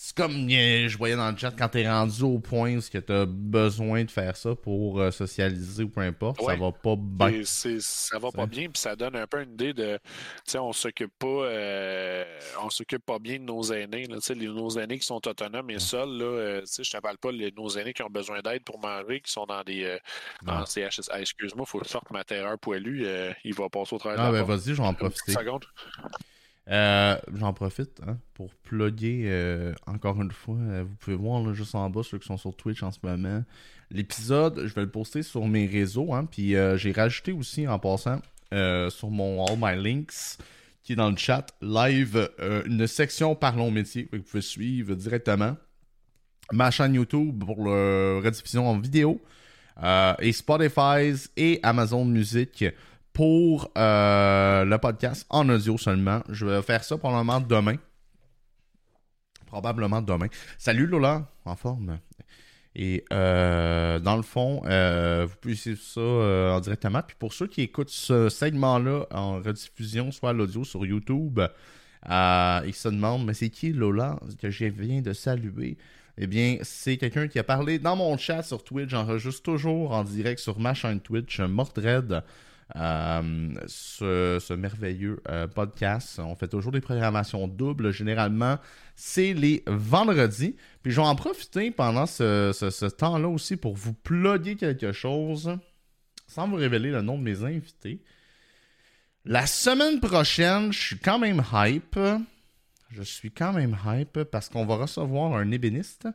c'est 0.00 0.16
comme 0.16 0.48
je 0.48 0.96
voyais 0.96 1.16
dans 1.16 1.28
le 1.28 1.36
chat 1.36 1.50
quand 1.50 1.70
t'es 1.70 1.90
rendu 1.90 2.22
au 2.22 2.38
point 2.38 2.76
où 2.76 2.80
tu 2.80 3.12
as 3.12 3.26
besoin 3.26 4.04
de 4.04 4.10
faire 4.12 4.36
ça 4.36 4.54
pour 4.54 5.00
euh, 5.00 5.10
socialiser 5.10 5.82
ou 5.82 5.88
peu 5.88 6.02
importe, 6.02 6.40
ça 6.40 6.54
va 6.54 6.70
pas 6.70 6.94
bien. 6.96 7.42
ça 7.44 8.18
va 8.20 8.30
pas 8.30 8.46
bien, 8.46 8.68
puis 8.68 8.80
ça 8.80 8.94
donne 8.94 9.16
un 9.16 9.26
peu 9.26 9.42
une 9.42 9.54
idée 9.54 9.72
de, 9.72 9.96
tu 9.96 10.52
sais, 10.52 10.58
on 10.58 10.72
s'occupe 10.72 11.12
pas, 11.18 11.26
euh, 11.26 12.24
on 12.62 12.70
s'occupe 12.70 13.04
pas 13.04 13.18
bien 13.18 13.40
de 13.40 13.42
nos 13.42 13.60
aînés, 13.72 14.06
là, 14.06 14.18
les, 14.36 14.46
nos 14.46 14.70
aînés 14.78 15.00
qui 15.00 15.06
sont 15.06 15.26
autonomes 15.26 15.68
et 15.70 15.80
seuls, 15.80 16.16
là, 16.16 16.24
euh, 16.24 16.60
tu 16.60 16.66
sais, 16.68 16.84
je 16.84 16.92
te 16.92 16.98
parle 16.98 17.18
pas 17.18 17.32
de 17.32 17.52
nos 17.56 17.68
aînés 17.68 17.92
qui 17.92 18.04
ont 18.04 18.10
besoin 18.10 18.40
d'aide 18.40 18.62
pour 18.62 18.78
manger, 18.78 19.20
qui 19.20 19.32
sont 19.32 19.46
dans 19.46 19.64
des, 19.64 19.98
CHS. 20.44 21.10
Ah, 21.10 21.20
excuse-moi, 21.20 21.66
faut 21.66 21.80
que 21.80 21.86
je 21.86 21.90
sorte 21.90 22.08
ma 22.12 22.22
terreur 22.22 22.56
poilue, 22.56 23.04
il 23.42 23.54
va 23.54 23.68
passer 23.68 23.96
au 23.96 23.98
travers. 23.98 24.20
Ah 24.20 24.30
ben 24.30 24.44
vas-y, 24.44 24.74
je 24.74 24.80
vais 24.80 24.86
en 24.86 24.94
profiter. 24.94 25.32
Euh, 26.70 27.16
j'en 27.34 27.54
profite 27.54 28.02
hein, 28.06 28.18
pour 28.34 28.54
plugger 28.54 29.22
euh, 29.26 29.72
encore 29.86 30.20
une 30.20 30.30
fois. 30.30 30.56
Euh, 30.56 30.84
vous 30.86 30.94
pouvez 30.96 31.16
voir 31.16 31.54
juste 31.54 31.74
en 31.74 31.88
bas 31.88 32.02
ceux 32.02 32.18
qui 32.18 32.26
sont 32.26 32.36
sur 32.36 32.54
Twitch 32.54 32.82
en 32.82 32.90
ce 32.90 32.98
moment. 33.02 33.42
L'épisode, 33.90 34.64
je 34.66 34.74
vais 34.74 34.82
le 34.82 34.90
poster 34.90 35.22
sur 35.22 35.46
mes 35.46 35.66
réseaux. 35.66 36.12
Hein, 36.12 36.26
puis 36.26 36.54
j'ai 36.76 36.92
rajouté 36.92 37.32
aussi 37.32 37.66
en 37.66 37.78
passant 37.78 38.20
sur 38.52 39.10
mon 39.10 39.44
All 39.46 39.56
My 39.58 39.82
Links 39.82 40.38
qui 40.82 40.92
est 40.92 40.96
dans 40.96 41.10
le 41.10 41.16
chat 41.16 41.46
live 41.60 42.30
une 42.66 42.86
section 42.86 43.34
Parlons 43.34 43.70
métier 43.70 44.08
vous 44.12 44.22
pouvez 44.22 44.42
suivre 44.42 44.94
directement. 44.94 45.56
Ma 46.52 46.70
chaîne 46.70 46.94
YouTube 46.94 47.44
pour 47.44 47.64
la 47.64 48.20
rediffusion 48.20 48.68
en 48.68 48.78
vidéo. 48.78 49.22
et 50.20 50.32
Spotify 50.32 51.14
et 51.38 51.60
Amazon 51.62 52.04
Music 52.04 52.62
pour 53.18 53.72
euh, 53.76 54.64
le 54.64 54.78
podcast 54.78 55.26
en 55.28 55.48
audio 55.48 55.76
seulement. 55.76 56.22
Je 56.28 56.46
vais 56.46 56.62
faire 56.62 56.84
ça 56.84 56.96
probablement 56.96 57.40
demain. 57.40 57.74
Probablement 59.46 60.00
demain. 60.00 60.28
Salut 60.56 60.86
Lola, 60.86 61.26
en 61.44 61.56
forme. 61.56 61.98
Et 62.76 63.04
euh, 63.12 63.98
dans 63.98 64.14
le 64.14 64.22
fond, 64.22 64.62
euh, 64.66 65.26
vous 65.28 65.34
pouvez 65.40 65.56
suivre 65.56 65.82
ça 65.82 66.00
en 66.00 66.60
directement. 66.60 67.02
Puis 67.02 67.16
pour 67.18 67.32
ceux 67.32 67.48
qui 67.48 67.62
écoutent 67.62 67.90
ce 67.90 68.28
segment-là 68.28 69.06
en 69.10 69.40
rediffusion, 69.40 70.12
soit 70.12 70.32
l'audio 70.32 70.62
sur 70.62 70.86
YouTube, 70.86 71.40
ils 72.04 72.72
se 72.72 72.88
demandent 72.88 73.26
Mais 73.26 73.34
c'est 73.34 73.50
qui 73.50 73.72
Lola 73.72 74.20
que 74.40 74.48
je 74.48 74.66
viens 74.66 75.00
de 75.00 75.12
saluer? 75.12 75.76
Eh 76.18 76.28
bien, 76.28 76.58
c'est 76.62 76.96
quelqu'un 76.96 77.26
qui 77.26 77.40
a 77.40 77.44
parlé 77.44 77.80
dans 77.80 77.96
mon 77.96 78.16
chat 78.16 78.44
sur 78.44 78.62
Twitch. 78.62 78.90
J'enregistre 78.90 79.42
toujours 79.42 79.90
en 79.90 80.04
direct 80.04 80.38
sur 80.38 80.60
ma 80.60 80.72
chaîne 80.72 81.00
Twitch, 81.00 81.40
Mordred. 81.40 82.22
Euh, 82.76 83.54
ce, 83.66 84.52
merveilleux 84.52 85.22
euh, 85.28 85.46
podcast. 85.46 86.18
On 86.18 86.34
fait 86.34 86.48
toujours 86.48 86.72
des 86.72 86.80
programmations 86.80 87.48
doubles. 87.48 87.92
Généralement, 87.92 88.58
c'est 88.94 89.32
les 89.32 89.62
vendredis. 89.66 90.54
Puis 90.82 90.92
je 90.92 91.00
vais 91.00 91.06
en 91.06 91.16
profiter 91.16 91.70
pendant 91.70 92.06
ce, 92.06 92.88
temps-là 92.88 93.28
aussi 93.28 93.56
pour 93.56 93.74
vous 93.74 93.94
plugger 93.94 94.56
quelque 94.56 94.92
chose 94.92 95.56
sans 96.26 96.46
vous 96.46 96.56
révéler 96.56 96.90
le 96.90 97.00
nom 97.00 97.16
de 97.16 97.22
mes 97.22 97.42
invités. 97.42 98.02
La 99.24 99.46
semaine 99.46 99.98
prochaine, 100.00 100.72
je 100.72 100.78
suis 100.78 100.98
quand 100.98 101.18
même 101.18 101.42
hype. 101.52 101.98
Je 102.90 103.02
suis 103.02 103.30
quand 103.30 103.52
même 103.54 103.76
hype 103.86 104.24
parce 104.24 104.48
qu'on 104.48 104.66
va 104.66 104.76
recevoir 104.76 105.34
un 105.34 105.50
ébéniste 105.50 106.08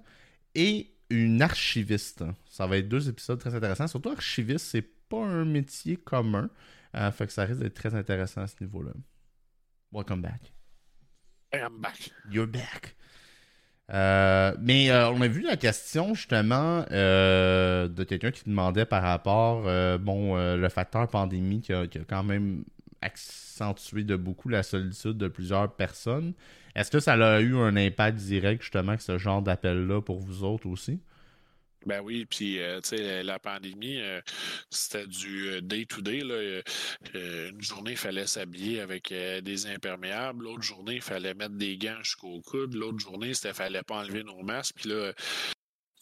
et 0.54 0.91
une 1.10 1.41
archiviste. 1.41 2.24
Ça 2.49 2.68
va 2.68 2.78
être 2.78 2.89
deux 2.89 3.10
épisodes 3.10 3.39
très 3.39 3.54
intéressants. 3.56 3.88
Surtout 3.88 4.10
archiviste, 4.10 4.68
c'est 4.68 4.93
pas 5.14 5.26
un 5.26 5.45
métier 5.45 5.97
commun. 5.97 6.49
fait 7.11 7.28
que 7.28 7.34
ça 7.34 7.45
risque 7.45 7.61
d'être 7.61 7.74
très 7.74 7.95
intéressant 7.95 8.41
à 8.41 8.47
ce 8.47 8.55
niveau-là. 8.61 8.91
Welcome 9.91 10.22
back. 10.22 10.53
I'm 11.53 11.80
back. 11.80 12.11
You're 12.32 12.47
back. 12.47 12.95
Euh, 13.91 14.55
mais 14.59 14.89
euh, 14.89 15.09
on 15.11 15.22
a 15.22 15.28
vu 15.28 15.41
la 15.41 15.57
question 15.57 16.14
justement 16.14 16.86
euh, 16.91 17.88
de 17.89 18.03
quelqu'un 18.03 18.32
qui 18.32 18.45
demandait 18.45 18.86
par 18.86 19.03
rapport 19.03 19.64
bon 19.99 20.36
le 20.36 20.70
facteur 20.70 21.07
pandémie 21.07 21.61
qui 21.61 21.74
a, 21.74 21.86
quand 22.07 22.24
même 22.24 22.64
accentué 23.01 24.03
de 24.03 24.16
beaucoup 24.16 24.49
la 24.49 24.64
solitude 24.64 25.18
de 25.18 25.28
plusieurs 25.28 25.72
personnes. 25.74 26.34
Est-ce 26.76 26.89
que 26.89 26.99
ça 26.99 27.14
a 27.14 27.39
eu 27.41 27.55
un 27.55 27.76
impact 27.76 28.18
direct 28.18 28.64
justement 28.64 28.89
avec 28.89 29.01
ce 29.01 29.18
genre 29.18 29.41
d'appel-là 29.41 30.01
pour 30.01 30.20
vous 30.20 30.43
autres 30.43 30.68
aussi? 30.68 30.99
Ben 31.86 32.01
oui, 32.01 32.25
puis 32.25 32.59
euh, 32.59 32.79
tu 32.81 32.97
sais, 32.97 33.23
la 33.23 33.39
pandémie, 33.39 33.99
euh, 33.99 34.21
c'était 34.69 35.05
du 35.05 35.61
day-to-day. 35.61 36.21
Euh, 36.23 36.61
une 37.49 37.61
journée, 37.61 37.91
il 37.91 37.97
fallait 37.97 38.27
s'habiller 38.27 38.81
avec 38.81 39.13
des 39.13 39.67
imperméables. 39.67 40.45
L'autre 40.45 40.63
journée, 40.63 40.95
il 40.95 41.01
fallait 41.01 41.34
mettre 41.34 41.55
des 41.55 41.77
gants 41.77 42.01
jusqu'au 42.03 42.41
coude. 42.41 42.73
L'autre 42.75 42.99
journée, 42.99 43.34
c'était 43.34 43.53
fallait 43.53 43.84
pas 43.84 43.97
enlever 43.97 44.23
nos 44.23 44.41
masques. 44.43 44.75
Puis 44.75 44.89
là, 44.89 45.13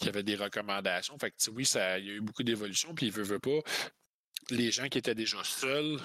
il 0.01 0.05
y 0.05 0.09
avait 0.09 0.23
des 0.23 0.35
recommandations. 0.35 1.17
Fait 1.19 1.31
que 1.31 1.51
oui, 1.51 1.65
ça, 1.65 1.97
il 1.99 2.05
y 2.05 2.09
a 2.11 2.13
eu 2.13 2.21
beaucoup 2.21 2.43
d'évolution. 2.43 2.93
Puis 2.93 3.07
il 3.07 3.11
veut, 3.11 3.23
veut 3.23 3.39
pas. 3.39 3.59
Les 4.49 4.71
gens 4.71 4.87
qui 4.87 4.97
étaient 4.97 5.15
déjà 5.15 5.43
seuls, 5.43 5.97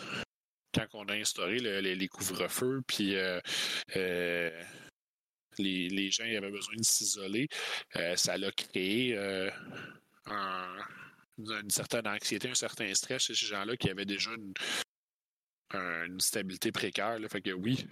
quand 0.75 0.87
on 0.95 1.05
a 1.07 1.15
instauré 1.15 1.59
les, 1.59 2.09
couvre-feux, 2.09 2.83
puis 2.87 3.17
les, 5.59 6.11
gens 6.11 6.25
avaient 6.25 6.51
besoin 6.51 6.77
de 6.77 6.85
s'isoler. 6.85 7.49
Euh, 7.97 8.17
ça 8.17 8.37
l'a 8.37 8.51
créé 8.53 9.17
euh, 9.17 9.51
une 11.39 11.71
certaine 11.71 12.07
anxiété, 12.07 12.49
un 12.51 12.55
certain 12.55 12.93
stress 12.95 13.23
chez 13.23 13.35
ces 13.35 13.47
gens-là 13.47 13.77
qui 13.77 13.91
avaient 13.91 14.05
déjà 14.05 14.31
une, 14.33 14.55
stabilité 16.19 16.73
précaire. 16.73 17.19
Fait 17.31 17.43
que 17.43 17.51
oui, 17.51 17.87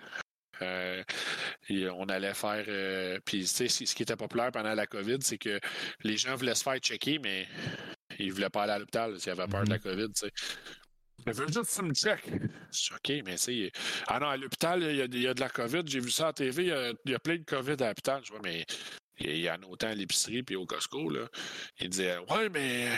euh, 0.63 1.03
on 1.71 2.09
allait 2.09 2.35
faire. 2.35 3.21
puis, 3.25 3.41
tu 3.41 3.47
sais, 3.47 3.69
ce 3.69 3.95
qui 3.95 4.03
était 4.03 4.17
populaire 4.17 4.53
pendant 4.53 4.75
la 4.75 4.87
COVID, 4.87 5.19
c'est 5.21 5.39
que 5.39 5.61
les 6.03 6.17
gens 6.17 6.35
voulaient 6.37 6.55
se 6.55 6.63
faire 6.63 6.79
checker, 6.79 7.19
mais 7.19 7.47
ils 8.19 8.29
ne 8.29 8.33
voulaient 8.33 8.51
pas 8.51 8.63
aller 8.63 8.73
à 8.73 8.79
l'hôpital 8.79 9.19
s'ils 9.21 9.33
avaient 9.33 9.49
peur 9.49 9.65
de 9.65 9.71
la 9.71 9.79
mm-hmm. 9.79 9.83
COVID. 9.83 10.31
Je 11.27 11.33
veux 11.33 11.47
juste 11.49 11.83
me 11.83 11.95
check. 11.95 12.21
OK, 12.27 13.13
mais 13.25 13.37
c'est. 13.37 13.71
Ah 14.07 14.19
non, 14.21 14.29
à 14.29 14.37
l'hôpital, 14.37 14.83
il 14.83 15.21
y, 15.21 15.27
a 15.27 15.35
de 15.35 15.41
la 15.41 15.49
COVID. 15.49 15.83
J'ai 15.87 16.01
vu 16.01 16.11
ça 16.11 16.25
à 16.25 16.27
la 16.29 16.33
TV. 16.35 16.65
Il 17.05 17.11
y, 17.11 17.15
a, 17.15 17.19
plein 17.19 17.37
de 17.37 17.45
COVID 17.45 17.83
à 17.83 17.89
l'hôpital. 17.89 18.23
Je 18.25 18.31
vois, 18.31 18.41
mais 18.43 18.67
il 19.21 19.39
y 19.39 19.51
en 19.51 19.55
a 19.55 19.67
autant 19.67 19.89
à 19.89 19.95
l'épicerie 19.95 20.43
puis 20.43 20.57
au 20.57 20.67
Costco. 20.67 21.09
Là. 21.09 21.29
Il 21.81 21.89
disait 21.89 22.19
Ouais, 22.31 22.49
mais 22.51 22.89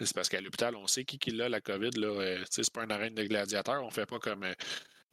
c'est 0.00 0.14
parce 0.14 0.28
qu'à 0.28 0.40
l'hôpital, 0.40 0.74
on 0.74 0.86
sait 0.86 1.04
qui 1.04 1.18
qui 1.18 1.30
l'a, 1.30 1.48
la 1.48 1.60
COVID. 1.60 1.90
Là. 1.96 2.08
Euh, 2.08 2.44
c'est 2.50 2.70
pas 2.72 2.84
une 2.84 2.92
arène 2.92 3.14
de 3.14 3.24
gladiateurs. 3.24 3.82
On 3.84 3.90
fait 3.90 4.06
pas 4.06 4.18
comme. 4.18 4.42
Euh, 4.42 4.54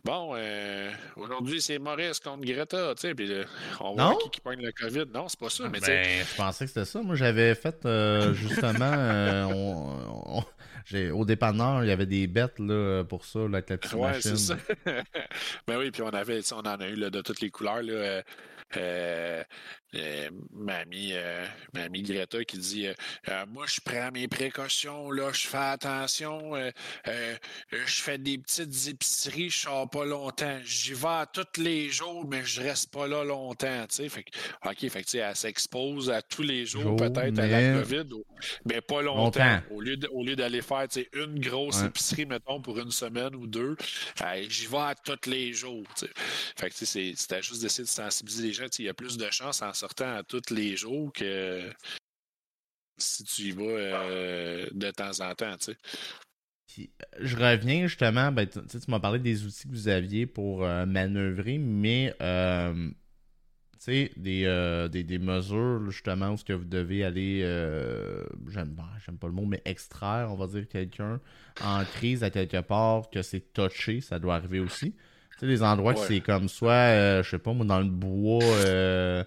bon, 0.03 0.33
euh, 0.35 0.91
aujourd'hui, 1.15 1.61
c'est 1.61 1.79
Maurice 1.79 2.19
contre 2.19 2.45
Greta, 2.45 2.93
tu 2.95 3.01
sais, 3.01 3.15
puis 3.15 3.31
on 3.79 3.93
voit 3.93 4.17
qui, 4.23 4.29
qui 4.29 4.41
pogne 4.41 4.61
le 4.61 4.71
COVID. 4.71 5.05
Non, 5.13 5.27
c'est 5.27 5.39
pas 5.39 5.49
ça, 5.49 5.69
mais 5.69 5.79
ben, 5.79 6.25
je 6.25 6.35
pensais 6.35 6.65
que 6.65 6.69
c'était 6.69 6.85
ça. 6.85 7.01
Moi, 7.01 7.15
j'avais 7.15 7.55
fait, 7.55 7.75
justement, 8.33 9.49
on, 9.51 10.43
au 11.13 11.25
dépanneur, 11.25 11.83
il 11.83 11.89
y 11.89 11.91
avait 11.91 12.05
des 12.05 12.27
bêtes 12.27 12.59
là, 12.59 13.03
pour 13.03 13.25
ça, 13.25 13.39
là, 13.39 13.57
avec 13.57 13.69
la 13.69 13.77
petite 13.77 13.93
ouais, 13.93 14.21
c'est 14.21 14.37
Ça. 14.37 14.57
ben 15.67 15.77
oui, 15.77 15.91
puis 15.91 16.01
on 16.01 16.09
avait, 16.09 16.41
on 16.53 16.59
en 16.59 16.79
a 16.79 16.87
eu 16.87 16.95
là, 16.95 17.09
de 17.09 17.21
toutes 17.21 17.41
les 17.41 17.49
couleurs. 17.49 17.81
Là, 17.81 18.21
euh, 19.95 20.29
euh, 20.67 20.83
euh, 20.93 21.45
euh, 21.77 21.87
Greta 21.93 22.43
qui 22.43 22.57
dit 22.57 22.87
Moi, 23.49 23.65
je 23.67 23.79
prends 23.83 24.11
mes 24.11 24.27
précautions, 24.27 25.11
là, 25.11 25.31
je 25.31 25.47
fais 25.47 25.57
attention, 25.57 26.53
je 27.05 28.01
fais 28.01 28.17
des 28.17 28.37
petites 28.37 28.87
épiceries, 28.87 29.49
je 29.49 29.59
sors 29.59 29.89
pas 29.89 30.05
longtemps. 30.05 30.59
J'y 30.63 30.93
vais 30.93 31.25
tous 31.31 31.61
les 31.61 31.89
jours, 31.89 32.25
mais 32.27 32.43
je 32.43 32.61
reste 32.61 32.91
pas 32.91 33.07
là 33.07 33.23
longtemps. 33.23 33.85
Fait 33.89 34.25
OK, 34.65 34.89
fait 34.89 35.15
elle 35.15 35.35
s'expose 35.35 36.09
à 36.09 36.21
tous 36.21 36.43
les 36.43 36.65
jours, 36.65 36.95
peut-être 36.95 37.39
à 37.39 37.47
la 37.47 37.81
COVID, 37.81 38.07
mais 38.65 38.81
pas 38.81 39.01
longtemps. 39.01 39.59
Au 39.71 39.81
lieu 39.81 40.35
d'aller 40.35 40.61
faire 40.61 40.87
une 41.13 41.39
grosse 41.39 41.81
épicerie, 41.83 42.25
mettons, 42.25 42.61
pour 42.61 42.79
une 42.79 42.91
semaine 42.91 43.35
ou 43.35 43.47
deux, 43.47 43.75
j'y 44.49 44.67
vais 44.67 44.77
à 44.77 44.95
tous 44.95 45.29
les 45.29 45.53
jours. 45.53 45.83
Fait 46.57 46.69
que 46.69 46.75
c'était 46.85 47.41
juste 47.41 47.61
d'essayer 47.61 47.83
de 47.83 47.89
sensibiliser 47.89 48.47
les 48.47 48.53
gens 48.53 48.65
il 48.79 48.85
y 48.85 48.89
a 48.89 48.93
plus 48.93 49.17
de 49.17 49.29
chances 49.29 49.61
en 49.61 49.73
sortant 49.83 50.15
à 50.15 50.23
tous 50.23 50.49
les 50.49 50.77
jours 50.77 51.11
que 51.11 51.69
si 52.97 53.25
tu 53.25 53.41
y 53.41 53.51
vas 53.51 53.63
euh, 53.63 54.65
de 54.71 54.91
temps 54.91 55.19
en 55.19 55.35
temps. 55.35 55.57
Je 57.19 57.35
reviens 57.35 57.87
justement, 57.87 58.31
ben, 58.31 58.47
tu 58.47 58.61
m'as 58.87 59.01
parlé 59.01 59.19
des 59.19 59.45
outils 59.45 59.67
que 59.67 59.73
vous 59.73 59.89
aviez 59.89 60.25
pour 60.25 60.63
euh, 60.63 60.85
manœuvrer, 60.85 61.57
mais 61.57 62.15
euh, 62.21 62.91
des, 63.85 64.09
des, 64.15 65.03
des, 65.03 65.19
mesures 65.19 65.91
justement 65.91 66.29
où 66.29 66.37
ce 66.37 66.45
que 66.45 66.53
vous 66.53 66.63
devez 66.63 67.03
aller, 67.03 67.41
j'aime 68.47 68.77
pas 69.19 69.27
le 69.27 69.33
mot, 69.33 69.45
mais 69.45 69.61
extraire, 69.65 70.29
on 70.31 70.35
va 70.35 70.47
dire, 70.47 70.65
quelqu'un 70.69 71.19
en 71.61 71.83
crise 71.83 72.23
à 72.23 72.29
quelque 72.29 72.61
part, 72.61 73.09
que 73.09 73.21
c'est 73.21 73.51
touché, 73.51 73.99
ça 73.99 74.17
doit 74.17 74.35
arriver 74.35 74.61
aussi. 74.61 74.95
Tu 75.33 75.39
sais, 75.39 75.45
les 75.47 75.63
endroits 75.63 75.95
que 75.95 75.99
c'est 75.99 76.21
comme 76.21 76.47
soit, 76.47 76.71
euh, 76.71 77.23
je 77.23 77.31
sais 77.31 77.39
pas, 77.39 77.53
moi, 77.53 77.65
dans 77.65 77.79
le 77.79 77.89
bois, 77.89 78.43
euh, 78.43 79.23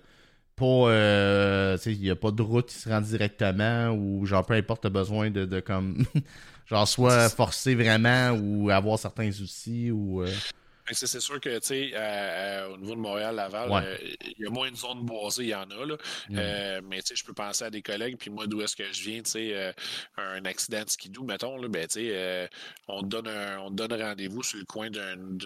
pas, 0.57 0.65
euh, 0.65 1.79
il 1.87 2.01
n'y 2.01 2.11
a 2.11 2.17
pas 2.17 2.31
de 2.31 2.43
route 2.43 2.67
qui 2.67 2.75
se 2.75 2.89
rend 2.89 3.01
directement 3.01 3.91
ou 3.91 4.25
genre 4.27 4.45
peu 4.45 4.55
importe, 4.55 4.83
t'as 4.83 4.91
besoin 4.91 5.31
de, 5.31 5.45
de 5.45 5.61
comme, 5.61 6.05
genre 6.67 6.89
soit 6.89 7.29
forcer 7.29 7.75
vraiment 7.75 8.31
ou 8.31 8.71
avoir 8.71 8.99
certains 8.99 9.31
outils 9.31 9.91
ou. 9.91 10.23
Ben, 10.23 10.95
c'est 10.95 11.21
sûr 11.21 11.41
que, 11.41 11.59
tu 11.59 11.67
sais, 11.67 12.67
au 12.73 12.77
niveau 12.77 12.95
de 12.95 13.01
Montréal-Laval, 13.01 13.99
il 14.21 14.45
y 14.45 14.47
a 14.47 14.51
moins 14.51 14.71
de 14.71 14.77
zones 14.77 15.05
boisées, 15.05 15.43
il 15.43 15.49
y 15.49 15.55
en 15.55 15.69
a, 15.69 15.85
là. 15.85 15.97
Mm. 16.29 16.87
mais, 16.89 17.03
tu 17.03 17.09
sais, 17.09 17.17
je 17.17 17.25
peux 17.25 17.33
penser 17.33 17.65
à 17.65 17.71
des 17.71 17.83
collègues, 17.83 18.17
puis 18.17 18.31
moi, 18.31 18.47
d'où 18.47 18.63
est-ce 18.63 18.77
que 18.77 18.85
je 18.93 19.03
viens, 19.03 19.21
tu 19.21 19.31
sais, 19.33 19.75
un 20.17 20.45
accident 20.45 20.85
de 20.85 20.89
skidoo, 20.89 21.25
mettons, 21.25 21.57
là, 21.57 21.67
ben, 21.67 21.89
tu 21.89 22.09
sais, 22.09 22.49
on 22.87 23.03
te 23.03 23.07
donne 23.07 23.29
on 23.59 23.71
donne 23.73 24.01
rendez-vous 24.01 24.45
sur 24.45 24.61
le 24.61 24.65
coin 24.65 24.89
d'une 24.89 25.39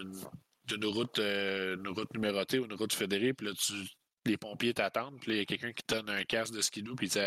d'une 0.77 0.85
route, 0.85 1.19
euh, 1.19 1.75
une 1.75 1.87
route 1.89 2.13
numérotée 2.13 2.59
ou 2.59 2.65
une 2.65 2.73
route 2.73 2.93
fédérée, 2.93 3.33
puis 3.33 3.47
là, 3.47 3.53
tu, 3.53 3.73
les 4.25 4.37
pompiers 4.37 4.73
t'attendent, 4.73 5.19
puis 5.19 5.45
quelqu'un 5.45 5.71
qui 5.73 5.83
donne 5.87 6.09
un 6.09 6.23
casque 6.23 6.53
de 6.53 6.61
skidoo, 6.61 6.95
puis 6.95 7.07
il 7.07 7.11
dit 7.11 7.19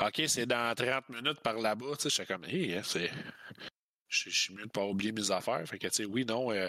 OK, 0.00 0.22
c'est 0.26 0.46
dans 0.46 0.74
30 0.74 1.08
minutes 1.08 1.40
par 1.40 1.58
là-bas. 1.58 1.96
Tu 1.96 2.02
sais, 2.02 2.08
je 2.10 2.14
suis 2.14 2.26
comme, 2.26 2.44
hé, 2.44 2.76
hein, 2.76 2.82
c'est. 2.84 3.10
Je 4.08 4.30
suis 4.30 4.54
mieux 4.54 4.64
de 4.64 4.70
pas 4.70 4.86
oublier 4.86 5.12
mes 5.12 5.30
affaires. 5.30 5.62
Fait 5.66 5.78
que, 5.78 5.86
tu 5.86 5.94
sais, 5.94 6.04
oui, 6.06 6.24
non, 6.24 6.50
euh, 6.50 6.68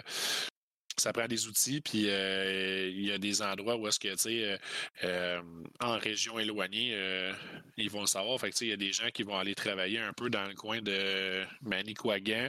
ça 1.00 1.12
prend 1.12 1.26
des 1.26 1.48
outils, 1.48 1.80
puis 1.80 2.04
euh, 2.08 2.88
il 2.88 3.06
y 3.06 3.12
a 3.12 3.18
des 3.18 3.42
endroits 3.42 3.76
où 3.76 3.88
est-ce 3.88 3.98
que, 3.98 4.08
tu 4.08 4.18
sais, 4.18 4.44
euh, 4.44 4.56
euh, 5.04 5.42
en 5.80 5.98
région 5.98 6.38
éloignée, 6.38 6.96
ils 7.76 7.90
vont 7.90 8.02
le 8.02 8.06
savoir. 8.06 8.38
Fait 8.38 8.50
que, 8.50 8.56
il 8.64 8.68
y 8.68 8.72
a 8.72 8.76
des 8.76 8.92
gens 8.92 9.10
qui 9.12 9.22
vont 9.22 9.38
aller 9.38 9.54
travailler 9.54 9.98
un 9.98 10.12
peu 10.12 10.30
dans 10.30 10.46
le 10.46 10.54
coin 10.54 10.80
de 10.82 11.44
Manicouagan. 11.62 12.48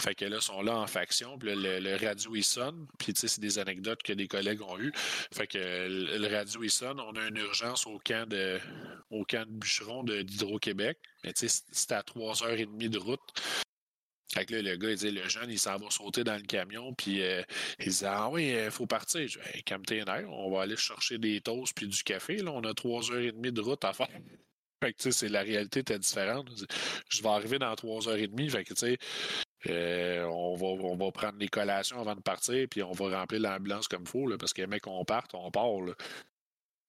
Fait 0.00 0.14
que 0.14 0.24
là, 0.24 0.40
sont 0.40 0.62
là 0.62 0.76
en 0.76 0.86
faction, 0.86 1.38
puis 1.38 1.50
le, 1.54 1.96
radio, 1.96 2.34
il 2.36 2.44
sonne. 2.44 2.86
Puis, 2.98 3.12
tu 3.12 3.20
sais, 3.20 3.28
c'est 3.28 3.40
des 3.40 3.58
anecdotes 3.58 4.02
que 4.02 4.12
des 4.12 4.28
collègues 4.28 4.62
ont 4.62 4.78
eues. 4.78 4.92
Fait 5.32 5.46
que 5.46 5.58
le, 5.58 6.28
radio, 6.28 6.62
il 6.62 6.70
sonne. 6.70 7.00
On 7.00 7.12
a 7.16 7.28
une 7.28 7.36
urgence 7.36 7.86
au 7.86 7.98
camp 7.98 8.28
de, 8.28 8.60
au 9.10 9.24
camp 9.24 9.44
de 9.46 9.52
bûcheron 9.52 10.04
d'Hydro-Québec. 10.04 10.98
Mais, 11.24 11.32
tu 11.32 11.48
sais, 11.48 11.62
c'est 11.72 11.92
à 11.92 12.02
trois 12.02 12.42
heures 12.44 12.58
et 12.58 12.66
demie 12.66 12.88
de 12.88 12.98
route. 12.98 13.20
Fait 14.32 14.44
que 14.44 14.54
là, 14.54 14.62
le 14.62 14.76
gars, 14.76 14.90
il 14.90 14.96
dit, 14.96 15.10
le 15.10 15.26
jeune, 15.28 15.50
il 15.50 15.58
s'en 15.58 15.76
va 15.78 15.90
sauter 15.90 16.22
dans 16.22 16.36
le 16.36 16.42
camion, 16.42 16.92
puis 16.92 17.22
euh, 17.22 17.42
il 17.78 17.90
dit, 17.90 18.04
ah 18.04 18.28
oui, 18.30 18.48
il 18.48 18.54
euh, 18.56 18.70
faut 18.70 18.86
partir. 18.86 19.26
Je 19.26 19.38
dis, 19.38 20.24
on 20.28 20.50
va 20.50 20.62
aller 20.62 20.76
chercher 20.76 21.18
des 21.18 21.40
toasts 21.40 21.74
puis 21.74 21.88
du 21.88 22.02
café, 22.02 22.36
là, 22.36 22.52
on 22.52 22.62
a 22.62 22.74
trois 22.74 23.10
heures 23.10 23.20
et 23.20 23.32
demie 23.32 23.52
de 23.52 23.60
route 23.60 23.84
à 23.84 23.92
faire. 23.92 24.08
Fait 24.84 24.92
que, 24.92 24.98
tu 24.98 25.04
sais, 25.04 25.12
c'est 25.12 25.28
la 25.28 25.40
réalité 25.40 25.80
était 25.80 25.98
différente. 25.98 26.46
Je 27.08 27.20
vais 27.20 27.28
arriver 27.28 27.58
dans 27.58 27.74
trois 27.74 28.08
heures 28.08 28.16
et 28.16 28.28
demie, 28.28 28.48
fait 28.48 28.62
que, 28.62 28.74
tu 28.74 28.80
sais, 28.80 28.98
euh, 29.68 30.22
on, 30.26 30.54
va, 30.54 30.66
on 30.66 30.94
va 30.94 31.10
prendre 31.10 31.36
les 31.40 31.48
collations 31.48 32.00
avant 32.00 32.14
de 32.14 32.20
partir, 32.20 32.68
puis 32.70 32.84
on 32.84 32.92
va 32.92 33.18
remplir 33.18 33.40
l'ambulance 33.40 33.88
comme 33.88 34.02
il 34.02 34.08
faut, 34.08 34.28
là, 34.28 34.38
parce 34.38 34.52
que, 34.52 34.62
mec, 34.62 34.86
on 34.86 35.04
parte, 35.04 35.32
on 35.34 35.50
part, 35.50 35.80
là. 35.80 35.94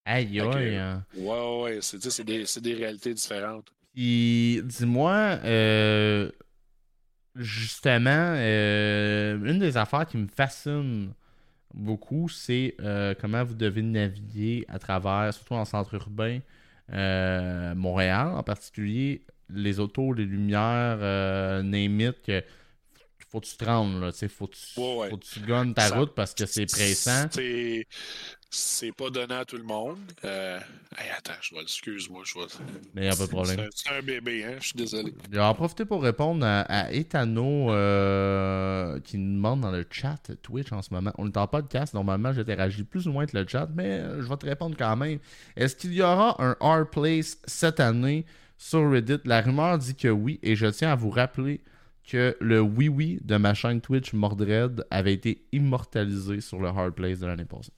Aïe, 0.06 0.40
aïe. 0.40 0.76
Hein. 0.76 1.04
Ouais, 1.16 1.62
ouais, 1.62 1.80
c'est 1.82 2.24
des, 2.24 2.46
des 2.62 2.74
réalités 2.76 3.14
différentes. 3.16 3.72
Puis, 3.94 4.62
dis-moi, 4.64 5.40
euh, 5.44 6.30
justement, 7.40 8.34
euh, 8.36 9.38
une 9.44 9.60
des 9.60 9.78
affaires 9.78 10.06
qui 10.06 10.18
me 10.18 10.28
fascine 10.28 11.14
beaucoup, 11.74 12.30
c'est 12.30 12.76
euh, 12.82 13.14
comment 13.20 13.44
vous 13.44 13.56
devez 13.56 13.82
naviguer 13.82 14.66
à 14.68 14.78
travers, 14.80 15.34
surtout 15.34 15.54
en 15.56 15.66
centre 15.66 15.94
urbain, 15.96 16.40
euh, 16.92 17.74
Montréal 17.76 18.30
en 18.36 18.44
particulier, 18.44 19.24
les 19.50 19.80
autos, 19.80 20.14
les 20.14 20.26
lumières, 20.26 20.98
name 21.64 22.14
que 22.26 22.44
faut 23.32 23.40
que 23.40 23.46
tu 23.46 23.58
te 23.58 23.66
rendes, 23.66 24.02
là, 24.02 24.12
faut 24.12 24.48
que 24.48 24.56
tu, 24.56 24.74
faut 24.74 25.18
que 25.18 25.24
tu 25.24 25.74
ta 25.76 25.90
route 25.90 26.16
parce 26.16 26.34
que 26.34 26.48
c'est 26.48 26.66
pressant. 26.66 27.28
c'est 27.30 27.86
pas 28.98 29.10
donné 29.10 29.34
à 29.34 29.46
tout 29.46 29.58
le 29.58 29.64
monde. 29.64 29.98
Euh... 30.26 30.60
attends, 31.18 31.34
je 31.42 31.56
vais 31.56 31.62
excuse-moi, 31.62 32.24
je 32.26 32.40
vais. 32.40 32.46
Mais 32.94 33.06
y 33.06 33.08
a 33.08 33.16
pas 33.16 33.26
de 33.26 33.30
problème. 33.30 33.68
C'est 33.76 33.92
un 33.92 34.02
bébé, 34.02 34.44
hein, 34.44 34.56
je 34.60 34.68
suis 34.68 34.78
désolé. 34.78 35.14
Je 35.30 35.36
vais 35.36 35.44
en 35.44 35.54
profiter 35.54 35.86
pour 35.86 36.02
répondre 36.02 36.46
à, 36.46 36.62
à 36.62 36.92
Etano 36.92 37.72
euh, 37.72 39.00
qui 39.02 39.18
nous 39.18 39.36
demande 39.36 39.62
dans 39.62 39.72
le 39.72 39.86
chat 39.90 40.32
Twitch 40.42 40.72
en 40.72 40.82
ce 40.82 40.94
moment. 40.94 41.12
On 41.18 41.28
est 41.28 41.38
en 41.38 41.48
podcast, 41.48 41.94
normalement 41.94 42.34
j'interagis 42.34 42.84
plus 42.84 43.08
ou 43.08 43.12
moins 43.12 43.24
avec 43.24 43.34
le 43.34 43.48
chat, 43.48 43.70
mais 43.76 44.02
je 44.20 44.28
vais 44.28 44.38
te 44.38 44.46
répondre 44.46 44.76
quand 44.78 44.96
même. 44.96 45.20
Est-ce 45.56 45.76
qu'il 45.76 45.94
y 45.94 46.02
aura 46.02 46.36
un 46.44 46.56
Hard 46.60 46.90
Place 46.90 47.38
cette 47.46 47.80
année 47.80 48.26
sur 48.58 48.92
Reddit? 48.92 49.20
La 49.26 49.42
rumeur 49.42 49.78
dit 49.78 49.96
que 49.96 50.08
oui, 50.08 50.40
et 50.44 50.56
je 50.56 50.66
tiens 50.66 50.92
à 50.92 50.96
vous 50.96 51.10
rappeler 51.10 51.62
que 52.08 52.36
le 52.42 52.60
oui-oui 52.60 53.20
de 53.24 53.38
ma 53.38 53.54
chaîne 53.54 53.82
Twitch 53.82 54.14
Mordred 54.14 54.84
avait 54.90 55.14
été 55.14 55.46
immortalisé 55.52 56.42
sur 56.42 56.60
le 56.60 56.70
Hard 56.70 56.96
Place 56.96 57.20
de 57.20 57.28
l'année 57.28 57.46
passée. 57.46 57.72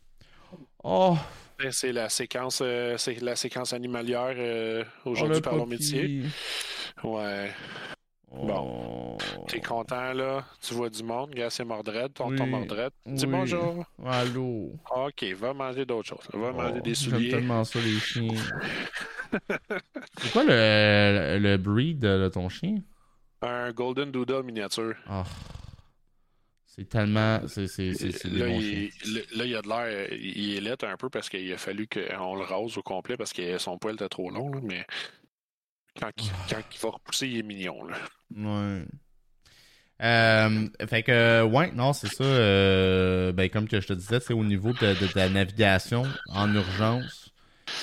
Oh! 0.84 1.17
Ben, 1.59 1.71
c'est 1.71 1.91
la 1.91 2.09
séquence, 2.09 2.61
euh, 2.63 2.97
c'est 2.97 3.21
la 3.21 3.36
séquence 3.36 3.73
animalière 3.73 4.34
euh, 4.36 4.84
aujourd'hui 5.05 5.38
oh, 5.38 5.41
par 5.41 5.55
mon 5.55 5.67
métier. 5.67 6.23
Ouais. 7.03 7.51
Bon. 8.32 9.17
Oh. 9.19 9.45
T'es 9.47 9.59
content, 9.59 10.13
là? 10.13 10.45
Tu 10.61 10.73
vois 10.73 10.89
du 10.89 11.03
monde? 11.03 11.32
Gars, 11.32 11.49
c'est 11.49 11.65
Mordred, 11.65 12.13
ton, 12.13 12.36
ton 12.36 12.47
Mordred. 12.47 12.91
Dis 13.05 13.27
bonjour. 13.27 13.86
Allô. 14.03 14.73
OK, 14.89 15.23
va 15.38 15.53
manger 15.53 15.86
d'autres 15.86 16.07
choses. 16.07 16.27
Va 16.34 16.51
manger 16.51 16.82
des 16.82 16.95
souliers. 16.95 17.29
J'aime 17.29 17.39
tellement 17.39 17.63
ça, 17.63 17.79
les 17.79 17.99
chiens. 17.99 18.34
c'est 20.17 20.32
quoi 20.32 20.43
le, 20.45 21.38
le 21.39 21.57
breed 21.57 21.99
de 21.99 22.29
ton 22.29 22.49
chien? 22.49 22.77
Un 23.41 23.71
Golden 23.71 24.11
Doodle 24.11 24.43
miniature. 24.43 24.95
Oh. 25.09 25.23
C'est 26.74 26.88
tellement. 26.88 27.41
C'est, 27.47 27.65
là, 28.30 28.47
il, 28.47 28.91
là, 29.36 29.45
il 29.45 29.55
a 29.57 29.61
de 29.61 29.67
l'air. 29.67 30.13
Il 30.13 30.55
est 30.55 30.61
laid 30.61 30.84
un 30.86 30.95
peu 30.95 31.09
parce 31.09 31.28
qu'il 31.28 31.51
a 31.51 31.57
fallu 31.57 31.86
qu'on 31.86 32.36
le 32.36 32.43
rase 32.43 32.78
au 32.78 32.82
complet 32.82 33.17
parce 33.17 33.34
que 33.34 33.57
son 33.57 33.78
poil 33.78 33.95
était 33.95 34.07
trop 34.07 34.30
long, 34.30 34.49
mais 34.63 34.86
quand 35.99 36.11
il, 36.17 36.32
ah. 36.34 36.45
quand 36.49 36.61
il, 36.74 36.80
va 36.80 36.89
repousser, 36.91 37.28
il 37.28 37.39
est 37.39 37.43
mignon. 37.43 37.84
Là. 37.84 37.97
Ouais. 38.34 38.86
Euh, 40.01 40.67
fait 40.89 41.03
que, 41.03 41.43
ouais, 41.43 41.72
non, 41.74 41.91
c'est 41.91 42.07
ça. 42.07 42.24
Euh, 42.24 43.34
ben, 43.34 43.49
comme 43.49 43.67
que 43.67 43.82
je 43.82 43.88
te 43.88 43.93
disais, 43.93 44.22
c'est 44.22 44.34
au 44.34 44.45
niveau 44.45 44.72
de, 44.72 44.93
de, 44.93 45.09
la 45.13 45.28
navigation 45.28 46.03
en 46.30 46.55
urgence. 46.55 47.30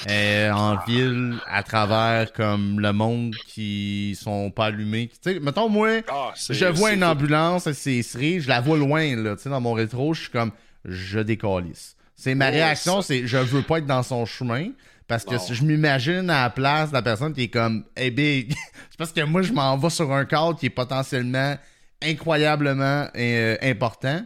Euh, 0.08 0.50
en 0.52 0.78
ville 0.86 1.38
à 1.46 1.62
travers 1.62 2.32
comme 2.32 2.80
le 2.80 2.92
monde 2.92 3.34
qui 3.46 4.16
sont 4.20 4.50
pas 4.50 4.66
allumés. 4.66 5.10
Tu 5.22 5.32
sais, 5.32 5.40
mettons 5.40 5.68
moi, 5.68 6.02
ah, 6.08 6.32
je 6.36 6.66
vois 6.66 6.92
une 6.92 7.04
ambulance, 7.04 7.70
c'est 7.72 8.02
je 8.02 8.48
la 8.48 8.60
vois 8.60 8.78
loin 8.78 9.16
là, 9.16 9.36
tu 9.36 9.42
sais 9.42 9.50
dans 9.50 9.60
mon 9.60 9.72
rétro, 9.72 10.14
je 10.14 10.22
suis 10.22 10.30
comme 10.30 10.52
je 10.84 11.18
décalisse. 11.18 11.96
C'est 12.14 12.34
ma 12.34 12.48
réaction, 12.48 13.02
c'est 13.02 13.26
je 13.26 13.38
veux 13.38 13.62
pas 13.62 13.78
être 13.78 13.86
dans 13.86 14.02
son 14.02 14.24
chemin 14.24 14.68
parce 15.06 15.24
que 15.24 15.38
si 15.38 15.54
je 15.54 15.64
m'imagine 15.64 16.30
à 16.30 16.42
la 16.42 16.50
place 16.50 16.90
de 16.90 16.94
la 16.94 17.02
personne 17.02 17.32
qui 17.32 17.44
est 17.44 17.48
comme 17.48 17.84
hey 17.96 18.10
big, 18.10 18.52
c'est 18.90 18.98
parce 18.98 19.12
que 19.12 19.22
moi 19.22 19.42
je 19.42 19.52
m'en 19.52 19.76
vais 19.76 19.90
sur 19.90 20.12
un 20.12 20.24
cadre 20.24 20.58
qui 20.58 20.66
est 20.66 20.70
potentiellement 20.70 21.56
incroyablement 22.02 23.08
euh, 23.16 23.56
important. 23.62 24.22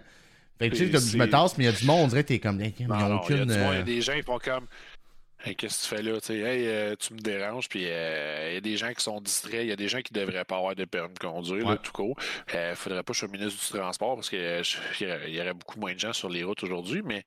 Fait 0.58 0.70
que 0.70 0.76
tu 0.76 0.92
sais, 0.92 1.10
je 1.10 1.16
me 1.16 1.28
tasse, 1.28 1.58
mais 1.58 1.64
il 1.64 1.66
y 1.66 1.70
a 1.70 1.76
du 1.76 1.84
monde, 1.84 2.04
on 2.04 2.06
dirait 2.08 2.22
que 2.22 2.28
t'es 2.28 2.38
comme, 2.38 2.60
il 2.60 2.66
y 2.66 2.92
a 2.92 3.14
aucune. 3.16 3.50
Il 3.50 3.50
y 3.50 3.58
a 3.58 3.70
euh, 3.70 3.82
des 3.82 4.00
gens, 4.00 4.12
ils 4.12 4.22
font 4.22 4.38
comme, 4.38 4.66
qu'est-ce 5.44 5.88
que 5.88 5.94
tu 5.94 5.96
fais 5.96 6.02
là? 6.02 6.18
hey, 6.28 6.66
euh, 6.66 6.94
tu 6.98 7.14
me 7.14 7.18
déranges, 7.18 7.68
puis 7.68 7.82
il 7.82 7.88
euh, 7.88 8.52
y 8.54 8.56
a 8.56 8.60
des 8.60 8.76
gens 8.76 8.92
qui 8.92 9.02
sont 9.02 9.20
distraits, 9.20 9.62
il 9.62 9.68
y 9.68 9.72
a 9.72 9.76
des 9.76 9.88
gens 9.88 10.00
qui 10.00 10.12
devraient 10.12 10.44
pas 10.44 10.56
avoir 10.56 10.74
de 10.74 10.84
permis 10.84 11.14
de 11.14 11.18
conduire, 11.18 11.80
tout 11.82 11.92
court. 11.92 12.16
Il 12.52 12.56
euh, 12.56 12.74
faudrait 12.74 13.02
pas 13.02 13.12
que 13.12 13.14
je 13.14 13.18
sois 13.20 13.28
ministre 13.28 13.60
du 13.60 13.78
transport 13.78 14.14
parce 14.14 14.30
qu'il 14.30 14.40
y 14.40 15.40
aurait 15.40 15.54
beaucoup 15.54 15.80
moins 15.80 15.94
de 15.94 15.98
gens 15.98 16.12
sur 16.12 16.28
les 16.28 16.44
routes 16.44 16.62
aujourd'hui, 16.62 17.02
mais 17.04 17.24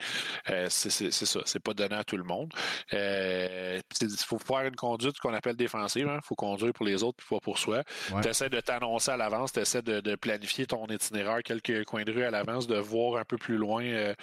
c'est 0.69 1.11
ça, 1.11 1.39
c'est 1.45 1.59
pas 1.59 1.73
donné 1.73 1.95
à 1.95 2.03
tout 2.03 2.17
le 2.17 2.23
monde. 2.23 2.53
Il 2.91 3.81
faut 4.25 4.39
faire 4.39 4.65
une 4.65 4.75
conduite 4.75 5.19
qu'on 5.19 5.33
appelle 5.33 5.55
défensive, 5.55 6.07
il 6.07 6.09
hein. 6.09 6.19
faut 6.23 6.35
conduire 6.35 6.73
pour 6.73 6.85
les 6.85 7.03
autres, 7.03 7.17
puis 7.17 7.27
pas 7.29 7.39
pour 7.39 7.57
soi. 7.57 7.83
Tu 8.21 8.27
essaies 8.27 8.49
de 8.49 8.59
t'annoncer 8.59 9.11
à 9.11 9.17
l'avance, 9.17 9.51
tu 9.51 9.59
essaies 9.59 9.81
de, 9.81 9.99
de, 9.99 10.15
planifier 10.15 10.65
ton 10.65 10.85
itinéraire 10.87 11.43
quelques 11.43 11.83
coins 11.85 12.03
de 12.03 12.11
rue 12.11 12.23
à 12.23 12.31
l'avance, 12.31 12.67
de 12.67 12.77
voir 12.77 13.19
un 13.19 13.25
peu 13.25 13.37
plus 13.37 13.57
loin 13.57 14.13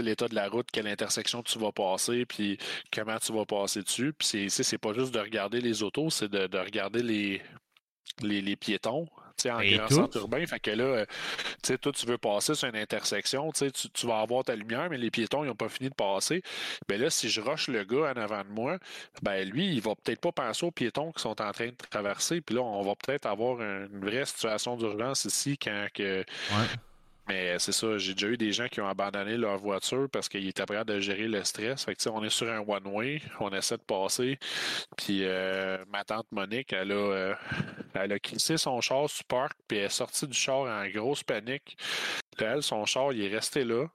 l'état 0.00 0.28
de 0.28 0.34
la 0.34 0.48
route, 0.48 0.68
quelle 0.72 0.86
intersection 0.86 1.42
tu 1.42 1.58
vas 1.58 1.72
passer, 1.72 2.24
puis 2.26 2.58
comment 2.92 3.18
tu 3.18 3.32
vas 3.32 3.44
passer 3.44 3.82
dessus. 3.82 4.12
Puis 4.12 4.50
c'est 4.50 4.78
pas 4.78 4.92
juste 4.92 5.12
de 5.12 5.20
regarder 5.20 5.60
les 5.60 5.82
autos, 5.82 6.10
c'est 6.10 6.28
de, 6.30 6.58
regarder 6.58 7.02
les, 7.02 7.42
les, 8.22 8.56
piétons 8.56 9.08
en 9.50 9.60
grand 9.62 9.88
centre 9.88 10.18
urbain. 10.18 10.44
Fait 10.46 10.60
que 10.60 10.70
là, 10.70 10.84
euh, 10.84 11.06
tu 11.62 11.78
toi, 11.78 11.92
tu 11.92 12.06
veux 12.06 12.18
passer 12.18 12.54
sur 12.54 12.68
une 12.68 12.76
intersection, 12.76 13.50
tu, 13.52 13.70
tu 13.70 14.06
vas 14.06 14.20
avoir 14.20 14.44
ta 14.44 14.54
lumière, 14.54 14.88
mais 14.90 14.98
les 14.98 15.10
piétons, 15.10 15.44
ils 15.44 15.48
n'ont 15.48 15.54
pas 15.54 15.68
fini 15.68 15.88
de 15.88 15.94
passer. 15.94 16.42
Ben 16.88 17.00
là, 17.00 17.10
si 17.10 17.28
je 17.28 17.40
rush 17.40 17.68
le 17.68 17.84
gars 17.84 18.12
en 18.14 18.20
avant 18.20 18.44
de 18.44 18.50
moi, 18.50 18.78
ben 19.22 19.48
lui, 19.48 19.74
il 19.74 19.80
va 19.80 19.94
peut-être 19.94 20.20
pas 20.20 20.32
penser 20.32 20.66
aux 20.66 20.70
piétons 20.70 21.12
qui 21.12 21.22
sont 21.22 21.40
en 21.40 21.52
train 21.52 21.68
de 21.68 21.76
traverser. 21.90 22.40
Puis 22.40 22.56
là, 22.56 22.62
on 22.62 22.82
va 22.82 22.94
peut-être 22.94 23.26
avoir 23.26 23.60
une 23.60 24.00
vraie 24.00 24.24
situation 24.24 24.76
d'urgence 24.76 25.24
ici 25.24 25.58
quand 25.58 25.86
que. 25.94 26.24
Mais 27.28 27.56
c'est 27.58 27.72
ça, 27.72 27.98
j'ai 27.98 28.14
déjà 28.14 28.26
eu 28.28 28.36
des 28.36 28.52
gens 28.52 28.66
qui 28.66 28.80
ont 28.80 28.88
abandonné 28.88 29.36
leur 29.36 29.56
voiture 29.56 30.08
parce 30.10 30.28
qu'ils 30.28 30.48
étaient 30.48 30.66
prêts 30.66 30.84
de 30.84 30.98
gérer 31.00 31.28
le 31.28 31.44
stress. 31.44 31.84
Fait 31.84 31.94
que, 31.94 32.08
on 32.08 32.22
est 32.24 32.30
sur 32.30 32.50
un 32.50 32.60
one-way, 32.66 33.22
on 33.38 33.50
essaie 33.50 33.76
de 33.76 33.82
passer. 33.82 34.38
Puis 34.96 35.20
euh, 35.22 35.78
ma 35.92 36.04
tante 36.04 36.26
Monique, 36.32 36.72
elle 36.72 36.90
a, 36.90 36.94
euh, 36.94 37.34
elle 37.94 38.12
a 38.12 38.18
crissé 38.18 38.56
son 38.56 38.80
char 38.80 39.08
sur 39.08 39.24
parc, 39.24 39.52
puis 39.68 39.78
elle 39.78 39.84
est 39.84 39.88
sortie 39.88 40.26
du 40.26 40.36
char 40.36 40.62
en 40.62 40.88
grosse 40.88 41.22
panique. 41.22 41.76
Là, 42.38 42.54
elle, 42.54 42.62
son 42.62 42.84
char, 42.86 43.12
il 43.12 43.22
est 43.24 43.34
resté 43.34 43.64
là. 43.64 43.86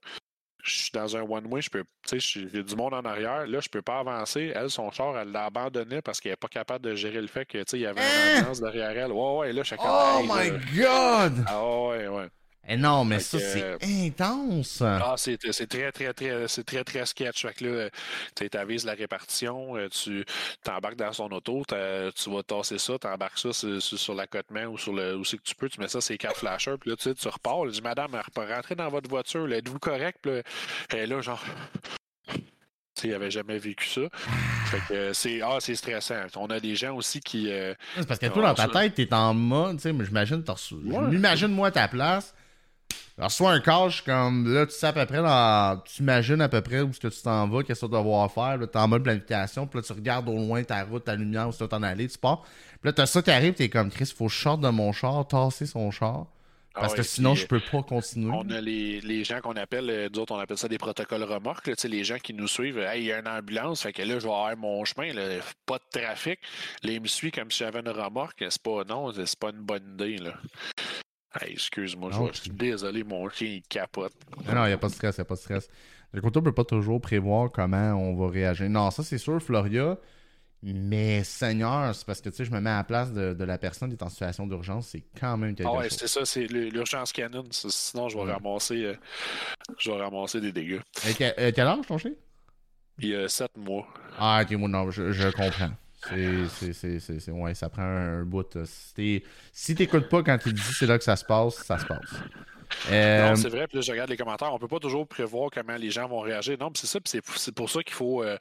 Je 0.64 0.74
suis 0.76 0.92
dans 0.92 1.16
un 1.16 1.22
one-way, 1.22 1.62
je 1.62 1.70
peux, 1.70 1.84
tu 2.06 2.20
sais, 2.20 2.48
j'ai 2.52 2.64
du 2.64 2.76
monde 2.76 2.94
en 2.94 3.04
arrière. 3.06 3.48
Là, 3.48 3.60
je 3.62 3.70
peux 3.70 3.82
pas 3.82 4.00
avancer. 4.00 4.52
Elle, 4.54 4.70
son 4.70 4.92
char, 4.92 5.18
elle 5.18 5.32
l'a 5.32 5.46
abandonné 5.46 6.02
parce 6.02 6.20
qu'elle 6.20 6.34
est 6.34 6.38
pas 6.38 6.50
capable 6.50 6.84
de 6.84 6.96
gérer 6.96 7.22
le 7.22 7.28
fait 7.28 7.46
que, 7.46 7.58
tu 7.60 7.64
sais, 7.68 7.78
il 7.78 7.82
y 7.84 7.86
avait 7.86 8.02
une 8.02 8.08
hein? 8.08 8.38
ambulance 8.40 8.60
derrière 8.60 8.90
elle. 8.90 9.12
Ouais, 9.12 9.38
ouais, 9.38 9.54
là, 9.54 9.64
chacun. 9.64 9.84
Oh 9.86 10.24
my 10.24 10.50
God! 10.76 11.46
Ah 11.48 11.64
ouais, 11.64 12.08
ouais. 12.08 12.28
Eh 12.70 12.76
non, 12.76 13.06
mais 13.06 13.20
ça, 13.20 13.40
c'est 13.40 13.64
euh, 13.64 13.78
intense. 13.82 14.82
Ah, 14.82 15.16
c'est 15.18 15.38
très, 15.38 15.92
très, 15.92 16.14
très, 16.14 16.48
c'est 16.48 16.66
très, 16.66 16.84
très 16.84 17.06
sketch. 17.06 17.44
Fait 17.44 17.54
que 17.54 17.66
là, 17.66 17.90
tu 18.36 18.58
avises 18.58 18.86
la 18.86 18.94
répartition, 18.94 19.78
euh, 19.78 19.88
tu 19.88 20.26
t'embarques 20.64 20.98
dans 20.98 21.14
son 21.14 21.32
auto, 21.32 21.64
tu 21.68 22.30
vas 22.30 22.44
tasser 22.44 22.78
ça, 22.78 23.00
tu 23.00 23.08
embarques 23.08 23.40
ça 23.40 23.54
sur, 23.54 24.14
la 24.14 24.28
côte 24.28 24.52
main 24.52 24.68
ou 24.68 24.78
sur 24.78 24.94
le 24.94 25.16
où 25.16 25.24
c'est 25.24 25.38
que 25.38 25.44
tu 25.44 25.56
peux, 25.56 25.70
tu 25.70 25.80
mets 25.80 25.88
ça, 25.88 26.02
c'est 26.02 26.18
quatre 26.18 26.38
flashers, 26.38 26.76
puis 26.80 26.90
là, 26.90 26.98
tu, 26.98 27.14
tu 27.16 27.28
repars. 27.30 27.62
Elle 27.64 27.72
dit, 27.72 27.82
Madame, 27.82 28.20
rentrer 28.36 28.76
dans 28.76 28.90
votre 28.90 29.10
voiture, 29.10 29.52
êtes-vous 29.52 29.80
correct? 29.80 30.28
Puis 30.90 31.06
là, 31.08 31.22
genre. 31.22 31.44
Il 33.04 33.12
n'avait 33.12 33.30
jamais 33.30 33.60
vécu 33.60 33.88
ça. 33.88 34.02
Fait 34.66 34.82
que 34.90 35.14
c'est 35.14 35.42
ah, 35.42 35.58
c'est 35.60 35.76
stressant. 35.76 36.26
On 36.36 36.48
a 36.48 36.60
des 36.60 36.76
gens 36.76 36.96
aussi 36.96 37.20
qui. 37.20 37.52
Euh, 37.52 37.74
c'est 37.96 38.08
parce 38.08 38.20
que 38.20 38.26
toi, 38.26 38.42
dans 38.42 38.54
ta 38.56 38.68
tête, 38.68 38.96
t'es 38.96 39.14
en 39.14 39.34
mode, 39.34 39.78
tu 39.78 39.84
sais, 39.84 40.06
j'imagine, 40.06 40.44
ouais. 40.72 41.08
m'imagine 41.08 41.50
moi 41.50 41.70
ta 41.72 41.88
place. 41.88 42.34
Alors, 43.18 43.32
soit 43.32 43.52
un 43.52 43.60
cache 43.60 44.04
comme 44.04 44.54
là, 44.54 44.68
tu 44.68 44.74
sais 44.74 44.86
à 44.86 44.94
peu 44.94 45.06
près 45.08 45.24
dans. 45.24 45.82
Tu 45.86 46.04
imagines 46.04 46.40
à 46.40 46.50
peu 46.50 46.62
près 46.62 46.82
où 46.82 46.94
ce 46.94 47.00
que 47.00 47.08
tu 47.08 47.22
t'en 47.24 47.48
vas, 47.48 47.64
qu'est-ce 47.64 47.82
que 47.82 47.86
tu 47.88 47.92
vas 47.92 47.98
devoir 47.98 48.32
faire. 48.32 48.60
Tu 48.60 48.66
es 48.66 48.78
en 48.78 48.88
mode 48.88 49.04
planification, 49.04 49.66
puis 49.66 49.80
là, 49.80 49.84
tu 49.84 49.94
regardes 49.94 50.30
au 50.30 50.36
loin 50.36 50.64
ta 50.64 50.84
route, 50.84 51.04
ta 51.04 51.16
lumière, 51.16 51.50
où 51.50 51.52
tu 51.52 51.58
vas 51.58 51.68
t'en 51.68 51.82
aller, 51.82 52.08
tu 52.08 52.18
pars. 52.20 52.42
Puis 52.44 52.80
là, 52.84 52.94
t'as 52.94 53.08
ça 53.08 53.24
qui 53.24 53.32
arrive, 53.32 53.54
t'es 53.54 53.70
comme 53.70 53.90
Chris, 53.90 54.14
faut 54.16 54.28
que 54.28 54.32
je 54.32 54.40
sorte 54.40 54.62
de 54.62 54.70
mon 54.70 54.92
char, 54.92 55.28
tasser 55.28 55.66
son 55.66 55.90
char. 55.90 56.28
Parce 56.76 56.94
que 56.94 57.02
sinon, 57.02 57.34
je 57.34 57.48
peux 57.48 57.60
pas 57.60 57.82
continuer. 57.82 58.32
On 58.32 58.48
a 58.52 58.62
les, 58.62 59.02
les 59.02 59.24
gens 59.24 59.42
qu'on 59.42 59.56
appelle, 59.56 59.90
euh, 59.90 60.10
d'autres, 60.10 60.36
on 60.36 60.38
appelle 60.38 60.60
ça 60.60 60.68
des 60.68 60.78
protocoles 60.78 61.24
remorques. 61.24 61.66
Là, 61.66 61.74
les 61.86 62.04
gens 62.04 62.20
qui 62.20 62.36
nous 62.36 62.48
suivent, 62.48 62.88
il 62.96 63.04
y 63.04 63.12
a 63.12 63.18
une 63.18 63.28
ambulance, 63.28 63.82
fait 63.82 63.94
que 63.94 64.04
là, 64.04 64.20
je 64.20 64.28
vais 64.28 64.32
avoir 64.32 64.56
mon 64.56 64.86
chemin, 64.86 65.12
là, 65.12 65.24
pas 65.66 65.80
de 65.80 66.00
trafic. 66.00 66.40
Là, 66.84 66.92
ils 66.92 67.02
me 67.02 67.08
suivent 67.08 67.32
comme 67.32 67.50
si 67.50 67.64
j'avais 67.64 67.80
une 67.80 67.90
remorque. 67.90 68.46
C'est 68.48 68.62
pas, 68.62 68.84
non, 68.84 69.12
c'est 69.12 69.40
pas 69.40 69.50
une 69.50 69.64
bonne 69.64 69.96
idée. 69.96 70.18
Là 70.18 70.34
excuse-moi, 71.46 72.12
je 72.12 72.40
suis 72.40 72.50
désolé, 72.50 73.04
mon 73.04 73.30
chien 73.30 73.48
il 73.48 73.62
capote. 73.64 74.14
Non, 74.54 74.66
il 74.66 74.68
n'y 74.68 74.74
a 74.74 74.78
pas 74.78 74.88
de 74.88 74.94
stress, 74.94 75.18
il 75.18 75.22
n'y 75.22 75.24
a 75.24 75.26
pas 75.26 75.36
de 75.36 75.40
stress. 75.40 75.70
Le 76.14 76.22
côté, 76.22 76.40
on 76.40 76.42
peut 76.42 76.54
pas 76.54 76.64
toujours 76.64 77.02
prévoir 77.02 77.52
comment 77.52 77.94
on 77.94 78.16
va 78.16 78.32
réagir. 78.32 78.70
Non, 78.70 78.92
ça 78.92 79.04
c'est 79.04 79.18
sûr, 79.18 79.42
Floria. 79.42 79.98
Mais 80.64 81.24
Seigneur, 81.24 81.94
c'est 81.94 82.06
parce 82.06 82.20
que 82.20 82.30
tu 82.30 82.38
sais, 82.38 82.46
je 82.46 82.52
me 82.52 82.60
mets 82.60 82.72
à 82.72 82.78
la 82.78 82.84
place 82.84 83.14
de, 83.14 83.44
la 83.44 83.58
personne 83.60 83.90
qui 83.90 83.96
est 83.96 84.04
en 84.04 84.10
situation 84.10 84.48
d'urgence, 84.48 84.88
c'est 84.88 85.04
quand 85.20 85.38
même 85.38 85.54
quelque 85.54 85.70
ah 85.70 85.78
ouais, 85.78 85.90
c'est 85.90 86.08
ça, 86.08 86.26
c'est 86.26 86.48
l'urgence 86.48 87.14
canon. 87.14 87.46
Sinon, 87.52 88.10
je 88.10 88.18
vais 88.18 88.32
ramasser 88.32 88.84
euh, 88.86 88.96
je 89.78 89.92
vais 89.92 90.02
ramasser 90.02 90.42
des 90.42 90.52
dégâts. 90.52 90.80
Et 91.06 91.24
euh, 91.40 91.52
quel 91.54 91.68
âge 91.68 91.86
ton 91.88 92.00
chien? 92.00 92.12
Il 93.00 93.10
y 93.10 93.16
a 93.16 93.30
7 93.30 93.56
mois. 93.58 93.88
Ah, 94.18 94.42
ok, 94.42 94.52
moi 94.54 94.68
non, 94.68 94.90
je 94.90 95.30
comprends. 95.30 95.70
C'est, 96.10 97.32
ouais, 97.32 97.54
ça 97.54 97.70
prend 97.70 97.84
un, 97.84 98.24
bout. 98.24 98.58
Si, 98.66 99.24
si 99.52 99.76
t'écoutes 99.76 100.10
pas 100.10 100.24
quand 100.24 100.38
il 100.46 100.54
dit 100.54 100.62
c'est 100.62 100.88
là 100.88 100.98
que 100.98 101.04
ça 101.04 101.16
se 101.16 101.26
passe, 101.26 101.56
ça 101.64 101.78
se 101.78 101.86
passe. 101.86 102.14
Euh... 102.92 103.30
Non, 103.30 103.36
c'est 103.36 103.50
vrai. 103.50 103.68
Puis 103.68 103.78
là, 103.78 103.82
je 103.82 103.92
regarde 103.92 104.10
les 104.10 104.18
commentaires. 104.18 104.54
On 104.54 104.60
peut 104.60 104.68
pas 104.68 104.80
toujours 104.80 105.08
prévoir 105.08 105.50
comment 105.52 105.76
les 105.78 105.92
gens 105.92 106.08
vont 106.08 106.20
réagir. 106.20 106.58
Non, 106.60 106.72
c'est 106.76 106.88
ça. 106.88 107.00
C'est, 107.06 107.52
pour 107.52 107.70
ça 107.70 107.84
qu'il 107.84 107.94
faut. 107.94 108.24
Euh, 108.24 108.38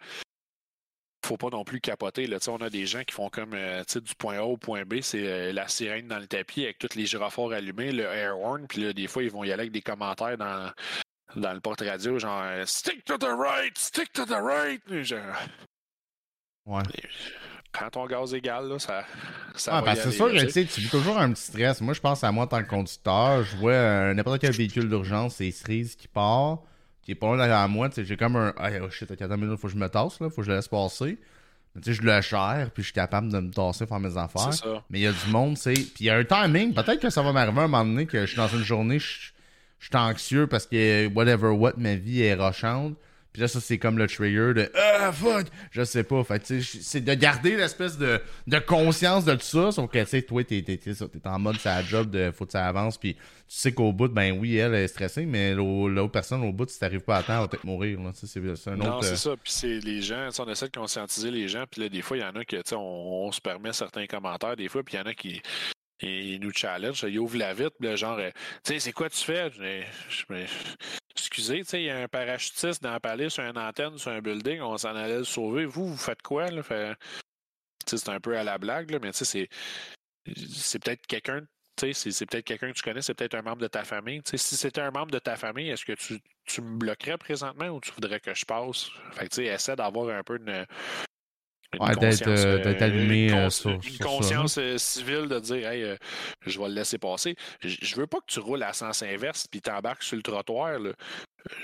faut 1.25 1.37
pas 1.37 1.49
non 1.49 1.65
plus 1.65 1.81
capoter. 1.81 2.27
Là. 2.27 2.39
On 2.49 2.59
a 2.59 2.71
des 2.71 2.87
gens 2.87 3.03
qui 3.03 3.13
font 3.13 3.29
comme 3.29 3.55
euh, 3.55 3.83
du 3.85 4.15
point 4.17 4.39
A 4.39 4.43
au 4.43 4.57
point 4.57 4.85
B, 4.85 5.01
c'est 5.01 5.53
la 5.53 5.67
sirène 5.67 6.07
dans 6.07 6.21
le 6.21 6.27
tapis 6.29 6.65
avec 6.65 6.79
tous 6.79 6.95
les 6.95 7.07
gyrophares 7.07 7.51
allumés, 7.51 7.91
le 7.91 8.05
air 8.05 8.39
horn, 8.39 8.67
puis 8.69 8.83
là, 8.83 8.93
des 8.93 9.09
fois, 9.09 9.25
ils 9.25 9.31
vont 9.31 9.43
y 9.43 9.51
aller 9.51 9.63
avec 9.63 9.73
des 9.73 9.83
commentaires 9.83 10.39
dans, 10.39 10.71
dans 11.35 11.53
le 11.53 11.61
porte 11.61 11.81
radio, 11.81 12.19
genre 12.21 12.45
Stick 12.65 13.05
to 13.05 13.19
the 13.19 13.25
right, 13.25 13.77
stick 13.77 14.13
to 14.13 14.25
the 14.25 14.41
right. 14.41 14.81
Ouais. 16.65 16.83
Ton 17.93 18.07
gaz 18.07 18.35
égal, 18.35 18.69
là, 18.69 18.79
ça, 18.79 19.05
ça 19.55 19.79
ah, 19.79 19.83
parce 19.83 20.01
c'est 20.01 20.11
sûr 20.11 20.31
que 20.31 20.39
tu 20.39 20.51
sais, 20.51 20.65
tu 20.65 20.81
vis 20.81 20.89
toujours 20.89 21.19
un 21.19 21.33
petit 21.33 21.43
stress. 21.43 21.81
Moi, 21.81 21.95
je 21.95 22.01
pense 22.01 22.23
à 22.25 22.33
moi 22.33 22.45
en 22.45 22.47
tant 22.47 22.63
que 22.63 22.69
conducteur. 22.69 23.43
Je 23.43 23.57
vois 23.57 23.73
euh, 23.73 24.15
n'importe 24.15 24.41
quel 24.41 24.53
véhicule 24.53 24.89
d'urgence, 24.89 25.37
c'est 25.37 25.51
cerise 25.51 25.95
qui 25.95 26.09
part, 26.09 26.61
qui 27.03 27.13
est 27.13 27.15
pas 27.15 27.27
loin 27.27 27.37
derrière 27.37 27.69
moi. 27.69 27.89
Tu 27.89 27.97
sais, 27.97 28.05
j'ai 28.05 28.17
comme 28.17 28.37
un. 28.37 28.53
Ah, 28.57 28.71
oh 28.83 28.91
shit, 28.91 29.11
attends 29.11 29.35
une 29.35 29.41
minute, 29.41 29.59
faut 29.59 29.69
que 29.69 29.73
je 29.73 29.79
me 29.79 29.89
tasse, 29.89 30.21
là, 30.21 30.29
faut 30.31 30.37
que 30.37 30.43
je 30.43 30.51
le 30.51 30.57
laisse 30.57 30.69
passer. 30.69 31.19
Mais 31.75 31.83
tu 31.83 31.95
sais, 31.95 32.01
je 32.01 32.07
le 32.07 32.21
cherche, 32.23 32.71
puis 32.71 32.83
je 32.83 32.87
suis 32.89 32.95
capable 32.95 33.31
de 33.31 33.39
me 33.39 33.51
tasser, 33.51 33.87
faire 33.87 34.01
mes 34.01 34.17
affaires. 34.17 34.53
Ça. 34.53 34.83
Mais 34.91 35.01
il 35.01 35.03
y 35.03 35.07
a 35.07 35.13
du 35.13 35.31
monde, 35.31 35.57
c'est. 35.59 35.75
Puis 35.75 35.95
il 36.01 36.07
y 36.07 36.11
a 36.11 36.17
un 36.17 36.25
timing. 36.25 36.75
Peut-être 36.75 37.01
que 37.01 37.11
ça 37.11 37.23
va 37.23 37.33
m'arriver 37.33 37.61
un 37.61 37.69
moment 37.69 37.85
donné 37.85 38.07
que 38.07 38.21
je 38.23 38.27
suis 38.27 38.37
dans 38.37 38.49
une 38.49 38.65
journée, 38.65 38.99
je 38.99 39.33
je 39.79 39.87
suis 39.87 39.97
anxieux 39.97 40.47
parce 40.47 40.67
que 40.67 41.09
whatever 41.15 41.49
what, 41.49 41.75
ma 41.77 41.95
vie 41.95 42.23
est 42.23 42.35
rochante. 42.35 42.95
Puis 43.37 43.43
là, 43.43 43.49
ça, 43.49 43.61
c'est 43.61 43.77
comme 43.77 43.99
le 43.99 44.07
trigger 44.07 44.55
de 44.55 44.73
Ah, 44.75 45.13
fuck! 45.13 45.49
Je 45.71 45.85
sais 45.85 46.05
pas. 46.05 46.25
Fait 46.25 46.39
tu 46.39 46.63
sais, 46.63 46.79
c'est 46.83 47.03
de 47.03 47.13
garder 47.13 47.55
l'espèce 47.55 47.99
de, 47.99 48.19
de 48.47 48.59
conscience 48.59 49.27
de 49.27 49.35
tout 49.35 49.43
ça. 49.43 49.73
Sauf 49.73 49.91
que, 49.91 49.99
tu 49.99 50.07
sais, 50.07 50.23
toi, 50.23 50.43
t'es, 50.43 50.63
t'es, 50.63 50.79
t'es, 50.79 50.95
t'es 50.95 51.29
en 51.29 51.39
mode, 51.39 51.57
c'est 51.61 51.69
la 51.69 51.83
job 51.83 52.09
de 52.11 52.31
faut 52.31 52.47
que 52.47 52.53
ça 52.53 52.67
avance. 52.67 52.97
Puis 52.97 53.13
tu 53.15 53.21
sais 53.49 53.73
qu'au 53.73 53.93
bout, 53.93 54.09
ben 54.09 54.39
oui, 54.41 54.57
elle 54.57 54.75
est 54.75 54.89
stressée, 54.89 55.27
mais 55.27 55.53
l'au- 55.53 55.87
l'autre 55.91 56.13
personne, 56.13 56.43
au 56.45 56.51
bout, 56.53 56.67
si 56.71 56.79
t'arrives 56.81 57.01
pas 57.01 57.19
à 57.19 57.23
temps, 57.23 57.35
elle 57.35 57.41
va 57.41 57.49
peut-être 57.49 57.65
mourir. 57.65 58.01
Là. 58.01 58.13
C'est, 58.15 58.39
un 58.71 58.77
Non, 58.77 58.97
autre. 58.97 59.05
c'est 59.05 59.13
euh, 59.13 59.17
ça. 59.17 59.31
Puis 59.37 59.53
c'est 59.53 59.81
les 59.81 60.01
gens, 60.01 60.31
on 60.39 60.49
essaie 60.49 60.69
de 60.69 60.77
conscientiser 60.79 61.31
les 61.31 61.47
gens. 61.47 61.65
Puis 61.71 61.83
là, 61.83 61.91
des 61.91 62.01
fois, 62.01 62.17
il 62.17 62.21
y 62.21 62.25
en 62.25 62.35
a 62.37 62.45
que, 62.47 62.57
tu 62.57 62.63
sais, 62.65 62.75
on, 62.75 63.27
on 63.27 63.33
se 63.33 63.41
permet 63.43 63.75
certains 63.75 64.07
commentaires, 64.07 64.57
des 64.57 64.71
fois, 64.71 64.83
puis 64.83 64.95
il 64.95 64.97
y 64.97 65.01
en 65.03 65.07
a 65.07 65.13
qui 65.13 65.43
ils 66.01 66.41
nous 66.41 66.53
challenge. 66.53 67.03
Ils 67.03 67.19
ouvrent 67.19 67.39
la 67.39 67.55
vitre, 67.55 67.77
le 67.81 67.97
genre, 67.97 68.19
euh, 68.19 68.31
tu 68.65 68.73
sais, 68.73 68.79
c'est 68.81 68.93
quoi 68.93 69.09
tu 69.09 69.19
fais? 69.19 69.51
Je 70.09 70.47
Excusez, 71.13 71.61
tu 71.61 71.65
sais, 71.65 71.83
il 71.83 71.87
y 71.87 71.91
a 71.91 72.03
un 72.03 72.09
parachutiste 72.09 72.83
dans 72.83 72.93
la 72.93 73.01
palais 73.01 73.31
sur 73.31 73.43
une 73.43 73.59
antenne, 73.59 73.97
sur 73.99 74.11
un 74.11 74.21
building, 74.21 74.61
on 74.61 74.77
s'en 74.77 74.95
allait 74.95 75.19
le 75.19 75.25
sauver. 75.25 75.65
Vous, 75.65 75.89
vous 75.89 75.97
faites 75.97 76.23
quoi? 76.23 76.51
Là? 76.51 76.63
C'est 77.87 78.09
un 78.09 78.21
peu 78.21 78.37
à 78.37 78.45
la 78.45 78.59
blague, 78.59 78.91
là, 78.91 78.99
mais 79.01 79.13
tu 79.13 79.25
sais, 79.25 79.25
c'est. 79.25 79.49
C'est 80.37 80.83
peut-être 80.83 81.07
quelqu'un. 81.07 81.43
tu 81.77 81.87
sais, 81.87 81.93
C'est 81.95 82.11
c'est 82.11 82.27
peut-être 82.27 82.45
quelqu'un 82.45 82.71
que 82.73 82.77
tu 82.77 82.83
connais, 82.83 83.01
c'est 83.01 83.15
peut-être 83.15 83.35
un 83.35 83.43
membre 83.43 83.63
de 83.63 83.69
ta 83.69 83.85
famille. 83.85 84.21
Si 84.25 84.39
c'était 84.39 84.81
un 84.81 84.91
membre 84.91 85.13
de 85.13 85.19
ta 85.19 85.37
famille, 85.37 85.71
est-ce 85.71 85.85
que 85.85 85.93
tu, 85.93 86.21
tu 86.45 86.63
me 86.63 86.77
bloquerais 86.79 87.17
présentement 87.17 87.69
ou 87.69 87.81
tu 87.81 87.93
voudrais 87.93 88.21
que 88.21 88.35
je 88.35 88.45
passe? 88.45 88.91
Fait 89.13 89.25
que 89.25 89.35
tu 89.35 89.37
sais, 89.37 89.45
essaie 89.47 89.77
d'avoir 89.77 90.09
un 90.17 90.23
peu 90.23 90.37
une. 90.37 90.67
Ouais, 91.81 91.89
d'être, 91.97 92.01
conscience, 92.01 92.41
euh, 92.45 92.59
d'être 92.63 92.83
allumé, 92.83 93.29
une, 93.29 93.35
euh, 93.35 93.51
sur- 93.51 93.71
une 93.71 93.83
sur 93.83 94.07
conscience 94.07 94.57
euh, 94.59 94.79
civile 94.79 95.27
de 95.29 95.39
dire 95.41 95.69
hey, 95.69 95.83
euh, 95.83 95.97
je 96.47 96.59
vais 96.61 96.69
le 96.69 96.75
laisser 96.75 96.99
passer. 96.99 97.35
Je 97.61 97.77
je 97.83 97.97
veux 97.97 98.07
pas 98.07 98.19
que 98.19 98.27
tu 98.29 98.39
roules 98.41 98.63
à 98.63 98.73
sens 98.73 99.03
inverse 99.03 99.47
puis 99.51 99.61
t'embarques 99.61 100.03
sur 100.03 100.17
le 100.17 100.23
trottoir. 100.23 100.79
là. 100.79 100.93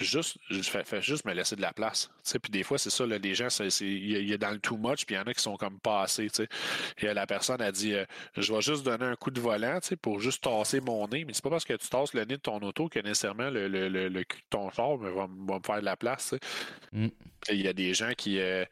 Juste, 0.00 0.36
je 0.48 0.62
fais, 0.62 0.84
fais 0.84 1.02
juste 1.02 1.24
me 1.24 1.32
laisser 1.32 1.56
de 1.56 1.60
la 1.60 1.72
place. 1.72 2.08
Puis 2.40 2.52
des 2.52 2.62
fois, 2.62 2.78
c'est 2.78 2.90
ça, 2.90 3.04
là, 3.04 3.18
les 3.18 3.34
gens, 3.34 3.48
il 3.80 4.28
y, 4.28 4.32
a- 4.32 4.38
dans 4.38 4.52
le 4.52 4.60
too 4.60 4.76
much, 4.76 5.04
puis 5.06 5.16
il 5.16 5.18
y 5.18 5.20
en 5.20 5.24
a 5.24 5.34
qui 5.34 5.42
sont 5.42 5.56
comme 5.56 5.80
passés. 5.80 6.28
Et 7.00 7.08
euh, 7.08 7.14
la 7.14 7.26
personne 7.26 7.60
a 7.60 7.72
dit 7.72 7.94
euh, 7.94 8.04
Je 8.36 8.52
vais 8.52 8.60
juste 8.60 8.84
donner 8.84 9.06
un 9.06 9.16
coup 9.16 9.30
de 9.32 9.40
volant 9.40 9.78
pour 10.00 10.20
juste 10.20 10.42
tasser 10.44 10.80
mon 10.80 11.08
nez. 11.08 11.24
Mais 11.24 11.32
c'est 11.32 11.42
pas 11.42 11.50
parce 11.50 11.64
que 11.64 11.74
tu 11.74 11.88
tasses 11.88 12.14
le 12.14 12.20
nez 12.24 12.36
de 12.36 12.42
ton 12.42 12.58
auto 12.60 12.88
que 12.88 13.00
nécessairement 13.00 13.50
le, 13.50 13.66
le, 13.66 13.88
le, 13.88 14.08
le 14.08 14.24
cul 14.24 14.38
de 14.38 14.44
ton 14.50 14.70
char 14.70 14.96
va, 14.96 15.10
va 15.10 15.26
me 15.26 15.58
faire 15.66 15.80
de 15.80 15.84
la 15.84 15.96
place. 15.96 16.34
Mm. 16.92 17.08
Il 17.50 17.60
y 17.60 17.66
a 17.68 17.72
des 17.72 17.92
gens 17.92 18.12
qui 18.16 18.38
euh, 18.38 18.64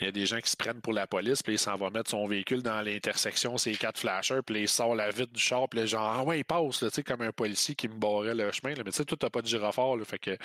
il 0.00 0.04
y 0.04 0.08
a 0.08 0.12
des 0.12 0.26
gens 0.26 0.38
qui 0.40 0.50
se 0.50 0.56
prennent 0.56 0.80
pour 0.82 0.92
la 0.92 1.06
police, 1.06 1.42
puis 1.42 1.54
il 1.54 1.58
s'en 1.58 1.76
va 1.76 1.88
mettre 1.88 2.10
son 2.10 2.26
véhicule 2.26 2.62
dans 2.62 2.82
l'intersection, 2.82 3.56
ses 3.56 3.72
quatre 3.72 3.98
flashers, 3.98 4.40
puis 4.44 4.60
il 4.60 4.68
sort 4.68 4.94
la 4.94 5.08
vitre 5.10 5.32
du 5.32 5.40
char, 5.40 5.66
puis 5.68 5.86
genre, 5.86 6.16
ah 6.18 6.22
ouais, 6.24 6.40
il 6.40 6.44
passe, 6.44 6.82
là, 6.82 6.88
comme 7.06 7.22
un 7.22 7.32
policier 7.32 7.74
qui 7.74 7.88
me 7.88 7.94
barrait 7.94 8.34
le 8.34 8.50
chemin. 8.52 8.74
là. 8.74 8.82
Mais 8.84 8.90
tu 8.90 8.98
sais, 8.98 9.04
toi, 9.06 9.16
t'as 9.18 9.30
pas 9.30 9.40
de 9.40 9.46
gyrophare, 9.46 9.96
là, 9.96 10.04
fait 10.04 10.18
que 10.18 10.36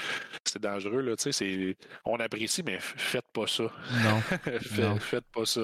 c'est 0.46 0.62
dangereux, 0.62 1.02
là, 1.02 1.16
tu 1.18 1.24
sais, 1.24 1.32
c'est... 1.34 1.76
on 2.06 2.16
apprécie, 2.18 2.64
mais 2.64 2.78
faites 2.80 3.26
pas 3.34 3.48
ça. 3.48 3.64
Non. 4.04 4.22
Fait- 4.62 4.82
Non. 4.82 4.96
faites 4.98 5.26
pas 5.34 5.46
ça. 5.46 5.62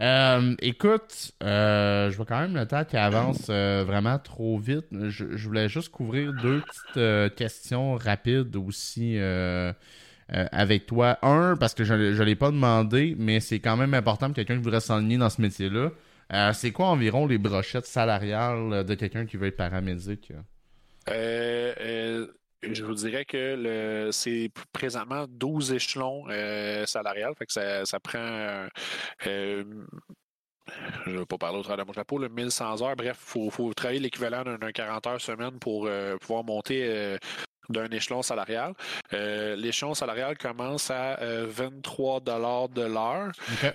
Euh, 0.00 0.56
écoute, 0.60 1.32
euh, 1.44 2.10
je 2.10 2.16
vois 2.16 2.26
quand 2.26 2.40
même 2.40 2.56
le 2.56 2.66
temps 2.66 2.84
qui 2.84 2.96
avance 2.96 3.46
euh, 3.48 3.84
vraiment 3.86 4.18
trop 4.18 4.58
vite. 4.58 4.86
Je, 4.90 5.36
je 5.36 5.46
voulais 5.46 5.68
juste 5.68 5.90
couvrir 5.90 6.32
deux 6.32 6.62
petites 6.94 7.34
questions 7.36 7.94
rapides 7.94 8.56
aussi 8.56 9.16
euh, 10.32 10.46
avec 10.52 10.86
toi. 10.86 11.18
Un, 11.22 11.56
parce 11.56 11.74
que 11.74 11.84
je 11.84 11.92
ne 11.94 12.22
l'ai 12.22 12.36
pas 12.36 12.50
demandé, 12.50 13.14
mais 13.18 13.40
c'est 13.40 13.60
quand 13.60 13.76
même 13.76 13.92
important 13.92 14.26
pour 14.26 14.36
quelqu'un 14.36 14.56
qui 14.56 14.62
voudrait 14.62 14.80
s'enligner 14.80 15.18
dans 15.18 15.28
ce 15.28 15.42
métier-là. 15.42 15.90
Euh, 16.32 16.52
c'est 16.54 16.72
quoi 16.72 16.86
environ 16.86 17.26
les 17.26 17.36
brochettes 17.36 17.84
salariales 17.86 18.84
de 18.84 18.94
quelqu'un 18.94 19.26
qui 19.26 19.36
veut 19.36 19.48
être 19.48 19.56
paramédic? 19.56 20.32
Euh, 21.10 22.26
je 22.62 22.84
vous 22.84 22.94
dirais 22.94 23.26
que 23.26 24.08
c'est 24.12 24.50
présentement 24.72 25.26
12 25.28 25.74
échelons 25.74 26.24
salariales. 26.86 27.34
Fait 27.38 27.44
que 27.44 27.52
ça, 27.52 28.00
prend. 28.00 28.66
je 29.26 29.62
ne 31.06 31.18
vais 31.18 31.26
pas 31.26 31.36
parler 31.36 31.58
au 31.58 31.62
travers 31.62 31.84
de 31.84 31.88
mon 31.88 31.92
chapeau, 31.92 32.16
le 32.16 32.30
1100 32.30 32.80
heures. 32.80 32.96
Bref, 32.96 33.34
il 33.36 33.50
faut, 33.50 33.74
travailler 33.74 34.00
l'équivalent 34.00 34.42
d'un 34.42 34.56
d'un 34.56 34.72
40 34.72 35.06
heures 35.06 35.20
semaine 35.20 35.58
pour 35.58 35.86
pouvoir 36.22 36.44
monter 36.44 37.18
d'un 37.68 37.88
échelon 37.90 38.22
salarial. 38.22 38.74
Euh, 39.12 39.56
L'échelon 39.56 39.94
salarial 39.94 40.36
commence 40.36 40.90
à 40.90 41.20
euh, 41.20 41.46
23 41.48 42.20
de 42.20 42.82
l'heure 42.82 43.32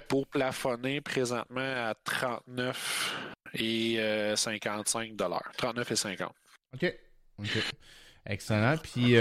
pour 0.08 0.28
plafonner 0.28 1.02
présentement 1.02 1.62
à 1.62 1.94
39 2.04 3.36
et 3.56 4.00
euh, 4.00 4.36
55 4.36 5.14
39 5.58 5.92
et 5.92 5.96
50. 5.96 6.32
OK. 6.74 6.96
OK. 7.40 7.64
Excellent. 8.26 8.76
Puis 8.78 9.16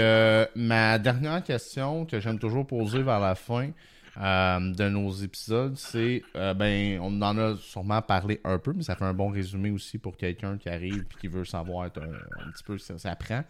ma 0.55 0.99
dernière 0.99 1.43
question 1.43 2.05
que 2.05 2.19
j'aime 2.19 2.37
toujours 2.37 2.67
poser 2.67 3.01
vers 3.01 3.19
la 3.19 3.35
fin 3.35 3.71
de 4.17 4.89
nos 4.89 5.11
épisodes, 5.11 5.75
c'est 5.77 6.21
ben 6.35 6.99
on 7.01 7.21
en 7.21 7.37
a 7.37 7.55
sûrement 7.55 8.01
parlé 8.01 8.39
un 8.43 8.59
peu, 8.59 8.73
mais 8.73 8.83
ça 8.83 8.95
fait 8.95 9.05
un 9.05 9.13
bon 9.13 9.29
résumé 9.29 9.71
aussi 9.71 9.97
pour 9.97 10.17
quelqu'un 10.17 10.57
qui 10.57 10.69
arrive 10.69 11.05
et 11.09 11.19
qui 11.19 11.27
veut 11.27 11.45
savoir 11.45 11.85
un, 11.85 11.87
un 11.87 12.51
petit 12.51 12.63
peu 12.63 12.77
ce 12.77 12.93
que 12.93 12.99
ça 12.99 13.15
prend. 13.15 13.43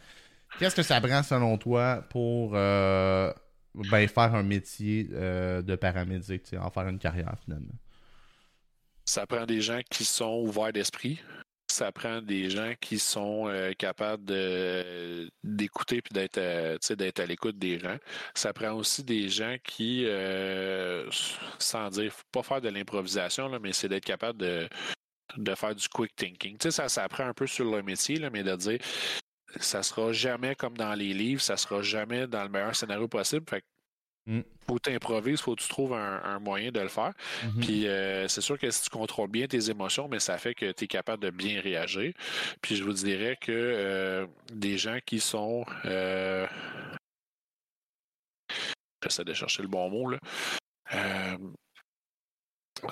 Qu'est-ce 0.57 0.75
que 0.75 0.83
ça 0.83 0.99
prend 0.99 1.23
selon 1.23 1.57
toi 1.57 2.03
pour 2.09 2.51
euh, 2.53 3.31
ben, 3.75 4.07
faire 4.07 4.35
un 4.35 4.43
métier 4.43 5.07
euh, 5.13 5.61
de 5.61 5.75
paramédic, 5.75 6.53
en 6.59 6.69
faire 6.69 6.87
une 6.87 6.99
carrière 6.99 7.35
finalement? 7.43 7.75
Ça 9.05 9.25
prend 9.25 9.45
des 9.45 9.61
gens 9.61 9.81
qui 9.89 10.05
sont 10.05 10.41
ouverts 10.45 10.73
d'esprit. 10.73 11.21
Ça 11.71 11.91
prend 11.91 12.21
des 12.21 12.49
gens 12.49 12.73
qui 12.81 12.97
sont 12.97 13.47
euh, 13.47 13.73
capables 13.77 14.25
d'écouter 15.43 16.01
puis 16.01 16.13
d'être 16.13 16.39
d'être 16.93 17.19
à 17.19 17.25
l'écoute 17.25 17.59
des 17.59 17.79
gens. 17.79 17.97
Ça 18.33 18.53
prend 18.53 18.71
aussi 18.71 19.03
des 19.03 19.29
gens 19.29 19.55
qui, 19.63 20.07
sans 21.59 21.89
dire, 21.89 22.11
faut 22.11 22.23
pas 22.31 22.43
faire 22.43 22.61
de 22.61 22.69
l'improvisation, 22.69 23.49
mais 23.59 23.71
c'est 23.71 23.87
d'être 23.87 24.05
capable 24.05 24.39
de, 24.39 24.67
de 25.37 25.55
faire 25.55 25.75
du 25.75 25.87
quick 25.87 26.15
thinking. 26.15 26.57
Ça, 26.59 26.89
ça 26.89 27.03
apprend 27.03 27.25
un 27.25 27.33
peu 27.33 27.45
sur 27.47 27.65
le 27.65 27.83
métier, 27.83 28.17
là, 28.17 28.29
mais 28.31 28.43
de 28.43 28.55
dire 28.55 28.79
ça 29.57 29.83
sera 29.83 30.11
jamais 30.11 30.55
comme 30.55 30.77
dans 30.77 30.93
les 30.93 31.13
livres, 31.13 31.41
ça 31.41 31.57
sera 31.57 31.81
jamais 31.81 32.27
dans 32.27 32.43
le 32.43 32.49
meilleur 32.49 32.75
scénario 32.75 33.07
possible. 33.07 33.45
Fait 33.49 33.61
que 33.61 33.65
Mm. 34.29 34.41
faut 34.67 34.77
t'improviser, 34.77 35.37
faut 35.37 35.55
que 35.55 35.61
tu 35.61 35.69
trouves 35.69 35.93
un, 35.93 36.21
un 36.23 36.37
moyen 36.39 36.71
de 36.71 36.79
le 36.79 36.87
faire. 36.87 37.13
Mhm. 37.43 37.61
Puis 37.61 37.87
euh, 37.87 38.27
c'est 38.27 38.41
sûr 38.41 38.59
que 38.59 38.69
si 38.69 38.83
tu 38.83 38.89
contrôles 38.91 39.29
bien 39.29 39.47
tes 39.47 39.71
émotions, 39.71 40.07
mais 40.07 40.19
ça 40.19 40.37
fait 40.37 40.53
que 40.53 40.71
tu 40.71 40.83
es 40.83 40.87
capable 40.87 41.23
de 41.23 41.31
bien 41.31 41.59
réagir. 41.59 42.13
Puis 42.61 42.75
je 42.75 42.83
vous 42.83 42.93
dirais 42.93 43.37
que 43.41 43.51
euh, 43.51 44.27
des 44.53 44.77
gens 44.77 44.99
qui 45.03 45.19
sont 45.19 45.65
euh, 45.85 46.45
j'essaie 49.03 49.23
de 49.23 49.33
chercher 49.33 49.63
le 49.63 49.67
bon 49.67 49.89
mot 49.89 50.09
là. 50.11 50.19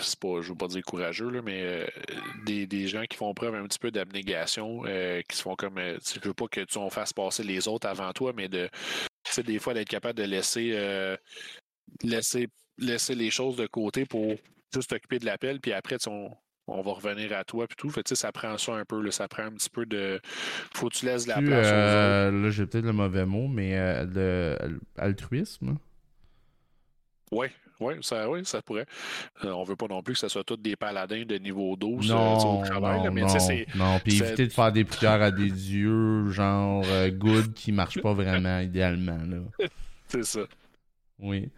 C'est 0.01 0.19
pas, 0.19 0.41
je 0.41 0.49
veux 0.49 0.55
pas 0.57 0.67
dire 0.67 0.83
courageux, 0.83 1.29
là, 1.29 1.41
mais 1.43 1.61
euh, 1.63 1.87
des, 2.45 2.67
des 2.67 2.87
gens 2.87 3.03
qui 3.03 3.17
font 3.17 3.33
preuve 3.33 3.55
un 3.55 3.63
petit 3.63 3.79
peu 3.79 3.91
d'abnégation, 3.91 4.83
euh, 4.85 5.21
qui 5.27 5.37
se 5.37 5.41
font 5.41 5.55
comme. 5.55 5.77
euh, 5.77 5.97
tu 5.99 6.19
veux 6.19 6.33
pas 6.33 6.47
que 6.47 6.61
tu 6.61 6.77
en 6.77 6.89
fasses 6.89 7.13
passer 7.13 7.43
les 7.43 7.67
autres 7.67 7.87
avant 7.87 8.11
toi, 8.13 8.33
mais 8.35 8.47
de. 8.49 8.69
Tu 9.23 9.43
des 9.43 9.59
fois, 9.59 9.73
d'être 9.73 9.89
capable 9.89 10.17
de 10.17 10.23
laisser, 10.23 10.71
euh, 10.73 11.17
laisser, 12.03 12.47
laisser 12.77 13.13
les 13.15 13.29
choses 13.29 13.55
de 13.57 13.67
côté 13.67 14.05
pour 14.05 14.35
juste 14.73 14.89
t'occuper 14.89 15.19
de 15.19 15.25
l'appel, 15.25 15.59
puis 15.59 15.73
après, 15.73 15.97
on, 16.07 16.31
on 16.67 16.81
va 16.81 16.91
revenir 16.93 17.33
à 17.33 17.43
toi, 17.43 17.67
puis 17.67 17.75
tout. 17.77 17.89
Fait 17.89 18.07
ça 18.15 18.31
prend 18.31 18.57
ça 18.57 18.73
un 18.73 18.85
peu, 18.85 19.01
là, 19.01 19.11
ça 19.11 19.27
prend 19.27 19.43
un 19.43 19.51
petit 19.51 19.69
peu 19.69 19.85
de. 19.85 20.19
Faut 20.75 20.89
que 20.89 20.95
tu 20.95 21.05
laisses 21.05 21.23
de 21.25 21.29
la 21.29 21.39
Tu, 21.39 21.45
place 21.45 21.67
aux 21.67 21.69
autres. 21.69 22.43
là, 22.43 22.49
j'ai 22.49 22.65
peut-être 22.65 22.85
le 22.85 22.93
mauvais 22.93 23.25
mot, 23.25 23.47
mais 23.47 23.77
euh, 23.77 24.57
le 24.65 24.79
altruisme. 24.97 25.77
Oui, 27.31 27.47
oui, 27.79 27.95
ça, 28.01 28.29
oui, 28.29 28.41
ça 28.43 28.61
pourrait. 28.61 28.85
Euh, 29.43 29.51
on 29.51 29.63
veut 29.63 29.75
pas 29.75 29.87
non 29.87 30.01
plus 30.01 30.13
que 30.13 30.19
ce 30.19 30.27
soit 30.27 30.43
tous 30.43 30.57
des 30.57 30.75
paladins 30.75 31.23
de 31.25 31.35
niveau 31.35 31.75
12 31.75 32.09
euh, 32.09 32.13
Non, 32.13 32.61
au 32.61 32.65
travail, 32.65 32.97
non, 32.97 33.03
là, 33.05 33.11
mais 33.11 33.21
non, 33.21 33.39
c'est. 33.39 33.67
non. 33.75 33.99
Puis 34.03 34.21
éviter 34.21 34.47
de 34.47 34.53
faire 34.53 34.71
des 34.71 34.83
prières 34.83 35.21
à 35.21 35.31
des 35.31 35.51
dieux, 35.51 36.29
genre 36.29 36.83
euh, 36.87 37.09
good, 37.09 37.53
qui 37.53 37.71
marchent 37.71 38.01
pas 38.01 38.13
vraiment 38.13 38.59
idéalement, 38.59 39.19
là. 39.27 39.67
C'est 40.07 40.23
ça. 40.23 40.41
Oui. 41.19 41.49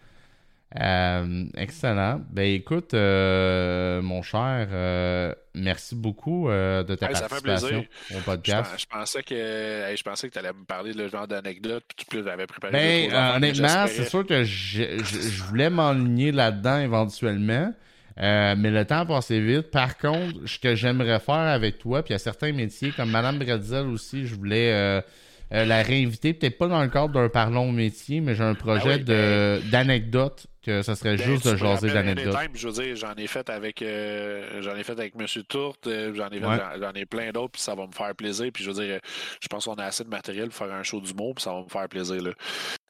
Euh, 0.80 1.46
excellent. 1.58 2.22
Ben 2.30 2.44
écoute, 2.44 2.94
euh, 2.94 4.04
mon 4.04 4.22
cher, 4.22 4.68
euh, 4.72 5.34
merci 5.56 5.96
beaucoup 5.96 6.48
de 6.50 6.96
ta 6.96 7.08
participation 7.08 7.86
au 8.16 8.20
podcast. 8.20 8.72
Je, 8.78 8.86
pensais 8.86 9.24
que 9.24 9.36
je 9.36 10.04
pensais 10.04 10.28
que 10.28 10.34
tu 10.34 10.40
allais 10.40 10.54
me 10.54 10.66
parler 10.66 10.94
de 10.94 11.00
le 11.00 11.10
genre 11.10 11.28
d'anecdote 11.28 11.84
puis 11.98 12.06
tu 12.08 12.30
avais 12.30 12.46
préparé. 12.46 13.10
Ben, 13.12 13.36
honnêtement, 13.36 13.88
c'est 13.88 14.08
sûr 14.08 14.26
que 14.26 14.44
je, 14.44 14.84
je 15.04 15.44
voulais 15.44 15.72
m'enligner 15.72 16.32
là-dedans 16.32 16.80
éventuellement. 16.80 17.74
mais 18.18 18.56
le 18.70 18.86
temps 18.86 19.00
a 19.00 19.06
passé 19.08 19.40
vite. 19.40 19.72
Par 19.72 19.98
contre, 19.98 20.46
ce 20.46 20.60
que 20.60 20.76
j'aimerais 20.76 21.20
faire 21.20 21.34
avec 21.34 21.80
toi, 21.80 22.04
puis 22.04 22.12
il 22.12 22.14
y 22.14 22.16
a 22.16 22.20
certains 22.20 22.52
métiers, 22.52 22.91
comme 22.91 23.10
Madame 23.10 23.40
Bretzel 23.40 23.88
aussi, 23.88 24.28
je 24.28 24.36
voulais 24.36 25.02
la 25.51 25.81
réinviter, 25.81 26.34
peut-être 26.34 26.57
pas 26.57 26.67
dans 26.67 26.81
le 26.81 26.89
cadre 26.89 27.13
d'un 27.13 27.30
parlons 27.30 27.71
métier, 27.71 28.21
mais 28.21 28.35
j'ai 28.35 28.43
un 28.43 28.55
projet 28.55 29.03
ah 29.07 29.59
d'anecdotes 29.71 30.47
que 30.63 30.81
ça 30.81 30.95
serait 30.95 31.15
ben, 31.15 31.26
juste 31.26 31.47
de 31.47 31.55
jaser 31.55 31.91
d'anecdotes. 31.91 32.35
Je 32.53 32.67
veux 32.67 32.84
dire, 32.84 32.95
j'en 32.95 33.15
ai 33.15 33.27
fait 33.27 33.49
avec 33.49 33.81
euh, 33.81 34.61
j'en 34.61 34.76
ai 34.76 34.84
fait 34.84 34.93
avec 34.93 35.13
M. 35.17 35.26
Tourte, 35.47 35.88
euh, 35.88 36.13
j'en 36.13 36.30
ai, 36.30 36.99
ai 36.99 37.05
plein 37.05 37.31
d'autres, 37.31 37.53
puis 37.53 37.61
ça 37.61 37.76
va 37.76 37.88
me 37.88 37.91
faire 37.91 38.13
plaisir. 38.15 38.51
Puis 38.53 38.63
je 38.63 38.71
veux 38.71 38.85
dire, 38.85 38.99
je 39.41 39.47
pense 39.47 39.65
qu'on 39.65 39.76
a 39.76 39.85
assez 39.85 40.03
de 40.03 40.09
matériel 40.09 40.49
pour 40.49 40.57
faire 40.57 40.73
un 40.73 40.84
show 40.84 40.99
d'humour, 40.99 41.35
puis 41.35 41.43
ça 41.43 41.53
va 41.53 41.63
me 41.63 41.69
faire 41.69 41.88
plaisir. 41.88 42.21
Là. 42.21 42.31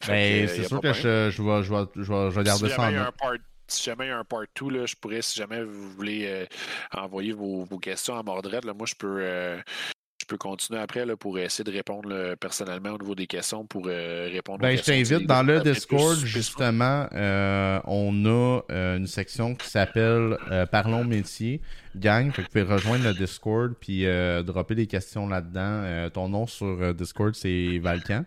Ben, 0.08 0.48
c'est 0.48 0.68
sûr 0.68 0.82
que 0.82 0.94
je, 0.94 1.30
je, 1.30 1.42
vais, 1.42 1.64
je, 1.64 1.74
vais, 1.74 1.86
je, 1.96 2.12
vais, 2.12 2.32
je 2.32 2.36
vais 2.36 2.44
garder 2.44 2.70
ça 2.70 2.90
en 2.90 3.34
si 3.68 3.84
jamais 3.84 4.06
il 4.06 4.10
y 4.10 4.12
a 4.12 4.18
un 4.18 4.24
part 4.24 4.46
2, 4.60 4.88
je 4.88 4.96
pourrais, 4.96 5.22
si 5.22 5.38
jamais 5.38 5.64
vous 5.64 5.92
voulez 5.92 6.26
euh, 6.26 6.46
envoyer 6.92 7.34
vos, 7.34 7.66
vos, 7.66 7.78
questions 7.78 8.18
à 8.18 8.24
Mordred, 8.24 8.66
là, 8.66 8.74
moi 8.74 8.88
je 8.88 8.96
peux 8.96 9.22
peux 10.30 10.38
continuer 10.38 10.80
après 10.80 11.06
là, 11.06 11.18
pour 11.18 11.38
essayer 11.40 11.64
de 11.64 11.72
répondre 11.72 12.36
personnellement 12.40 12.92
au 12.92 12.98
niveau 12.98 13.16
des 13.16 13.28
questions 13.28 13.66
pour 13.66 13.84
euh, 13.88 14.30
répondre 14.32 14.60
ben, 14.60 14.78
Je 14.78 14.84
t'invite 14.84 15.28
dans 15.28 15.44
le 15.44 15.62
Discord, 15.62 16.18
justement, 16.18 17.08
euh, 17.14 17.80
on 17.86 18.26
a 18.26 18.62
euh, 18.72 18.98
une 18.98 19.08
section 19.08 19.56
qui 19.56 19.68
s'appelle 19.68 20.38
Parlons 20.72 21.04
métier. 21.04 21.62
Gang, 21.96 22.32
fait 22.32 22.44
que 22.44 22.48
vous 22.48 22.64
pouvez 22.64 22.76
rejoindre 22.76 23.04
le 23.06 23.14
Discord 23.14 23.74
puis 23.80 24.06
dropper 24.46 24.76
des 24.76 24.88
questions 24.88 25.28
là-dedans. 25.28 26.10
ton 26.12 26.30
nom 26.30 26.46
sur 26.46 26.94
Discord, 26.94 27.34
c'est 27.34 27.80
Valkan. 27.80 28.26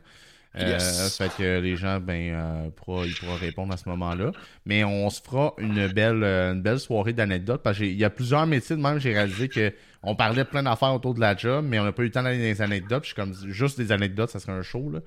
Yes. 0.58 1.16
fait 1.16 1.30
que 1.36 1.60
les 1.60 1.76
gens, 1.76 1.98
ben, 1.98 2.70
pourront, 2.76 3.04
ils 3.04 3.14
pourront 3.14 3.36
répondre 3.36 3.72
à 3.72 3.76
ce 3.76 3.88
moment-là. 3.88 4.32
Mais 4.66 4.84
on 4.84 5.08
se 5.08 5.22
fera 5.22 5.54
une 5.58 5.88
belle, 5.88 6.22
une 6.22 6.60
belle 6.60 6.78
soirée 6.78 7.12
d'anecdotes 7.12 7.62
parce 7.62 7.78
qu'il 7.78 7.96
y 7.96 8.04
a 8.04 8.10
plusieurs 8.10 8.46
métiers 8.46 8.76
de 8.76 8.82
même. 8.82 8.98
J'ai 8.98 9.14
réalisé 9.14 9.48
que 9.48 9.72
on 10.02 10.16
parlait 10.16 10.44
plein 10.44 10.62
d'affaires 10.62 10.92
autour 10.92 11.14
de 11.14 11.20
la 11.20 11.36
job, 11.36 11.64
mais 11.68 11.78
on 11.78 11.84
n'a 11.84 11.92
pas 11.92 12.02
eu 12.02 12.06
le 12.06 12.10
temps 12.10 12.22
d'aller 12.22 12.38
dans 12.38 12.44
les 12.44 12.62
anecdotes. 12.62 13.04
Je 13.04 13.08
suis 13.08 13.14
comme 13.14 13.34
juste 13.34 13.78
des 13.78 13.92
anecdotes, 13.92 14.30
ça 14.30 14.40
serait 14.40 14.52
un 14.52 14.62
show. 14.62 14.90
Là. 14.90 15.00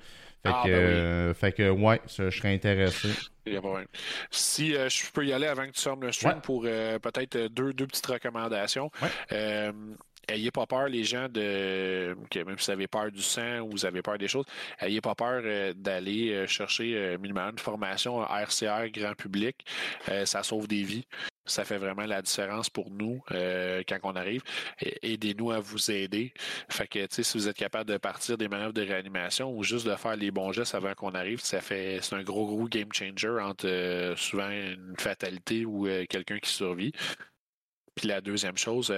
Fait, 0.45 0.51
ah, 0.53 0.61
que, 0.63 0.69
ben 0.69 0.75
euh, 0.75 1.33
fait 1.33 1.51
que, 1.53 1.69
ouais, 1.69 1.99
je 2.07 2.29
serais 2.29 2.53
intéressé. 2.53 3.09
Si 4.29 4.75
euh, 4.75 4.89
je 4.89 5.11
peux 5.11 5.25
y 5.25 5.33
aller 5.33 5.47
avant 5.47 5.65
que 5.65 5.71
tu 5.71 5.81
fermes 5.81 6.03
le 6.03 6.11
stream 6.11 6.39
pour 6.41 6.63
euh, 6.65 6.99
peut-être 6.99 7.47
deux, 7.47 7.73
deux 7.73 7.87
petites 7.87 8.05
recommandations. 8.05 8.91
Ayez 10.27 10.51
pas 10.51 10.65
peur, 10.65 10.87
les 10.87 11.03
gens, 11.03 11.27
de 11.29 12.15
même 12.35 12.57
si 12.57 12.65
vous 12.65 12.71
avez 12.71 12.87
peur 12.87 13.11
du 13.11 13.21
sang 13.21 13.59
ou 13.61 13.71
vous 13.71 13.85
avez 13.85 14.01
peur 14.01 14.17
des 14.17 14.27
choses, 14.27 14.45
ayez 14.79 15.01
pas 15.01 15.15
peur 15.15 15.43
d'aller 15.75 16.45
chercher 16.47 17.17
minimum 17.19 17.51
une 17.51 17.59
formation 17.59 18.23
RCR 18.23 18.89
grand 18.91 19.15
public. 19.15 19.65
ça 20.25 20.43
sauve 20.43 20.67
des 20.67 20.83
vies. 20.83 21.05
Ça 21.45 21.63
fait 21.63 21.77
vraiment 21.77 22.05
la 22.05 22.21
différence 22.21 22.69
pour 22.69 22.89
nous 22.89 23.21
euh, 23.31 23.83
quand 23.87 23.99
on 24.03 24.15
arrive. 24.15 24.41
Aidez-nous 25.03 25.51
à 25.51 25.59
vous 25.59 25.91
aider. 25.91 26.33
Fait 26.69 26.87
que, 26.87 27.05
si 27.09 27.37
vous 27.37 27.47
êtes 27.47 27.57
capable 27.57 27.91
de 27.91 27.97
partir 27.97 28.37
des 28.37 28.47
manœuvres 28.47 28.73
de 28.73 28.81
réanimation 28.81 29.55
ou 29.55 29.63
juste 29.63 29.85
de 29.85 29.95
faire 29.95 30.15
les 30.15 30.31
bons 30.31 30.51
gestes 30.51 30.73
avant 30.73 30.93
qu'on 30.95 31.11
arrive, 31.11 31.41
ça 31.41 31.61
fait 31.61 31.99
c'est 32.01 32.15
un 32.15 32.23
gros, 32.23 32.47
gros 32.47 32.67
game 32.67 32.91
changer 32.91 33.37
entre 33.39 33.67
euh, 33.67 34.15
souvent 34.15 34.49
une 34.49 34.95
fatalité 34.97 35.65
ou 35.65 35.87
euh, 35.87 36.05
quelqu'un 36.09 36.39
qui 36.39 36.49
survit. 36.49 36.91
Puis 37.95 38.07
la 38.07 38.21
deuxième 38.21 38.57
chose, 38.57 38.93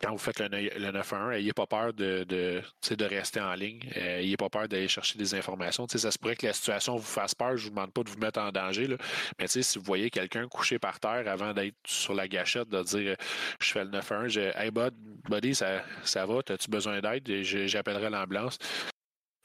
quand 0.00 0.12
vous 0.12 0.18
faites 0.18 0.40
le, 0.40 0.90
911, 0.90 1.34
ayez 1.34 1.52
pas 1.52 1.66
peur 1.66 1.94
de, 1.94 2.24
de, 2.24 3.04
rester 3.04 3.40
en 3.40 3.54
ligne. 3.54 3.80
Euh, 3.96 4.18
ayez 4.18 4.36
pas 4.36 4.50
peur 4.50 4.68
d'aller 4.68 4.88
chercher 4.88 5.18
des 5.18 5.34
informations. 5.34 5.86
ça 5.88 6.10
se 6.10 6.18
pourrait 6.18 6.36
que 6.36 6.46
la 6.46 6.52
situation 6.52 6.96
vous 6.96 7.02
fasse 7.02 7.34
peur. 7.34 7.56
Je 7.56 7.64
vous 7.64 7.70
demande 7.70 7.92
pas 7.92 8.02
de 8.02 8.10
vous 8.10 8.18
mettre 8.18 8.40
en 8.40 8.50
danger. 8.50 8.86
Là. 8.86 8.96
Mais 9.38 9.46
si 9.46 9.78
vous 9.78 9.84
voyez 9.84 10.10
quelqu'un 10.10 10.48
couché 10.48 10.78
par 10.78 11.00
terre 11.00 11.26
avant 11.28 11.54
d'être 11.54 11.76
sur 11.86 12.14
la 12.14 12.28
gâchette, 12.28 12.68
de 12.68 12.82
dire 12.82 13.16
je 13.60 13.72
fais 13.72 13.84
le 13.84 13.90
911, 13.90 14.32
je, 14.32 14.40
Hey 14.56 14.70
bud, 14.70 14.94
buddy, 15.28 15.54
ça, 15.54 15.82
ça 16.04 16.26
va, 16.26 16.40
as-tu 16.46 16.70
besoin 16.70 17.00
d'aide? 17.00 17.26
J'appellerai 17.42 18.10
l'ambulance. 18.10 18.58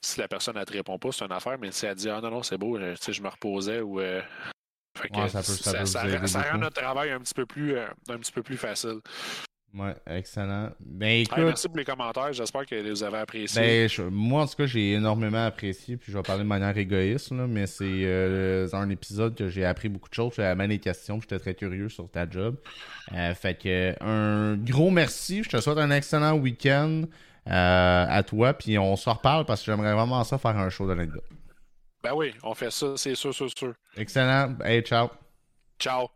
Si 0.04 0.18
la 0.20 0.28
personne 0.28 0.56
ne 0.56 0.64
te 0.64 0.72
répond 0.72 0.98
pas, 0.98 1.12
c'est 1.12 1.24
une 1.24 1.32
affaire, 1.32 1.58
mais 1.58 1.70
si 1.70 1.86
elle 1.86 1.94
dit 1.94 2.10
Ah 2.10 2.20
non, 2.20 2.30
non, 2.30 2.42
c'est 2.42 2.58
beau, 2.58 2.78
je 2.78 3.22
me 3.22 3.28
reposais 3.28 3.80
ou 3.80 4.00
ça, 6.26 6.42
rend 6.42 6.58
notre 6.58 6.80
travail 6.80 7.10
un 7.10 7.20
petit 7.20 7.34
peu 7.34 7.46
plus, 7.46 7.76
euh, 7.76 7.86
un 8.08 8.18
petit 8.18 8.32
peu 8.32 8.42
plus 8.42 8.56
facile. 8.56 9.00
Ouais, 9.74 9.94
excellent. 10.06 10.68
Ben, 10.80 11.22
écoute, 11.22 11.38
merci 11.38 11.66
pour 11.66 11.78
les 11.78 11.84
commentaires. 11.84 12.32
J'espère 12.32 12.66
que 12.66 12.90
vous 12.90 13.02
avez 13.02 13.18
apprécié. 13.18 13.88
Ben, 13.88 14.10
moi, 14.10 14.42
en 14.42 14.46
tout 14.46 14.56
cas, 14.56 14.66
j'ai 14.66 14.92
énormément 14.92 15.46
apprécié. 15.46 15.96
Puis 15.96 16.12
je 16.12 16.18
vais 16.18 16.22
parler 16.22 16.42
de 16.42 16.48
manière 16.48 16.76
égoïste, 16.76 17.30
là, 17.30 17.46
mais 17.46 17.66
c'est 17.66 17.84
euh, 17.86 18.68
un 18.74 18.90
épisode 18.90 19.34
que 19.34 19.48
j'ai 19.48 19.64
appris 19.64 19.88
beaucoup 19.88 20.10
de 20.10 20.14
choses. 20.14 20.34
J'avais 20.36 20.54
même 20.54 20.68
des 20.68 20.78
questions. 20.78 21.20
J'étais 21.22 21.38
très 21.38 21.54
curieux 21.54 21.88
sur 21.88 22.10
ta 22.10 22.28
job. 22.28 22.56
Euh, 23.14 23.34
fait 23.34 23.54
que 23.54 23.94
un 24.02 24.56
gros 24.56 24.90
merci. 24.90 25.42
Je 25.42 25.48
te 25.48 25.60
souhaite 25.60 25.78
un 25.78 25.90
excellent 25.90 26.34
week-end 26.34 27.04
euh, 27.46 28.06
à 28.08 28.22
toi. 28.24 28.52
Puis 28.52 28.78
on 28.78 28.94
se 28.96 29.08
reparle 29.08 29.46
parce 29.46 29.62
que 29.62 29.72
j'aimerais 29.72 29.94
vraiment 29.94 30.22
ça 30.24 30.36
faire 30.36 30.58
un 30.58 30.68
show 30.68 30.86
d'anecdote. 30.86 31.24
Ben 32.02 32.14
oui, 32.14 32.34
on 32.42 32.54
fait 32.54 32.70
ça, 32.70 32.96
c'est 32.96 33.14
sûr, 33.14 33.32
sûr, 33.32 33.48
sûr. 33.56 33.74
Excellent. 33.96 34.56
Hey, 34.64 34.82
ciao. 34.82 35.08
Ciao. 35.78 36.08